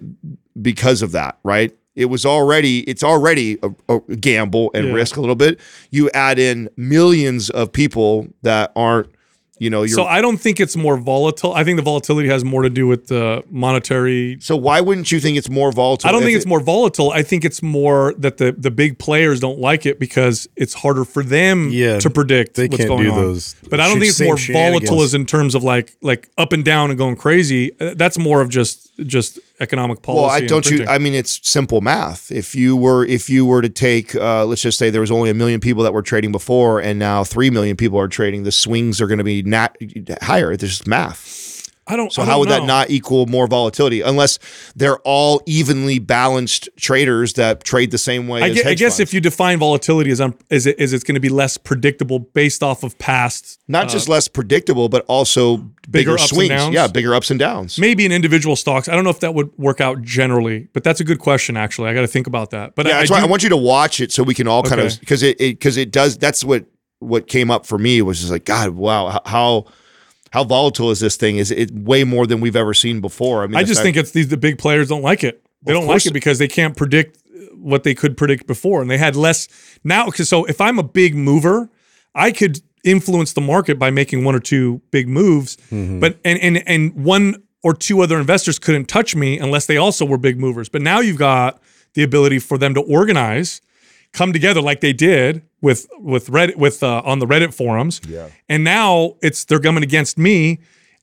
because 0.61 1.01
of 1.01 1.13
that, 1.13 1.37
right? 1.43 1.73
It 1.95 2.05
was 2.05 2.25
already 2.25 2.79
it's 2.81 3.03
already 3.03 3.57
a, 3.63 3.71
a 3.87 3.99
gamble 4.17 4.71
and 4.73 4.87
Yeah. 4.87 4.93
risk 4.93 5.15
a 5.17 5.21
little 5.21 5.35
bit. 5.35 5.59
You 5.89 6.09
add 6.11 6.37
in 6.39 6.69
millions 6.75 7.49
of 7.49 7.71
people 7.71 8.27
that 8.41 8.71
aren't, 8.75 9.09
you 9.61 9.69
know, 9.69 9.85
So 9.85 10.05
I 10.05 10.21
don't 10.21 10.37
think 10.37 10.59
it's 10.59 10.75
more 10.75 10.97
volatile. 10.97 11.53
I 11.53 11.63
think 11.63 11.77
the 11.77 11.83
volatility 11.83 12.27
has 12.29 12.43
more 12.43 12.63
to 12.63 12.69
do 12.69 12.87
with 12.87 13.07
the 13.07 13.43
monetary. 13.51 14.37
so 14.41 14.55
why 14.55 14.81
wouldn't 14.81 15.11
you 15.11 15.19
think 15.19 15.37
it's 15.37 15.49
more 15.49 15.71
volatile? 15.71 16.09
I 16.09 16.11
don't 16.11 16.21
think 16.23 16.33
it- 16.33 16.37
it's 16.37 16.45
more 16.47 16.59
volatile. 16.59 17.11
I 17.11 17.21
think 17.23 17.45
it's 17.45 17.61
more 17.61 18.13
that 18.17 18.37
the 18.37 18.51
the 18.57 18.71
big 18.71 18.97
players 18.97 19.39
don't 19.39 19.59
like 19.59 19.85
it 19.85 19.99
because 19.99 20.47
it's 20.55 20.73
harder 20.73 21.05
for 21.05 21.23
them 21.23 21.69
Yeah, 21.71 21.99
to 21.99 22.09
predict 22.09 22.55
they 22.55 22.63
what's 22.67 22.77
can't 22.77 22.89
going 22.89 23.03
do 23.03 23.11
on. 23.11 23.21
those 23.21 23.55
But 23.69 23.79
I 23.79 23.87
don't 23.87 23.99
think 23.99 24.09
it's 24.09 24.21
more 24.21 24.37
volatile 24.37 25.01
as 25.03 25.13
in 25.13 25.25
terms 25.25 25.53
of 25.55 25.63
like 25.63 25.93
like 26.01 26.29
up 26.37 26.53
and 26.53 26.65
down 26.65 26.89
and 26.89 26.97
going 26.97 27.15
crazy. 27.15 27.71
Uh, 27.79 27.93
That's 27.95 28.17
more 28.17 28.41
of 28.41 28.49
just 28.49 28.90
just 29.05 29.39
economic 29.59 30.01
policy. 30.01 30.21
Well, 30.21 30.29
I 30.31 30.41
don't 30.41 30.69
you. 30.69 30.85
I 30.87 30.97
mean, 30.97 31.13
it's 31.13 31.39
simple 31.47 31.81
math. 31.81 32.31
If 32.31 32.55
you 32.55 32.75
were, 32.75 33.05
if 33.05 33.29
you 33.29 33.45
were 33.45 33.61
to 33.61 33.69
take, 33.69 34.15
uh, 34.15 34.45
let's 34.45 34.61
just 34.61 34.77
say 34.77 34.89
there 34.89 35.01
was 35.01 35.11
only 35.11 35.29
a 35.29 35.33
million 35.33 35.59
people 35.59 35.83
that 35.83 35.93
were 35.93 36.01
trading 36.01 36.31
before, 36.31 36.79
and 36.79 36.99
now 36.99 37.23
three 37.23 37.49
million 37.49 37.77
people 37.77 37.99
are 37.99 38.07
trading, 38.07 38.43
the 38.43 38.51
swings 38.51 39.01
are 39.01 39.07
going 39.07 39.17
to 39.17 39.23
be 39.23 39.41
nat- 39.43 39.75
higher. 40.21 40.55
There's 40.55 40.77
just 40.77 40.87
math. 40.87 41.40
I 41.91 41.95
don't. 41.97 42.11
So 42.11 42.21
I 42.21 42.25
how 42.25 42.31
don't 42.31 42.39
would 42.41 42.49
that 42.49 42.65
not 42.65 42.89
equal 42.89 43.25
more 43.27 43.47
volatility? 43.47 44.01
Unless 44.01 44.39
they're 44.75 44.99
all 44.99 45.41
evenly 45.45 45.99
balanced 45.99 46.69
traders 46.77 47.33
that 47.33 47.63
trade 47.63 47.91
the 47.91 47.97
same 47.97 48.27
way. 48.27 48.41
I, 48.43 48.49
as 48.49 48.55
gue- 48.61 48.71
I 48.71 48.73
guess 48.75 48.99
if 48.99 49.13
you 49.13 49.19
define 49.21 49.59
volatility 49.59 50.09
as 50.11 50.21
un, 50.21 50.33
is 50.49 50.65
it 50.65 50.79
is 50.79 50.93
it's 50.93 51.03
going 51.03 51.15
to 51.15 51.19
be 51.21 51.29
less 51.29 51.57
predictable 51.57 52.19
based 52.19 52.63
off 52.63 52.83
of 52.83 52.97
past 52.97 53.59
not 53.67 53.89
just 53.89 54.07
less 54.09 54.27
predictable, 54.27 54.87
but 54.89 55.03
also 55.07 55.57
bigger, 55.89 56.11
Uh, 56.11 56.13
and 56.13 56.21
swings. 56.21 56.69
Yeah, 56.69 56.87
bigger 56.87 57.13
ups 57.13 57.29
and 57.31 57.39
downs. 57.39 57.77
maybe 57.77 58.05
in 58.05 58.11
individual 58.11 58.55
stocks. 58.55 58.87
I 58.87 58.95
don't 58.95 59.03
know 59.03 59.09
if 59.09 59.19
that 59.21 59.33
would 59.33 59.49
work 59.57 59.81
out 59.81 60.01
generally, 60.01 60.67
but 60.73 60.83
that's 60.83 60.99
a 61.01 61.03
good 61.03 61.19
question. 61.19 61.57
Actually, 61.57 61.89
I 61.89 61.93
got 61.93 62.01
to 62.01 62.07
think 62.07 62.27
about 62.27 62.51
that. 62.51 62.75
But 62.75 62.85
Yeah, 62.85 62.93
I, 62.93 62.99
that's 62.99 63.11
I 63.11 63.19
do- 63.19 63.25
I 63.25 63.29
want 63.29 63.43
you 63.43 63.49
to 63.49 63.57
watch 63.57 63.99
it 63.99 64.11
so 64.11 64.23
we 64.23 64.33
can 64.33 64.47
all 64.47 64.63
kind 64.63 64.79
of 64.81 64.99
because 64.99 65.23
it 65.23 65.37
because 65.37 65.77
it, 65.77 65.91
does. 65.91 66.17
That's 66.17 66.43
what 66.43 66.65
what 66.99 67.27
came 67.27 67.49
up 67.49 67.65
for 67.65 67.77
me 67.77 68.01
was 68.01 68.19
just 68.19 68.31
like 68.31 68.45
God, 68.45 68.69
wow, 68.71 69.21
how 69.25 69.65
how 70.31 70.43
volatile 70.43 70.91
is 70.91 70.99
this 70.99 71.15
thing? 71.15 71.37
Is 71.37 71.51
it 71.51 71.71
way 71.71 72.03
more 72.03 72.25
than 72.27 72.41
we've 72.41 72.55
ever 72.55 72.73
seen 72.73 72.99
before? 73.01 73.43
I 73.43 73.47
mean, 73.47 73.55
I 73.55 73.63
just 73.63 73.75
fact- 73.79 73.83
think 73.83 73.97
it's 73.97 74.11
these 74.11 74.27
the 74.29 74.37
big 74.37 74.57
players 74.57 74.89
don't 74.89 75.01
like 75.03 75.23
it. 75.23 75.43
They 75.63 75.73
Of 75.73 75.79
don't 75.81 75.87
like 75.87 76.05
it 76.05 76.13
because 76.13 76.39
they 76.39 76.47
can't 76.47 76.75
predict 76.75 77.17
what 77.55 77.83
they 77.83 77.93
could 77.93 78.17
predict 78.17 78.47
before, 78.47 78.81
and 78.81 78.89
they 78.89 78.97
had 78.97 79.15
less 79.15 79.47
now. 79.83 80.05
Because 80.07 80.27
so 80.29 80.45
if 80.45 80.59
I'm 80.59 80.79
a 80.79 80.83
big 80.83 81.15
mover, 81.15 81.69
I 82.15 82.31
could 82.31 82.59
influence 82.83 83.33
the 83.33 83.41
market 83.41 83.77
by 83.77 83.91
making 83.91 84.23
one 84.23 84.33
or 84.33 84.39
two 84.39 84.81
big 84.89 85.07
moves, 85.07 85.57
Mm-hmm. 85.71 85.99
but 85.99 86.17
and 86.25 86.39
and 86.39 86.63
and 86.67 86.93
one 87.05 87.43
or 87.63 87.75
two 87.75 88.01
other 88.01 88.17
investors 88.19 88.57
couldn't 88.57 88.85
touch 88.85 89.15
me 89.15 89.37
unless 89.37 89.67
they 89.67 89.77
also 89.77 90.03
were 90.03 90.17
big 90.17 90.39
movers. 90.39 90.67
But 90.67 90.81
now 90.81 90.99
you've 90.99 91.19
got 91.19 91.61
the 91.93 92.01
ability 92.01 92.39
for 92.39 92.57
them 92.57 92.73
to 92.73 92.81
organize, 92.81 93.61
come 94.13 94.33
together 94.33 94.61
like 94.61 94.81
they 94.81 94.93
did 94.93 95.41
with 95.61 95.87
with 95.99 96.27
Reddit 96.27 96.55
with 96.55 96.83
uh, 96.83 97.01
on 97.05 97.19
the 97.19 97.25
Reddit 97.25 97.53
forums. 97.53 98.01
Yeah. 98.07 98.29
And 98.49 98.63
now 98.63 99.15
it's 99.21 99.45
they're 99.45 99.59
coming 99.59 99.83
against 99.83 100.17
me 100.17 100.59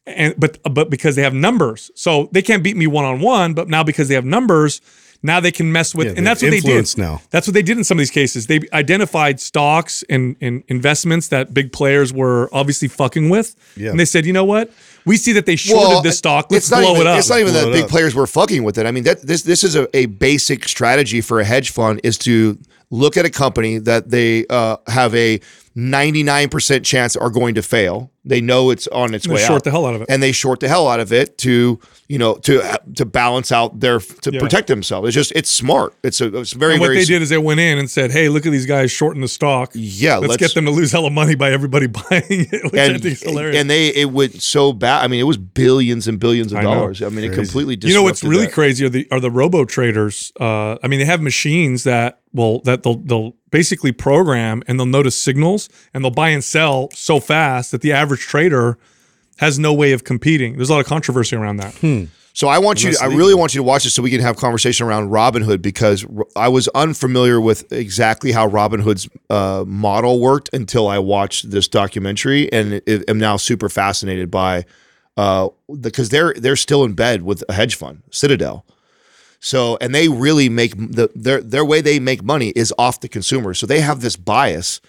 and 0.06 0.34
but 0.38 0.58
but 0.72 0.90
because 0.90 1.16
they 1.16 1.22
have 1.22 1.34
numbers. 1.34 1.90
So 1.94 2.28
they 2.32 2.42
can't 2.42 2.62
beat 2.62 2.76
me 2.76 2.86
one 2.86 3.04
on 3.04 3.20
one, 3.20 3.54
but 3.54 3.68
now 3.68 3.82
because 3.84 4.08
they 4.08 4.14
have 4.14 4.24
numbers, 4.24 4.80
now 5.22 5.40
they 5.40 5.50
can 5.50 5.70
mess 5.72 5.94
with 5.94 6.06
Yeah, 6.08 6.14
and 6.16 6.26
that's 6.26 6.42
what 6.42 6.50
they 6.50 6.60
did. 6.60 6.96
now. 6.96 7.20
That's 7.30 7.46
what 7.46 7.54
they 7.54 7.62
did 7.62 7.76
in 7.76 7.84
some 7.84 7.98
of 7.98 8.00
these 8.00 8.10
cases. 8.10 8.46
They 8.46 8.60
identified 8.72 9.40
stocks 9.40 10.04
and, 10.08 10.36
and 10.40 10.62
investments 10.68 11.28
that 11.28 11.52
big 11.52 11.72
players 11.72 12.12
were 12.12 12.48
obviously 12.52 12.88
fucking 12.88 13.28
with. 13.28 13.56
Yeah. 13.76 13.90
And 13.90 13.98
they 14.00 14.04
said, 14.04 14.24
you 14.26 14.32
know 14.32 14.44
what? 14.44 14.70
We 15.04 15.16
see 15.16 15.32
that 15.32 15.44
they 15.46 15.56
shorted 15.56 15.88
Well, 15.88 16.02
this 16.02 16.18
stock. 16.18 16.50
Let's 16.50 16.66
it's 16.66 16.70
not 16.70 16.82
blow 16.82 16.90
even, 16.92 17.02
it 17.02 17.06
up. 17.10 17.18
It's 17.18 17.28
not 17.30 17.40
even 17.40 17.52
Blow 17.52 17.64
that 17.66 17.72
big 17.72 17.84
up. 17.84 17.90
players 17.90 18.14
were 18.14 18.26
fucking 18.26 18.62
with 18.62 18.78
it. 18.78 18.86
I 18.86 18.90
mean, 18.92 19.04
that 19.04 19.22
this 19.22 19.42
this 19.42 19.64
is 19.64 19.74
a, 19.74 19.88
a 19.96 20.06
basic 20.06 20.68
strategy 20.68 21.20
for 21.20 21.40
a 21.40 21.44
hedge 21.44 21.70
fund 21.70 22.00
is 22.04 22.16
to 22.18 22.58
look 22.90 23.16
at 23.16 23.24
a 23.24 23.30
company 23.30 23.78
that 23.78 24.10
they 24.10 24.46
uh, 24.48 24.76
have 24.86 25.14
a 25.14 25.40
99% 25.78 26.84
chance 26.84 27.16
are 27.16 27.30
going 27.30 27.54
to 27.54 27.62
fail. 27.62 28.10
They 28.24 28.40
know 28.42 28.68
it's 28.70 28.86
on 28.88 29.14
its 29.14 29.26
They 29.26 29.34
way 29.34 29.40
short 29.40 29.58
out. 29.58 29.64
the 29.64 29.70
hell 29.70 29.86
out 29.86 29.94
of 29.94 30.02
it. 30.02 30.06
And 30.10 30.22
they 30.22 30.32
short 30.32 30.60
the 30.60 30.68
hell 30.68 30.86
out 30.86 31.00
of 31.00 31.12
it 31.14 31.38
to, 31.38 31.78
you 32.08 32.18
know, 32.18 32.34
to 32.34 32.78
to 32.96 33.06
balance 33.06 33.52
out 33.52 33.80
their 33.80 34.00
to 34.00 34.30
Yeah. 34.32 34.40
protect 34.40 34.68
themselves. 34.68 35.08
It's 35.08 35.14
just 35.14 35.32
it's 35.34 35.48
smart. 35.48 35.94
It's 36.02 36.20
a 36.20 36.36
it's 36.36 36.52
very 36.52 36.74
and 36.74 36.80
what 36.80 36.88
very 36.88 36.98
they 36.98 37.04
did 37.06 37.22
is 37.22 37.30
they 37.30 37.38
went 37.38 37.60
in 37.60 37.78
and 37.78 37.88
said, 37.88 38.10
"Hey, 38.10 38.28
look 38.28 38.44
at 38.44 38.52
these 38.52 38.66
guys 38.66 38.90
shorting 38.90 39.22
the 39.22 39.28
stock. 39.28 39.70
Yeah, 39.72 40.16
let's, 40.18 40.30
let's- 40.32 40.36
get 40.42 40.54
them 40.54 40.66
to 40.66 40.70
lose 40.70 40.92
hell 40.92 41.06
of 41.06 41.12
money 41.14 41.36
by 41.36 41.52
everybody 41.52 41.86
buying 42.10 42.22
it." 42.28 42.64
Which 42.64 42.74
I 42.74 42.84
and, 42.86 43.02
think 43.02 43.14
is 43.14 43.22
hilarious. 43.22 43.56
and 43.56 43.70
they 43.70 43.88
it 43.88 44.10
went 44.12 44.42
so 44.42 44.74
bad. 44.74 45.04
I 45.04 45.06
mean, 45.08 45.20
it 45.20 45.24
was 45.24 45.38
billions 45.38 46.06
and 46.06 46.20
billions 46.20 46.52
of 46.52 46.58
I 46.58 46.62
dollars. 46.64 47.02
I 47.02 47.08
mean, 47.08 47.24
it 47.24 47.32
completely 47.34 47.78
you 47.80 47.94
know 47.94 48.02
what's 48.02 48.22
really 48.24 48.44
that. 48.46 48.52
crazy 48.52 48.84
are 48.84 48.90
the 48.90 49.06
are 49.10 49.20
the 49.20 49.30
robo 49.30 49.64
traders. 49.64 50.32
Uh, 50.38 50.76
I 50.82 50.88
mean, 50.88 50.98
they 50.98 51.06
have 51.06 51.22
machines 51.22 51.84
that 51.84 52.20
will 52.34 52.60
that 52.62 52.82
they'll 52.82 52.96
they'll 52.96 53.36
basically 53.50 53.92
program 53.92 54.62
and 54.66 54.78
they'll 54.78 54.86
notice 54.86 55.18
signals 55.18 55.68
and 55.94 56.04
they'll 56.04 56.10
buy 56.10 56.28
and 56.30 56.42
sell 56.44 56.88
so 56.92 57.20
fast 57.20 57.70
that 57.72 57.80
the 57.80 57.92
average 57.92 58.20
trader 58.20 58.78
has 59.38 59.58
no 59.58 59.72
way 59.72 59.92
of 59.92 60.04
competing. 60.04 60.56
There's 60.56 60.68
a 60.70 60.72
lot 60.72 60.80
of 60.80 60.86
controversy 60.86 61.36
around 61.36 61.58
that. 61.58 61.74
So 62.34 62.46
I 62.46 62.58
want 62.58 62.84
you. 62.84 62.92
To, 62.92 63.02
I 63.02 63.06
really 63.06 63.34
want 63.34 63.52
you 63.54 63.58
to 63.60 63.64
watch 63.64 63.82
this 63.82 63.94
so 63.94 64.02
we 64.02 64.10
can 64.10 64.20
have 64.20 64.36
conversation 64.36 64.86
around 64.86 65.08
Robinhood 65.10 65.60
because 65.60 66.06
I 66.36 66.46
was 66.48 66.68
unfamiliar 66.68 67.40
with 67.40 67.72
exactly 67.72 68.30
how 68.30 68.48
Robinhood's 68.48 69.08
uh, 69.28 69.64
model 69.66 70.20
worked 70.20 70.48
until 70.52 70.86
I 70.86 70.98
watched 71.00 71.50
this 71.50 71.66
documentary, 71.66 72.52
and 72.52 72.74
it, 72.74 72.84
it- 72.86 73.10
am 73.10 73.18
now 73.18 73.38
super 73.38 73.68
fascinated 73.68 74.30
by 74.30 74.66
uh, 75.16 75.48
because 75.80 76.10
they're 76.10 76.32
they're 76.34 76.54
still 76.54 76.84
in 76.84 76.92
bed 76.92 77.22
with 77.22 77.42
a 77.48 77.54
hedge 77.54 77.74
fund, 77.74 78.02
Citadel. 78.12 78.64
So 79.40 79.78
and 79.80 79.94
they 79.94 80.08
really 80.08 80.48
make 80.48 80.76
the 80.76 81.10
their 81.14 81.40
their 81.40 81.64
way 81.64 81.80
they 81.80 82.00
make 82.00 82.22
money 82.22 82.48
is 82.56 82.72
off 82.78 83.00
the 83.00 83.08
consumer. 83.08 83.54
So 83.54 83.66
they 83.66 83.80
have 83.80 84.00
this 84.00 84.16
bias 84.16 84.80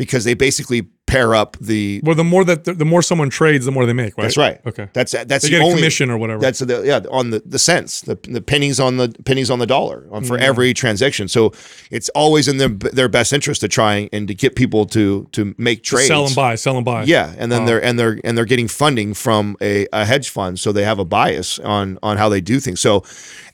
because 0.00 0.24
they 0.24 0.32
basically 0.32 0.80
pair 1.06 1.34
up 1.34 1.58
the 1.60 2.00
Well, 2.04 2.14
the 2.14 2.24
more 2.24 2.42
that 2.44 2.64
the, 2.64 2.72
the 2.72 2.84
more 2.86 3.02
someone 3.02 3.28
trades, 3.30 3.66
the 3.66 3.72
more 3.72 3.84
they 3.84 3.92
make. 3.92 4.16
Right. 4.16 4.22
that's 4.24 4.36
right. 4.38 4.58
Okay. 4.64 4.88
That's 4.94 5.12
that's 5.12 5.26
They 5.28 5.38
the 5.38 5.50
get 5.50 5.60
a 5.60 5.64
only 5.64 5.76
commission 5.76 6.08
or 6.08 6.16
whatever. 6.16 6.40
That's 6.40 6.60
the 6.60 6.82
yeah 6.86 7.00
on 7.10 7.30
the 7.30 7.42
the 7.44 7.58
cents, 7.58 8.00
the, 8.00 8.14
the 8.36 8.40
pennies 8.40 8.80
on 8.80 8.96
the 8.96 9.08
pennies 9.26 9.50
on 9.50 9.58
the 9.58 9.66
dollar 9.66 10.06
on 10.10 10.22
Mm. 10.22 10.28
for 10.28 10.38
every 10.38 10.72
transaction. 10.72 11.28
So 11.28 11.52
it's 11.90 12.08
always 12.10 12.48
in 12.48 12.56
their 12.58 12.68
their 12.70 13.08
best 13.08 13.32
interest 13.32 13.60
to 13.60 13.68
try 13.68 14.08
and 14.12 14.26
to 14.28 14.34
get 14.34 14.54
people 14.56 14.86
to 14.86 15.28
to 15.32 15.54
make 15.58 15.82
trades. 15.82 16.06
sell 16.08 16.24
and 16.26 16.34
buy, 16.34 16.54
sell 16.54 16.76
and 16.76 16.84
buy. 16.84 17.02
Yeah, 17.04 17.34
and 17.36 17.50
then 17.52 17.66
they're 17.66 17.82
and 17.84 17.98
they're 17.98 18.18
and 18.24 18.38
they're 18.38 18.44
getting 18.54 18.68
funding 18.68 19.12
from 19.14 19.56
a, 19.60 19.86
a 19.92 20.04
hedge 20.06 20.30
fund, 20.30 20.58
so 20.60 20.72
they 20.72 20.84
have 20.84 20.98
a 20.98 21.04
bias 21.04 21.58
on 21.58 21.98
on 22.02 22.16
how 22.16 22.28
they 22.30 22.40
do 22.40 22.60
things. 22.60 22.80
So, 22.80 23.02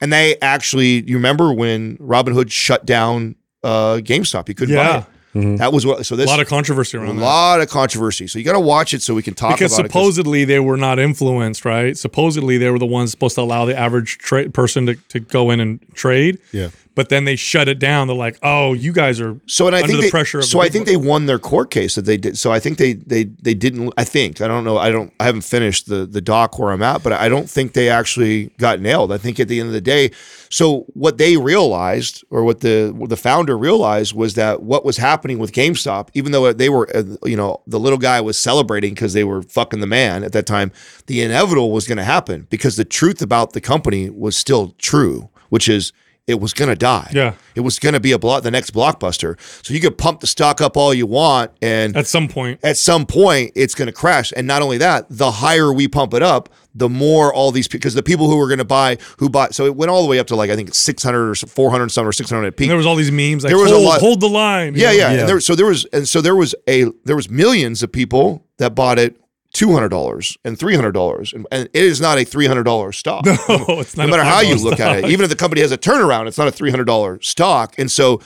and 0.01 0.12
they 0.12 0.36
actually, 0.42 1.03
you 1.09 1.16
remember 1.16 1.53
when 1.53 1.97
Robinhood 1.97 2.51
shut 2.53 2.84
down 2.86 3.34
uh, 3.64 3.97
GameStop? 4.05 4.49
You 4.49 4.55
couldn't 4.55 4.74
Yeah. 4.74 4.92
buy 4.92 4.99
it. 4.99 5.05
Mm-hmm. 5.37 5.57
That 5.57 5.72
was 5.72 5.84
what. 5.87 6.07
So 6.07 6.16
this 6.16 6.26
A 6.26 6.30
lot 6.30 6.41
of 6.41 6.49
controversy 6.49 6.97
a 6.97 7.01
around 7.01 7.16
that. 7.16 7.22
A 7.22 7.24
lot 7.24 7.61
of 7.61 7.68
controversy. 7.68 8.26
So 8.26 8.39
you 8.39 8.45
got 8.45 8.53
to 8.55 8.61
watch 8.61 8.95
it 8.95 9.03
so 9.03 9.14
we 9.14 9.22
can 9.22 9.34
talk 9.34 9.53
because 9.53 9.72
about 9.72 9.87
it. 9.87 9.93
'cause- 9.93 10.03
supposedly 10.03 10.45
they 10.45 10.61
were 10.61 10.76
not 10.76 10.99
influenced, 10.99 11.64
right? 11.64 11.97
Supposedly 11.97 12.59
they 12.59 12.70
were 12.70 12.78
the 12.78 12.87
ones 12.87 13.11
supposed 13.11 13.34
to 13.37 13.43
allow 13.43 13.64
the 13.64 13.76
average 13.78 14.18
tra- 14.18 14.49
person 14.51 14.87
to, 14.87 14.95
to 15.11 15.20
go 15.20 15.51
in 15.51 15.61
and 15.61 15.80
trade. 15.95 16.39
Yeah. 16.53 16.68
But 16.97 17.11
then 17.11 17.26
they 17.26 17.36
shut 17.36 17.68
it 17.68 17.78
down. 17.78 18.09
They're 18.09 18.16
like, 18.16 18.38
"Oh, 18.42 18.72
you 18.72 18.92
guys 18.92 19.20
are 19.20 19.38
So 19.47 19.66
and 19.66 19.76
I 19.76 19.80
under 19.82 19.88
think 19.88 20.01
the 20.01 20.07
they, 20.07 20.11
pressure 20.11 20.38
of 20.38 20.47
so 20.47 20.59
the 20.59 20.64
I 20.64 20.68
think 20.70 20.86
they 20.86 20.97
won 20.97 21.26
their 21.26 21.38
court 21.38 21.70
case 21.70 21.94
that 21.94 22.07
they 22.07 22.16
did. 22.16 22.36
So 22.38 22.51
I 22.51 22.59
think 22.59 22.78
they 22.78 22.94
they 22.94 23.24
they 23.24 23.55
didn't. 23.55 23.92
I 23.97 24.05
think 24.05 24.40
I 24.40 24.49
don't 24.49 24.64
know. 24.64 24.78
I 24.78 24.90
don't. 24.90 25.12
I 25.20 25.24
haven't 25.24 25.42
finished 25.42 25.86
the 25.86 26.07
the 26.07 26.22
doc 26.22 26.59
where 26.59 26.72
I'm 26.72 26.82
at, 26.82 27.03
but 27.03 27.12
I 27.12 27.28
don't 27.28 27.49
think 27.49 27.74
they 27.74 27.90
actually 27.90 28.47
got 28.59 28.80
nailed. 28.80 29.12
I 29.12 29.18
think 29.18 29.38
at 29.38 29.47
the 29.47 29.61
end 29.61 29.68
of 29.68 29.74
the 29.74 29.80
day, 29.80 30.11
so 30.49 30.86
what 30.94 31.18
they 31.18 31.36
realized, 31.36 32.24
or 32.30 32.44
what 32.44 32.61
the 32.61 32.92
what 32.97 33.11
the 33.11 33.16
founder 33.16 33.59
realized, 33.59 34.14
was 34.14 34.34
that 34.34 34.62
what 34.62 34.84
was 34.84 34.97
happening 34.97 35.38
with 35.38 35.53
GameStop, 35.53 36.09
even 36.14 36.32
though 36.32 36.51
they 36.53 36.70
were, 36.70 36.88
uh, 36.97 37.05
you 37.26 37.36
know, 37.36 37.61
the 37.66 37.78
little 37.78 37.99
guy 37.99 38.22
was 38.22 38.38
celebrating 38.38 38.94
because 38.94 39.12
they 39.12 39.24
were 39.24 39.42
fucking 39.42 39.80
the 39.80 39.86
man 39.86 40.24
at 40.24 40.32
that 40.32 40.47
time, 40.47 40.72
the 41.09 41.20
inevitable 41.20 41.70
was 41.72 41.86
going 41.86 41.99
to 41.99 42.05
happen 42.05 42.47
because 42.49 42.76
the 42.76 42.86
truth 42.86 43.20
about 43.20 43.53
the 43.53 43.61
company 43.61 44.09
was 44.09 44.34
still 44.34 44.74
true, 44.78 45.28
which 45.51 45.68
is. 45.68 45.92
It 46.27 46.41
was 46.41 46.53
gonna 46.53 46.74
die. 46.74 47.11
Yeah. 47.14 47.35
It 47.55 47.61
was 47.61 47.79
gonna 47.79 48.01
be 48.01 48.11
a 48.12 48.18
block, 48.18 48.43
the 48.43 48.51
next 48.51 48.70
blockbuster. 48.72 49.39
So 49.64 49.72
you 49.72 49.81
could 49.81 49.97
pump 49.97 50.20
the 50.20 50.27
stock 50.27 50.61
up 50.61 50.77
all 50.77 50.93
you 50.93 51.07
want, 51.07 51.53
and 51.62 51.97
at 51.97 52.07
some 52.09 52.27
point. 52.27 52.59
at 52.64 52.77
some 52.77 53.07
point 53.07 53.53
it's 53.55 53.74
going 53.77 53.87
to 53.87 53.93
crash. 53.93 54.33
And 54.37 54.47
not 54.47 54.61
only 54.61 54.79
that, 54.79 55.07
the 55.09 55.31
higher 55.31 55.72
we 55.72 55.87
pump 55.87 56.14
it 56.14 56.22
up, 56.22 56.49
the 56.74 56.89
more 56.89 57.33
all 57.33 57.53
these 57.53 57.68
because 57.68 57.95
the 57.95 58.03
people 58.03 58.29
who 58.29 58.37
were 58.39 58.49
going 58.49 58.59
to 58.59 58.64
buy 58.64 58.99
who 59.18 59.31
bought 59.31 59.55
so 59.55 59.66
it 59.66 59.77
went 59.77 59.89
all 59.91 60.03
the 60.03 60.09
way 60.09 60.18
up 60.18 60.27
to 60.27 60.37
like 60.37 60.51
I 60.51 60.57
think 60.57 60.74
600 60.74 61.31
or 61.31 61.35
400 61.37 61.91
some 61.91 62.07
or 62.07 62.12
600 62.12 62.45
at 62.45 62.57
peak. 62.57 62.64
And 62.66 62.70
there 62.70 62.77
was 62.77 62.87
all 62.87 62.97
these 62.97 63.12
memes 63.12 63.45
like 63.45 63.51
There 63.51 63.59
was 63.62 63.70
a 63.70 63.74
hold, 63.74 63.87
lot- 63.87 64.01
hold 64.01 64.20
the 64.20 64.29
line. 64.29 64.74
yeah, 64.74 64.87
know? 64.89 64.93
yeah, 64.93 65.12
Yeah. 65.12 65.20
And 65.20 65.29
there, 65.29 65.41
so 65.41 65.55
there 65.55 65.66
was 65.66 65.85
and 65.93 66.09
so 66.09 66.20
there 66.20 66.35
was 66.37 66.55
a 66.68 66.87
there 67.05 67.16
was 67.16 67.31
millions 67.31 67.83
of 67.85 67.93
people 67.93 68.45
that 68.59 68.74
bought 68.74 68.99
it 68.99 69.16
$200 69.57 70.37
and 70.45 70.59
$300 70.59 71.33
and, 71.33 71.47
and 71.51 71.69
it 71.73 71.83
is 71.83 72.01
not 72.01 72.19
a 72.19 72.23
$300 72.23 72.95
stock. 72.95 73.25
No, 73.25 73.35
it's 73.49 73.97
not. 73.97 74.05
no 74.05 74.11
matter 74.11 74.25
how 74.25 74.41
you 74.41 74.55
$5 74.57 74.65
look 74.65 74.81
at 74.81 74.99
it, 74.99 75.11
even 75.11 75.25
if 75.25 75.31
the 75.31 75.37
company 75.37 75.63
has 75.63 75.73
a 75.73 75.79
turnaround, 75.79 76.29
it's 76.29 76.39
not 76.39 76.49
a 76.49 76.53
three 76.53 76.71
hundred 76.71 76.85
dollar 76.85 77.21
stock, 77.23 77.75
and 77.79 77.91
so 77.91 78.21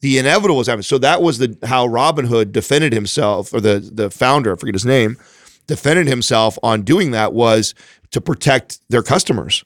the 0.00 0.18
inevitable 0.18 0.56
was 0.56 0.66
happening. 0.66 0.82
So 0.82 0.98
that 0.98 1.22
was 1.22 1.38
the 1.38 1.56
how 1.64 1.86
Robinhood 1.86 2.52
defended 2.52 2.92
himself, 2.92 3.52
or 3.54 3.60
the 3.60 3.78
the 3.80 4.10
founder, 4.10 4.52
I 4.52 4.56
forget 4.56 4.74
his 4.74 4.84
name, 4.84 5.16
defended 5.66 6.06
himself 6.06 6.58
on 6.62 6.82
doing 6.82 7.12
that 7.12 7.32
was 7.32 7.74
to 8.10 8.20
protect 8.20 8.78
their 8.90 9.02
customers. 9.02 9.64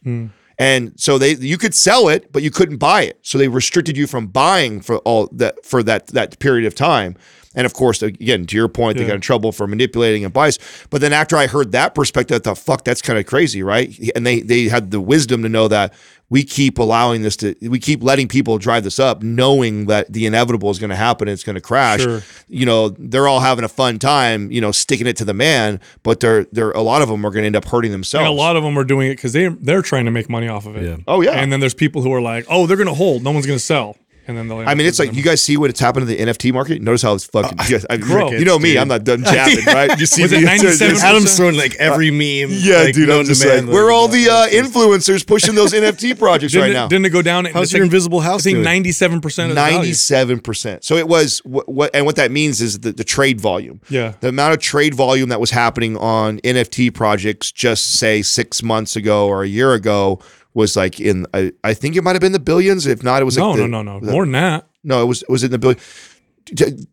And 0.61 0.93
so 0.97 1.19
they 1.19 1.35
you 1.35 1.59
could 1.59 1.75
sell 1.75 2.09
it, 2.09 2.33
but 2.33 2.43
you 2.43 2.51
couldn't 2.51 2.79
buy 2.79 3.03
it. 3.03 3.19
So 3.23 3.39
they 3.39 3.49
restricted 3.49 3.97
you 3.97 4.07
from 4.07 4.27
buying 4.29 4.81
for 4.81 4.99
all 4.99 5.29
that 5.33 5.64
for 5.64 5.83
that 5.85 6.09
that 6.09 6.39
period 6.39 6.66
of 6.66 6.75
time. 6.75 7.16
And 7.59 7.66
of 7.66 7.74
course, 7.74 8.02
again, 8.02 8.46
to 8.46 8.56
your 8.56 8.68
point, 8.68 8.98
they 8.98 9.04
got 9.04 9.16
in 9.16 9.20
trouble 9.20 9.50
for 9.50 9.66
manipulating 9.66 10.24
and 10.24 10.32
bias. 10.32 10.61
But 10.90 11.00
then 11.00 11.12
after 11.12 11.36
I 11.36 11.48
heard 11.48 11.72
that 11.72 11.92
perspective, 11.92 12.36
I 12.36 12.38
thought, 12.38 12.59
fuck, 12.59 12.84
that's 12.84 13.02
kind 13.02 13.18
of 13.18 13.26
crazy, 13.26 13.64
right? 13.64 13.98
And 14.14 14.24
they 14.24 14.42
they 14.42 14.68
had 14.68 14.92
the 14.92 15.00
wisdom 15.00 15.42
to 15.42 15.48
know 15.48 15.66
that 15.66 15.92
we 16.30 16.44
keep 16.44 16.78
allowing 16.78 17.22
this 17.22 17.36
to 17.38 17.56
we 17.62 17.80
keep 17.80 18.00
letting 18.00 18.28
people 18.28 18.59
drive 18.59 18.84
this 18.84 19.00
up, 19.00 19.24
knowing 19.24 19.86
that 19.86 20.12
the 20.12 20.24
inevitable 20.24 20.70
is 20.70 20.78
going 20.78 20.90
to 20.90 20.96
happen, 20.96 21.26
and 21.26 21.32
it's 21.32 21.42
going 21.42 21.56
to 21.56 21.61
crash. 21.61 22.00
Sure. 22.00 22.22
You 22.46 22.64
know, 22.64 22.90
they're 22.90 23.26
all 23.26 23.40
having 23.40 23.64
a 23.64 23.68
fun 23.68 23.98
time, 23.98 24.52
you 24.52 24.61
know, 24.61 24.70
sticking 24.70 25.09
it 25.09 25.16
to 25.16 25.24
the 25.24 25.34
man, 25.34 25.80
but 26.04 26.20
they're 26.20 26.44
they're 26.52 26.70
a 26.70 26.82
lot 26.82 27.02
of 27.02 27.09
them 27.09 27.26
are 27.26 27.30
going 27.30 27.42
to 27.42 27.46
end 27.46 27.56
up 27.56 27.64
hurting 27.64 27.90
themselves. 27.90 28.28
And 28.28 28.32
a 28.32 28.40
lot 28.40 28.54
of 28.54 28.62
them 28.62 28.78
are 28.78 28.84
doing 28.84 29.09
it 29.09 29.16
because 29.16 29.32
they 29.32 29.48
they're 29.48 29.82
trying 29.82 30.04
to 30.04 30.12
make 30.12 30.30
money 30.30 30.46
off 30.46 30.64
of 30.64 30.76
it. 30.76 30.84
Yeah. 30.84 30.98
Oh, 31.09 31.22
yeah. 31.22 31.32
And 31.32 31.50
then 31.50 31.59
there's 31.59 31.74
people 31.74 32.02
who 32.02 32.12
are 32.12 32.20
like, 32.20 32.46
oh, 32.48 32.68
they're 32.68 32.76
gonna 32.76 32.94
hold. 32.94 33.24
No 33.24 33.32
one's 33.32 33.46
gonna 33.46 33.59
sell. 33.59 33.96
And 34.29 34.37
then 34.37 34.47
they'll. 34.47 34.59
I 34.61 34.74
mean, 34.74 34.87
it's 34.87 34.99
like 34.99 35.14
you 35.14 35.22
guys 35.22 35.41
see 35.43 35.57
what 35.57 35.70
it's 35.70 35.81
happened 35.81 36.07
to 36.07 36.14
the 36.14 36.22
NFT 36.22 36.53
market. 36.53 36.83
Notice 36.83 37.01
how 37.03 37.14
it's 37.14 37.24
fucking. 37.24 37.59
you, 37.64 37.70
guys- 37.70 37.87
I- 37.89 37.97
Bro. 37.97 38.33
you 38.33 38.45
know 38.45 38.59
me, 38.59 38.76
I'm 38.79 38.87
not 38.89 39.03
done 39.03 39.24
jabbing, 39.24 39.64
right? 39.64 39.99
You 39.99 40.05
see 40.07 40.22
Was 40.22 40.33
it 40.33 40.41
me- 40.43 40.47
97%? 40.47 41.01
Adam's 41.03 41.35
throwing 41.37 41.57
like 41.57 41.74
every 41.76 42.11
meme. 42.11 42.51
Yeah, 42.53 42.83
like, 42.83 42.95
dude, 42.95 43.09
I'm 43.11 43.24
just 43.24 43.43
man, 43.45 43.66
like, 43.66 43.74
we're 43.74 43.91
all 43.91 44.07
the 44.07 44.29
uh, 44.29 44.47
influencers 44.49 45.26
pushing 45.26 45.55
those 45.55 45.72
NFT 45.72 46.18
projects 46.18 46.53
didn't, 46.53 46.62
right 46.62 46.70
it, 46.70 46.74
now. 46.74 46.89
didn't 46.89 47.07
it 47.07 47.11
go 47.11 47.22
down? 47.22 47.47
How's 47.47 47.72
your 47.72 47.81
like- 47.81 47.87
invisible 47.87 48.20
I 48.20 48.24
house 48.24 48.43
think 48.45 48.57
doing? 48.57 48.64
ninety-seven 48.64 49.20
percent 49.22 49.51
of 49.51 49.57
the 49.57 49.61
value. 49.62 49.76
Ninety-seven 49.79 50.41
percent. 50.41 50.85
So 50.85 50.97
it 50.97 51.09
was 51.09 51.39
what, 51.45 51.68
what, 51.68 51.91
and 51.95 52.05
what 52.05 52.16
that 52.16 52.31
means 52.31 52.61
is 52.61 52.81
the, 52.81 52.93
the 52.93 53.05
trade 53.05 53.41
volume. 53.41 53.81
Yeah. 53.89 54.12
the 54.20 54.29
amount 54.29 54.53
of 54.53 54.61
trade 54.61 54.93
volume 54.95 55.31
that 55.31 55.41
was 55.41 55.51
happening 55.53 55.97
on 55.97 56.39
NFT 56.41 56.93
projects, 56.93 57.51
just 57.51 57.95
say 57.99 58.20
six 58.20 58.62
months 58.62 58.95
ago 58.95 59.26
or 59.26 59.43
a 59.43 59.49
year 59.49 59.72
ago, 59.72 60.20
was 60.59 60.76
like 60.76 61.00
in. 61.00 61.26
I, 61.32 61.52
I 61.64 61.72
think 61.74 61.96
it 61.96 62.02
might 62.04 62.14
have 62.16 62.20
been 62.20 62.32
the 62.32 62.38
billions. 62.52 62.86
If 62.86 63.02
not, 63.02 63.22
it 63.22 63.24
was 63.24 63.36
No, 63.38 63.50
like 63.50 63.56
no, 63.59 63.62
the- 63.62 63.68
no, 63.68 63.82
no, 63.82 64.00
the- 64.00 64.12
more 64.12 64.24
than 64.24 64.32
that. 64.32 64.66
No, 64.84 65.02
it 65.02 65.06
was 65.06 65.24
was 65.28 65.42
it 65.42 65.46
in 65.46 65.52
the 65.52 65.59
billion? 65.59 65.80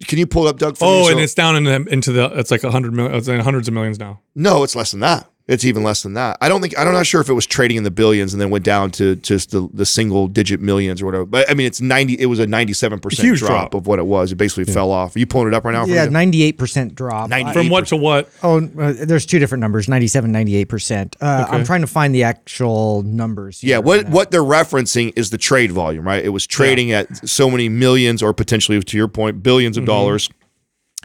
Can 0.08 0.20
you 0.20 0.28
pull 0.28 0.48
up, 0.48 0.58
Doug? 0.58 0.78
Oh, 0.82 1.06
So- 1.06 1.12
and 1.12 1.20
it's 1.20 1.34
down 1.34 1.56
in 1.56 1.64
the, 1.64 1.76
into 1.92 2.12
the. 2.12 2.26
It's 2.40 2.52
like 2.52 2.64
a 2.64 2.72
hundred 2.72 2.94
million. 2.94 3.16
It's 3.16 3.28
in 3.28 3.40
hundreds 3.40 3.68
of 3.68 3.74
millions 3.74 3.98
now. 4.00 4.20
No, 4.36 4.64
it's 4.64 4.76
less 4.76 4.92
than 4.92 5.00
that. 5.02 5.30
It's 5.48 5.64
even 5.64 5.84
less 5.84 6.02
than 6.02 6.14
that. 6.16 6.38
I 6.42 6.50
don't 6.50 6.60
think 6.60 6.74
I'm 6.76 6.92
not 6.92 7.06
sure 7.06 7.22
if 7.22 7.30
it 7.30 7.34
was 7.34 7.46
trading 7.46 7.78
in 7.78 7.84
the 7.84 7.92
billions 7.92 8.34
and 8.34 8.42
then 8.42 8.50
went 8.50 8.66
down 8.66 8.90
to 8.92 9.16
just 9.18 9.52
the, 9.52 9.70
the 9.74 9.86
single 9.86 10.28
digit 10.28 10.60
millions 10.60 11.04
or 11.04 11.06
whatever. 11.06 11.24
But 11.26 11.48
I 11.48 11.54
mean, 11.54 11.68
it's 11.68 11.80
ninety. 11.80 12.20
It 12.20 12.26
was 12.26 12.40
a 12.40 12.48
ninety-seven 12.48 13.00
percent 13.00 13.28
Huge 13.28 13.40
drop, 13.42 13.50
drop. 13.72 13.74
of 13.76 13.86
what 13.86 14.00
it 14.00 14.08
was. 14.08 14.32
It 14.32 14.38
basically 14.38 14.64
fell 14.74 14.90
off. 14.90 15.16
Are 15.16 15.20
you 15.20 15.28
pulling 15.28 15.48
it 15.50 15.54
up 15.54 15.64
right 15.64 15.74
now? 15.74 15.86
Yeah, 15.86 16.06
ninety-eight 16.06 16.58
percent 16.58 16.96
drop. 16.96 17.30
90 17.30 17.50
I- 17.50 17.54
From 17.54 17.70
what 17.70 17.86
to 17.88 17.96
what? 17.96 18.28
oh, 18.42 18.58
uh, 18.80 18.94
there's 19.06 19.28
two 19.28 19.38
different 19.38 19.62
numbers: 19.62 19.88
97, 19.88 20.32
98 20.32 20.66
percent. 20.66 21.16
Uh, 21.22 21.46
I'm 21.48 21.64
trying 21.64 21.82
to 21.82 21.88
find 21.88 22.16
the 22.16 22.24
actual 22.24 23.04
numbers. 23.04 23.64
Yeah, 23.64 23.78
what 23.78 24.06
on 24.08 24.12
what 24.12 24.32
they're 24.32 24.42
referencing 24.42 25.14
is 25.16 25.30
the 25.30 25.38
trade 25.38 25.72
volume, 25.72 26.08
right? 26.08 26.26
It 26.26 26.30
was 26.30 26.48
trading 26.48 26.92
at 26.92 27.30
so 27.30 27.52
many 27.52 27.70
millions, 27.70 28.24
or 28.24 28.34
potentially, 28.34 28.80
to 28.82 28.98
your 28.98 29.08
point, 29.08 29.44
1000000000s 29.44 29.66
Mm-hmm. 29.76 29.80
of 29.80 29.86
dollars, 29.86 30.30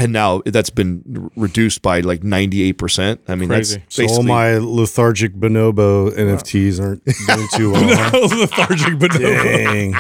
and 0.01 0.13
now 0.13 0.43
that's 0.47 0.71
been 0.71 1.31
reduced 1.37 1.83
by 1.83 2.01
like 2.01 2.25
ninety 2.25 2.63
eight 2.63 2.75
percent. 2.79 3.21
I 3.29 3.35
mean, 3.37 3.49
Crazy. 3.49 3.79
that's 3.79 3.95
So 3.95 4.07
all 4.07 4.23
my 4.23 4.57
lethargic 4.59 5.35
bonobo 5.35 6.11
NFTs 6.11 6.81
aren't 6.81 7.05
doing 7.05 7.49
too 7.55 7.73
well. 7.73 8.11
huh? 8.11 8.37
Lethargic, 8.41 8.99
but 8.99 9.13
no. 9.21 9.29
Dang. 9.31 9.95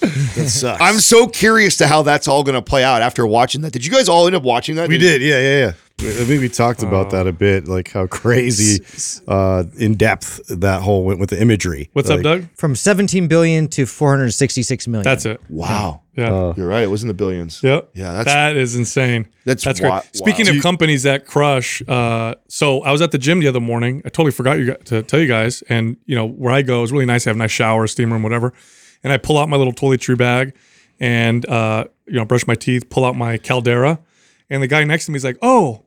That 0.00 0.48
sucks. 0.48 0.80
I'm 0.80 0.98
so 1.00 1.26
curious 1.26 1.76
to 1.78 1.88
how 1.88 2.02
that's 2.02 2.28
all 2.28 2.44
going 2.44 2.54
to 2.54 2.62
play 2.62 2.84
out 2.84 3.02
after 3.02 3.26
watching 3.26 3.62
that. 3.62 3.72
Did 3.72 3.84
you 3.84 3.90
guys 3.90 4.08
all 4.08 4.26
end 4.26 4.36
up 4.36 4.44
watching 4.44 4.76
that? 4.76 4.88
We 4.88 4.96
did, 4.96 5.20
yeah, 5.20 5.40
yeah, 5.40 5.58
yeah. 5.58 5.72
I 6.00 6.24
think 6.24 6.40
we 6.40 6.48
talked 6.48 6.84
about 6.84 7.10
that 7.10 7.26
a 7.26 7.32
bit, 7.32 7.66
like 7.66 7.90
how 7.90 8.06
crazy 8.06 8.84
uh, 9.26 9.64
in 9.76 9.96
depth 9.96 10.40
that 10.46 10.82
whole 10.82 11.02
went 11.02 11.18
with 11.18 11.30
the 11.30 11.42
imagery. 11.42 11.90
What's 11.94 12.08
Like, 12.08 12.18
up, 12.18 12.22
Doug? 12.22 12.48
From 12.54 12.76
17 12.76 13.26
billion 13.26 13.66
to 13.70 13.84
466 13.84 14.86
million. 14.86 15.02
That's 15.02 15.26
it. 15.26 15.40
Wow. 15.48 16.02
Yeah. 16.18 16.52
You're 16.56 16.66
right. 16.66 16.82
It 16.82 16.88
was 16.88 17.02
in 17.02 17.08
the 17.08 17.14
billions. 17.14 17.62
Yep. 17.62 17.90
Yeah, 17.94 18.12
that's 18.12 18.26
that 18.26 18.56
is 18.56 18.74
insane. 18.74 19.28
that's 19.44 19.62
That's 19.62 19.78
wi- 19.78 20.00
great. 20.00 20.16
Speaking 20.16 20.46
wow. 20.46 20.56
of 20.56 20.62
companies 20.62 21.04
that 21.04 21.26
crush, 21.26 21.80
uh, 21.86 22.34
so 22.48 22.82
I 22.82 22.90
was 22.90 23.00
at 23.02 23.12
the 23.12 23.18
gym 23.18 23.38
the 23.38 23.46
other 23.46 23.60
morning. 23.60 24.02
I 24.04 24.08
totally 24.08 24.32
forgot 24.32 24.58
you 24.58 24.74
to 24.74 25.04
tell 25.04 25.20
you 25.20 25.28
guys, 25.28 25.62
and 25.68 25.96
you 26.06 26.16
know 26.16 26.26
where 26.26 26.52
I 26.52 26.62
go 26.62 26.82
is 26.82 26.90
really 26.90 27.06
nice. 27.06 27.26
I 27.26 27.30
have 27.30 27.36
a 27.36 27.38
nice 27.38 27.52
shower, 27.52 27.86
steam 27.86 28.12
room, 28.12 28.24
whatever. 28.24 28.52
And 29.04 29.12
I 29.12 29.16
pull 29.16 29.38
out 29.38 29.48
my 29.48 29.56
little 29.56 29.72
toiletry 29.72 30.18
bag, 30.18 30.56
and 30.98 31.48
uh, 31.48 31.84
you 32.06 32.14
know 32.14 32.24
brush 32.24 32.48
my 32.48 32.56
teeth, 32.56 32.90
pull 32.90 33.04
out 33.04 33.14
my 33.16 33.38
Caldera, 33.38 34.00
and 34.50 34.60
the 34.60 34.66
guy 34.66 34.82
next 34.82 35.06
to 35.06 35.12
me 35.12 35.16
is 35.16 35.24
like, 35.24 35.38
"Oh." 35.40 35.84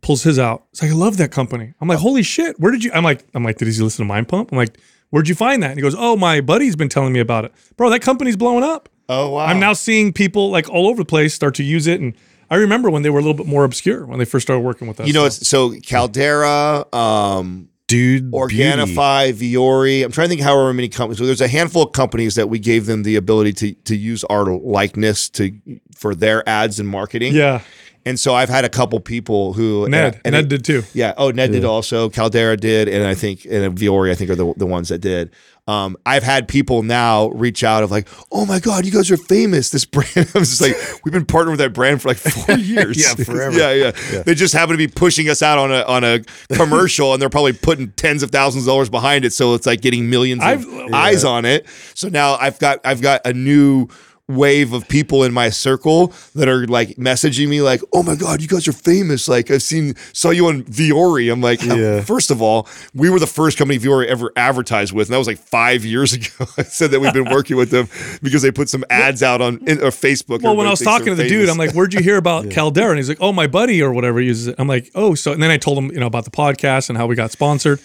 Pulls 0.00 0.24
his 0.24 0.36
out. 0.36 0.64
It's 0.72 0.82
like 0.82 0.90
I 0.90 0.94
love 0.94 1.16
that 1.18 1.30
company. 1.30 1.74
I'm 1.80 1.86
like, 1.86 2.00
holy 2.00 2.24
shit! 2.24 2.58
Where 2.58 2.72
did 2.72 2.82
you? 2.82 2.90
I'm 2.92 3.04
like, 3.04 3.24
I'm 3.34 3.44
like, 3.44 3.58
did 3.58 3.68
he 3.68 3.80
listen 3.80 4.04
to 4.04 4.08
Mind 4.08 4.26
Pump? 4.26 4.50
I'm 4.50 4.58
like, 4.58 4.76
where'd 5.12 5.28
you 5.28 5.36
find 5.36 5.62
that? 5.62 5.70
And 5.70 5.78
he 5.78 5.82
goes, 5.82 5.94
oh, 5.96 6.16
my 6.16 6.40
buddy's 6.40 6.74
been 6.74 6.88
telling 6.88 7.12
me 7.12 7.20
about 7.20 7.44
it, 7.44 7.52
bro. 7.76 7.88
That 7.90 8.02
company's 8.02 8.36
blowing 8.36 8.64
up. 8.64 8.88
Oh 9.12 9.30
wow. 9.30 9.46
I'm 9.46 9.60
now 9.60 9.72
seeing 9.74 10.12
people 10.12 10.50
like 10.50 10.68
all 10.68 10.88
over 10.88 11.02
the 11.02 11.06
place 11.06 11.34
start 11.34 11.54
to 11.56 11.62
use 11.64 11.86
it, 11.86 12.00
and 12.00 12.14
I 12.50 12.56
remember 12.56 12.90
when 12.90 13.02
they 13.02 13.10
were 13.10 13.18
a 13.18 13.22
little 13.22 13.34
bit 13.42 13.46
more 13.46 13.64
obscure 13.64 14.04
when 14.06 14.18
they 14.18 14.24
first 14.24 14.46
started 14.46 14.60
working 14.60 14.88
with 14.88 15.00
us. 15.00 15.06
You 15.06 15.12
know, 15.12 15.22
So- 15.22 15.26
it's 15.26 15.48
so 15.48 15.74
Caldera, 15.86 16.84
um, 16.94 17.68
dude, 17.88 18.30
beauty. 18.30 18.56
Organifi, 18.56 19.32
Vuori. 19.34 20.04
I'm 20.04 20.12
trying 20.12 20.26
to 20.26 20.28
think 20.30 20.40
however 20.40 20.72
many 20.74 20.88
companies. 20.88 21.18
So 21.18 21.26
there's 21.26 21.40
a 21.40 21.48
handful 21.48 21.82
of 21.84 21.92
companies 21.92 22.34
that 22.36 22.48
we 22.48 22.58
gave 22.58 22.86
them 22.86 23.02
the 23.02 23.16
ability 23.16 23.52
to 23.54 23.72
to 23.84 23.96
use 23.96 24.24
our 24.24 24.44
likeness 24.54 25.28
to 25.30 25.52
for 25.96 26.14
their 26.14 26.46
ads 26.48 26.78
and 26.80 26.88
marketing. 26.88 27.34
yeah, 27.34 27.60
And 28.04 28.18
so 28.18 28.34
I've 28.34 28.48
had 28.48 28.64
a 28.64 28.68
couple 28.68 28.98
people 29.00 29.52
who 29.52 29.88
Ned, 29.88 30.20
and 30.24 30.32
Ned 30.32 30.44
it- 30.44 30.48
did 30.48 30.64
too. 30.64 30.82
Yeah. 30.92 31.14
Oh, 31.16 31.30
Ned 31.30 31.52
did 31.52 31.64
also. 31.64 32.08
Caldera 32.10 32.56
did, 32.56 32.88
and 32.88 33.06
I 33.06 33.14
think 33.14 33.44
and 33.44 33.76
Vuori 33.78 34.10
I 34.10 34.14
think 34.14 34.30
are 34.30 34.34
the 34.36 34.52
the 34.56 34.66
ones 34.66 34.88
that 34.88 34.98
did. 34.98 35.30
Um, 35.68 35.96
I've 36.04 36.24
had 36.24 36.48
people 36.48 36.82
now 36.82 37.28
reach 37.28 37.62
out 37.62 37.84
of 37.84 37.92
like, 37.92 38.08
oh 38.32 38.44
my 38.44 38.58
god, 38.58 38.84
you 38.84 38.90
guys 38.90 39.08
are 39.12 39.16
famous. 39.16 39.70
This 39.70 39.84
brand. 39.94 40.28
I 40.34 40.38
was 40.40 40.58
just 40.58 40.60
like, 40.60 40.74
we've 41.04 41.12
been 41.12 41.24
partnering 41.24 41.50
with 41.50 41.60
that 41.60 41.72
brand 41.72 42.02
for 42.02 42.08
like 42.08 42.16
four 42.16 42.56
years. 42.58 42.98
Yeah, 42.98 43.24
forever. 43.24 43.56
yeah, 43.56 43.92
yeah, 44.12 44.22
They 44.24 44.34
just 44.34 44.52
happen 44.54 44.72
to 44.72 44.78
be 44.78 44.88
pushing 44.88 45.28
us 45.28 45.40
out 45.40 45.58
on 45.58 45.70
a 45.70 45.82
on 45.84 46.02
a 46.02 46.20
commercial, 46.56 47.12
and 47.12 47.22
they're 47.22 47.30
probably 47.30 47.52
putting 47.52 47.92
tens 47.92 48.24
of 48.24 48.30
thousands 48.32 48.64
of 48.64 48.68
dollars 48.68 48.90
behind 48.90 49.24
it. 49.24 49.32
So 49.32 49.54
it's 49.54 49.66
like 49.66 49.80
getting 49.80 50.10
millions 50.10 50.42
of 50.42 50.48
I've- 50.48 50.92
eyes 50.92 51.24
on 51.24 51.44
it. 51.44 51.66
So 51.94 52.08
now 52.08 52.34
I've 52.34 52.58
got 52.58 52.80
I've 52.84 53.00
got 53.00 53.20
a 53.24 53.32
new 53.32 53.86
wave 54.28 54.72
of 54.72 54.88
people 54.88 55.24
in 55.24 55.32
my 55.32 55.50
circle 55.50 56.12
that 56.34 56.48
are 56.48 56.66
like 56.66 56.90
messaging 56.96 57.48
me 57.48 57.60
like, 57.60 57.80
"Oh 57.92 58.02
my 58.02 58.14
god, 58.14 58.40
you 58.40 58.48
guys 58.48 58.66
are 58.68 58.72
famous! 58.72 59.28
Like 59.28 59.50
I've 59.50 59.62
seen 59.62 59.94
saw 60.12 60.30
you 60.30 60.46
on 60.46 60.62
Vuori." 60.64 61.30
I'm 61.30 61.40
like, 61.40 61.62
Yeah. 61.62 62.00
first 62.02 62.30
of 62.30 62.40
all, 62.40 62.68
we 62.94 63.10
were 63.10 63.18
the 63.18 63.26
first 63.26 63.58
company 63.58 63.78
Vuori 63.78 64.06
ever 64.06 64.32
advertised 64.36 64.92
with, 64.92 65.08
and 65.08 65.14
that 65.14 65.18
was 65.18 65.26
like 65.26 65.38
five 65.38 65.84
years 65.84 66.12
ago. 66.14 66.46
I 66.56 66.62
said 66.62 66.92
that 66.92 67.00
we've 67.00 67.12
been 67.12 67.30
working 67.30 67.56
with 67.56 67.70
them 67.70 67.88
because 68.22 68.42
they 68.42 68.52
put 68.52 68.68
some 68.68 68.84
ads 68.88 69.22
out 69.22 69.40
on 69.42 69.58
in, 69.66 69.78
or 69.78 69.90
Facebook. 69.90 70.42
Well, 70.42 70.56
when 70.56 70.66
I 70.66 70.70
was 70.70 70.80
talking 70.80 71.06
to 71.08 71.14
the 71.14 71.28
dude. 71.28 71.48
I'm 71.48 71.58
like, 71.58 71.72
"Where'd 71.72 71.92
you 71.92 72.00
hear 72.00 72.16
about 72.16 72.50
Caldera?" 72.50 72.90
And 72.90 72.98
he's 72.98 73.08
like, 73.08 73.18
"Oh, 73.20 73.32
my 73.32 73.46
buddy 73.46 73.82
or 73.82 73.92
whatever 73.92 74.20
uses 74.20 74.46
it." 74.46 74.54
I'm 74.58 74.68
like, 74.68 74.90
"Oh, 74.94 75.14
so." 75.14 75.32
And 75.32 75.42
then 75.42 75.50
I 75.50 75.56
told 75.56 75.76
him, 75.78 75.90
you 75.92 75.98
know, 76.00 76.06
about 76.06 76.24
the 76.24 76.30
podcast 76.30 76.88
and 76.88 76.96
how 76.96 77.06
we 77.06 77.16
got 77.16 77.32
sponsored. 77.32 77.80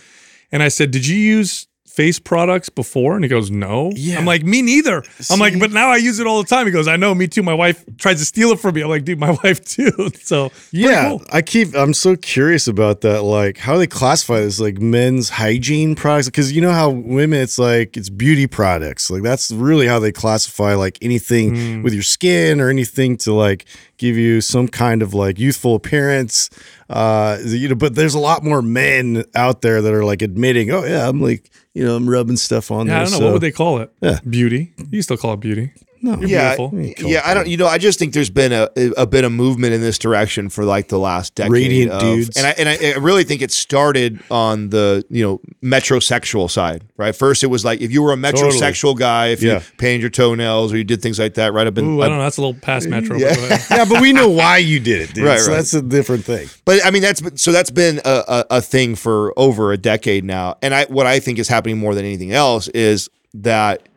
And 0.52 0.62
I 0.64 0.68
said, 0.70 0.92
"Did 0.92 1.06
you 1.08 1.18
use 1.18 1.68
face 1.98 2.20
products 2.20 2.70
before? 2.70 3.16
And 3.16 3.24
he 3.26 3.28
goes, 3.28 3.50
no. 3.50 3.92
Yeah. 3.96 4.20
I'm 4.20 4.26
like, 4.26 4.44
me 4.44 4.62
neither. 4.62 5.04
I'm 5.32 5.40
like, 5.40 5.60
but 5.60 5.72
now 5.72 5.90
I 5.90 5.98
use 5.98 6.20
it 6.20 6.28
all 6.28 6.42
the 6.44 6.48
time. 6.48 6.68
He 6.68 6.72
goes, 6.72 6.88
I 6.88 6.96
know, 6.96 7.16
me 7.16 7.28
too. 7.28 7.42
My 7.42 7.56
wife 7.56 7.84
tries 7.98 8.20
to 8.20 8.26
steal 8.26 8.52
it 8.52 8.60
from 8.60 8.76
me. 8.76 8.84
I'm 8.84 8.90
like, 8.90 9.04
dude, 9.04 9.20
my 9.20 9.32
wife 9.44 9.66
too. 9.66 9.92
So 10.22 10.52
Yeah, 10.72 11.10
cool. 11.10 11.24
I 11.34 11.42
keep. 11.42 11.76
I'm 11.76 11.94
so 11.96 12.16
curious 12.16 12.68
about 12.68 13.02
that. 13.02 13.24
Like, 13.24 13.58
how 13.58 13.78
they 13.78 13.88
classify 13.88 14.40
this, 14.42 14.60
like 14.60 14.78
men's 14.80 15.30
hygiene 15.30 15.96
products? 15.96 16.28
Because 16.28 16.52
you 16.54 16.62
know 16.62 16.72
how 16.72 16.90
women, 16.92 17.42
it's 17.42 17.58
like 17.58 17.98
it's 17.98 18.10
beauty 18.10 18.46
products. 18.48 19.10
Like 19.10 19.24
that's 19.24 19.50
really 19.52 19.88
how 19.88 20.00
they 20.00 20.12
classify 20.12 20.76
like 20.76 20.98
anything 21.02 21.56
Hmm. 21.56 21.82
with 21.82 21.94
your 21.94 22.04
skin 22.04 22.62
or 22.62 22.70
anything 22.70 23.18
to 23.18 23.34
like 23.34 23.66
give 23.98 24.16
you 24.18 24.42
some 24.42 24.68
kind 24.68 25.02
of 25.02 25.14
like 25.16 25.40
youthful 25.40 25.74
appearance. 25.74 26.50
Uh, 26.90 27.40
you 27.46 27.68
know, 27.70 27.76
but 27.76 27.96
there's 27.96 28.14
a 28.14 28.20
lot 28.20 28.44
more 28.44 28.62
men 28.62 29.24
out 29.36 29.62
there 29.62 29.82
that 29.82 29.94
are 29.94 30.06
like 30.06 30.22
admitting, 30.22 30.70
oh 30.72 30.84
yeah, 30.86 31.08
I'm 31.10 31.20
like, 31.22 31.50
you 31.78 31.86
know, 31.86 31.96
I'm 31.96 32.10
rubbing 32.10 32.38
stuff 32.38 32.72
on 32.72 32.88
Yeah, 32.88 32.94
there. 32.94 33.02
I 33.02 33.04
don't 33.04 33.12
know. 33.12 33.18
so- 33.20 33.24
what 33.26 33.34
would 33.34 33.42
they 33.44 33.52
call 33.52 33.80
it? 33.80 33.92
Yeah. 34.02 34.20
Beauty. 34.28 34.74
You 34.90 35.02
still 35.02 35.18
call 35.18 35.34
it 35.34 35.40
beauty. 35.40 35.72
No. 36.08 36.20
You're 36.22 36.30
yeah, 36.30 36.56
beautiful. 36.56 37.10
yeah. 37.10 37.22
I 37.26 37.34
don't. 37.34 37.48
You 37.48 37.58
know, 37.58 37.68
I 37.68 37.78
just 37.78 38.00
think 38.00 38.14
there's 38.14 38.30
been 38.30 38.52
a 38.54 38.70
a 38.98 39.06
bit 39.06 39.24
of 39.24 39.32
movement 39.32 39.74
in 39.74 39.82
this 39.82 39.98
direction 39.98 40.50
for 40.50 40.64
like 40.66 40.88
the 40.88 40.98
last 41.00 41.36
decade. 41.36 41.52
Radiant 41.52 41.92
of- 41.92 42.02
dudes. 42.02 42.38
and 42.38 42.48
I 42.48 42.52
and 42.52 42.70
I, 42.70 42.78
I 42.94 42.98
really 42.98 43.24
think 43.24 43.42
it 43.42 43.52
started 43.52 44.20
on 44.32 44.70
the 44.70 45.04
you 45.10 45.24
know 45.24 45.42
metrosexual 45.62 46.50
side, 46.50 46.84
right? 46.98 47.16
First, 47.16 47.44
it 47.44 47.48
was 47.48 47.64
like 47.66 47.82
if 47.82 47.92
you 47.92 48.02
were 48.02 48.14
a 48.14 48.18
metrosexual 48.18 48.98
guy, 48.98 49.28
if 49.28 49.42
Yeah. 49.42 49.56
you 49.56 49.62
painted 49.78 50.02
your 50.02 50.10
toenails 50.10 50.74
or 50.74 50.78
you 50.78 50.84
did 50.84 51.02
things 51.02 51.20
like 51.20 51.36
that, 51.36 51.54
right? 51.54 51.68
I've 51.68 51.74
been, 51.74 51.86
Ooh, 51.86 52.02
I 52.02 52.06
I've- 52.06 52.10
don't 52.10 52.18
know. 52.20 52.24
That's 52.24 52.38
a 52.38 52.42
little 52.42 52.60
past 52.60 52.88
metro. 52.88 53.18
Yeah. 53.18 53.36
but 53.36 53.66
yeah, 53.70 53.86
but 53.86 54.02
we 54.02 54.14
know 54.14 54.30
why 54.30 54.58
you 54.58 54.80
did 54.80 55.02
it, 55.02 55.14
dude. 55.14 55.26
Right, 55.26 55.40
so 55.40 55.50
right. 55.52 55.58
that's 55.58 55.74
a 55.74 55.82
different 55.82 56.26
thing. 56.26 56.48
But 56.66 56.86
I 56.86 56.92
mean, 56.92 57.02
that's 57.02 57.22
been, 57.22 57.38
so 57.38 57.52
that's 57.52 57.72
been 57.72 58.00
a, 58.06 58.24
a, 58.28 58.46
a 58.58 58.62
thing 58.62 58.96
for 58.96 59.34
over 59.38 59.72
a 59.72 59.78
decade 59.78 60.24
now. 60.24 60.58
And 60.62 60.74
I 60.74 60.86
what 60.86 61.06
I 61.06 61.20
think 61.20 61.40
is 61.40 61.48
happening 61.48 61.78
more 61.78 61.96
than 61.96 62.06
anything 62.06 62.32
else 62.32 62.68
is 62.70 63.10
that 63.34 63.88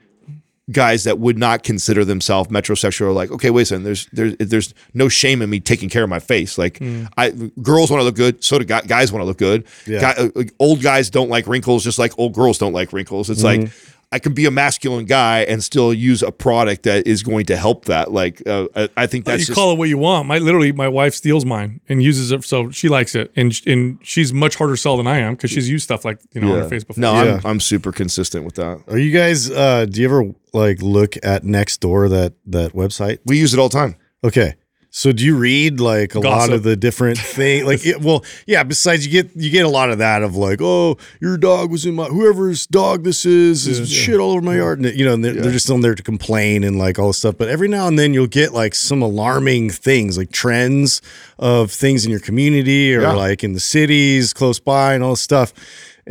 guys 0.73 1.05
that 1.05 1.19
would 1.19 1.39
not 1.39 1.63
consider 1.63 2.05
themselves 2.05 2.51
metrosexual 2.51 3.07
are 3.07 3.13
like, 3.13 3.31
okay, 3.31 3.51
wait 3.51 3.63
a 3.63 3.67
second, 3.67 3.85
there's 3.85 4.07
there's 4.13 4.37
there's 4.39 4.75
no 4.95 5.09
shame 5.09 5.43
in 5.43 5.51
me 5.51 5.61
taking 5.61 5.89
care 5.89 6.05
of 6.05 6.11
my 6.11 6.21
face. 6.21 6.59
Like, 6.59 6.79
Hmm. 6.79 7.05
I 7.17 7.31
girls 7.63 7.91
want 7.91 8.01
to 8.01 8.05
look 8.05 8.17
good, 8.17 8.43
so 8.45 8.59
do 8.59 8.65
guy, 8.65 8.81
guys 8.83 9.13
want 9.13 9.23
to 9.23 9.27
look 9.27 9.39
good. 9.39 9.67
Yeah. 9.87 10.01
Guy, 10.01 10.11
uh, 10.37 10.43
old 10.59 10.83
guys 10.83 11.11
don't 11.11 11.29
like 11.31 11.47
wrinkles, 11.47 11.85
just 11.85 11.99
like 11.99 12.19
old 12.19 12.35
girls 12.35 12.59
don't 12.59 12.73
like 12.73 12.93
wrinkles. 12.93 13.31
It's 13.31 13.43
like. 13.43 13.71
I 14.13 14.19
can 14.19 14.35
be 14.35 14.45
a 14.45 14.51
masculine 14.51 15.05
guy 15.05 15.43
and 15.43 15.63
still 15.63 15.95
use 15.95 16.21
a 16.23 16.33
product 16.33 16.83
that 16.83 17.07
is 17.07 17.23
going 17.23 17.47
to 17.47 17.57
help 17.57 17.85
that. 17.85 18.11
Like, 18.11 18.43
uh, 18.45 18.67
I, 18.75 18.89
I 18.97 19.07
think 19.07 19.25
Well, 19.25 19.35
that's 19.37 19.43
you 19.43 19.47
just, 19.47 19.57
call 19.57 19.73
it 19.73 19.79
what 19.79 19.89
you 19.89 19.99
want. 19.99 20.27
My 20.27 20.39
literally, 20.39 20.73
my 20.73 20.89
wife 20.89 21.15
steals 21.15 21.45
mine 21.45 21.81
and 21.89 22.03
uses 22.03 22.33
it, 22.33 22.43
so 22.45 22.71
she 22.71 22.89
likes 22.89 23.15
it, 23.15 23.31
and 23.37 23.59
and 23.67 23.99
she's 24.03 24.33
much 24.33 24.57
harder 24.57 24.77
sell 24.77 24.97
than 24.97 25.07
I 25.07 25.19
am 25.19 25.35
because 25.35 25.51
she's 25.53 25.69
used 25.71 25.85
stuff 25.85 26.05
like 26.05 26.19
you 26.33 26.41
know 26.41 26.53
on 26.55 26.59
her 26.63 26.69
face 26.69 26.83
before. 26.83 27.01
no, 27.01 27.13
Yeah. 27.23 27.35
I'm, 27.37 27.47
I'm 27.47 27.61
super 27.61 27.93
consistent 27.93 28.45
with 28.45 28.57
that. 28.57 28.83
Are 28.89 28.99
you 28.99 29.13
guys? 29.13 29.49
uh 29.51 29.87
Do 29.87 30.01
you 30.01 30.07
ever 30.09 30.33
like 30.53 30.83
look 30.83 31.17
at 31.23 31.45
Nextdoor 31.45 32.11
that 32.11 32.35
that 32.47 32.73
website? 32.73 33.19
We 33.25 33.39
use 33.39 33.55
it 33.55 33.61
all 33.61 33.69
the 33.69 33.79
time. 33.79 33.95
Okay. 34.25 34.55
So 34.93 35.13
do 35.13 35.25
you 35.25 35.37
read 35.37 35.79
like 35.79 36.17
a 36.17 36.21
lot 36.21 36.51
of 36.53 36.65
the 36.65 36.75
different 36.77 37.17
things? 37.19 37.65
Like, 37.71 37.87
it, 37.87 38.01
well, 38.01 38.25
yeah. 38.47 38.65
Besides, 38.65 39.07
you 39.07 39.13
get 39.23 39.37
you 39.37 39.51
get 39.51 39.65
a 39.65 39.69
lot 39.69 39.91
of 39.91 39.99
that 39.99 40.23
of 40.23 40.35
like, 40.35 40.59
oh, 40.61 40.97
your 41.21 41.37
dog 41.37 41.71
was 41.71 41.87
in 41.87 41.95
my 41.95 42.07
whoever's 42.07 42.67
dog 42.67 43.05
this 43.05 43.25
is 43.25 43.67
is 43.69 43.89
shit 43.89 44.19
all 44.19 44.33
over 44.33 44.41
my 44.41 44.57
yard, 44.57 44.81
and 44.81 44.99
you 44.99 45.05
know, 45.05 45.15
and 45.15 45.25
they're, 45.25 45.35
they're 45.35 45.53
just 45.53 45.71
on 45.71 45.81
there 45.81 45.95
to 45.95 46.03
complain 46.03 46.65
and 46.65 46.77
like 46.79 46.99
all 46.99 47.09
this 47.09 47.19
stuff. 47.19 47.37
But 47.39 47.49
every 47.49 47.69
now 47.69 47.87
and 47.87 47.97
then 47.99 48.13
you'll 48.15 48.27
get 48.27 48.53
like 48.53 48.75
some 48.75 49.01
alarming 49.03 49.71
things, 49.71 50.19
like 50.19 50.33
trends 50.33 51.01
of 51.39 51.71
things 51.71 52.05
in 52.05 52.11
your 52.11 52.21
community 52.21 52.93
or 52.95 53.03
Yeah. 53.03 53.13
like 53.13 53.45
in 53.45 53.53
the 53.53 53.61
cities 53.61 54.33
close 54.33 54.59
by 54.59 54.95
and 54.95 55.05
all 55.05 55.11
this 55.11 55.21
stuff. 55.23 55.53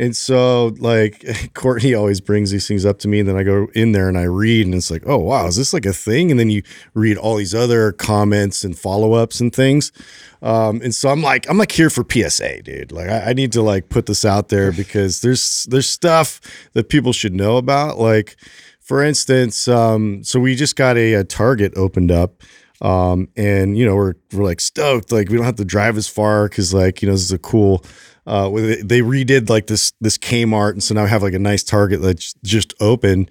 And 0.00 0.16
so, 0.16 0.68
like, 0.78 1.26
Courtney 1.54 1.92
always 1.92 2.22
brings 2.22 2.50
these 2.50 2.66
things 2.66 2.86
up 2.86 3.00
to 3.00 3.08
me, 3.08 3.20
and 3.20 3.28
then 3.28 3.36
I 3.36 3.42
go 3.42 3.68
in 3.74 3.92
there 3.92 4.08
and 4.08 4.16
I 4.16 4.22
read, 4.22 4.64
and 4.64 4.74
it's 4.74 4.90
like, 4.90 5.02
oh, 5.04 5.18
wow, 5.18 5.46
is 5.46 5.56
this 5.56 5.74
like 5.74 5.84
a 5.84 5.92
thing? 5.92 6.30
And 6.30 6.40
then 6.40 6.48
you 6.48 6.62
read 6.94 7.18
all 7.18 7.36
these 7.36 7.54
other 7.54 7.92
comments 7.92 8.64
and 8.64 8.78
follow 8.78 9.12
ups 9.12 9.40
and 9.40 9.54
things. 9.54 9.92
Um, 10.40 10.80
and 10.82 10.94
so 10.94 11.10
I'm 11.10 11.20
like, 11.20 11.46
I'm 11.50 11.58
like 11.58 11.72
here 11.72 11.90
for 11.90 12.02
PSA, 12.10 12.62
dude. 12.62 12.92
Like, 12.92 13.10
I, 13.10 13.28
I 13.28 13.32
need 13.34 13.52
to 13.52 13.60
like 13.60 13.90
put 13.90 14.06
this 14.06 14.24
out 14.24 14.48
there 14.48 14.72
because 14.72 15.20
there's 15.20 15.64
there's 15.64 15.90
stuff 15.90 16.40
that 16.72 16.88
people 16.88 17.12
should 17.12 17.34
know 17.34 17.58
about. 17.58 17.98
Like, 17.98 18.36
for 18.80 19.02
instance, 19.02 19.68
um, 19.68 20.24
so 20.24 20.40
we 20.40 20.54
just 20.54 20.76
got 20.76 20.96
a, 20.96 21.12
a 21.12 21.24
Target 21.24 21.74
opened 21.76 22.10
up. 22.10 22.42
Um, 22.80 23.28
and 23.36 23.76
you 23.76 23.84
know, 23.84 23.94
we're, 23.94 24.14
we're 24.32 24.44
like 24.44 24.60
stoked. 24.62 25.12
Like 25.12 25.28
we 25.28 25.36
don't 25.36 25.44
have 25.44 25.56
to 25.56 25.64
drive 25.66 25.98
as 25.98 26.08
far 26.08 26.48
because 26.48 26.72
like, 26.72 27.02
you 27.02 27.08
know, 27.08 27.12
this 27.12 27.20
is 27.20 27.32
a 27.32 27.38
cool, 27.38 27.84
uh, 28.26 28.48
they 28.50 29.00
redid 29.00 29.48
like 29.48 29.66
this, 29.66 29.92
this 30.00 30.18
Kmart. 30.18 30.72
And 30.72 30.82
so 30.82 30.94
now 30.94 31.04
we 31.04 31.10
have 31.10 31.22
like 31.22 31.34
a 31.34 31.38
nice 31.38 31.62
Target 31.62 32.02
that's 32.02 32.34
just 32.44 32.74
open. 32.80 33.28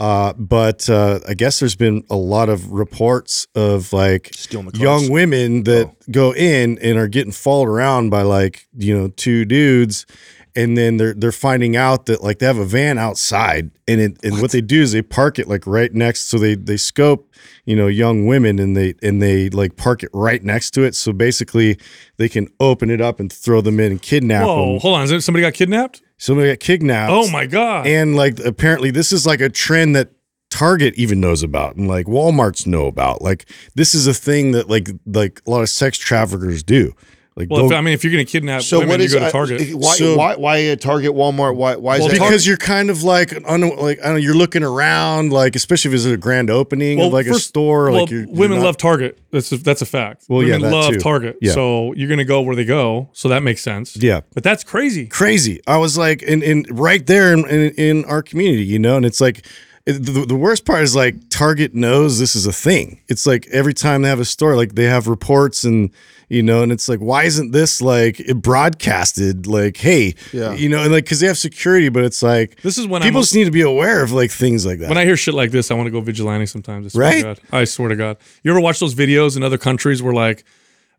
Uh, 0.00 0.32
but, 0.32 0.90
uh, 0.90 1.20
I 1.28 1.34
guess 1.34 1.60
there's 1.60 1.76
been 1.76 2.02
a 2.10 2.16
lot 2.16 2.48
of 2.48 2.72
reports 2.72 3.46
of 3.54 3.92
like 3.92 4.30
Stealing 4.34 4.66
the 4.66 4.72
cars. 4.72 4.82
young 4.82 5.12
women 5.12 5.62
that 5.64 5.94
go 6.10 6.34
in 6.34 6.78
and 6.78 6.98
are 6.98 7.06
getting 7.06 7.32
followed 7.32 7.68
around 7.68 8.10
by 8.10 8.22
like, 8.22 8.66
you 8.76 8.96
know, 8.98 9.08
two 9.08 9.44
dudes. 9.44 10.06
And 10.54 10.76
then 10.76 10.98
they're 10.98 11.14
they're 11.14 11.32
finding 11.32 11.76
out 11.76 12.06
that 12.06 12.22
like 12.22 12.38
they 12.38 12.46
have 12.46 12.58
a 12.58 12.64
van 12.64 12.98
outside, 12.98 13.70
and 13.88 14.00
it 14.00 14.22
and 14.22 14.40
what 14.40 14.50
they 14.50 14.60
do 14.60 14.82
is 14.82 14.92
they 14.92 15.00
park 15.00 15.38
it 15.38 15.48
like 15.48 15.66
right 15.66 15.92
next. 15.94 16.28
So 16.28 16.38
they 16.38 16.54
they 16.54 16.76
scope, 16.76 17.32
you 17.64 17.74
know, 17.74 17.86
young 17.86 18.26
women, 18.26 18.58
and 18.58 18.76
they 18.76 18.94
and 19.02 19.22
they 19.22 19.48
like 19.48 19.76
park 19.76 20.02
it 20.02 20.10
right 20.12 20.42
next 20.44 20.72
to 20.72 20.82
it. 20.82 20.94
So 20.94 21.12
basically, 21.12 21.78
they 22.18 22.28
can 22.28 22.48
open 22.60 22.90
it 22.90 23.00
up 23.00 23.18
and 23.18 23.32
throw 23.32 23.62
them 23.62 23.80
in 23.80 23.92
and 23.92 24.02
kidnap 24.02 24.44
Whoa, 24.44 24.72
them. 24.72 24.80
hold 24.80 24.96
on. 24.96 25.04
Is 25.04 25.10
it 25.10 25.22
somebody 25.22 25.42
got 25.42 25.54
kidnapped? 25.54 26.02
Somebody 26.18 26.50
got 26.50 26.60
kidnapped. 26.60 27.10
Oh 27.12 27.30
my 27.30 27.46
god. 27.46 27.86
And 27.86 28.14
like 28.14 28.38
apparently 28.40 28.90
this 28.90 29.10
is 29.10 29.26
like 29.26 29.40
a 29.40 29.48
trend 29.48 29.96
that 29.96 30.12
Target 30.50 30.94
even 30.96 31.18
knows 31.18 31.42
about 31.42 31.76
and 31.76 31.88
like 31.88 32.06
Walmart's 32.06 32.66
know 32.66 32.86
about. 32.86 33.22
Like 33.22 33.48
this 33.74 33.94
is 33.94 34.06
a 34.06 34.12
thing 34.14 34.52
that 34.52 34.68
like 34.68 34.90
like 35.06 35.40
a 35.46 35.50
lot 35.50 35.62
of 35.62 35.70
sex 35.70 35.96
traffickers 35.96 36.62
do. 36.62 36.92
Like 37.34 37.48
well, 37.50 37.64
if, 37.64 37.72
I 37.72 37.80
mean, 37.80 37.94
if 37.94 38.04
you're 38.04 38.12
gonna 38.12 38.26
kidnap 38.26 38.60
So 38.60 38.78
women, 38.80 38.90
what 38.90 39.00
you 39.00 39.06
is 39.06 39.14
go 39.14 39.20
to 39.20 39.30
Target. 39.30 39.74
Why, 39.74 39.94
So- 39.94 40.16
why 40.18 40.36
why 40.36 40.56
a 40.58 40.76
Target, 40.76 41.12
Walmart? 41.12 41.56
Why 41.56 41.76
why 41.76 41.94
is 41.96 42.00
Well, 42.00 42.08
that? 42.08 42.14
because 42.18 42.46
you're 42.46 42.58
kind 42.58 42.90
of 42.90 43.02
like 43.04 43.32
un, 43.46 43.62
like 43.78 44.00
I 44.00 44.04
don't 44.04 44.12
know, 44.12 44.16
you're 44.16 44.34
looking 44.34 44.62
around 44.62 45.32
like 45.32 45.56
especially 45.56 45.90
if 45.90 45.94
it's 45.94 46.04
a 46.04 46.16
grand 46.18 46.50
opening 46.50 47.00
of 47.00 47.10
like 47.10 47.26
a 47.26 47.34
store 47.38 47.90
well, 47.90 48.02
like 48.02 48.10
you're, 48.10 48.24
you're 48.26 48.28
women 48.36 48.58
not- 48.58 48.64
love 48.64 48.76
Target. 48.76 49.18
That's 49.30 49.50
a, 49.50 49.56
that's 49.56 49.80
a 49.80 49.86
fact. 49.86 50.24
Well, 50.28 50.42
yeah, 50.42 50.56
women 50.56 50.70
that 50.72 50.76
love 50.76 50.92
too. 50.92 51.00
Target. 51.00 51.38
Yeah. 51.40 51.52
So 51.52 51.94
you're 51.94 52.08
gonna 52.10 52.24
go 52.26 52.42
where 52.42 52.54
they 52.54 52.66
go. 52.66 53.08
So 53.14 53.30
that 53.30 53.42
makes 53.42 53.62
sense. 53.62 53.96
Yeah. 53.96 54.20
But 54.34 54.42
that's 54.42 54.62
crazy. 54.62 55.06
crazy. 55.06 55.60
I 55.66 55.78
was 55.78 55.96
like, 55.96 56.22
in, 56.22 56.42
in 56.42 56.66
right 56.70 57.06
there 57.06 57.32
in, 57.32 57.46
in, 57.46 57.70
in 57.76 58.04
our 58.04 58.22
community, 58.22 58.64
you 58.64 58.78
know, 58.78 58.96
and 58.98 59.06
it's 59.06 59.22
like, 59.22 59.46
it- 59.86 60.04
the, 60.04 60.26
the 60.26 60.36
worst 60.36 60.66
part 60.66 60.82
is 60.82 60.94
like 60.94 61.14
Target 61.30 61.74
knows 61.74 62.18
this 62.18 62.36
is 62.36 62.46
a 62.46 62.52
thing. 62.52 63.00
It's 63.08 63.26
like 63.26 63.46
every 63.50 63.72
time 63.72 64.02
they 64.02 64.10
have 64.10 64.20
a 64.20 64.24
store, 64.26 64.54
like 64.54 64.74
they 64.74 64.84
have 64.84 65.08
reports 65.08 65.64
and, 65.64 65.90
you 66.32 66.42
know, 66.42 66.62
and 66.62 66.72
it's 66.72 66.88
like, 66.88 67.00
why 67.00 67.24
isn't 67.24 67.50
this 67.52 67.82
like 67.82 68.16
broadcasted? 68.36 69.46
Like, 69.46 69.76
hey, 69.76 70.14
Yeah. 70.32 70.54
you 70.54 70.68
know, 70.68 70.82
and 70.82 70.92
like, 70.92 71.06
cause 71.06 71.20
they 71.20 71.26
have 71.26 71.38
security, 71.38 71.88
but 71.88 72.04
it's 72.04 72.22
like, 72.22 72.60
This 72.62 72.78
is 72.78 72.86
when 72.86 73.02
people 73.02 73.18
I'm, 73.18 73.22
just 73.22 73.34
need 73.34 73.44
to 73.44 73.50
be 73.50 73.60
aware 73.62 74.02
of 74.02 74.12
like 74.12 74.30
things 74.30 74.64
like 74.64 74.78
that. 74.78 74.88
when 74.88 74.98
I 74.98 75.04
hear 75.04 75.16
shit 75.16 75.34
like 75.34 75.50
this, 75.50 75.70
I 75.70 75.74
want 75.74 75.86
to 75.88 75.90
go 75.90 76.00
vigilante 76.00 76.46
sometimes. 76.46 76.86
I 76.86 76.88
swear 76.90 77.04
Right? 77.06 77.16
To 77.18 77.22
God. 77.22 77.40
I 77.52 77.64
swear 77.64 77.88
to 77.90 77.96
God. 77.96 78.16
You 78.42 78.50
ever 78.50 78.60
watch 78.60 78.80
those 78.80 78.94
videos 78.94 79.36
in 79.36 79.42
other 79.42 79.58
countries 79.58 80.02
where 80.02 80.14
like 80.14 80.44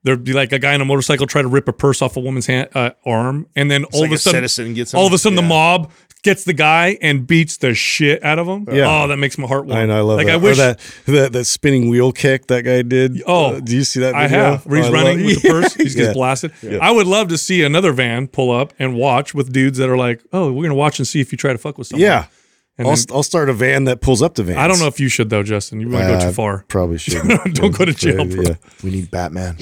there'd 0.04 0.24
be 0.24 0.34
like 0.34 0.52
a 0.52 0.60
guy 0.60 0.74
on 0.74 0.82
a 0.82 0.86
motorcycle 0.86 1.26
try 1.28 1.42
to 1.42 1.48
rip 1.48 1.68
a 1.68 1.74
purse 1.74 2.02
off 2.02 2.16
a 2.18 2.20
woman's 2.20 2.46
hand, 2.48 2.70
uh, 2.76 2.92
arm, 3.06 3.48
and 3.56 3.70
then 3.72 3.86
all 3.86 4.02
like 4.02 4.08
of 4.10 4.12
a 4.12 4.16
a 4.16 4.18
sudden, 4.20 4.38
citizen 4.40 4.74
gets 4.74 4.94
all 4.94 5.08
of 5.08 5.14
a 5.14 5.18
sudden, 5.18 5.36
the 5.36 5.42
mob 5.42 5.92
gets 6.24 6.46
the 6.46 6.54
guy 6.54 6.98
and 7.02 7.28
beats 7.28 7.58
the 7.58 7.74
shit 7.74 8.24
out 8.24 8.40
of 8.40 8.48
him. 8.48 8.66
Yeah. 8.72 8.86
Oh, 9.04 9.08
that 9.10 9.18
makes 9.18 9.38
my 9.38 9.46
heart 9.46 9.66
warm. 9.66 9.78
I 9.78 9.86
know, 9.86 9.98
I 9.98 10.02
love 10.02 10.18
like 10.18 10.28
that. 10.28 10.34
I 10.36 10.38
wish 10.38 10.54
or 10.58 10.62
that, 10.62 10.80
that 11.08 11.34
that 11.34 11.44
spinning 11.46 11.90
wheel 11.90 12.14
kick 12.14 12.48
that 12.48 12.64
guy 12.64 12.82
did. 12.82 13.22
Oh, 13.28 13.56
Uh, 13.56 13.60
do 13.60 13.76
you 13.76 13.84
see 13.84 14.00
that? 14.00 14.14
Video? 14.14 14.24
I 14.24 14.28
have. 14.30 14.66
Where 14.66 14.78
he's 14.80 14.88
Oh, 14.90 14.94
running 14.94 15.18
love- 15.18 15.26
with 15.26 15.42
the 15.42 15.50
purse. 15.50 15.74
He 15.74 15.84
Yeah. 15.90 16.06
gets 16.06 16.14
blasted. 16.14 16.54
I 16.82 16.92
would 16.92 17.08
love 17.08 17.28
to 17.28 17.38
see 17.38 17.62
another 17.64 17.92
van 17.92 18.28
pull 18.28 18.52
up 18.52 18.72
and 18.80 18.96
watch 18.96 19.34
with 19.34 19.52
dudes 19.52 19.78
that 19.80 19.90
are 19.90 19.98
like, 19.98 20.22
oh, 20.32 20.46
we're 20.48 20.62
going 20.62 20.70
to 20.70 20.76
watch 20.76 20.98
and 21.00 21.06
see 21.06 21.20
if 21.20 21.34
you 21.34 21.38
try 21.38 21.52
to 21.52 21.58
fuck 21.60 21.78
with 21.78 21.88
someone. 21.88 22.02
Yeah. 22.02 22.28
And 22.78 22.88
I'll, 22.88 22.96
then- 22.96 23.06
I'll 23.12 23.24
start 23.24 23.50
a 23.50 23.54
van 23.54 23.84
that 23.84 24.02
pulls 24.02 24.22
up 24.22 24.34
to 24.36 24.44
vans. 24.44 24.58
I 24.58 24.68
don't 24.68 24.80
know 24.80 24.88
if 24.88 25.00
you 25.00 25.08
should, 25.10 25.30
though, 25.30 25.44
Justin. 25.44 25.80
You 25.80 25.88
might 25.88 26.08
go 26.08 26.16
Uh, 26.16 26.22
too 26.28 26.32
far. 26.32 26.66
Probably 26.68 26.98
should. 27.00 27.22
Don't 27.54 27.76
go 27.78 27.86
to 27.86 27.94
jail, 27.94 28.26
bro. 28.26 28.44
Yeah. 28.44 28.56
we 28.84 28.90
need 28.92 29.12
Batman. 29.12 29.56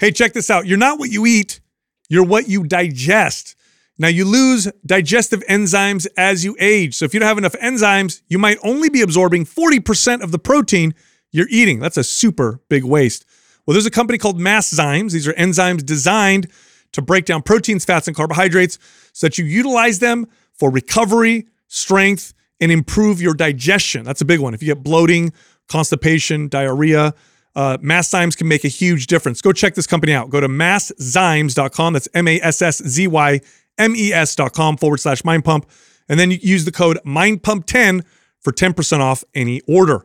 Hey, 0.00 0.10
check 0.10 0.32
this 0.32 0.50
out. 0.50 0.66
You're 0.66 0.78
not 0.78 0.98
what 0.98 1.10
you 1.10 1.26
eat, 1.26 1.60
you're 2.08 2.24
what 2.24 2.48
you 2.48 2.64
digest. 2.64 3.54
Now, 3.98 4.08
you 4.08 4.24
lose 4.24 4.68
digestive 4.84 5.44
enzymes 5.48 6.06
as 6.16 6.44
you 6.44 6.56
age. 6.58 6.94
So, 6.96 7.04
if 7.04 7.14
you 7.14 7.20
don't 7.20 7.28
have 7.28 7.38
enough 7.38 7.52
enzymes, 7.62 8.22
you 8.28 8.38
might 8.38 8.58
only 8.64 8.88
be 8.88 9.00
absorbing 9.02 9.44
40% 9.44 10.22
of 10.22 10.32
the 10.32 10.38
protein 10.38 10.94
you're 11.30 11.46
eating. 11.50 11.78
That's 11.78 11.96
a 11.98 12.02
super 12.04 12.60
big 12.68 12.82
waste. 12.84 13.24
Well, 13.64 13.74
there's 13.74 13.86
a 13.86 13.90
company 13.92 14.18
called 14.18 14.40
Masszymes. 14.40 15.12
These 15.12 15.28
are 15.28 15.34
enzymes 15.34 15.84
designed 15.86 16.48
to 16.92 17.00
break 17.02 17.26
down 17.26 17.42
proteins, 17.42 17.84
fats, 17.84 18.08
and 18.08 18.16
carbohydrates 18.16 18.78
so 19.12 19.26
that 19.28 19.38
you 19.38 19.44
utilize 19.44 20.00
them 20.00 20.26
for 20.52 20.68
recovery, 20.70 21.46
strength, 21.72 22.34
and 22.60 22.70
improve 22.70 23.20
your 23.20 23.34
digestion. 23.34 24.04
That's 24.04 24.20
a 24.20 24.24
big 24.24 24.38
one. 24.38 24.54
If 24.54 24.62
you 24.62 24.66
get 24.66 24.84
bloating, 24.84 25.32
constipation, 25.68 26.48
diarrhea, 26.48 27.14
uh, 27.54 27.78
Masszymes 27.78 28.36
can 28.36 28.46
make 28.46 28.64
a 28.64 28.68
huge 28.68 29.06
difference. 29.06 29.40
Go 29.40 29.52
check 29.52 29.74
this 29.74 29.86
company 29.86 30.12
out. 30.12 30.30
Go 30.30 30.40
to 30.40 30.48
masszymes.com. 30.48 31.92
That's 31.92 32.08
M 32.14 32.28
A 32.28 32.40
S 32.40 32.62
S 32.62 32.82
Z 32.86 33.08
Y 33.08 33.40
M 33.78 33.96
E 33.96 34.12
S.com 34.12 34.76
forward 34.76 34.98
slash 34.98 35.24
mind 35.24 35.44
pump 35.44 35.68
And 36.08 36.20
then 36.20 36.30
use 36.30 36.64
the 36.64 36.72
code 36.72 36.98
MindPump10 37.04 38.04
for 38.40 38.52
10% 38.52 39.00
off 39.00 39.24
any 39.34 39.60
order. 39.62 40.04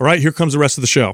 All 0.00 0.06
right, 0.06 0.18
here 0.18 0.32
comes 0.32 0.52
the 0.52 0.58
rest 0.58 0.76
of 0.76 0.82
the 0.82 0.88
show. 0.88 1.12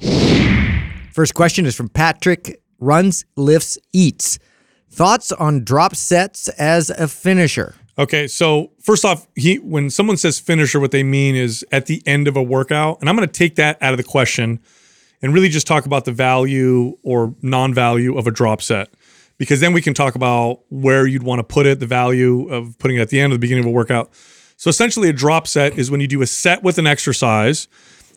First 1.13 1.35
question 1.35 1.67
is 1.67 1.77
from 1.77 1.89
Patrick 1.89 2.63
Runs, 2.79 3.25
Lifts, 3.37 3.77
Eats. 3.93 4.39
Thoughts 4.91 5.33
on 5.33 5.65
drop 5.65 5.95
sets 5.95 6.49
as 6.49 6.91
a 6.91 7.07
finisher? 7.07 7.77
Okay, 8.01 8.27
so 8.29 8.71
first 8.81 9.05
off, 9.05 9.29
he 9.37 9.57
when 9.57 9.91
someone 9.91 10.17
says 10.17 10.41
finisher, 10.41 10.81
what 10.81 10.91
they 10.91 11.03
mean 11.03 11.37
is 11.37 11.67
at 11.71 11.85
the 11.85 12.03
end 12.07 12.29
of 12.29 12.35
a 12.35 12.43
workout, 12.43 12.99
and 12.99 13.11
I'm 13.11 13.15
going 13.15 13.29
to 13.29 13.33
take 13.33 13.57
that 13.57 13.77
out 13.83 13.93
of 13.93 13.99
the 13.99 14.05
question 14.05 14.59
and 15.21 15.35
really 15.35 15.51
just 15.51 15.67
talk 15.67 15.85
about 15.85 16.07
the 16.07 16.13
value 16.13 16.97
or 17.03 17.35
non-value 17.43 18.17
of 18.17 18.27
a 18.27 18.31
drop 18.31 18.63
set, 18.63 18.89
because 19.37 19.61
then 19.61 19.75
we 19.75 19.83
can 19.83 19.93
talk 19.93 20.15
about 20.15 20.61
where 20.71 21.07
you'd 21.07 21.25
want 21.25 21.41
to 21.41 21.45
put 21.45 21.67
it, 21.67 21.79
the 21.79 21.87
value 21.87 22.49
of 22.49 22.79
putting 22.79 22.97
it 22.97 23.01
at 23.01 23.11
the 23.11 23.21
end 23.21 23.35
or 23.35 23.37
the 23.37 23.39
beginning 23.39 23.65
of 23.65 23.69
a 23.69 23.71
workout. 23.71 24.11
So 24.57 24.71
essentially, 24.71 25.11
a 25.11 25.13
drop 25.13 25.47
set 25.47 25.79
is 25.79 25.91
when 25.91 26.01
you 26.01 26.09
do 26.09 26.23
a 26.23 26.27
set 26.27 26.63
with 26.63 26.79
an 26.79 26.87
exercise 26.87 27.69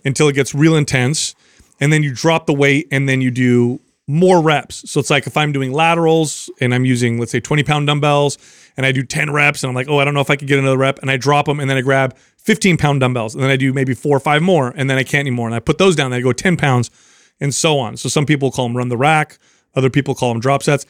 until 0.05 0.29
it 0.29 0.33
gets 0.33 0.55
real 0.55 0.77
intense, 0.77 1.35
and 1.81 1.91
then 1.91 2.03
you 2.03 2.13
drop 2.15 2.45
the 2.45 2.53
weight, 2.53 2.87
and 2.89 3.09
then 3.09 3.19
you 3.19 3.31
do 3.31 3.81
more 4.07 4.41
reps. 4.41 4.89
So 4.89 4.99
it's 4.99 5.09
like 5.09 5.27
if 5.27 5.37
I'm 5.37 5.51
doing 5.51 5.71
laterals 5.71 6.49
and 6.59 6.73
I'm 6.73 6.85
using, 6.85 7.19
let's 7.19 7.31
say, 7.31 7.39
20 7.39 7.63
pound 7.63 7.87
dumbbells 7.87 8.37
and 8.75 8.85
I 8.85 8.91
do 8.91 9.03
10 9.03 9.31
reps 9.31 9.63
and 9.63 9.69
I'm 9.69 9.75
like, 9.75 9.87
oh, 9.87 9.99
I 9.99 10.05
don't 10.05 10.13
know 10.13 10.19
if 10.19 10.29
I 10.29 10.35
could 10.35 10.47
get 10.47 10.59
another 10.59 10.77
rep. 10.77 10.99
And 10.99 11.09
I 11.09 11.17
drop 11.17 11.45
them 11.45 11.59
and 11.59 11.69
then 11.69 11.77
I 11.77 11.81
grab 11.81 12.17
15 12.37 12.77
pound 12.77 12.99
dumbbells 12.99 13.33
and 13.33 13.43
then 13.43 13.49
I 13.49 13.55
do 13.55 13.71
maybe 13.71 13.93
four 13.93 14.17
or 14.17 14.19
five 14.19 14.41
more 14.41 14.73
and 14.75 14.89
then 14.89 14.97
I 14.97 15.03
can't 15.03 15.21
anymore. 15.21 15.47
And 15.47 15.55
I 15.55 15.59
put 15.59 15.77
those 15.77 15.95
down 15.95 16.07
and 16.07 16.15
I 16.15 16.21
go 16.21 16.33
10 16.33 16.57
pounds 16.57 16.91
and 17.39 17.53
so 17.53 17.79
on. 17.79 17.97
So 17.97 18.09
some 18.09 18.25
people 18.25 18.51
call 18.51 18.67
them 18.67 18.75
run 18.75 18.89
the 18.89 18.97
rack, 18.97 19.37
other 19.75 19.89
people 19.89 20.15
call 20.15 20.33
them 20.33 20.41
drop 20.41 20.63
sets. 20.63 20.85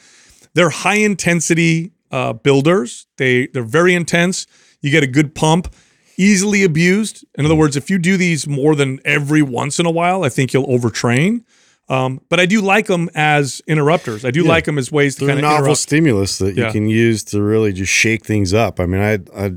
They're 0.54 0.70
high 0.70 0.96
intensity 0.96 1.92
uh, 2.10 2.32
builders. 2.32 3.06
They 3.16 3.48
they're 3.48 3.62
very 3.62 3.94
intense. 3.94 4.46
You 4.80 4.90
get 4.90 5.02
a 5.02 5.08
good 5.08 5.34
pump, 5.34 5.74
easily 6.16 6.62
abused. 6.62 7.24
In 7.36 7.44
other 7.44 7.54
words, 7.54 7.76
if 7.76 7.90
you 7.90 7.98
do 7.98 8.16
these 8.16 8.46
more 8.46 8.76
than 8.76 9.00
every 9.04 9.42
once 9.42 9.80
in 9.80 9.86
a 9.86 9.90
while, 9.90 10.24
I 10.24 10.28
think 10.28 10.52
you'll 10.52 10.66
overtrain. 10.66 11.42
Um, 11.88 12.20
but 12.30 12.40
I 12.40 12.46
do 12.46 12.60
like 12.62 12.86
them 12.86 13.10
as 13.14 13.60
interrupters. 13.66 14.24
I 14.24 14.30
do 14.30 14.42
like 14.44 14.64
them 14.64 14.78
as 14.78 14.90
ways 14.90 15.16
to 15.16 15.26
kind 15.26 15.38
of 15.38 15.42
novel 15.42 15.58
interrupt. 15.64 15.80
stimulus 15.80 16.38
that 16.38 16.56
Yeah. 16.56 16.66
you 16.66 16.72
can 16.72 16.88
use 16.88 17.22
to 17.24 17.42
really 17.42 17.72
just 17.72 17.92
shake 17.92 18.24
things 18.24 18.54
up. 18.54 18.80
I 18.80 18.86
mean, 18.86 19.02
I, 19.02 19.18
I, 19.38 19.52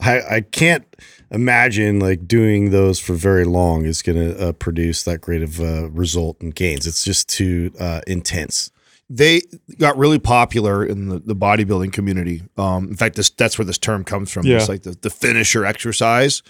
I, 0.00 0.36
I 0.36 0.40
can't 0.42 0.84
imagine 1.30 1.98
like 2.00 2.26
doing 2.26 2.70
those 2.70 2.98
for 2.98 3.14
very 3.14 3.44
long 3.44 3.86
is 3.86 4.02
going 4.02 4.18
to 4.18 4.48
uh, 4.48 4.52
produce 4.52 5.04
that 5.04 5.20
great 5.20 5.42
of 5.42 5.60
uh, 5.60 5.88
result 5.90 6.40
and 6.40 6.54
gains. 6.54 6.86
It's 6.86 7.04
just 7.04 7.28
too 7.28 7.72
uh, 7.80 8.00
intense. 8.06 8.70
they 9.08 9.40
got 9.78 9.96
really 9.96 10.18
popular 10.18 10.84
in 10.84 11.08
the, 11.08 11.18
the 11.18 11.34
bodybuilding 11.34 11.92
community. 11.92 12.42
Um, 12.58 12.88
in 12.88 12.96
fact, 12.96 13.16
this 13.16 13.30
that's 13.30 13.58
where 13.58 13.64
this 13.64 13.78
term 13.78 14.04
comes 14.04 14.30
from. 14.30 14.44
Yeah. 14.46 14.56
It's 14.58 14.68
like 14.68 14.82
the, 14.82 14.96
the 15.00 15.10
finisher 15.10 15.64
exercise. 15.64 16.42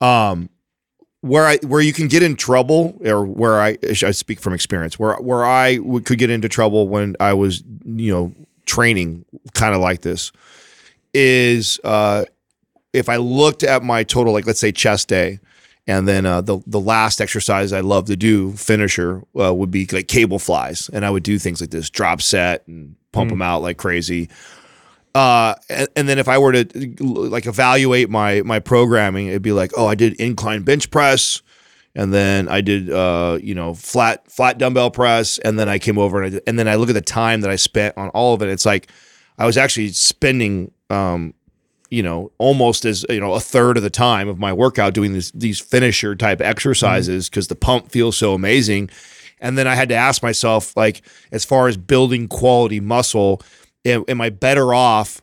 Um, 0.00 0.50
where 1.24 1.46
I 1.46 1.56
where 1.58 1.80
you 1.80 1.94
can 1.94 2.06
get 2.06 2.22
in 2.22 2.36
trouble, 2.36 2.98
or 3.02 3.24
where 3.24 3.58
I 3.58 3.78
I 3.82 4.10
speak 4.10 4.40
from 4.40 4.52
experience, 4.52 4.98
where 4.98 5.14
where 5.16 5.44
I 5.44 5.78
could 6.04 6.18
get 6.18 6.28
into 6.28 6.50
trouble 6.50 6.86
when 6.86 7.16
I 7.18 7.32
was 7.32 7.64
you 7.86 8.12
know 8.12 8.32
training 8.66 9.24
kind 9.54 9.74
of 9.74 9.80
like 9.80 10.02
this 10.02 10.32
is 11.14 11.80
uh, 11.82 12.26
if 12.92 13.08
I 13.08 13.16
looked 13.16 13.62
at 13.62 13.82
my 13.82 14.02
total, 14.02 14.34
like 14.34 14.46
let's 14.46 14.60
say 14.60 14.70
chest 14.70 15.08
day, 15.08 15.38
and 15.86 16.06
then 16.06 16.26
uh, 16.26 16.42
the 16.42 16.60
the 16.66 16.80
last 16.80 17.22
exercise 17.22 17.72
I 17.72 17.80
love 17.80 18.04
to 18.06 18.16
do, 18.16 18.52
finisher, 18.52 19.22
uh, 19.40 19.54
would 19.54 19.70
be 19.70 19.86
like 19.90 20.08
cable 20.08 20.38
flies, 20.38 20.90
and 20.92 21.06
I 21.06 21.10
would 21.10 21.22
do 21.22 21.38
things 21.38 21.58
like 21.58 21.70
this, 21.70 21.88
drop 21.88 22.20
set 22.20 22.68
and 22.68 22.96
pump 23.12 23.30
them 23.30 23.40
out 23.40 23.62
like 23.62 23.78
crazy. 23.78 24.28
Uh, 25.14 25.54
and, 25.68 25.88
and 25.94 26.08
then 26.08 26.18
if 26.18 26.28
I 26.28 26.38
were 26.38 26.52
to 26.52 27.04
like 27.04 27.46
evaluate 27.46 28.10
my 28.10 28.42
my 28.42 28.58
programming, 28.58 29.28
it'd 29.28 29.42
be 29.42 29.52
like, 29.52 29.72
oh, 29.76 29.86
I 29.86 29.94
did 29.94 30.14
incline 30.14 30.62
bench 30.62 30.90
press, 30.90 31.42
and 31.94 32.12
then 32.12 32.48
I 32.48 32.60
did 32.60 32.90
uh, 32.90 33.38
you 33.40 33.54
know 33.54 33.74
flat 33.74 34.30
flat 34.30 34.58
dumbbell 34.58 34.90
press, 34.90 35.38
and 35.38 35.58
then 35.58 35.68
I 35.68 35.78
came 35.78 35.98
over 35.98 36.20
and 36.20 36.26
I 36.26 36.30
did, 36.30 36.42
and 36.46 36.58
then 36.58 36.68
I 36.68 36.74
look 36.74 36.88
at 36.88 36.94
the 36.94 37.00
time 37.00 37.42
that 37.42 37.50
I 37.50 37.56
spent 37.56 37.96
on 37.96 38.08
all 38.10 38.34
of 38.34 38.42
it. 38.42 38.48
It's 38.48 38.66
like 38.66 38.88
I 39.38 39.46
was 39.46 39.56
actually 39.56 39.88
spending 39.90 40.72
um, 40.90 41.34
you 41.94 42.02
know, 42.02 42.32
almost 42.38 42.84
as 42.84 43.06
you 43.08 43.20
know 43.20 43.34
a 43.34 43.40
third 43.40 43.76
of 43.76 43.82
the 43.82 43.90
time 43.90 44.28
of 44.28 44.38
my 44.38 44.52
workout 44.52 44.94
doing 44.94 45.12
this, 45.12 45.30
these 45.30 45.60
finisher 45.60 46.16
type 46.16 46.40
exercises 46.40 47.30
because 47.30 47.46
the 47.46 47.54
pump 47.54 47.90
feels 47.90 48.16
so 48.16 48.34
amazing. 48.34 48.90
And 49.40 49.56
then 49.56 49.66
I 49.66 49.74
had 49.74 49.88
to 49.90 49.94
ask 49.94 50.22
myself, 50.22 50.76
like, 50.76 51.02
as 51.30 51.44
far 51.44 51.68
as 51.68 51.76
building 51.76 52.28
quality 52.28 52.80
muscle, 52.80 53.42
am, 53.84 54.04
am 54.08 54.20
I 54.20 54.30
better 54.30 54.74
off 54.74 55.20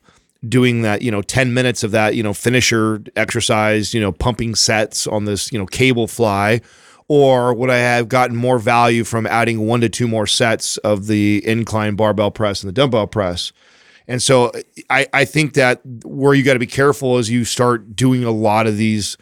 doing 0.48 0.82
that, 0.82 1.02
you 1.02 1.12
know, 1.12 1.22
10 1.22 1.54
minutes 1.54 1.84
of 1.84 1.92
that, 1.92 2.16
you 2.16 2.24
know, 2.24 2.34
finisher 2.34 3.04
exercise, 3.16 3.94
you 3.94 4.02
know, 4.02 4.12
pumping 4.12 4.56
sets 4.56 5.08
on 5.08 5.26
this, 5.26 5.52
you 5.52 5.60
know, 5.60 5.66
cable 5.66 6.08
fly? 6.08 6.62
Or 7.08 7.54
would 7.54 7.70
I 7.70 7.78
have 7.78 8.08
gotten 8.08 8.36
more 8.36 8.58
value 8.58 9.04
from 9.04 9.28
adding 9.28 9.68
one 9.68 9.82
to 9.82 9.90
two 9.90 10.08
more 10.08 10.26
sets 10.26 10.78
of 10.78 11.08
the 11.08 11.46
incline 11.46 11.96
barbell 11.96 12.32
press 12.32 12.64
and 12.64 12.70
the 12.70 12.74
dumbbell 12.74 13.08
press? 13.08 13.52
And 14.08 14.24
so 14.24 14.52
I, 14.90 15.08
I 15.14 15.26
think 15.26 15.54
that 15.54 15.82
where 16.04 16.34
you 16.34 16.44
got 16.44 16.54
to 16.54 16.60
be 16.60 16.68
careful 16.68 17.18
is 17.18 17.30
you 17.30 17.46
start 17.46 17.96
doing 17.96 18.24
a 18.24 18.32
lot 18.32 18.66
of 18.66 18.78
these 18.78 19.18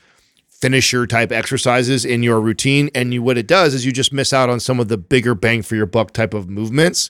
finisher 0.48 1.08
type 1.08 1.32
exercises 1.32 2.06
in 2.06 2.22
your 2.22 2.40
routine. 2.42 2.90
And 2.94 3.14
you, 3.14 3.24
what 3.24 3.38
it 3.38 3.48
does 3.48 3.74
is 3.74 3.86
you 3.86 3.92
just 3.92 4.14
miss 4.14 4.34
out 4.34 4.50
on 4.50 4.60
some 4.60 4.80
of 4.80 4.88
the 4.88 4.98
bigger 4.98 5.34
bang 5.34 5.62
for 5.62 5.76
your 5.76 5.86
buck 5.86 6.12
type 6.12 6.34
of 6.34 6.50
movements. 6.50 7.10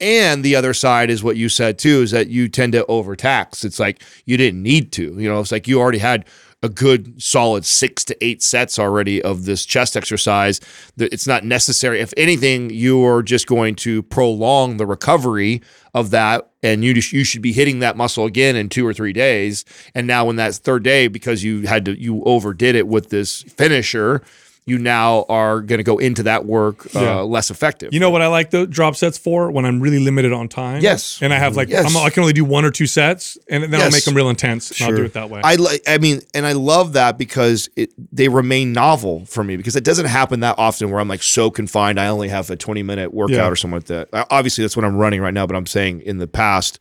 And 0.00 0.44
the 0.44 0.56
other 0.56 0.74
side 0.74 1.10
is 1.10 1.22
what 1.22 1.36
you 1.36 1.48
said 1.48 1.78
too, 1.78 2.02
is 2.02 2.10
that 2.10 2.28
you 2.28 2.48
tend 2.48 2.72
to 2.72 2.84
overtax. 2.86 3.64
It's 3.64 3.78
like 3.78 4.02
you 4.24 4.36
didn't 4.36 4.62
need 4.62 4.92
to, 4.92 5.14
you 5.18 5.28
know, 5.28 5.40
it's 5.40 5.52
like 5.52 5.68
you 5.68 5.78
already 5.80 5.98
had 5.98 6.26
a 6.62 6.68
good 6.68 7.20
solid 7.20 7.64
six 7.64 8.04
to 8.04 8.24
eight 8.24 8.42
sets 8.42 8.78
already 8.78 9.20
of 9.20 9.44
this 9.44 9.66
chest 9.66 9.96
exercise. 9.96 10.60
It's 10.96 11.26
not 11.26 11.44
necessary. 11.44 12.00
If 12.00 12.14
anything, 12.16 12.70
you 12.70 13.04
are 13.04 13.22
just 13.22 13.46
going 13.46 13.74
to 13.76 14.02
prolong 14.04 14.76
the 14.76 14.86
recovery 14.86 15.60
of 15.92 16.10
that, 16.10 16.50
and 16.62 16.84
you 16.84 16.94
you 16.94 17.24
should 17.24 17.42
be 17.42 17.52
hitting 17.52 17.80
that 17.80 17.96
muscle 17.96 18.24
again 18.24 18.54
in 18.54 18.68
two 18.68 18.86
or 18.86 18.94
three 18.94 19.12
days. 19.12 19.64
And 19.94 20.06
now, 20.06 20.26
when 20.26 20.36
that 20.36 20.54
third 20.54 20.84
day, 20.84 21.08
because 21.08 21.42
you 21.42 21.66
had 21.66 21.84
to 21.86 22.00
you 22.00 22.22
overdid 22.24 22.76
it 22.76 22.86
with 22.86 23.10
this 23.10 23.42
finisher, 23.42 24.22
you 24.64 24.78
now 24.78 25.24
are 25.28 25.60
going 25.60 25.78
to 25.80 25.82
go 25.84 25.98
into 25.98 26.22
that 26.22 26.44
work 26.46 26.86
uh, 26.94 27.00
Yeah. 27.00 27.14
less 27.20 27.50
effective. 27.50 27.92
You 27.92 27.98
know 27.98 28.10
what 28.10 28.22
I 28.22 28.28
like 28.28 28.50
the 28.50 28.64
drop 28.66 28.94
sets 28.94 29.18
for 29.18 29.50
when 29.50 29.64
I'm 29.64 29.80
really 29.80 29.98
limited 29.98 30.32
on 30.32 30.48
time. 30.48 30.82
Yes. 30.82 31.18
and 31.20 31.32
I 31.34 31.38
have 31.38 31.56
like 31.56 31.68
Yes. 31.68 31.84
I'm, 31.84 31.96
I 31.96 32.10
can 32.10 32.20
only 32.22 32.32
do 32.32 32.44
one 32.44 32.64
or 32.64 32.70
two 32.70 32.86
sets, 32.86 33.36
and 33.48 33.64
then 33.64 33.80
I'll 33.80 33.90
make 33.90 34.04
them 34.04 34.14
real 34.14 34.28
intense. 34.30 34.70
And 34.80 34.88
I'll 34.90 34.96
do 34.96 35.04
it 35.04 35.14
that 35.14 35.30
way. 35.30 35.40
I 35.42 35.56
like. 35.56 35.82
I 35.88 35.98
mean, 35.98 36.20
and 36.32 36.46
I 36.46 36.52
love 36.52 36.92
that 36.92 37.18
because 37.18 37.68
it 37.76 37.90
they 38.12 38.28
remain 38.28 38.72
novel 38.72 39.24
for 39.26 39.42
me 39.42 39.56
because 39.56 39.74
it 39.74 39.82
doesn't 39.84 40.06
happen 40.06 40.40
that 40.40 40.56
often 40.58 40.90
where 40.90 41.00
I'm 41.00 41.08
like 41.08 41.22
so 41.24 41.50
confined. 41.50 41.98
I 41.98 42.06
only 42.08 42.28
have 42.28 42.48
a 42.50 42.56
20 42.56 42.82
minute 42.84 43.12
workout 43.12 43.36
Yeah. 43.36 43.48
or 43.48 43.56
something 43.56 43.78
like 43.78 43.86
that. 44.12 44.26
Obviously, 44.30 44.62
that's 44.62 44.76
what 44.76 44.84
I'm 44.84 44.96
running 44.96 45.20
right 45.20 45.34
now. 45.34 45.46
But 45.46 45.56
I'm 45.56 45.66
saying 45.66 46.02
in 46.02 46.18
the 46.18 46.28
past, 46.28 46.78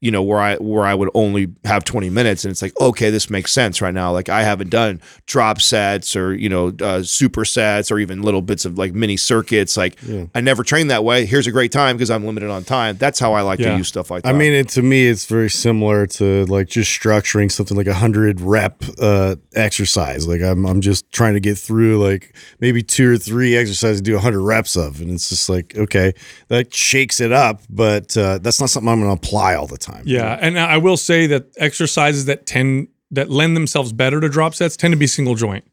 you 0.00 0.10
know, 0.12 0.22
where 0.22 0.38
I 0.38 0.56
where 0.56 0.84
I 0.84 0.94
would 0.94 1.10
only 1.14 1.48
have 1.64 1.82
20 1.84 2.08
minutes, 2.10 2.44
and 2.44 2.52
it's 2.52 2.62
like 2.62 2.72
okay, 2.80 3.10
this 3.10 3.28
makes 3.30 3.52
sense 3.52 3.82
right 3.82 3.92
now. 3.94 4.12
Like 4.12 4.28
I 4.28 4.42
haven't 4.42 4.70
done 4.70 5.00
drop 5.26 5.60
sets 5.60 6.14
or 6.14 6.34
you 6.34 6.48
know 6.48 6.72
uh, 6.80 7.02
super 7.02 7.44
sets 7.44 7.90
or 7.90 7.98
even 7.98 8.22
little 8.22 8.42
bits 8.42 8.64
of 8.64 8.78
like 8.78 8.94
mini 8.94 9.16
circuits. 9.16 9.76
Like 9.76 9.98
I 10.34 10.40
never 10.40 10.62
trained 10.62 10.90
that 10.90 11.02
way. 11.04 11.26
Here's 11.26 11.46
a 11.46 11.52
great 11.52 11.72
time 11.72 11.96
because 11.96 12.10
I'm 12.10 12.24
limited 12.24 12.48
on 12.50 12.62
time. 12.64 12.96
That's 12.96 13.18
how 13.18 13.32
I 13.32 13.40
like 13.42 13.58
Yeah. 13.58 13.72
to 13.72 13.76
use 13.78 13.88
stuff 13.88 14.10
like 14.10 14.22
that. 14.22 14.28
I 14.34 14.38
mean, 14.38 14.52
it, 14.52 14.68
to 14.70 14.82
me, 14.82 15.06
it's 15.08 15.26
very 15.26 15.50
similar 15.50 16.06
to 16.06 16.44
like 16.46 16.68
just 16.68 16.90
structuring 16.90 17.50
something 17.50 17.76
like 17.76 17.88
a 17.88 17.94
hundred 17.94 18.40
rep 18.40 18.82
uh, 19.00 19.34
exercise. 19.54 20.28
Like 20.28 20.40
I'm, 20.42 20.64
I'm 20.64 20.80
just 20.80 21.10
trying 21.12 21.34
to 21.34 21.40
get 21.40 21.58
through 21.58 21.98
like 22.02 22.36
maybe 22.60 22.82
two 22.82 23.12
or 23.14 23.18
three 23.18 23.56
exercises 23.56 23.98
to 24.00 24.02
do 24.04 24.16
a 24.16 24.20
hundred 24.20 24.42
reps 24.42 24.76
of, 24.76 25.00
and 25.00 25.10
it's 25.10 25.28
just 25.28 25.48
like 25.48 25.76
okay, 25.76 26.12
that 26.48 26.72
shakes 26.72 27.20
it 27.20 27.32
up, 27.32 27.62
but 27.68 28.16
uh, 28.16 28.38
that's 28.38 28.60
not 28.60 28.70
something 28.70 28.88
I'm 28.88 29.00
going 29.00 29.16
to 29.16 29.26
apply 29.26 29.54
all 29.54 29.66
the 29.66 29.76
time. 29.76 29.87
Yeah, 30.04 30.38
and 30.40 30.58
I 30.58 30.78
will 30.78 30.96
say 30.96 31.26
that 31.28 31.46
exercises 31.56 32.26
that 32.26 32.46
tend 32.46 32.88
that 33.10 33.30
lend 33.30 33.56
themselves 33.56 33.92
better 33.92 34.20
to 34.20 34.28
drop 34.28 34.54
sets 34.54 34.76
tend 34.76 34.92
to 34.92 34.98
be 34.98 35.06
single 35.06 35.34
joint. 35.34 35.64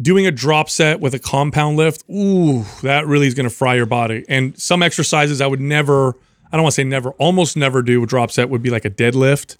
Doing 0.00 0.26
a 0.26 0.30
drop 0.30 0.70
set 0.70 1.00
with 1.00 1.14
a 1.14 1.18
compound 1.18 1.76
lift, 1.76 2.04
ooh, 2.10 2.64
that 2.82 3.06
really 3.06 3.26
is 3.26 3.34
going 3.34 3.48
to 3.48 3.54
fry 3.54 3.74
your 3.74 3.86
body. 3.86 4.24
And 4.28 4.58
some 4.60 4.82
exercises 4.82 5.40
I 5.40 5.46
would 5.46 5.60
never, 5.60 6.14
I 6.52 6.56
don't 6.56 6.62
want 6.62 6.74
to 6.74 6.76
say 6.76 6.84
never, 6.84 7.10
almost 7.12 7.56
never 7.56 7.82
do 7.82 8.02
a 8.02 8.06
drop 8.06 8.30
set 8.30 8.48
would 8.48 8.62
be 8.62 8.70
like 8.70 8.84
a 8.84 8.90
deadlift. 8.90 9.56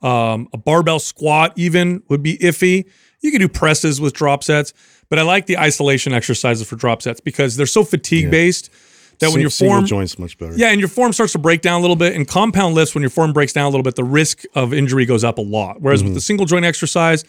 Um, 0.00 0.48
a 0.52 0.58
barbell 0.58 1.00
squat 1.00 1.52
even 1.56 2.02
would 2.08 2.22
be 2.22 2.38
iffy. 2.38 2.86
You 3.20 3.30
can 3.30 3.40
do 3.40 3.48
presses 3.48 4.00
with 4.00 4.14
drop 4.14 4.44
sets, 4.44 4.72
but 5.08 5.18
I 5.18 5.22
like 5.22 5.46
the 5.46 5.58
isolation 5.58 6.12
exercises 6.14 6.66
for 6.66 6.76
drop 6.76 7.02
sets 7.02 7.20
because 7.20 7.56
they're 7.56 7.66
so 7.66 7.84
fatigue 7.84 8.30
based 8.30 8.70
that 9.18 9.26
when 9.26 9.34
Sing- 9.34 9.40
your 9.40 9.50
form 9.50 9.86
joints 9.86 10.18
much 10.18 10.38
better. 10.38 10.54
yeah, 10.56 10.68
and 10.70 10.80
your 10.80 10.88
form 10.88 11.12
starts 11.12 11.32
to 11.32 11.38
break 11.38 11.60
down 11.60 11.78
a 11.78 11.80
little 11.80 11.96
bit. 11.96 12.14
And 12.14 12.26
compound 12.26 12.74
lifts, 12.74 12.94
when 12.94 13.02
your 13.02 13.10
form 13.10 13.32
breaks 13.32 13.52
down 13.52 13.66
a 13.66 13.68
little 13.68 13.82
bit, 13.82 13.96
the 13.96 14.04
risk 14.04 14.42
of 14.54 14.72
injury 14.72 15.04
goes 15.04 15.24
up 15.24 15.38
a 15.38 15.42
lot. 15.42 15.80
Whereas 15.80 16.02
with 16.02 16.10
mm-hmm. 16.10 16.14
the 16.14 16.20
single 16.20 16.46
joint 16.46 16.64
exercise, 16.64 17.24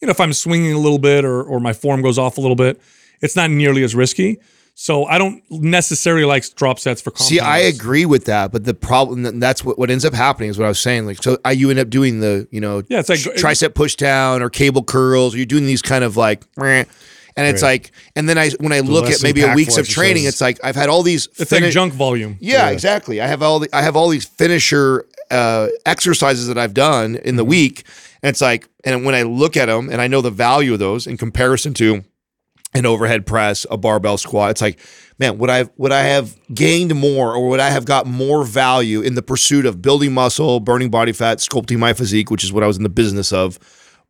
you 0.00 0.06
know, 0.06 0.10
if 0.10 0.20
I'm 0.20 0.32
swinging 0.32 0.72
a 0.72 0.78
little 0.78 0.98
bit 0.98 1.24
or 1.24 1.42
or 1.42 1.60
my 1.60 1.72
form 1.72 2.02
goes 2.02 2.18
off 2.18 2.38
a 2.38 2.40
little 2.40 2.56
bit, 2.56 2.80
it's 3.20 3.36
not 3.36 3.50
nearly 3.50 3.82
as 3.82 3.94
risky. 3.94 4.38
So 4.78 5.06
I 5.06 5.16
don't 5.16 5.42
necessarily 5.50 6.26
like 6.26 6.54
drop 6.54 6.78
sets 6.78 7.00
for 7.00 7.10
compound. 7.10 7.28
See, 7.28 7.40
I 7.40 7.60
compounds. 7.60 7.78
agree 7.78 8.04
with 8.04 8.26
that, 8.26 8.52
but 8.52 8.64
the 8.64 8.74
problem 8.74 9.40
that's 9.40 9.64
what 9.64 9.78
what 9.78 9.90
ends 9.90 10.04
up 10.04 10.12
happening 10.12 10.50
is 10.50 10.58
what 10.58 10.66
I 10.66 10.68
was 10.68 10.78
saying. 10.80 11.06
Like, 11.06 11.22
so 11.22 11.38
I, 11.46 11.52
you 11.52 11.70
end 11.70 11.78
up 11.78 11.88
doing 11.88 12.20
the 12.20 12.46
you 12.50 12.60
know 12.60 12.82
Yeah, 12.88 12.98
it's 13.00 13.08
like- 13.08 13.20
tricep 13.20 13.74
push 13.74 13.94
down 13.96 14.42
or 14.42 14.50
cable 14.50 14.82
curls. 14.82 15.34
Or 15.34 15.38
you're 15.38 15.46
doing 15.46 15.64
these 15.64 15.80
kind 15.80 16.04
of 16.04 16.18
like, 16.18 16.44
meh. 16.58 16.84
And 17.36 17.46
it's 17.46 17.62
like, 17.62 17.90
and 18.14 18.28
then 18.28 18.38
I 18.38 18.50
when 18.60 18.72
I 18.72 18.80
look 18.80 19.06
at 19.06 19.22
maybe 19.22 19.42
a 19.42 19.54
weeks 19.54 19.76
of 19.76 19.86
training, 19.88 20.24
it's 20.24 20.40
like 20.40 20.58
I've 20.64 20.76
had 20.76 20.88
all 20.88 21.02
these. 21.02 21.26
It's 21.38 21.50
fini- 21.50 21.66
like 21.66 21.72
junk 21.72 21.92
volume. 21.92 22.36
Yeah, 22.40 22.70
exactly. 22.70 23.20
I 23.20 23.26
have 23.26 23.42
all 23.42 23.58
the 23.58 23.68
I 23.74 23.82
have 23.82 23.96
all 23.96 24.08
these 24.08 24.24
finisher 24.24 25.04
uh, 25.30 25.68
exercises 25.84 26.46
that 26.48 26.56
I've 26.58 26.74
done 26.74 27.16
in 27.16 27.36
the 27.36 27.42
Mm-hmm. 27.42 27.50
week, 27.50 27.84
and 28.22 28.30
it's 28.30 28.40
like, 28.40 28.68
and 28.84 29.04
when 29.04 29.14
I 29.14 29.22
look 29.22 29.56
at 29.56 29.66
them 29.66 29.88
and 29.90 30.00
I 30.00 30.06
know 30.08 30.20
the 30.22 30.30
value 30.30 30.72
of 30.72 30.78
those 30.78 31.06
in 31.06 31.16
comparison 31.16 31.74
to 31.74 32.04
an 32.74 32.84
overhead 32.86 33.24
press, 33.26 33.64
a 33.70 33.76
barbell 33.76 34.18
squat, 34.18 34.50
it's 34.50 34.60
like, 34.60 34.78
man, 35.18 35.38
would 35.38 35.50
I 35.50 35.68
would 35.76 35.92
I 35.92 36.02
have 36.02 36.36
gained 36.54 36.94
more, 36.94 37.34
or 37.34 37.48
would 37.48 37.60
I 37.60 37.70
have 37.70 37.84
got 37.84 38.06
more 38.06 38.44
value 38.44 39.00
in 39.02 39.14
the 39.14 39.22
pursuit 39.22 39.66
of 39.66 39.80
building 39.82 40.12
muscle, 40.14 40.60
burning 40.60 40.90
body 40.90 41.12
fat, 41.12 41.38
sculpting 41.38 41.78
my 41.78 41.92
physique, 41.92 42.30
which 42.30 42.44
is 42.44 42.52
what 42.52 42.62
I 42.62 42.66
was 42.66 42.76
in 42.78 42.82
the 42.82 42.88
business 42.88 43.32
of? 43.32 43.58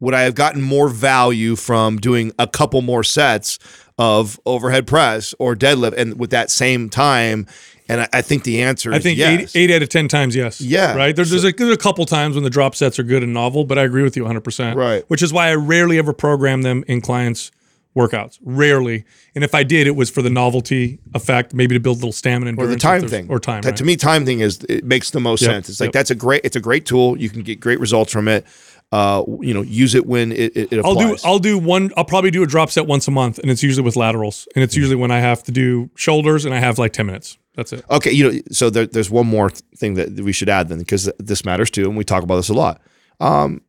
Would 0.00 0.14
I 0.14 0.22
have 0.22 0.34
gotten 0.34 0.60
more 0.62 0.88
value 0.88 1.56
from 1.56 1.96
doing 1.96 2.32
a 2.38 2.46
couple 2.46 2.82
more 2.82 3.02
sets 3.02 3.58
of 3.98 4.38
overhead 4.44 4.86
press 4.86 5.34
or 5.38 5.54
deadlift, 5.54 5.94
and 5.96 6.18
with 6.18 6.30
that 6.30 6.50
same 6.50 6.90
time? 6.90 7.46
And 7.88 8.00
I, 8.00 8.08
I 8.14 8.22
think 8.22 8.42
the 8.44 8.62
answer 8.62 8.92
I 8.92 8.96
is 8.96 9.02
think 9.04 9.16
yes. 9.18 9.54
eight, 9.54 9.70
eight 9.70 9.76
out 9.76 9.82
of 9.82 9.88
10 9.88 10.08
times, 10.08 10.34
yes. 10.34 10.60
Yeah. 10.60 10.96
Right. 10.96 11.14
There's, 11.14 11.30
there's, 11.30 11.44
a, 11.44 11.52
there's 11.52 11.72
a 11.72 11.76
couple 11.76 12.04
times 12.04 12.34
when 12.34 12.42
the 12.42 12.50
drop 12.50 12.74
sets 12.74 12.98
are 12.98 13.04
good 13.04 13.22
and 13.22 13.32
novel, 13.32 13.64
but 13.64 13.78
I 13.78 13.84
agree 13.84 14.02
with 14.02 14.16
you 14.16 14.24
100%. 14.24 14.74
Right. 14.74 15.04
Which 15.08 15.22
is 15.22 15.32
why 15.32 15.50
I 15.50 15.54
rarely 15.54 15.96
ever 15.98 16.12
program 16.12 16.62
them 16.62 16.84
in 16.88 17.00
clients' 17.00 17.52
workouts. 17.96 18.38
Rarely. 18.42 19.04
And 19.34 19.42
if 19.44 19.54
I 19.54 19.62
did, 19.62 19.86
it 19.86 19.92
was 19.96 20.10
for 20.10 20.20
the 20.20 20.30
novelty 20.30 20.98
effect, 21.14 21.54
maybe 21.54 21.74
to 21.74 21.80
build 21.80 21.96
a 21.96 22.00
little 22.00 22.12
stamina 22.12 22.60
or 22.60 22.66
the 22.66 22.76
time 22.76 23.06
thing 23.08 23.28
Or 23.30 23.38
time. 23.38 23.62
That- 23.62 23.70
right? 23.70 23.76
to 23.76 23.84
me 23.84 23.96
time 23.96 24.26
thing 24.26 24.40
is 24.40 24.62
it 24.68 24.84
makes 24.84 25.10
the 25.10 25.20
most 25.20 25.42
Yep, 25.42 25.50
sense 25.50 25.68
it's 25.68 25.80
like 25.80 25.88
yep. 25.88 25.92
that's 25.92 26.10
a 26.10 26.14
great 26.14 26.42
it's 26.44 26.56
a 26.56 26.60
great 26.60 26.84
tool 26.86 27.16
you 27.18 27.30
can 27.30 27.42
get 27.42 27.58
great 27.60 27.80
results 27.80 28.12
from 28.12 28.28
it 28.28 28.44
uh 28.92 29.24
you 29.40 29.52
know 29.52 29.62
use 29.62 29.94
it 29.94 30.06
when 30.06 30.30
it, 30.32 30.56
it, 30.56 30.72
it 30.72 30.84
I'll 30.84 30.94
do 30.94 31.16
I'll 31.24 31.38
do 31.40 31.58
one 31.58 31.90
I'll 31.96 32.04
probably 32.04 32.30
do 32.30 32.42
a 32.42 32.46
drop 32.46 32.70
set 32.70 32.86
once 32.86 33.08
a 33.08 33.10
month 33.10 33.38
and 33.38 33.50
it's 33.50 33.62
usually 33.62 33.84
with 33.84 33.96
laterals 33.96 34.46
and 34.54 34.62
it's 34.62 34.76
usually 34.76 34.94
when 34.96 35.10
I 35.10 35.18
have 35.18 35.42
to 35.44 35.52
do 35.52 35.90
shoulders 35.96 36.44
and 36.44 36.54
I 36.54 36.60
have 36.60 36.78
like 36.78 36.92
10 36.92 37.06
minutes. 37.06 37.36
That's 37.56 37.72
it. 37.72 37.84
okay 37.90 38.10
you 38.12 38.30
know 38.32 38.40
so 38.52 38.70
there, 38.70 38.86
there's 38.86 39.10
one 39.10 39.26
more 39.26 39.50
thing 39.50 39.94
that 39.94 40.20
we 40.20 40.32
should 40.32 40.48
add 40.48 40.68
then 40.68 40.78
because 40.78 41.10
this 41.18 41.44
matters 41.44 41.70
too 41.70 41.84
and 41.86 41.96
we 41.96 42.04
talk 42.04 42.22
about 42.22 42.36
this 42.36 42.48
a 42.50 42.54
lot 42.54 42.80
um 43.18 43.62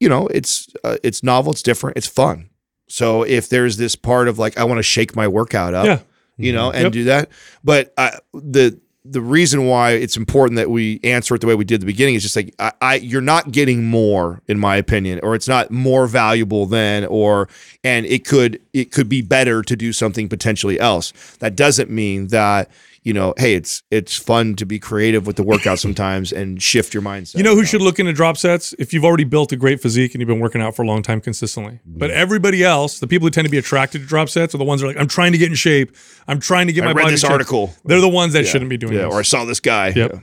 you 0.00 0.08
know 0.08 0.26
it's 0.28 0.68
uh, 0.82 0.96
it's 1.04 1.22
novel 1.22 1.52
it's 1.52 1.62
different 1.62 1.96
it's 1.96 2.06
fun 2.06 2.48
so 2.88 3.22
if 3.24 3.48
there's 3.50 3.76
this 3.76 3.94
part 3.96 4.28
of 4.28 4.38
like 4.38 4.56
i 4.56 4.64
want 4.64 4.78
to 4.78 4.82
shake 4.82 5.14
my 5.14 5.28
workout 5.28 5.74
up 5.74 5.84
Yeah. 5.86 6.00
you 6.38 6.52
know 6.54 6.70
and 6.72 6.84
Yep. 6.84 6.92
do 6.92 7.04
that 7.04 7.28
but 7.62 7.92
I, 7.98 8.18
the 8.32 8.80
the 9.04 9.20
reason 9.20 9.66
why 9.66 9.92
it's 9.92 10.16
important 10.16 10.56
that 10.56 10.70
we 10.70 11.00
answer 11.02 11.34
it 11.34 11.40
the 11.40 11.46
way 11.46 11.54
we 11.54 11.64
did 11.64 11.76
at 11.76 11.80
the 11.80 11.86
beginning 11.86 12.14
is 12.14 12.22
just 12.22 12.36
like 12.36 12.54
I, 12.58 12.72
I 12.80 12.94
you're 12.96 13.20
not 13.20 13.52
getting 13.52 13.84
more 13.84 14.42
in 14.48 14.58
my 14.58 14.76
opinion 14.76 15.20
or 15.22 15.34
it's 15.34 15.48
not 15.48 15.70
more 15.70 16.06
valuable 16.06 16.66
than 16.66 17.04
or 17.06 17.48
and 17.84 18.04
it 18.06 18.26
could 18.26 18.60
it 18.72 18.92
could 18.92 19.08
be 19.08 19.22
better 19.22 19.62
to 19.62 19.76
do 19.76 19.92
something 19.92 20.28
potentially 20.28 20.78
else. 20.80 21.12
That 21.38 21.56
doesn't 21.56 21.90
mean 21.90 22.28
that 22.28 22.70
you 23.08 23.14
know 23.14 23.32
hey 23.38 23.54
it's 23.54 23.82
it's 23.90 24.14
fun 24.14 24.54
to 24.54 24.66
be 24.66 24.78
creative 24.78 25.26
with 25.26 25.36
the 25.36 25.42
workout 25.42 25.78
sometimes 25.78 26.30
and 26.30 26.62
shift 26.62 26.92
your 26.92 27.02
mindset 27.02 27.36
You 27.38 27.42
know 27.42 27.54
who 27.54 27.64
should 27.64 27.80
look 27.80 27.98
into 27.98 28.12
drop 28.12 28.36
sets? 28.36 28.74
If 28.78 28.92
you've 28.92 29.04
already 29.04 29.24
built 29.24 29.50
a 29.52 29.56
great 29.56 29.80
physique 29.80 30.14
and 30.14 30.20
you've 30.20 30.28
been 30.28 30.40
working 30.40 30.60
out 30.60 30.76
for 30.76 30.82
a 30.82 30.86
long 30.86 31.02
time 31.02 31.20
consistently. 31.22 31.74
Mm-hmm. 31.74 31.98
But 31.98 32.10
everybody 32.10 32.62
else, 32.62 32.98
the 33.00 33.06
people 33.06 33.24
who 33.26 33.30
tend 33.30 33.46
to 33.46 33.50
be 33.50 33.56
attracted 33.58 34.02
to 34.02 34.06
drop 34.06 34.28
sets 34.28 34.54
are 34.54 34.58
the 34.58 34.64
ones 34.64 34.80
that 34.80 34.86
are 34.86 34.90
like, 34.92 35.00
I'm 35.00 35.08
trying 35.08 35.32
to 35.32 35.38
get 35.38 35.48
in 35.48 35.54
shape. 35.54 35.96
I'm 36.28 36.38
trying 36.38 36.66
to 36.66 36.72
get 36.74 36.84
I 36.84 36.88
my 36.88 36.92
read 36.92 37.02
body 37.04 37.14
this 37.14 37.22
in 37.22 37.28
shape." 37.28 37.32
article. 37.32 37.74
They're 37.86 38.02
the 38.02 38.08
ones 38.22 38.34
that 38.34 38.46
shouldn't 38.46 38.68
be 38.68 38.76
doing 38.76 38.92
yeah 38.92 39.06
this. 39.06 39.14
or 39.14 39.18
i 39.20 39.22
saw 39.22 39.44
this 39.46 39.60
guy 39.60 39.86
Yep. 39.96 40.10
Yeah. 40.12 40.20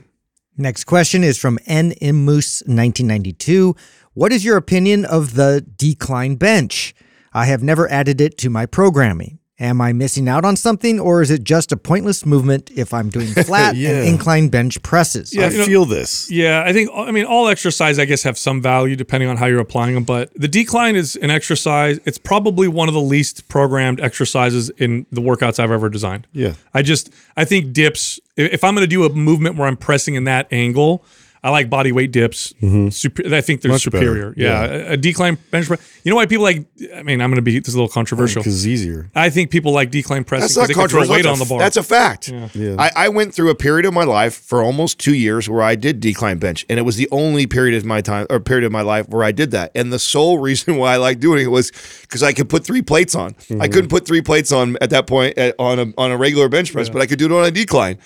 Next 0.56 0.84
question 0.84 1.24
is 1.24 1.36
from 1.38 1.58
N. 1.66 1.92
M. 2.00 2.24
Moose, 2.24 2.62
1992. 2.66 3.74
What 4.14 4.32
is 4.32 4.44
your 4.44 4.56
opinion 4.56 5.04
of 5.04 5.34
the 5.34 5.66
decline 5.76 6.36
bench? 6.36 6.94
I 7.34 7.44
have 7.46 7.62
never 7.62 7.90
added 7.90 8.20
it 8.20 8.38
to 8.38 8.48
my 8.48 8.64
programming. 8.64 9.38
Am 9.58 9.80
I 9.80 9.94
missing 9.94 10.28
out 10.28 10.44
on 10.44 10.54
something, 10.54 11.00
or 11.00 11.22
is 11.22 11.30
it 11.30 11.42
just 11.42 11.72
a 11.72 11.78
pointless 11.78 12.26
movement 12.26 12.70
if 12.76 12.92
I'm 12.92 13.08
doing 13.08 13.28
flat 13.46 13.74
Yeah. 13.74 13.90
and 14.00 14.06
incline 14.08 14.48
bench 14.48 14.82
presses? 14.82 15.34
Yeah, 15.34 15.46
I 15.46 15.48
you 15.48 15.58
know- 15.58 15.64
feel 15.64 15.84
this. 15.86 16.30
Yeah, 16.30 16.62
I 16.66 16.74
think 16.74 16.90
I 16.94 17.10
mean 17.10 17.24
all 17.24 17.48
exercise 17.48 17.98
I 17.98 18.04
guess 18.04 18.22
have 18.24 18.36
some 18.36 18.60
value 18.60 18.96
depending 18.96 19.30
on 19.30 19.38
how 19.38 19.46
you're 19.46 19.60
applying 19.60 19.94
them, 19.94 20.04
but 20.04 20.30
the 20.34 20.46
decline 20.48 20.94
is 20.94 21.16
an 21.16 21.30
exercise. 21.30 21.98
It's 22.04 22.18
probably 22.18 22.68
one 22.68 22.88
of 22.88 22.94
the 22.94 23.00
least 23.00 23.48
programmed 23.48 23.98
exercises 23.98 24.68
in 24.76 25.06
the 25.10 25.22
workouts 25.22 25.58
I've 25.58 25.70
ever 25.70 25.88
designed. 25.88 26.26
Yeah. 26.34 26.52
I 26.74 26.82
just 26.82 27.10
I 27.34 27.46
think 27.46 27.72
dips. 27.72 28.20
If 28.36 28.62
I'm 28.62 28.74
going 28.74 28.82
to 28.84 28.86
do 28.86 29.04
a 29.04 29.08
movement 29.08 29.56
where 29.56 29.66
I'm 29.66 29.78
pressing 29.78 30.16
in 30.16 30.24
that 30.24 30.48
angle, 30.52 31.02
I 31.46 31.50
like 31.50 31.70
body 31.70 31.92
weight 31.92 32.10
dips. 32.10 32.52
Super, 32.90 33.32
I 33.32 33.40
think 33.40 33.60
they're 33.60 33.70
Much 33.70 33.82
superior. 33.82 34.34
Yeah. 34.36 34.64
A, 34.64 34.92
a 34.94 34.96
decline 34.96 35.38
bench 35.52 35.68
press. 35.68 35.80
You 36.02 36.10
know 36.10 36.16
why 36.16 36.26
people 36.26 36.42
like? 36.42 36.66
I 36.92 37.04
mean, 37.04 37.20
I'm 37.20 37.30
going 37.30 37.36
to 37.36 37.42
be 37.42 37.60
this 37.60 37.68
is 37.68 37.74
a 37.74 37.78
little 37.78 37.88
controversial. 37.88 38.42
Because 38.42 38.56
it's 38.56 38.66
easier. 38.66 39.12
I 39.14 39.30
think 39.30 39.52
people 39.52 39.70
like 39.70 39.92
decline 39.92 40.24
pressing 40.24 40.42
That's 40.42 40.54
because 40.54 40.66
not 40.66 40.66
they 40.66 40.74
can 40.74 40.88
throw 40.88 40.98
controversial. 41.06 41.14
weight 41.14 41.22
That's 41.22 41.40
on 41.40 41.40
a- 41.40 41.44
the 41.44 41.48
bar. 41.48 41.58
That's 41.60 41.76
a 41.76 41.82
fact. 41.84 42.28
Yeah. 42.56 42.74
I, 42.80 43.06
I 43.06 43.08
went 43.10 43.32
through 43.32 43.50
a 43.50 43.54
period 43.54 43.86
of 43.86 43.94
my 43.94 44.02
life 44.02 44.34
for 44.34 44.60
almost 44.60 44.98
two 44.98 45.14
years 45.14 45.48
where 45.48 45.62
I 45.62 45.76
did 45.76 46.00
decline 46.00 46.38
bench, 46.38 46.66
and 46.68 46.80
it 46.80 46.82
was 46.82 46.96
the 46.96 47.08
only 47.12 47.46
period 47.46 47.76
of 47.76 47.84
my 47.84 48.00
time 48.00 48.26
or 48.28 48.40
period 48.40 48.64
of 48.64 48.72
my 48.72 48.82
life 48.82 49.08
where 49.08 49.22
I 49.22 49.30
did 49.30 49.52
that. 49.52 49.70
And 49.76 49.92
the 49.92 50.00
sole 50.00 50.38
reason 50.48 50.78
why 50.78 50.94
I 50.94 50.96
liked 50.96 51.20
doing 51.20 51.44
it 51.44 51.50
was 51.50 51.70
because 52.00 52.24
I 52.24 52.32
could 52.32 52.48
put 52.48 52.64
three 52.64 52.82
plates 52.82 53.14
on. 53.14 53.34
Mm-hmm. 53.34 53.62
I 53.62 53.68
couldn't 53.68 53.90
put 53.90 54.04
three 54.04 54.20
plates 54.20 54.50
on 54.50 54.76
at 54.80 54.90
that 54.90 55.06
point 55.06 55.38
at, 55.38 55.54
on 55.60 55.78
a 55.78 55.92
on 55.96 56.10
a 56.10 56.16
regular 56.16 56.48
bench 56.48 56.72
press, 56.72 56.88
but 56.88 57.00
I 57.00 57.06
could 57.06 57.20
do 57.20 57.26
it 57.26 57.32
on 57.32 57.44
a 57.44 57.52
decline. 57.52 57.98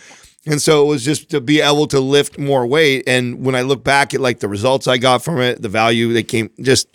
And 0.47 0.61
so 0.61 0.85
it 0.85 0.89
was 0.89 1.05
just 1.05 1.31
to 1.31 1.41
be 1.41 1.61
able 1.61 1.87
to 1.89 2.01
lift 2.01 2.39
more 2.39 2.67
weight. 2.67 3.05
And 3.07 3.45
when 3.45 3.55
I 3.55 3.63
look 3.63 3.85
back 3.85 4.15
at 4.15 4.21
like 4.21 4.41
the 4.41 4.49
results 4.49 4.87
I 4.89 4.97
got 4.97 5.23
from 5.23 5.41
it, 5.41 5.61
the 5.61 5.69
value 5.69 6.13
that 6.15 6.29
came, 6.29 6.51
just 6.61 6.89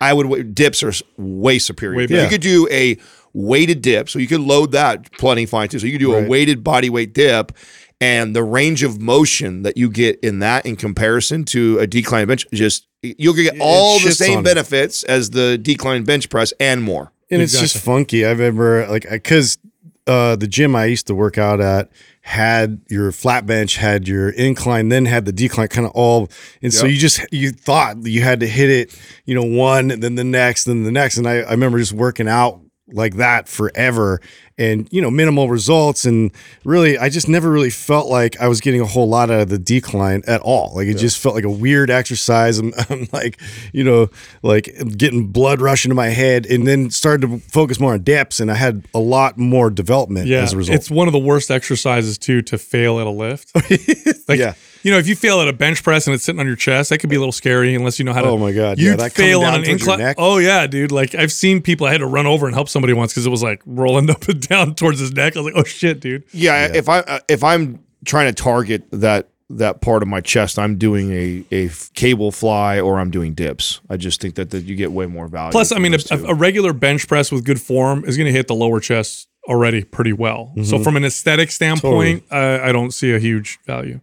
I 0.00 0.12
would 0.12 0.54
dips 0.54 0.82
are 0.82 0.92
way 1.16 1.58
superior. 1.58 1.96
Way 1.96 2.06
You 2.24 2.28
could 2.28 2.40
do 2.40 2.68
a 2.70 2.98
weighted 3.32 3.82
dip, 3.82 4.08
so 4.08 4.18
you 4.18 4.26
could 4.26 4.40
load 4.40 4.72
that 4.72 5.12
plenty 5.12 5.46
fine 5.46 5.68
too. 5.68 5.78
So 5.78 5.86
you 5.86 5.92
could 5.92 6.00
do 6.04 6.14
a 6.14 6.26
weighted 6.26 6.64
body 6.64 6.90
weight 6.90 7.12
dip, 7.14 7.52
and 8.00 8.34
the 8.34 8.42
range 8.44 8.82
of 8.82 9.00
motion 9.00 9.62
that 9.62 9.76
you 9.76 9.90
get 9.90 10.18
in 10.20 10.40
that 10.40 10.66
in 10.66 10.76
comparison 10.76 11.44
to 11.46 11.78
a 11.78 11.86
decline 11.86 12.26
bench, 12.26 12.46
just 12.52 12.86
you'll 13.02 13.34
get 13.34 13.60
all 13.60 13.98
the 14.00 14.12
same 14.12 14.38
on 14.38 14.40
it. 14.40 14.44
benefits 14.44 15.02
as 15.04 15.30
the 15.30 15.58
decline 15.58 16.04
bench 16.04 16.28
press 16.30 16.52
and 16.58 16.82
more. 16.82 17.12
and 17.30 17.42
it's 17.42 17.58
just 17.58 17.78
funky. 17.78 18.24
I've 18.24 18.40
ever 18.40 18.86
like 18.88 19.08
because 19.08 19.58
uh, 20.06 20.36
the 20.36 20.48
gym 20.48 20.74
I 20.74 20.86
used 20.86 21.06
to 21.08 21.14
work 21.14 21.38
out 21.38 21.60
at 21.60 21.90
had 22.28 22.82
your 22.90 23.10
flat 23.10 23.46
bench, 23.46 23.76
had 23.76 24.06
your 24.06 24.28
incline, 24.28 24.90
then 24.90 25.06
had 25.06 25.24
the 25.24 25.32
decline, 25.32 25.68
kind 25.68 25.86
of 25.86 25.92
all. 25.92 26.28
And 26.60 26.74
so 26.74 26.84
you 26.84 26.98
just 26.98 27.24
you 27.32 27.50
thought 27.52 28.04
you 28.04 28.20
had 28.20 28.40
to 28.40 28.46
hit 28.46 28.68
it, 28.68 29.00
you 29.24 29.34
know, 29.34 29.42
one, 29.42 29.90
and 29.90 30.02
then 30.02 30.14
the 30.16 30.24
next, 30.24 30.64
then 30.64 30.82
the 30.82 30.92
next. 30.92 31.16
And 31.16 31.26
I, 31.26 31.36
I 31.36 31.52
remember 31.52 31.78
just 31.78 31.94
working 31.94 32.28
out 32.28 32.60
like 32.92 33.16
that 33.16 33.48
forever. 33.48 34.20
And 34.60 34.88
you 34.90 35.00
know 35.00 35.10
minimal 35.10 35.48
results. 35.48 36.04
And 36.04 36.32
really 36.64 36.98
i 36.98 37.08
just 37.08 37.28
never 37.28 37.48
really 37.48 37.70
felt 37.70 38.08
like 38.08 38.40
i 38.40 38.48
was 38.48 38.60
getting 38.60 38.80
a 38.80 38.86
whole 38.86 39.08
lot 39.08 39.30
out 39.30 39.40
of 39.42 39.48
the 39.50 39.58
decline 39.58 40.22
at 40.26 40.40
all. 40.40 40.72
Like 40.74 40.88
it 40.88 40.96
just 40.96 41.18
felt 41.18 41.36
like 41.36 41.44
a 41.44 41.50
weird 41.50 41.90
exercise. 41.90 42.58
I'm, 42.58 42.72
I'm 42.90 43.06
like 43.12 43.40
you 43.72 43.84
know 43.84 44.08
like 44.42 44.74
getting 44.96 45.28
blood 45.28 45.60
rush 45.60 45.84
into 45.84 45.94
my 45.94 46.08
head 46.08 46.44
and 46.46 46.66
then 46.66 46.90
started 46.90 47.28
to 47.28 47.38
focus 47.50 47.78
more 47.78 47.92
on 47.92 48.02
dips. 48.02 48.40
And 48.40 48.50
i 48.50 48.54
had 48.54 48.84
a 48.94 48.98
lot 48.98 49.38
more 49.38 49.70
development 49.70 50.26
Yeah, 50.26 50.42
as 50.42 50.52
a 50.52 50.56
result 50.56 50.74
it's 50.76 50.90
one 50.90 51.06
of 51.06 51.12
the 51.12 51.18
worst 51.20 51.50
exercises 51.52 52.18
too 52.18 52.42
to 52.42 52.58
fail 52.58 52.98
at 52.98 53.06
a 53.06 53.10
lift. 53.10 53.52
like, 54.28 54.40
Yeah. 54.40 54.54
You 54.82 54.92
know, 54.92 54.98
if 54.98 55.06
you 55.06 55.16
fail 55.16 55.40
at 55.40 55.48
a 55.48 55.52
bench 55.52 55.82
press 55.82 56.06
and 56.06 56.14
it's 56.14 56.24
sitting 56.24 56.40
on 56.40 56.46
your 56.46 56.56
chest, 56.56 56.90
that 56.90 56.98
could 56.98 57.10
be 57.10 57.16
a 57.16 57.18
little 57.18 57.32
scary 57.32 57.74
unless 57.74 57.98
you 57.98 58.04
know 58.04 58.12
how 58.12 58.22
to. 58.22 58.28
Oh 58.28 58.38
my 58.38 58.52
God, 58.52 58.78
you 58.78 58.90
yeah, 58.90 58.96
that 58.96 59.14
coming 59.14 59.30
fail 59.30 59.42
on 59.42 59.54
an 59.54 59.68
incline. 59.68 60.14
Oh 60.18 60.38
yeah, 60.38 60.66
dude. 60.66 60.92
Like 60.92 61.14
I've 61.14 61.32
seen 61.32 61.60
people. 61.60 61.86
I 61.86 61.92
had 61.92 61.98
to 61.98 62.06
run 62.06 62.26
over 62.26 62.46
and 62.46 62.54
help 62.54 62.68
somebody 62.68 62.92
once 62.92 63.12
because 63.12 63.26
it 63.26 63.30
was 63.30 63.42
like 63.42 63.62
rolling 63.66 64.10
up 64.10 64.28
and 64.28 64.46
down 64.46 64.74
towards 64.74 65.00
his 65.00 65.12
neck. 65.12 65.36
I 65.36 65.40
was 65.40 65.52
like, 65.52 65.60
oh 65.60 65.64
shit, 65.64 66.00
dude. 66.00 66.24
Yeah, 66.32 66.70
if 66.74 66.88
I 66.88 67.00
uh, 67.00 67.20
if 67.28 67.42
I'm 67.42 67.84
trying 68.04 68.32
to 68.32 68.42
target 68.42 68.84
that 68.92 69.28
that 69.50 69.80
part 69.80 70.02
of 70.02 70.08
my 70.08 70.20
chest, 70.20 70.58
I'm 70.58 70.76
doing 70.76 71.12
a, 71.12 71.44
a 71.50 71.70
cable 71.94 72.30
fly 72.30 72.80
or 72.80 73.00
I'm 73.00 73.10
doing 73.10 73.34
dips. 73.34 73.80
I 73.88 73.96
just 73.96 74.20
think 74.20 74.34
that, 74.34 74.50
that 74.50 74.64
you 74.64 74.76
get 74.76 74.92
way 74.92 75.06
more 75.06 75.26
value. 75.26 75.52
Plus, 75.52 75.72
I 75.72 75.78
mean, 75.78 75.94
a, 75.94 76.16
a 76.26 76.34
regular 76.34 76.72
bench 76.72 77.08
press 77.08 77.32
with 77.32 77.44
good 77.44 77.60
form 77.60 78.04
is 78.04 78.16
going 78.16 78.26
to 78.26 78.32
hit 78.32 78.46
the 78.46 78.54
lower 78.54 78.78
chest 78.78 79.28
already 79.48 79.84
pretty 79.84 80.12
well. 80.12 80.52
Mm-hmm. 80.52 80.64
So 80.64 80.78
from 80.78 80.96
an 80.96 81.04
aesthetic 81.04 81.50
standpoint, 81.50 82.24
uh, 82.30 82.60
I 82.62 82.72
don't 82.72 82.92
see 82.92 83.14
a 83.14 83.18
huge 83.18 83.58
value. 83.64 84.00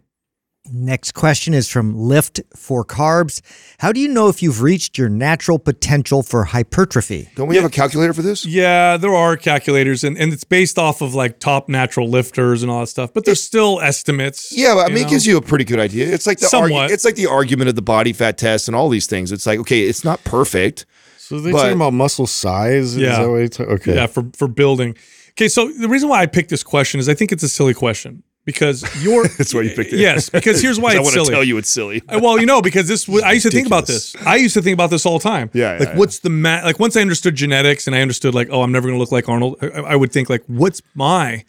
Next 0.72 1.12
question 1.12 1.54
is 1.54 1.68
from 1.68 1.96
Lift 1.96 2.40
for 2.54 2.84
Carbs. 2.84 3.40
How 3.78 3.92
do 3.92 4.00
you 4.00 4.08
know 4.08 4.28
if 4.28 4.42
you've 4.42 4.62
reached 4.62 4.98
your 4.98 5.08
natural 5.08 5.58
potential 5.58 6.22
for 6.22 6.44
hypertrophy? 6.44 7.28
don't 7.36 7.46
we 7.46 7.56
have 7.56 7.64
a 7.64 7.70
calculator 7.70 8.12
for 8.12 8.22
this? 8.22 8.44
Yeah, 8.44 8.96
there 8.96 9.14
are 9.14 9.36
calculators, 9.36 10.02
and, 10.02 10.18
and 10.18 10.32
it's 10.32 10.44
based 10.44 10.78
off 10.78 11.02
of 11.02 11.14
like 11.14 11.38
top 11.38 11.68
natural 11.68 12.08
lifters 12.08 12.62
and 12.62 12.70
all 12.70 12.80
that 12.80 12.88
stuff. 12.88 13.14
But 13.14 13.24
there's 13.24 13.42
still 13.42 13.80
estimates. 13.80 14.56
Yeah, 14.56 14.74
but 14.74 14.86
I 14.86 14.88
mean, 14.88 15.02
know? 15.02 15.08
it 15.08 15.10
gives 15.10 15.26
you 15.26 15.36
a 15.36 15.42
pretty 15.42 15.64
good 15.64 15.78
idea. 15.78 16.12
It's 16.12 16.26
like 16.26 16.38
the 16.38 16.46
argu- 16.46 16.90
it's 16.90 17.04
like 17.04 17.14
the 17.16 17.26
argument 17.26 17.68
of 17.68 17.76
the 17.76 17.82
body 17.82 18.12
fat 18.12 18.36
test 18.38 18.68
and 18.68 18.74
all 18.76 18.88
these 18.88 19.06
things. 19.06 19.30
It's 19.32 19.46
like 19.46 19.60
okay, 19.60 19.82
it's 19.82 20.04
not 20.04 20.22
perfect. 20.24 20.84
so 21.18 21.40
they 21.40 21.52
but- 21.52 21.62
talking 21.62 21.76
about 21.76 21.92
muscle 21.92 22.26
size 22.26 22.94
is 22.94 22.98
Yeah. 22.98 23.22
that 23.22 23.28
what 23.30 23.36
you 23.36 23.48
ta- 23.48 23.64
okay 23.64 23.94
yeah 23.94 24.06
for 24.06 24.24
for 24.34 24.48
building. 24.48 24.96
Okay, 25.32 25.48
so 25.48 25.70
the 25.70 25.88
reason 25.88 26.08
why 26.08 26.22
I 26.22 26.26
picked 26.26 26.48
this 26.50 26.62
question 26.62 26.98
is 26.98 27.08
I 27.08 27.14
think 27.14 27.30
it's 27.30 27.42
a 27.42 27.48
silly 27.48 27.74
question 27.74 28.22
because 28.46 28.82
you're. 29.04 29.28
That's 29.36 29.52
why 29.52 29.62
you 29.62 29.70
picked 29.76 29.92
it. 29.92 29.98
Yes, 29.98 30.30
because 30.30 30.62
here's 30.62 30.80
why 30.80 30.94
I 30.96 31.00
want 31.00 31.14
to 31.14 31.24
tell 31.26 31.44
you 31.44 31.58
it's 31.58 31.68
silly. 31.68 32.02
Uh, 32.08 32.18
Well, 32.22 32.40
you 32.40 32.46
know, 32.46 32.62
because 32.62 32.88
this 32.88 33.06
was, 33.06 33.22
I 33.22 33.32
used 33.32 33.44
to 33.44 33.50
think 33.50 33.66
about 33.66 33.86
this. 33.86 34.16
I 34.24 34.36
used 34.36 34.54
to 34.54 34.62
think 34.62 34.72
about 34.72 34.88
this 34.88 35.04
all 35.04 35.18
the 35.18 35.22
time. 35.22 35.50
Yeah, 35.52 35.74
yeah, 35.74 35.78
like 35.80 35.88
yeah. 35.88 35.96
what's 35.98 36.20
the 36.20 36.30
ma- 36.30 36.62
like 36.64 36.78
once 36.78 36.96
I 36.96 37.02
understood 37.02 37.34
genetics 37.34 37.86
and 37.86 37.94
I 37.94 38.00
understood 38.00 38.34
like 38.34 38.48
oh 38.50 38.62
I'm 38.62 38.72
never 38.72 38.88
gonna 38.88 38.98
look 38.98 39.12
like 39.12 39.28
Arnold. 39.28 39.56
I, 39.60 39.66
I 39.66 39.96
would 39.96 40.12
think 40.12 40.30
like 40.30 40.42
what's 40.46 40.80
my 40.94 41.44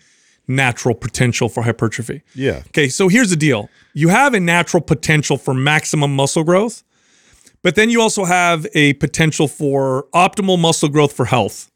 natural 0.47 0.95
potential 0.95 1.47
for 1.49 1.63
hypertrophy? 1.63 2.23
Yeah. 2.33 2.63
Okay, 2.67 2.89
so 2.89 3.07
here's 3.07 3.29
the 3.29 3.35
deal. 3.35 3.69
You 3.93 4.09
have 4.09 4.33
a 4.33 4.39
natural 4.39 4.81
potential 4.81 5.37
for 5.37 5.53
maximum 5.53 6.15
muscle 6.15 6.43
growth, 6.43 6.83
but 7.61 7.75
then 7.75 7.89
you 7.89 8.01
also 8.01 8.25
have 8.25 8.65
a 8.73 8.93
potential 8.93 9.47
for 9.47 10.07
optimal 10.13 10.59
muscle 10.59 10.89
growth 10.89 11.13
for 11.13 11.25
health. 11.25 11.69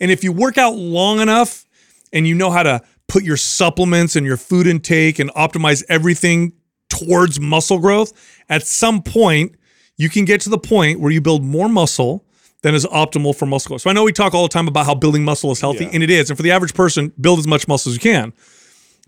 And 0.00 0.10
if 0.10 0.22
you 0.22 0.32
work 0.32 0.58
out 0.58 0.74
long 0.74 1.20
enough 1.20 1.64
and 2.12 2.26
you 2.26 2.34
know 2.34 2.50
how 2.50 2.62
to 2.62 2.82
put 3.08 3.22
your 3.22 3.36
supplements 3.36 4.16
and 4.16 4.26
your 4.26 4.36
food 4.36 4.66
intake 4.66 5.18
and 5.18 5.30
optimize 5.34 5.84
everything 5.88 6.52
towards 6.88 7.40
muscle 7.40 7.78
growth, 7.78 8.12
at 8.48 8.66
some 8.66 9.02
point 9.02 9.54
you 9.96 10.08
can 10.08 10.24
get 10.24 10.40
to 10.42 10.50
the 10.50 10.58
point 10.58 11.00
where 11.00 11.10
you 11.10 11.20
build 11.20 11.42
more 11.42 11.68
muscle 11.68 12.24
than 12.62 12.74
is 12.74 12.84
optimal 12.86 13.34
for 13.36 13.46
muscle 13.46 13.68
growth. 13.70 13.82
So 13.82 13.90
I 13.90 13.92
know 13.92 14.04
we 14.04 14.12
talk 14.12 14.34
all 14.34 14.42
the 14.42 14.48
time 14.48 14.68
about 14.68 14.86
how 14.86 14.94
building 14.94 15.24
muscle 15.24 15.50
is 15.52 15.60
healthy, 15.60 15.84
and 15.92 16.02
it 16.02 16.10
is. 16.10 16.30
And 16.30 16.36
for 16.36 16.42
the 16.42 16.50
average 16.50 16.74
person, 16.74 17.12
build 17.20 17.38
as 17.38 17.46
much 17.46 17.68
muscle 17.68 17.90
as 17.90 17.96
you 17.96 18.00
can. 18.00 18.32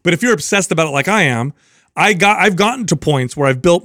But 0.03 0.13
if 0.13 0.23
you're 0.23 0.33
obsessed 0.33 0.71
about 0.71 0.87
it 0.87 0.91
like 0.91 1.09
I 1.09 1.23
am, 1.23 1.53
I 1.97 2.13
got 2.13 2.39
I've 2.39 2.57
gotten 2.57 2.87
to 2.87 2.97
points 2.97 3.37
where 3.37 3.49
I've 3.49 3.61
built 3.61 3.85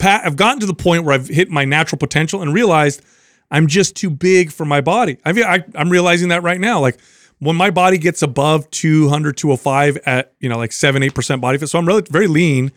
I've 0.00 0.36
gotten 0.36 0.60
to 0.60 0.66
the 0.66 0.74
point 0.74 1.04
where 1.04 1.14
I've 1.14 1.28
hit 1.28 1.50
my 1.50 1.64
natural 1.64 1.98
potential 1.98 2.42
and 2.42 2.52
realized 2.52 3.02
I'm 3.50 3.66
just 3.66 3.96
too 3.96 4.10
big 4.10 4.52
for 4.52 4.64
my 4.64 4.80
body. 4.80 5.18
I've, 5.24 5.38
I, 5.38 5.64
I'm 5.74 5.88
realizing 5.88 6.28
that 6.28 6.42
right 6.42 6.60
now. 6.60 6.80
Like 6.80 6.98
when 7.40 7.56
my 7.56 7.70
body 7.70 7.98
gets 7.98 8.22
above 8.22 8.70
200, 8.70 9.36
205 9.36 9.98
at, 10.06 10.32
you 10.40 10.48
know, 10.48 10.56
like 10.56 10.72
seven, 10.72 11.02
8% 11.02 11.40
body 11.40 11.58
fat. 11.58 11.68
So 11.68 11.78
I'm 11.78 11.86
really, 11.86 12.02
very 12.10 12.26
lean. 12.26 12.72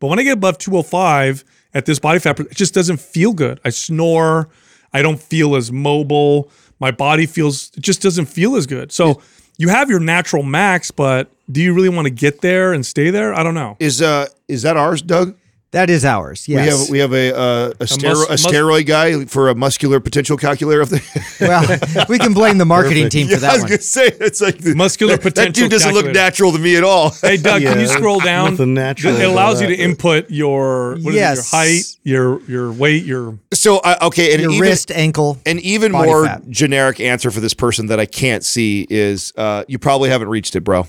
But 0.00 0.08
when 0.08 0.18
I 0.18 0.22
get 0.22 0.32
above 0.32 0.58
205 0.58 1.44
at 1.74 1.86
this 1.86 1.98
body 1.98 2.18
fat, 2.18 2.38
it 2.40 2.54
just 2.54 2.74
doesn't 2.74 3.00
feel 3.00 3.32
good. 3.32 3.60
I 3.64 3.70
snore. 3.70 4.48
I 4.92 5.02
don't 5.02 5.20
feel 5.20 5.56
as 5.56 5.72
mobile. 5.72 6.50
My 6.78 6.90
body 6.90 7.26
feels, 7.26 7.70
it 7.76 7.80
just 7.80 8.02
doesn't 8.02 8.26
feel 8.26 8.56
as 8.56 8.66
good. 8.66 8.92
So 8.92 9.22
you 9.56 9.68
have 9.68 9.88
your 9.88 10.00
natural 10.00 10.42
max, 10.42 10.90
but 10.90 11.30
do 11.50 11.62
you 11.62 11.72
really 11.74 11.88
want 11.88 12.06
to 12.06 12.10
get 12.10 12.40
there 12.40 12.72
and 12.72 12.84
stay 12.84 13.10
there? 13.10 13.34
I 13.34 13.42
don't 13.42 13.54
know. 13.54 13.76
Is 13.78 14.02
uh 14.02 14.26
is 14.48 14.62
that 14.62 14.76
ours, 14.76 15.02
Doug? 15.02 15.36
That 15.72 15.88
is 15.88 16.04
ours. 16.04 16.46
Yes, 16.48 16.90
We 16.90 16.98
have 16.98 17.12
we 17.12 17.16
have 17.16 17.34
a 17.34 17.34
uh, 17.36 17.68
a, 17.80 17.84
stero- 17.84 18.28
mus- 18.28 18.44
a 18.44 18.48
steroid 18.48 18.84
guy 18.86 19.24
for 19.24 19.48
a 19.48 19.54
muscular 19.54 20.00
potential 20.00 20.36
calculator. 20.36 20.82
Of 20.82 20.90
the 20.90 21.00
well, 21.40 22.06
we 22.10 22.18
can 22.18 22.34
blame 22.34 22.58
the 22.58 22.66
marketing 22.66 23.08
team 23.08 23.26
for 23.26 23.32
yeah, 23.32 23.36
I 23.38 23.40
that 23.40 23.52
was 23.54 23.62
one. 23.62 23.68
gonna 23.70 23.80
say 23.82 24.06
it's 24.20 24.40
like 24.42 24.58
the, 24.58 24.74
Muscular 24.74 25.16
that, 25.16 25.22
That 25.22 25.30
potential 25.34 25.62
dude 25.62 25.70
doesn't 25.70 25.94
look 25.94 26.12
natural 26.12 26.52
to 26.52 26.58
me 26.58 26.76
at 26.76 26.84
all. 26.84 27.10
Hey 27.10 27.38
Doug, 27.38 27.62
can 27.62 27.80
you 27.80 27.86
scroll 27.86 28.20
down? 28.20 28.50
nothing 28.50 28.74
natural 28.74 29.16
It 29.16 29.24
allows 29.24 29.62
you 29.62 29.68
to 29.68 29.74
input 29.74 30.30
your 30.30 30.96
what 31.00 31.14
is 31.14 31.14
Yes. 31.14 31.52
it, 31.54 31.56
your 32.04 32.34
height, 32.38 32.40
your 32.48 32.50
your 32.50 32.72
weight, 32.72 33.04
your 33.04 33.38
So 33.54 33.78
uh, 33.78 33.96
okay, 34.02 34.32
and 34.34 34.42
Your 34.42 34.50
even, 34.52 34.60
wrist, 34.68 34.90
ankle. 34.90 35.38
and 35.46 35.58
even 35.60 35.92
body 35.92 36.06
more 36.06 36.26
fat. 36.26 36.48
generic 36.50 37.00
answer 37.00 37.30
for 37.30 37.40
this 37.40 37.54
person 37.54 37.86
that 37.86 37.98
I 37.98 38.04
can't 38.04 38.44
see 38.44 38.86
is 38.90 39.32
uh, 39.38 39.64
you 39.68 39.78
probably 39.78 40.10
haven't 40.10 40.28
reached 40.28 40.54
it, 40.54 40.60
bro. 40.64 40.86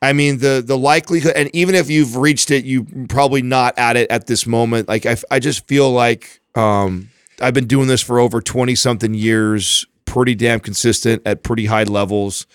I 0.00 0.12
mean 0.12 0.38
the 0.38 0.62
the 0.64 0.78
likelihood, 0.78 1.32
and 1.34 1.50
even 1.54 1.74
if 1.74 1.90
you've 1.90 2.16
reached 2.16 2.50
it, 2.50 2.64
you 2.64 2.84
probably 3.08 3.42
not 3.42 3.76
at 3.78 3.96
it 3.96 4.10
at 4.10 4.26
this 4.26 4.46
moment. 4.46 4.88
Like 4.88 5.06
I, 5.06 5.16
I 5.30 5.38
just 5.40 5.66
feel 5.66 5.90
like 5.90 6.40
um, 6.54 7.10
I've 7.40 7.54
been 7.54 7.66
doing 7.66 7.88
this 7.88 8.00
for 8.00 8.20
over 8.20 8.40
twenty 8.40 8.74
something 8.74 9.14
years, 9.14 9.86
pretty 10.04 10.34
damn 10.34 10.60
consistent 10.60 11.22
at 11.26 11.42
pretty 11.42 11.66
high 11.66 11.82
levels, 11.84 12.46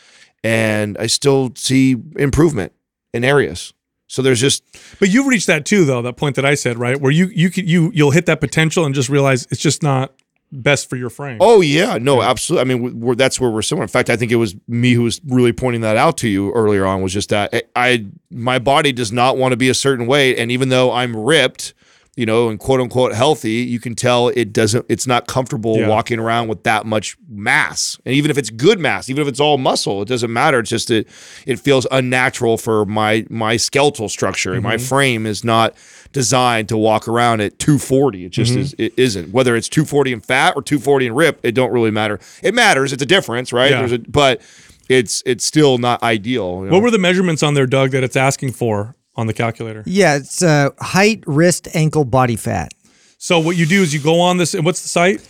and 0.44 0.98
I 0.98 1.08
still 1.08 1.52
see 1.56 1.98
improvement 2.16 2.72
in 3.14 3.24
areas. 3.24 3.74
So 4.08 4.22
there's 4.22 4.40
just 4.40 4.64
But 5.00 5.10
you've 5.10 5.28
reached 5.28 5.48
that 5.48 5.66
too, 5.66 5.86
though. 5.86 6.02
That 6.02 6.18
point 6.18 6.36
that 6.36 6.46
I 6.46 6.56
said, 6.56 6.78
right, 6.78 7.00
where 7.00 7.12
you 7.12 7.28
you 7.28 7.50
could 7.50 7.68
you 7.70 7.92
you'll 7.94 8.12
hit 8.12 8.26
that 8.28 8.40
potential 8.40 8.86
and 8.86 8.94
just 8.96 9.10
realize 9.10 9.48
it's 9.50 9.62
just 9.62 9.84
not 9.84 10.14
best 10.54 10.90
for 10.90 10.96
your 10.96 11.10
frame. 11.10 11.38
Oh 11.42 11.62
yeah, 11.62 11.98
no, 12.00 12.22
absolutely. 12.22 12.62
I 12.62 12.76
mean, 12.76 13.00
we're, 13.00 13.16
that's 13.16 13.40
where 13.40 13.50
we're 13.50 13.62
similar. 13.62 13.84
In 13.84 13.90
fact, 13.90 14.10
I 14.10 14.16
think 14.16 14.32
it 14.32 14.38
was 14.38 14.56
me 14.68 14.94
who 14.94 15.04
was 15.04 15.20
really 15.26 15.54
pointing 15.54 15.82
that 15.82 15.98
out 15.98 16.18
to 16.20 16.28
you 16.30 16.52
earlier 16.54 16.86
on. 16.86 17.02
Was 17.02 17.14
just 17.14 17.30
that 17.30 17.54
I, 17.54 17.64
I 17.76 18.06
my 18.30 18.60
body 18.60 18.92
does 18.92 19.12
not 19.12 19.38
want 19.38 19.52
to 19.52 19.58
be 19.58 19.70
a 19.70 19.74
certain 19.74 20.06
weight, 20.08 20.38
and 20.38 20.52
even 20.52 20.70
though 20.70 20.92
I'm 20.92 21.16
ripped, 21.16 21.74
you 22.16 22.26
know, 22.28 22.50
and 22.50 22.60
quote 22.60 22.80
unquote 22.80 23.14
healthy, 23.14 23.54
you 23.54 23.80
can 23.80 23.96
tell 23.96 24.28
it 24.30 24.54
doesn't. 24.54 24.86
It's 24.88 25.08
not 25.08 25.28
comfortable 25.28 25.80
Yeah. 25.80 25.88
walking 25.88 26.20
around 26.20 26.48
with 26.48 26.64
that 26.64 26.86
much 26.86 27.18
mass, 27.28 28.00
and 28.06 28.14
even 28.14 28.30
if 28.30 28.38
it's 28.38 28.52
good 28.52 28.80
mass, 28.80 29.10
even 29.10 29.24
if 29.24 29.28
it's 29.28 29.40
all 29.40 29.58
muscle, 29.58 30.04
it 30.04 30.08
doesn't 30.08 30.32
matter. 30.32 30.60
It's 30.60 30.70
just 30.70 30.90
that 30.90 31.08
it 31.48 31.60
feels 31.60 31.88
unnatural 31.92 32.58
for 32.58 32.86
my 32.86 33.26
my 33.30 33.58
skeletal 33.58 34.10
structure. 34.10 34.54
and 34.54 34.62
My 34.64 34.76
mm-hmm. 34.76 34.86
frame 34.86 35.26
is 35.26 35.44
not 35.44 35.76
designed 36.14 36.70
to 36.70 36.78
walk 36.78 37.08
around 37.08 37.42
at 37.42 37.60
240. 37.60 38.26
It 38.26 38.30
just 38.30 38.56
is. 38.56 38.74
It 38.78 38.94
isn't. 38.96 39.34
Whether 39.34 39.56
it's 39.56 39.68
240 39.68 40.14
in 40.14 40.22
fat 40.22 40.54
or 40.56 40.62
240 40.62 41.08
in 41.08 41.14
rip, 41.16 41.40
it 41.44 41.52
don't 41.52 41.72
really 41.72 41.92
matter. 41.92 42.20
It 42.42 42.54
matters. 42.54 42.94
It's 42.94 43.04
a 43.04 43.06
difference, 43.06 43.52
right? 43.52 43.72
Yeah. 43.72 43.80
There's 43.80 43.92
a, 43.92 44.00
but 44.00 44.42
it's 44.88 45.22
it's 45.26 45.44
still 45.44 45.78
not 45.78 46.02
ideal. 46.04 46.62
you 46.62 46.66
know? 46.68 46.74
What 46.74 46.84
were 46.84 46.92
the 46.92 47.00
measurements 47.00 47.44
on 47.44 47.56
there, 47.56 47.68
Doug, 47.68 47.92
that 47.92 48.04
it's 48.04 48.16
asking 48.16 48.54
for 48.54 48.96
on 49.16 49.28
the 49.28 49.34
calculator? 49.34 49.84
Yeah, 49.86 50.16
it's 50.16 50.42
uh, 50.42 50.70
height, 50.80 51.24
wrist, 51.28 51.68
ankle, 51.74 52.06
body 52.06 52.36
fat. 52.36 52.74
So 53.18 53.40
what 53.40 53.56
you 53.56 53.66
do 53.66 53.82
is 53.82 53.94
you 53.94 54.00
go 54.02 54.20
on 54.20 54.38
this, 54.38 54.54
and 54.54 54.66
what's 54.66 54.82
the 54.82 54.90
site? 54.90 55.22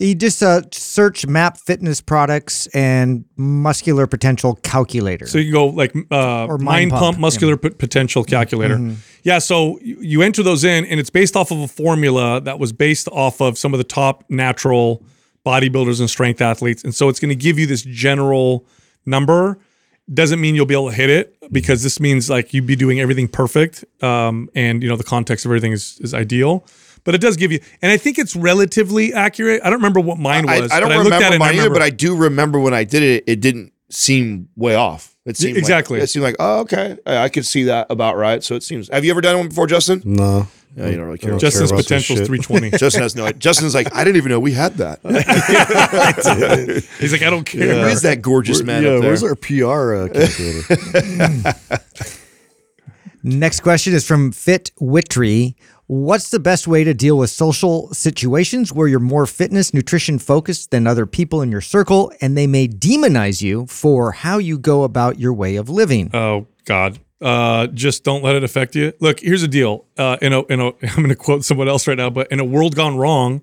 You 0.00 0.14
just 0.14 0.42
uh, 0.42 0.62
search 0.72 1.26
MAPS 1.26 1.60
fitness 1.60 2.00
products 2.00 2.66
and 2.68 3.26
muscular 3.36 4.06
potential 4.06 4.54
calculator. 4.62 5.26
So 5.26 5.36
you 5.36 5.44
can 5.44 5.52
go 5.52 5.66
like 5.66 5.94
uh, 6.10 6.46
Or 6.46 6.56
mind, 6.56 6.64
Mind 6.64 6.90
pump, 6.90 7.02
Pump, 7.02 7.18
muscular 7.18 7.58
p- 7.58 7.70
potential 7.70 8.24
calculator. 8.24 8.96
Yeah, 9.24 9.38
so 9.38 9.78
you, 9.82 9.98
you 10.00 10.22
enter 10.22 10.42
those 10.42 10.64
in, 10.64 10.86
and 10.86 10.98
it's 10.98 11.10
based 11.10 11.36
off 11.36 11.50
of 11.50 11.58
a 11.60 11.68
formula 11.68 12.40
that 12.40 12.58
was 12.58 12.72
based 12.72 13.08
off 13.08 13.42
of 13.42 13.58
some 13.58 13.74
of 13.74 13.78
the 13.78 13.84
top 13.84 14.24
natural 14.30 15.04
bodybuilders 15.44 16.00
and 16.00 16.08
strength 16.08 16.40
athletes, 16.40 16.82
and 16.82 16.94
so 16.94 17.10
it's 17.10 17.20
going 17.20 17.28
to 17.28 17.34
give 17.36 17.58
you 17.58 17.66
this 17.66 17.82
general 17.82 18.66
number. 19.04 19.58
Doesn't 20.12 20.40
mean 20.40 20.54
you'll 20.54 20.66
be 20.66 20.74
able 20.74 20.88
to 20.88 20.96
hit 20.96 21.10
it 21.10 21.36
because 21.52 21.82
this 21.82 22.00
means 22.00 22.28
like 22.30 22.52
you'd 22.54 22.66
be 22.66 22.74
doing 22.74 23.00
everything 23.00 23.28
perfect, 23.28 23.84
um, 24.02 24.48
and 24.54 24.82
you 24.82 24.88
know 24.88 24.96
the 24.96 25.04
context 25.04 25.44
of 25.44 25.50
everything 25.50 25.72
is 25.72 25.98
is 26.00 26.14
ideal. 26.14 26.64
But 27.04 27.14
it 27.14 27.20
does 27.20 27.36
give 27.36 27.52
you, 27.52 27.60
and 27.82 27.90
I 27.90 27.96
think 27.96 28.18
it's 28.18 28.36
relatively 28.36 29.14
accurate. 29.14 29.62
I 29.64 29.70
don't 29.70 29.78
remember 29.78 30.00
what 30.00 30.18
mine 30.18 30.46
was. 30.46 30.70
I 30.70 30.80
don't 30.80 30.88
but 30.90 30.96
I 30.96 31.02
looked 31.02 31.12
at 31.12 31.16
remember 31.16 31.16
it 31.16 31.34
and 31.34 31.34
I 31.34 31.38
mine 31.38 31.56
either, 31.56 31.70
but 31.70 31.82
I 31.82 31.90
do 31.90 32.16
remember 32.16 32.58
when 32.58 32.74
I 32.74 32.84
did 32.84 33.02
it, 33.02 33.24
it 33.26 33.40
didn't 33.40 33.72
seem 33.88 34.48
way 34.56 34.74
off. 34.74 35.16
It 35.26 35.36
seemed 35.36 35.54
like- 35.54 35.58
exactly. 35.58 36.00
it 36.00 36.08
seemed 36.08 36.24
like 36.24 36.36
oh 36.38 36.60
okay, 36.60 36.96
I, 37.06 37.16
I 37.18 37.28
could 37.28 37.46
see 37.46 37.64
that 37.64 37.86
about 37.90 38.16
right. 38.16 38.42
So 38.42 38.54
it 38.54 38.62
seems. 38.62 38.88
Have 38.88 39.04
you 39.04 39.10
ever 39.10 39.20
done 39.20 39.36
one 39.36 39.48
before, 39.48 39.66
Justin? 39.66 40.02
No. 40.04 40.48
Yeah, 40.76 40.86
you 40.86 40.96
don't 40.96 41.06
really 41.06 41.18
care. 41.18 41.30
Don't 41.30 41.40
Justin's 41.40 41.70
care 41.70 41.78
about 41.78 41.84
potential 41.84 42.16
is 42.16 42.28
320. 42.28 42.70
Justin 42.78 43.02
has 43.02 43.16
no. 43.16 43.26
idea. 43.26 43.40
Justin's 43.40 43.74
like 43.74 43.92
I 43.94 44.04
didn't 44.04 44.18
even 44.18 44.30
know 44.30 44.38
we 44.38 44.52
had 44.52 44.74
that. 44.74 45.00
He's 47.00 47.12
like, 47.12 47.22
I 47.22 47.30
don't 47.30 47.44
care. 47.44 47.82
Who 47.82 47.88
is 47.88 48.02
that 48.02 48.22
gorgeous 48.22 48.62
man 48.62 48.84
yeah, 48.84 48.90
up 48.90 49.00
there? 49.00 49.10
where's 49.10 49.24
our 49.24 49.34
PR 49.34 49.94
uh, 49.94 50.08
calculator? 50.08 51.48
Next 53.22 53.60
question 53.60 53.92
is 53.94 54.06
from 54.06 54.32
Fit 54.32 54.70
Witry. 54.80 55.56
What's 55.90 56.30
the 56.30 56.38
best 56.38 56.68
way 56.68 56.84
to 56.84 56.94
deal 56.94 57.18
with 57.18 57.30
social 57.30 57.92
situations 57.92 58.72
where 58.72 58.86
you're 58.86 59.00
more 59.00 59.26
fitness, 59.26 59.74
nutrition 59.74 60.20
focused 60.20 60.70
than 60.70 60.86
other 60.86 61.04
people 61.04 61.42
in 61.42 61.50
your 61.50 61.60
circle, 61.60 62.12
and 62.20 62.38
they 62.38 62.46
may 62.46 62.68
demonize 62.68 63.42
you 63.42 63.66
for 63.66 64.12
how 64.12 64.38
you 64.38 64.56
go 64.56 64.84
about 64.84 65.18
your 65.18 65.32
way 65.32 65.56
of 65.56 65.68
living? 65.68 66.08
Oh 66.14 66.46
God. 66.64 67.00
Uh, 67.20 67.66
just 67.66 68.04
don't 68.04 68.22
let 68.22 68.36
it 68.36 68.44
affect 68.44 68.76
you. 68.76 68.92
Look, 69.00 69.18
here's 69.18 69.40
the 69.40 69.48
deal. 69.48 69.84
Uh, 69.98 70.16
in 70.22 70.32
a, 70.32 70.42
in 70.42 70.60
a, 70.60 70.66
I'm 70.82 70.94
going 70.94 71.08
to 71.08 71.16
quote 71.16 71.44
someone 71.44 71.68
else 71.68 71.88
right 71.88 71.98
now, 71.98 72.08
but 72.08 72.30
in 72.30 72.38
a 72.38 72.44
world 72.44 72.76
gone 72.76 72.96
wrong, 72.96 73.42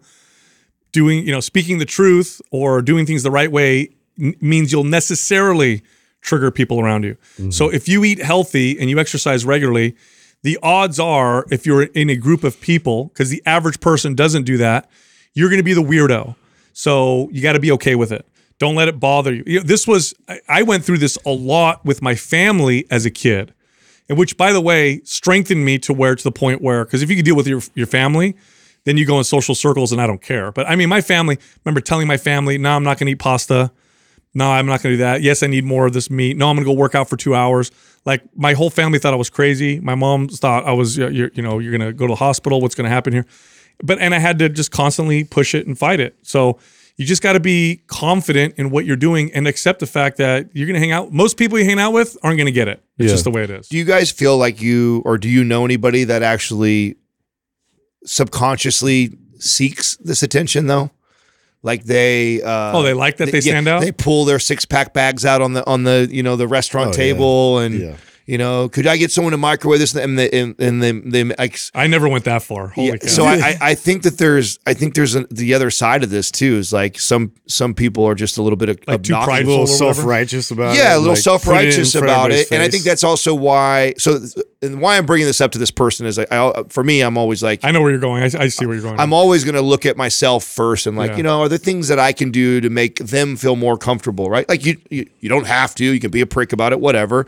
doing, 0.93 1.27
you 1.27 1.33
know, 1.33 1.41
speaking 1.41 1.79
the 1.79 1.85
truth 1.85 2.41
or 2.49 2.81
doing 2.81 3.05
things 3.05 3.23
the 3.23 3.31
right 3.31 3.51
way 3.51 3.89
n- 4.17 4.35
means 4.39 4.71
you'll 4.71 4.85
necessarily 4.85 5.81
trigger 6.21 6.49
people 6.49 6.79
around 6.79 7.03
you. 7.03 7.17
So 7.49 7.67
if 7.67 7.89
you 7.89 8.05
eat 8.05 8.19
healthy 8.19 8.79
and 8.79 8.89
you 8.89 8.99
exercise 8.99 9.43
regularly, 9.43 9.97
the 10.43 10.57
odds 10.61 10.99
are 10.99 11.45
if 11.51 11.65
you're 11.65 11.83
in 11.83 12.09
a 12.09 12.15
group 12.15 12.43
of 12.43 12.61
people, 12.61 13.05
because 13.05 13.29
the 13.29 13.41
average 13.45 13.79
person 13.79 14.15
doesn't 14.15 14.43
do 14.43 14.57
that, 14.57 14.89
you're 15.33 15.49
going 15.49 15.59
to 15.59 15.63
be 15.63 15.73
the 15.73 15.81
weirdo. 15.81 16.35
So 16.73 17.29
you 17.31 17.41
got 17.41 17.53
to 17.53 17.59
be 17.59 17.71
okay 17.73 17.95
with 17.95 18.11
it. 18.11 18.25
Don't 18.59 18.75
let 18.75 18.87
it 18.87 18.99
bother 18.99 19.33
you. 19.33 19.43
you 19.45 19.59
know, 19.59 19.63
this 19.63 19.87
was 19.87 20.13
I, 20.27 20.39
I 20.47 20.63
went 20.63 20.83
through 20.83 20.97
this 20.99 21.17
a 21.25 21.31
lot 21.31 21.85
with 21.85 22.01
my 22.01 22.15
family 22.15 22.85
as 22.89 23.05
a 23.05 23.11
kid, 23.11 23.53
and 24.09 24.17
which, 24.17 24.37
by 24.37 24.51
the 24.51 24.61
way, 24.61 25.01
strengthened 25.03 25.63
me 25.63 25.77
to 25.79 25.93
where 25.93 26.15
to 26.15 26.23
the 26.23 26.31
point 26.31 26.61
where 26.61 26.85
because 26.85 27.03
if 27.03 27.09
you 27.09 27.15
can 27.15 27.25
deal 27.25 27.35
with 27.35 27.47
your 27.47 27.61
your 27.75 27.87
family, 27.87 28.35
then 28.85 28.97
you 28.97 29.05
go 29.05 29.17
in 29.17 29.23
social 29.23 29.53
circles 29.53 29.91
and 29.91 30.01
I 30.01 30.07
don't 30.07 30.21
care. 30.21 30.51
But 30.51 30.67
I 30.67 30.75
mean, 30.75 30.89
my 30.89 31.01
family. 31.01 31.37
Remember 31.65 31.81
telling 31.81 32.07
my 32.07 32.17
family, 32.17 32.57
"No, 32.57 32.75
I'm 32.75 32.83
not 32.83 32.97
going 32.97 33.07
to 33.07 33.11
eat 33.11 33.19
pasta. 33.19 33.71
No, 34.33 34.51
I'm 34.51 34.65
not 34.65 34.81
going 34.81 34.93
to 34.93 34.97
do 34.97 35.03
that. 35.03 35.21
Yes, 35.21 35.43
I 35.43 35.47
need 35.47 35.65
more 35.65 35.85
of 35.85 35.93
this 35.93 36.09
meat. 36.09 36.37
No, 36.37 36.49
I'm 36.49 36.55
going 36.55 36.65
to 36.65 36.71
go 36.71 36.77
work 36.77 36.95
out 36.95 37.09
for 37.09 37.17
two 37.17 37.35
hours." 37.35 37.69
Like 38.07 38.23
my 38.35 38.53
whole 38.53 38.69
family 38.69 38.99
thought 38.99 39.13
I 39.13 39.17
was 39.17 39.29
crazy. 39.29 39.79
My 39.81 39.95
mom 39.95 40.29
thought 40.29 40.65
I 40.65 40.71
was, 40.71 40.97
you're, 40.97 41.29
you 41.33 41.41
know, 41.45 41.59
you're 41.59 41.77
going 41.77 41.87
to 41.87 41.93
go 41.93 42.07
to 42.07 42.11
the 42.13 42.15
hospital. 42.27 42.61
What's 42.61 42.73
going 42.73 42.85
to 42.89 42.95
happen 42.97 43.11
here? 43.13 43.25
But 43.83 43.99
and 43.99 44.15
I 44.15 44.19
had 44.19 44.39
to 44.39 44.47
just 44.49 44.71
constantly 44.71 45.23
push 45.25 45.53
it 45.53 45.67
and 45.67 45.77
fight 45.77 45.99
it. 45.99 46.15
So 46.23 46.57
you 46.95 47.05
just 47.05 47.21
got 47.21 47.33
to 47.33 47.39
be 47.39 47.81
confident 47.87 48.55
in 48.57 48.69
what 48.71 48.85
you're 48.85 48.95
doing 49.09 49.31
and 49.33 49.45
accept 49.47 49.79
the 49.81 49.85
fact 49.85 50.17
that 50.17 50.49
you're 50.55 50.65
going 50.65 50.73
to 50.75 50.79
hang 50.79 50.93
out. 50.93 51.11
Most 51.11 51.37
people 51.37 51.59
you 51.59 51.65
hang 51.65 51.79
out 51.79 51.91
with 51.91 52.17
aren't 52.23 52.37
going 52.37 52.47
to 52.47 52.51
get 52.61 52.67
it. 52.69 52.81
It's 52.97 53.07
Yeah. 53.07 53.13
just 53.13 53.23
the 53.25 53.31
way 53.31 53.43
it 53.43 53.49
is. 53.51 53.67
Do 53.67 53.77
you 53.77 53.83
guys 53.83 54.09
feel 54.09 54.35
like 54.37 54.61
you, 54.61 55.03
or 55.05 55.17
do 55.19 55.27
you 55.29 55.43
know 55.43 55.65
anybody 55.65 56.05
that 56.05 56.23
actually 56.23 56.95
subconsciously 58.05 59.17
seeks 59.37 59.97
this 59.97 60.23
attention 60.23 60.67
though? 60.67 60.91
Like 61.67 61.83
they, 61.83 62.41
uh, 62.41 62.71
Oh, 62.77 62.81
they 62.81 62.93
like 62.93 63.17
that 63.17 63.25
they 63.31 63.39
yeah, 63.39 63.51
stand 63.53 63.67
out? 63.67 63.81
They 63.81 63.91
pull 63.91 64.25
their 64.25 64.39
six 64.39 64.65
pack 64.65 64.93
bags 64.93 65.25
out 65.25 65.41
on 65.41 65.53
the 65.53 65.63
on 65.67 65.83
the 65.83 66.07
you 66.09 66.23
know 66.23 66.35
the 66.35 66.47
restaurant 66.47 66.87
Oh, 66.87 66.91
yeah. 66.91 66.97
table, 67.13 67.59
and 67.59 67.75
Yeah. 67.79 67.95
you 68.25 68.37
know, 68.37 68.67
could 68.69 68.87
I 68.87 68.97
get 68.97 69.09
someone 69.11 69.31
to 69.31 69.37
microwave 69.37 69.79
this? 69.79 69.95
And 69.95 70.17
they 70.19 70.29
and, 70.31 70.55
and 70.59 70.81
they, 70.83 70.91
they 70.91 71.23
like, 71.23 71.57
I 71.75 71.87
never 71.87 72.07
went 72.09 72.23
that 72.25 72.41
far. 72.43 72.67
Holy 72.69 72.87
yeah, 72.89 72.97
cow. 72.97 73.07
so 73.07 73.25
I, 73.25 73.35
I 73.35 73.57
I 73.71 73.75
think 73.75 74.03
that 74.03 74.17
there's 74.17 74.59
I 74.65 74.73
think 74.73 74.95
there's 74.95 75.15
a, 75.15 75.23
the 75.31 75.53
other 75.53 75.69
side 75.71 76.03
of 76.03 76.09
this 76.09 76.31
too 76.31 76.57
is 76.57 76.71
like 76.73 76.99
some 76.99 77.31
some 77.47 77.73
people 77.73 78.03
are 78.05 78.15
just 78.15 78.37
a 78.37 78.41
little 78.41 78.57
bit 78.57 78.69
Like 78.87 79.03
too 79.03 79.13
obnoxious. 79.13 79.23
A 79.23 79.25
prideful. 79.27 79.51
little 79.51 79.67
self 79.67 80.03
righteous 80.05 80.51
about 80.51 80.75
it. 80.75 80.79
yeah, 80.79 80.95
a 80.95 80.99
little 80.99 81.13
like, 81.13 81.23
self 81.29 81.43
put 81.45 81.55
it 81.55 81.59
in 81.59 81.65
righteous 81.67 81.95
about 81.95 82.31
it, 82.31 82.47
everybody's 82.47 82.51
and 82.51 82.61
I 82.63 82.69
think 82.69 82.83
that's 82.83 83.03
also 83.03 83.33
why. 83.35 83.93
So, 83.97 84.19
and 84.61 84.81
why 84.81 84.97
I'm 84.97 85.05
bringing 85.05 85.27
this 85.27 85.39
up 85.41 85.51
to 85.51 85.59
this 85.59 85.71
person 85.71 86.05
is 86.05 86.17
like, 86.17 86.31
I, 86.31 86.63
for 86.69 86.83
me, 86.83 87.01
I'm 87.01 87.17
always 87.17 87.43
like, 87.43 87.63
I 87.63 87.71
know 87.71 87.81
where 87.81 87.91
you're 87.91 87.99
going. 87.99 88.23
I, 88.23 88.25
I 88.25 88.47
see 88.47 88.65
where 88.65 88.75
you're 88.75 88.83
going. 88.83 88.99
I'm 88.99 89.13
always 89.13 89.43
going 89.43 89.55
to 89.55 89.61
look 89.61 89.85
at 89.85 89.97
myself 89.97 90.43
first 90.43 90.87
and 90.87 90.97
like, 90.97 91.11
Yeah. 91.11 91.17
you 91.17 91.23
know, 91.23 91.41
are 91.41 91.49
there 91.49 91.57
things 91.57 91.87
that 91.89 91.99
I 91.99 92.11
can 92.11 92.31
do 92.31 92.59
to 92.61 92.69
make 92.69 92.97
them 92.97 93.35
feel 93.35 93.55
more 93.55 93.77
comfortable, 93.77 94.29
right? 94.29 94.47
Like 94.49 94.65
you, 94.65 94.77
you, 94.89 95.07
you 95.19 95.29
don't 95.29 95.47
have 95.47 95.75
to. 95.75 95.85
You 95.85 95.99
can 95.99 96.11
be 96.11 96.21
a 96.21 96.27
prick 96.27 96.53
about 96.53 96.71
it, 96.71 96.79
whatever. 96.79 97.27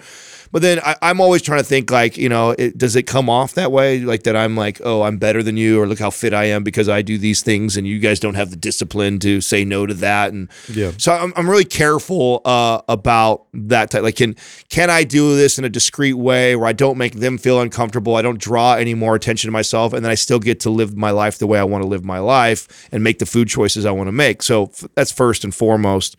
But 0.52 0.64
then 0.64 0.80
I, 0.84 0.96
I'm 1.04 1.22
always 1.22 1.44
trying 1.44 1.60
to 1.60 1.64
think 1.64 1.92
like, 1.92 2.18
you 2.18 2.28
know, 2.28 2.56
it, 2.58 2.76
does 2.76 2.96
it 2.96 3.04
come 3.04 3.30
off 3.30 3.54
that 3.54 3.72
way? 3.72 4.00
Like 4.00 4.24
that 4.24 4.36
I'm 4.36 4.58
like, 4.58 4.82
oh, 4.84 5.04
I'm 5.04 5.20
better 5.20 5.44
than 5.44 5.58
you, 5.58 5.80
or 5.80 5.86
look 5.86 6.00
how 6.00 6.10
fit 6.10 6.34
I 6.34 6.46
am 6.46 6.64
because 6.64 6.90
I 6.90 7.04
do 7.04 7.20
these 7.20 7.44
things, 7.44 7.78
and 7.78 7.86
you 7.86 8.00
guys 8.00 8.20
don't 8.20 8.34
have 8.34 8.50
the 8.50 8.56
discipline 8.56 9.20
to 9.20 9.42
say 9.42 9.64
no 9.64 9.86
to 9.86 9.94
that. 9.94 10.34
And 10.34 10.50
Yeah. 10.68 10.94
so 10.98 11.14
I'm, 11.14 11.34
I'm 11.36 11.48
really 11.48 11.66
careful 11.66 12.42
uh, 12.46 12.82
about 12.90 13.46
that 13.54 13.92
type. 13.92 14.02
Like, 14.02 14.16
can 14.16 14.36
can 14.70 14.90
I 14.90 15.04
do 15.04 15.36
this 15.38 15.60
in 15.60 15.66
a 15.66 15.70
discreet 15.70 16.14
way 16.14 16.56
where 16.56 16.68
I 16.68 16.74
don't 16.74 16.98
make 16.98 17.14
them 17.20 17.38
feel 17.38 17.62
uncomfortable? 17.62 18.16
I 18.16 18.22
don't 18.22 18.40
draw 18.40 18.74
any 18.74 18.94
more 18.94 19.16
attention 19.16 19.48
to 19.48 19.52
myself, 19.52 19.94
and 19.94 20.04
then 20.04 20.12
I 20.12 20.16
still 20.16 20.40
get 20.40 20.60
to 20.62 20.70
live 20.70 20.96
my 20.98 21.12
life 21.12 21.38
the 21.38 21.48
way 21.48 21.60
I 21.60 21.64
want 21.64 21.84
to 21.84 21.88
live 21.88 22.04
my 22.04 22.20
life 22.20 22.90
and 22.92 23.04
make 23.04 23.20
the 23.20 23.26
food 23.26 23.48
choices 23.48 23.86
I 23.86 23.92
want 23.92 24.08
to 24.08 24.12
make. 24.12 24.44
So 24.44 24.72
that's 24.96 25.12
first 25.12 25.44
and 25.44 25.54
foremost 25.54 26.16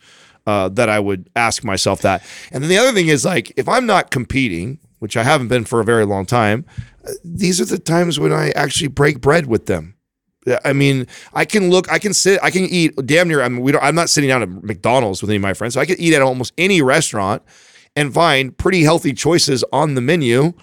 uh, 0.47 0.69
that 0.69 0.89
I 0.89 0.99
would 0.99 1.29
ask 1.35 1.63
myself 1.63 2.01
that. 2.01 2.23
And 2.51 2.63
then 2.63 2.69
the 2.69 2.77
other 2.77 2.93
thing 2.93 3.07
is 3.07 3.25
like, 3.25 3.51
if 3.57 3.67
I'm 3.67 3.85
not 3.85 4.11
competing, 4.11 4.79
which 4.99 5.17
I 5.17 5.23
haven't 5.23 5.47
been 5.47 5.65
for 5.65 5.79
a 5.79 5.85
very 5.85 6.05
long 6.05 6.25
time, 6.25 6.65
uh, 7.05 7.11
these 7.23 7.59
are 7.59 7.65
the 7.65 7.79
times 7.79 8.19
when 8.19 8.31
I 8.31 8.51
actually 8.51 8.87
break 8.87 9.21
bread 9.21 9.47
with 9.47 9.65
them. 9.65 9.95
I 10.65 10.73
mean, 10.73 11.05
I 11.33 11.45
can 11.45 11.69
look, 11.69 11.91
I 11.91 11.99
can 11.99 12.15
sit, 12.15 12.39
I 12.41 12.49
can 12.49 12.63
eat 12.63 12.95
damn 13.05 13.27
near. 13.27 13.43
I 13.43 13.49
mean, 13.49 13.61
we 13.61 13.71
don't, 13.71 13.83
I'm 13.83 13.93
not 13.93 14.09
sitting 14.09 14.27
down 14.27 14.41
at 14.41 14.49
McDonald's 14.49 15.21
with 15.21 15.29
any 15.29 15.35
of 15.35 15.43
my 15.43 15.53
friends, 15.53 15.75
so 15.75 15.81
I 15.81 15.85
can 15.85 15.99
eat 15.99 16.15
at 16.15 16.21
almost 16.23 16.53
any 16.57 16.81
restaurant 16.81 17.43
and 17.95 18.11
find 18.11 18.57
pretty 18.57 18.81
healthy 18.81 19.13
choices 19.13 19.63
on 19.71 19.93
the 19.93 20.01
menu 20.01 20.53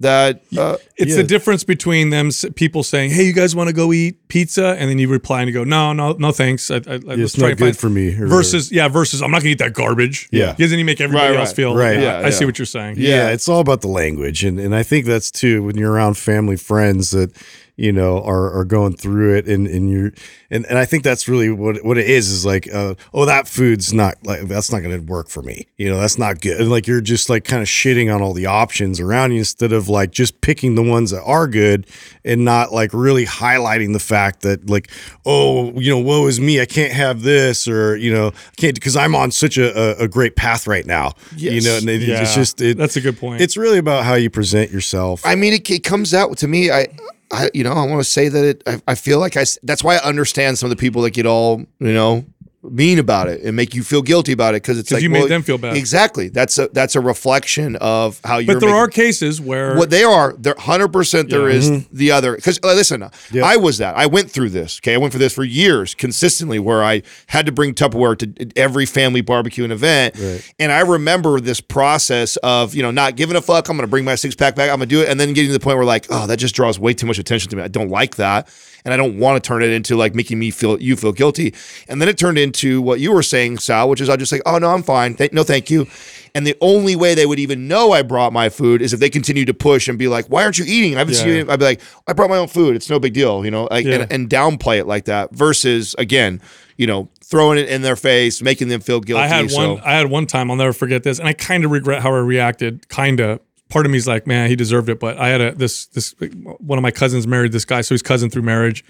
that 0.00 0.42
uh, 0.58 0.76
it's 0.98 1.12
Yeah. 1.12 1.16
the 1.16 1.22
difference 1.22 1.64
between 1.64 2.10
them 2.10 2.30
people 2.54 2.82
saying, 2.82 3.10
"Hey, 3.12 3.22
you 3.24 3.32
guys 3.32 3.56
want 3.56 3.68
to 3.68 3.72
go 3.72 3.92
eat 3.94 4.28
pizza?" 4.28 4.76
and 4.78 4.90
then 4.90 4.98
you 4.98 5.08
reply 5.08 5.40
and 5.40 5.48
you 5.48 5.54
go, 5.54 5.64
"No, 5.64 5.92
no, 5.94 6.12
no, 6.18 6.32
thanks. 6.32 6.70
I, 6.70 6.76
I, 6.76 6.96
let's 6.96 7.06
it's 7.06 7.38
not 7.38 7.46
find-" 7.46 7.58
good 7.58 7.76
for 7.78 7.88
me. 7.88 8.08
or 8.14 8.26
Versus, 8.26 8.70
yeah, 8.70 8.88
versus 8.88 9.22
I'm 9.22 9.30
not 9.30 9.38
gonna 9.40 9.50
eat 9.52 9.58
that 9.58 9.72
garbage. 9.72 10.28
Yeah. 10.30 10.52
because 10.52 10.70
then 10.70 10.78
you 10.78 10.84
make 10.84 11.00
everybody 11.00 11.30
Right, 11.32 11.40
else 11.40 11.48
right. 11.50 11.56
feel 11.56 11.74
Right. 11.74 11.98
Yeah, 11.98 12.20
Yeah, 12.20 12.26
I 12.26 12.30
see 12.30 12.44
what 12.44 12.58
you're 12.58 12.66
saying. 12.66 12.96
yeah, 12.98 13.08
Yeah. 13.08 13.30
it's 13.30 13.48
all 13.48 13.60
about 13.60 13.80
the 13.80 13.88
language, 13.88 14.44
and 14.44 14.60
and 14.60 14.74
I 14.74 14.82
think 14.82 15.06
that's 15.06 15.30
too 15.30 15.62
when 15.62 15.76
you're 15.78 15.92
around 15.92 16.18
family 16.18 16.56
friends 16.56 17.10
that 17.12 17.30
you 17.76 17.92
know 17.92 18.22
are 18.22 18.50
are 18.58 18.64
going 18.64 18.96
through 18.96 19.36
it, 19.36 19.46
and 19.46 19.66
and 19.66 19.90
you're 19.90 20.12
and 20.50 20.64
and 20.66 20.78
I 20.78 20.84
think 20.84 21.04
that's 21.04 21.28
really 21.28 21.50
what 21.50 21.84
what 21.84 21.98
it 21.98 22.08
is 22.08 22.30
is 22.30 22.44
like, 22.46 22.72
uh, 22.72 22.94
oh, 23.12 23.24
that 23.26 23.48
food's 23.48 23.92
not 23.92 24.14
like 24.24 24.42
that's 24.42 24.72
not 24.72 24.80
going 24.80 24.98
to 24.98 25.04
work 25.04 25.28
for 25.28 25.42
me, 25.42 25.66
you 25.76 25.88
know, 25.88 25.98
that's 26.00 26.18
not 26.18 26.40
good, 26.40 26.60
and 26.60 26.70
like 26.70 26.86
you're 26.86 27.00
just 27.00 27.28
like 27.28 27.44
kind 27.44 27.62
of 27.62 27.68
shitting 27.68 28.14
on 28.14 28.22
all 28.22 28.32
the 28.32 28.46
options 28.46 29.00
around 29.00 29.32
you 29.32 29.38
instead 29.38 29.72
of 29.72 29.88
like 29.88 30.10
just 30.10 30.40
picking 30.40 30.74
the 30.74 30.82
ones 30.82 31.10
that 31.10 31.22
are 31.22 31.46
good 31.46 31.86
and 32.24 32.44
not 32.44 32.72
like 32.72 32.90
really 32.92 33.26
highlighting 33.26 33.92
the 33.92 34.00
fact 34.00 34.42
that 34.42 34.68
like, 34.70 34.90
oh, 35.24 35.72
you 35.78 35.90
know, 35.90 35.98
woe 35.98 36.26
is 36.26 36.40
me, 36.40 36.60
I 36.60 36.66
can't 36.66 36.92
have 36.92 37.22
this, 37.22 37.68
or 37.68 37.96
you 37.96 38.12
know, 38.12 38.28
I 38.28 38.54
can't 38.56 38.74
because 38.74 38.96
I'm 38.96 39.14
on 39.14 39.30
such 39.30 39.58
a, 39.58 40.00
a, 40.00 40.04
a 40.04 40.08
great 40.08 40.36
path 40.36 40.66
right 40.66 40.86
now, 40.86 41.12
you 41.36 41.60
know, 41.60 41.76
and 41.76 41.88
it, 41.88 42.02
Yeah, 42.02 42.22
it's 42.22 42.34
just 42.34 42.60
it, 42.60 42.78
that's 42.78 42.96
a 42.96 43.00
good 43.00 43.18
point. 43.18 43.40
it's 43.42 43.56
really 43.56 43.78
about 43.78 44.04
how 44.04 44.14
you 44.14 44.30
present 44.30 44.70
yourself. 44.70 45.24
I 45.26 45.34
mean, 45.34 45.52
it, 45.52 45.68
it 45.70 45.84
comes 45.84 46.14
out 46.14 46.36
to 46.38 46.48
me. 46.48 46.70
I, 46.70 46.86
I, 47.30 47.50
you 47.54 47.64
know, 47.64 47.72
I 47.72 47.84
want 47.86 48.00
to 48.00 48.04
say 48.04 48.28
that 48.28 48.44
it. 48.44 48.62
I, 48.66 48.80
I 48.88 48.94
feel 48.94 49.18
like 49.18 49.36
I. 49.36 49.44
That's 49.62 49.82
why 49.82 49.96
I 49.96 50.02
understand 50.04 50.58
some 50.58 50.70
of 50.70 50.76
the 50.76 50.80
people 50.80 51.02
that 51.02 51.10
get 51.10 51.26
all, 51.26 51.64
you 51.78 51.92
know, 51.92 52.24
mean 52.62 52.98
about 52.98 53.28
it 53.28 53.42
and 53.42 53.54
make 53.54 53.74
you 53.74 53.82
feel 53.84 54.02
guilty 54.02 54.32
about 54.32 54.54
it 54.54 54.62
because 54.62 54.76
it's 54.78 54.90
like 54.90 55.00
you 55.02 55.08
made 55.10 55.20
well, 55.20 55.28
them 55.28 55.42
feel 55.42 55.56
bad. 55.58 55.76
Exactly. 55.76 56.28
That's 56.28 56.58
a 56.58 56.68
that's 56.72 56.96
a 56.96 57.00
reflection 57.00 57.76
of 57.76 58.20
how 58.24 58.38
you're. 58.38 58.54
but 58.54 58.60
there 58.60 58.70
making- 58.70 58.74
are 58.82 58.88
cases 58.88 59.40
where 59.40 59.76
what 59.76 59.90
they 59.90 60.02
are. 60.02 60.34
There, 60.36 60.54
hundred 60.58 60.88
percent. 60.88 61.30
There 61.30 61.48
is 61.48 61.70
Mm-hmm. 61.70 61.96
the 61.96 62.10
other. 62.10 62.34
Because 62.34 62.62
listen, 62.64 63.08
I 63.42 63.56
was 63.56 63.78
that. 63.78 63.96
I 63.96 64.06
went 64.06 64.30
through 64.30 64.50
this. 64.50 64.80
Okay, 64.80 64.94
I 64.94 64.96
went 64.96 65.12
through 65.12 65.20
this 65.20 65.34
for 65.34 65.44
years 65.44 65.94
consistently, 65.94 66.58
where 66.58 66.82
I 66.82 67.02
had 67.26 67.46
to 67.46 67.52
bring 67.52 67.72
Tupperware 67.74 68.18
to 68.18 68.50
every 68.58 68.86
family 68.86 69.20
barbecue 69.20 69.62
and 69.64 69.72
event. 69.72 70.16
And 70.58 70.72
I 70.72 70.80
remember 70.80 71.38
this 71.40 71.60
process 71.60 72.36
of 72.38 72.74
you 72.74 72.82
know 72.82 72.90
not 72.90 73.14
giving 73.16 73.36
a 73.36 73.40
fuck. 73.42 73.68
I'm 73.68 73.76
going 73.76 73.86
to 73.86 73.90
bring 73.90 74.04
my 74.04 74.16
six 74.16 74.34
pack 74.34 74.56
back. 74.56 74.70
I'm 74.70 74.78
going 74.78 74.88
to 74.88 74.94
do 74.94 75.02
it, 75.02 75.08
and 75.08 75.20
then 75.20 75.32
getting 75.34 75.48
to 75.50 75.52
the 75.52 75.60
point 75.60 75.76
where 75.76 75.86
like, 75.86 76.06
oh, 76.10 76.26
that 76.26 76.38
just 76.38 76.54
draws 76.56 76.78
way 76.80 76.94
too 76.94 77.06
much 77.06 77.18
attention 77.18 77.48
to 77.50 77.56
me. 77.56 77.62
I 77.62 77.68
don't 77.68 77.90
like 77.90 78.16
that, 78.16 78.48
and 78.86 78.94
I 78.94 78.96
don't 78.96 79.18
want 79.18 79.42
to 79.42 79.46
turn 79.46 79.62
it 79.62 79.68
into 79.70 79.96
like 79.96 80.14
making 80.14 80.38
me 80.38 80.50
feel 80.50 80.80
you 80.80 80.96
feel 80.96 81.12
guilty. 81.12 81.52
And 81.88 82.00
then 82.00 82.08
it 82.08 82.16
turned 82.16 82.38
into 82.38 82.80
what 82.80 83.00
you 83.00 83.12
were 83.12 83.22
saying, 83.22 83.58
Sal, 83.58 83.90
which 83.90 84.00
is 84.00 84.08
I 84.08 84.16
just 84.16 84.32
like, 84.32 84.40
oh 84.46 84.56
no, 84.56 84.70
I'm 84.70 84.82
fine. 84.82 85.14
Th- 85.16 85.32
no, 85.32 85.42
thank 85.42 85.68
you. 85.70 85.86
And 86.34 86.46
the 86.46 86.56
only 86.60 86.96
way 86.96 87.14
they 87.14 87.26
would 87.26 87.38
even 87.38 87.66
know 87.66 87.92
I 87.92 88.02
brought 88.02 88.32
my 88.32 88.48
food 88.48 88.80
is 88.82 88.92
if 88.92 89.00
they 89.00 89.10
continue 89.10 89.44
to 89.46 89.54
push 89.54 89.88
and 89.88 89.98
be 89.98 90.06
like, 90.06 90.26
"Why 90.26 90.44
aren't 90.44 90.58
you 90.58 90.64
eating?" 90.68 90.94
I 90.94 90.98
haven't 90.98 91.14
seen 91.14 91.28
Yeah. 91.28 91.34
you. 91.44 91.50
I'd 91.50 91.58
be 91.58 91.64
like, 91.64 91.80
"I 92.06 92.12
brought 92.12 92.28
my 92.30 92.36
own 92.36 92.48
food. 92.48 92.76
It's 92.76 92.88
no 92.90 92.98
big 93.00 93.14
deal," 93.14 93.44
you 93.44 93.50
know, 93.50 93.68
like, 93.70 93.84
Yeah. 93.86 94.02
and, 94.02 94.12
and 94.12 94.30
downplay 94.30 94.78
it 94.78 94.86
like 94.86 95.06
that. 95.06 95.34
Versus 95.34 95.94
again, 95.98 96.40
you 96.76 96.86
know, 96.86 97.08
throwing 97.24 97.58
it 97.58 97.68
in 97.68 97.80
their 97.82 97.96
face, 97.96 98.42
making 98.42 98.68
them 98.68 98.80
feel 98.82 99.00
guilty. 99.00 99.22
I 99.24 99.28
had 99.28 99.50
so- 99.50 99.74
one. 99.76 99.82
I 99.82 99.94
had 99.94 100.10
one 100.10 100.26
time. 100.26 100.50
I'll 100.50 100.56
never 100.58 100.74
forget 100.74 101.02
this, 101.04 101.18
and 101.18 101.26
I 101.26 101.32
kind 101.32 101.64
of 101.64 101.70
regret 101.70 102.02
how 102.02 102.12
I 102.14 102.18
reacted. 102.18 102.86
Kind 102.90 103.18
of. 103.20 103.40
Part 103.68 103.86
of 103.86 103.92
me 103.92 103.98
is 103.98 104.06
like, 104.06 104.26
man, 104.26 104.48
he 104.48 104.56
deserved 104.56 104.88
it. 104.88 105.00
But 105.00 105.18
I 105.18 105.28
had 105.28 105.40
a 105.40 105.54
this 105.54 105.86
this 105.86 106.14
one 106.58 106.78
of 106.78 106.82
my 106.82 106.90
cousins 106.90 107.26
married 107.26 107.52
this 107.52 107.64
guy, 107.64 107.80
so 107.80 107.94
he's 107.94 108.02
cousin 108.02 108.30
through 108.30 108.42
marriage, 108.42 108.84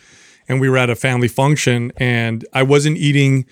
and 0.48 0.60
we 0.60 0.68
were 0.68 0.76
at 0.76 0.90
a 0.90 0.96
family 0.96 1.28
function, 1.28 1.92
and 1.96 2.44
I 2.52 2.62
wasn't 2.62 2.98
eating 2.98 3.46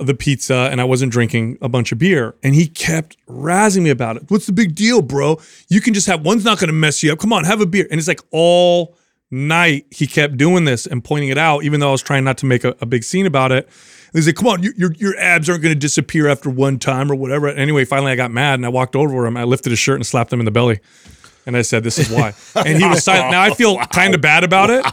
the 0.00 0.14
pizza 0.14 0.68
and 0.70 0.80
I 0.80 0.84
wasn't 0.84 1.12
drinking 1.12 1.58
a 1.60 1.68
bunch 1.68 1.92
of 1.92 1.98
beer. 1.98 2.34
And 2.42 2.54
he 2.54 2.66
kept 2.66 3.16
razzing 3.26 3.82
me 3.82 3.90
about 3.90 4.16
it. 4.16 4.24
What's 4.28 4.46
the 4.46 4.52
big 4.52 4.74
deal, 4.74 5.02
bro? 5.02 5.38
You 5.68 5.80
can 5.80 5.94
just 5.94 6.06
have 6.06 6.24
one's 6.24 6.44
not 6.44 6.58
gonna 6.58 6.72
mess 6.72 7.02
you 7.02 7.12
up. 7.12 7.18
Come 7.18 7.32
on, 7.32 7.44
have 7.44 7.60
a 7.60 7.66
beer. 7.66 7.86
And 7.90 7.98
it's 7.98 8.08
like 8.08 8.20
all 8.30 8.96
night 9.30 9.86
he 9.90 10.06
kept 10.06 10.36
doing 10.36 10.64
this 10.64 10.86
and 10.86 11.02
pointing 11.02 11.28
it 11.28 11.38
out, 11.38 11.64
even 11.64 11.80
though 11.80 11.88
I 11.88 11.92
was 11.92 12.02
trying 12.02 12.24
not 12.24 12.38
to 12.38 12.46
make 12.46 12.64
a, 12.64 12.74
a 12.80 12.86
big 12.86 13.04
scene 13.04 13.26
about 13.26 13.52
it. 13.52 13.66
And 13.66 14.14
he's 14.14 14.26
like, 14.26 14.36
come 14.36 14.48
on, 14.48 14.62
your, 14.62 14.72
your, 14.76 14.92
your 14.94 15.16
abs 15.18 15.48
aren't 15.48 15.62
gonna 15.62 15.74
disappear 15.74 16.28
after 16.28 16.50
one 16.50 16.78
time 16.78 17.10
or 17.10 17.14
whatever. 17.14 17.48
Anyway, 17.48 17.84
finally 17.84 18.10
I 18.12 18.16
got 18.16 18.30
mad 18.30 18.54
and 18.54 18.66
I 18.66 18.68
walked 18.68 18.96
over 18.96 19.24
him. 19.26 19.36
I 19.36 19.44
lifted 19.44 19.70
his 19.70 19.78
shirt 19.78 19.96
and 19.96 20.06
slapped 20.06 20.32
him 20.32 20.40
in 20.40 20.44
the 20.44 20.50
belly. 20.50 20.80
And 21.46 21.56
I 21.56 21.62
said, 21.62 21.84
This 21.84 21.98
is 21.98 22.10
why. 22.10 22.34
And 22.66 22.78
he 22.78 22.86
was 22.86 23.04
silent. 23.04 23.30
Now 23.30 23.42
I 23.42 23.54
feel 23.54 23.78
kind 23.78 24.14
of 24.14 24.20
bad 24.20 24.44
about 24.44 24.70
it. 24.70 24.84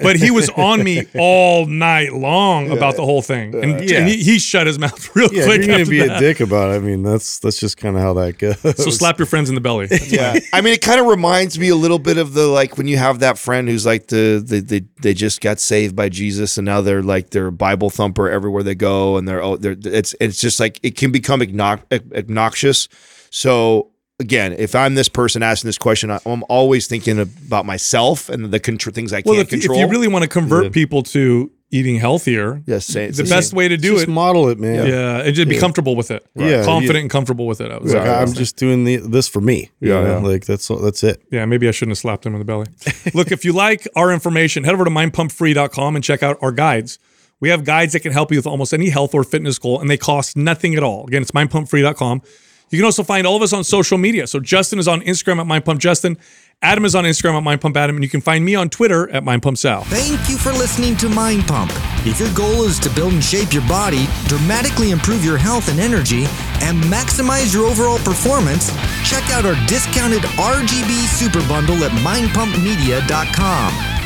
But 0.00 0.16
he 0.16 0.30
was 0.30 0.48
on 0.50 0.82
me 0.84 1.06
all 1.18 1.66
night 1.66 2.12
long 2.12 2.70
about 2.70 2.96
the 2.96 3.04
whole 3.04 3.22
thing, 3.22 3.54
and, 3.54 3.88
Yeah. 3.88 3.98
and 4.00 4.08
he, 4.08 4.22
he 4.22 4.38
shut 4.38 4.66
his 4.66 4.78
mouth 4.78 5.14
real 5.16 5.32
yeah, 5.32 5.44
quick. 5.44 5.58
you're 5.64 5.68
gonna 5.76 5.86
be 5.86 6.00
that. 6.00 6.16
a 6.16 6.20
dick 6.20 6.40
about 6.40 6.72
it. 6.72 6.76
I 6.76 6.78
mean, 6.80 7.02
that's 7.02 7.38
that's 7.38 7.58
just 7.58 7.76
kind 7.76 7.96
of 7.96 8.02
how 8.02 8.14
that 8.14 8.38
goes. 8.38 8.58
So 8.60 8.90
slap 8.90 9.18
your 9.18 9.26
friends 9.26 9.48
in 9.48 9.54
the 9.54 9.60
belly. 9.60 9.86
That's 9.96 10.12
yeah 10.12 10.38
i 10.52 10.60
mean 10.60 10.72
it 10.72 10.80
kind 10.82 11.00
of 11.00 11.06
reminds 11.06 11.58
me 11.58 11.68
a 11.68 11.76
little 11.76 11.98
bit 11.98 12.18
of 12.18 12.34
the 12.34 12.46
like 12.46 12.76
when 12.78 12.86
you 12.88 12.96
have 12.96 13.18
that 13.20 13.38
friend 13.38 13.68
who's 13.68 13.84
like 13.86 14.06
the, 14.08 14.42
the 14.44 14.60
they 14.60 14.80
they 15.02 15.14
just 15.14 15.40
got 15.40 15.58
saved 15.60 15.94
by 15.96 16.08
jesus 16.08 16.56
and 16.58 16.64
now 16.64 16.80
they're 16.80 17.02
like 17.02 17.30
they're 17.30 17.50
bible 17.50 17.90
thumper 17.90 18.28
everywhere 18.30 18.62
they 18.62 18.74
go 18.74 19.16
and 19.16 19.26
they're 19.28 19.42
oh 19.42 19.56
they're 19.56 19.76
it's 19.84 20.14
it's 20.20 20.38
just 20.40 20.60
like 20.60 20.78
it 20.82 20.96
can 20.96 21.10
become 21.12 21.40
obnox- 21.40 21.82
obnoxious 22.16 22.88
so 23.30 23.90
again 24.18 24.52
if 24.54 24.74
i'm 24.74 24.94
this 24.94 25.08
person 25.08 25.42
asking 25.42 25.68
this 25.68 25.78
question 25.78 26.10
I- 26.10 26.20
i'm 26.26 26.42
always 26.48 26.86
thinking 26.86 27.18
about 27.18 27.66
myself 27.66 28.28
and 28.28 28.46
the 28.50 28.60
contr- 28.60 28.94
things 28.94 29.12
i 29.12 29.22
well, 29.24 29.34
can't 29.36 29.52
if, 29.52 29.64
if 29.64 29.76
you 29.76 29.88
really 29.88 30.08
want 30.08 30.22
to 30.22 30.28
convert 30.28 30.72
people 30.72 31.02
to 31.04 31.50
eating 31.72 31.96
healthier, 31.98 32.62
yes 32.64 32.86
say, 32.86 33.10
the 33.10 33.24
best 33.24 33.52
way 33.52 33.66
to 33.66 33.76
do 33.76 33.94
just 33.94 34.04
it, 34.04 34.08
model 34.08 34.48
it, 34.48 34.58
man. 34.58 34.86
yeah, 34.86 35.18
and 35.22 35.34
just 35.34 35.48
be 35.48 35.58
comfortable 35.58 35.96
with 35.96 36.12
it. 36.12 36.24
Yeah, 36.36 36.64
confident 36.64 36.94
you- 36.94 37.00
and 37.00 37.10
comfortable 37.10 37.44
with 37.48 37.60
it. 37.60 37.72
I 37.72 37.78
was 37.78 37.92
Like, 37.92 38.04
I 38.06 38.22
I'm 38.22 38.32
just 38.32 38.54
doing 38.56 38.84
the, 38.84 38.98
this 38.98 39.26
for 39.26 39.40
me. 39.40 39.72
Yeah, 39.80 40.00
yeah. 40.00 40.16
like 40.18 40.46
that's 40.46 40.70
all- 40.70 40.78
that's 40.78 41.02
it. 41.02 41.20
Yeah, 41.32 41.44
maybe 41.44 41.66
I 41.66 41.72
shouldn't 41.72 41.90
have 41.90 41.98
slapped 41.98 42.24
him 42.24 42.34
in 42.34 42.38
the 42.38 42.44
belly. 42.44 42.66
Look, 43.14 43.32
if 43.32 43.44
you 43.44 43.52
like 43.52 43.88
our 43.96 44.12
information, 44.12 44.62
head 44.62 44.74
over 44.74 44.84
to 44.84 44.90
mindpumpfree.com 44.90 45.96
and 45.96 46.04
check 46.04 46.22
out 46.22 46.38
our 46.40 46.52
guides. 46.52 47.00
We 47.40 47.48
have 47.48 47.64
guides 47.64 47.94
that 47.94 48.00
can 48.00 48.12
help 48.12 48.30
you 48.30 48.38
with 48.38 48.46
almost 48.46 48.72
any 48.72 48.88
health 48.88 49.12
or 49.12 49.24
fitness 49.24 49.58
goal, 49.58 49.80
and 49.80 49.90
they 49.90 49.98
cost 49.98 50.36
nothing 50.36 50.76
at 50.76 50.84
all. 50.84 51.06
Again, 51.08 51.20
it's 51.22 51.32
mindpumpfree.com. 51.32 52.22
You 52.70 52.78
can 52.78 52.84
also 52.84 53.02
find 53.02 53.26
all 53.26 53.36
of 53.36 53.42
us 53.42 53.52
on 53.52 53.64
social 53.64 53.98
media. 53.98 54.26
So 54.26 54.40
Justin 54.40 54.78
is 54.78 54.88
on 54.88 55.00
Instagram 55.02 55.40
at 55.40 55.46
mindpumpjustin, 55.46 56.16
Adam 56.62 56.86
is 56.86 56.94
on 56.94 57.04
Instagram 57.04 57.36
at 57.36 57.42
Mind 57.42 57.60
Pump 57.60 57.76
Adam, 57.76 57.96
and 57.96 58.02
you 58.02 58.08
can 58.08 58.22
find 58.22 58.42
me 58.42 58.54
on 58.54 58.70
Twitter 58.70 59.10
at 59.10 59.22
Mind 59.22 59.42
Pump 59.42 59.58
Sal. 59.58 59.84
Thank 59.84 60.30
you 60.30 60.38
for 60.38 60.52
listening 60.52 60.96
to 60.96 61.08
Mind 61.08 61.46
Pump. 61.46 61.70
If 62.06 62.18
your 62.18 62.32
goal 62.32 62.62
is 62.62 62.78
to 62.80 62.88
build 62.90 63.12
and 63.12 63.22
shape 63.22 63.52
your 63.52 63.66
body, 63.68 64.06
dramatically 64.26 64.90
improve 64.90 65.22
your 65.22 65.36
health 65.36 65.68
and 65.68 65.78
energy, 65.78 66.24
and 66.62 66.82
maximize 66.84 67.52
your 67.52 67.66
overall 67.66 67.98
performance, 67.98 68.70
check 69.04 69.28
out 69.30 69.44
our 69.44 69.54
discounted 69.66 70.22
RGB 70.22 71.06
Super 71.08 71.46
Bundle 71.46 71.84
at 71.84 71.90
mindpumpmedia.com. 71.90 74.05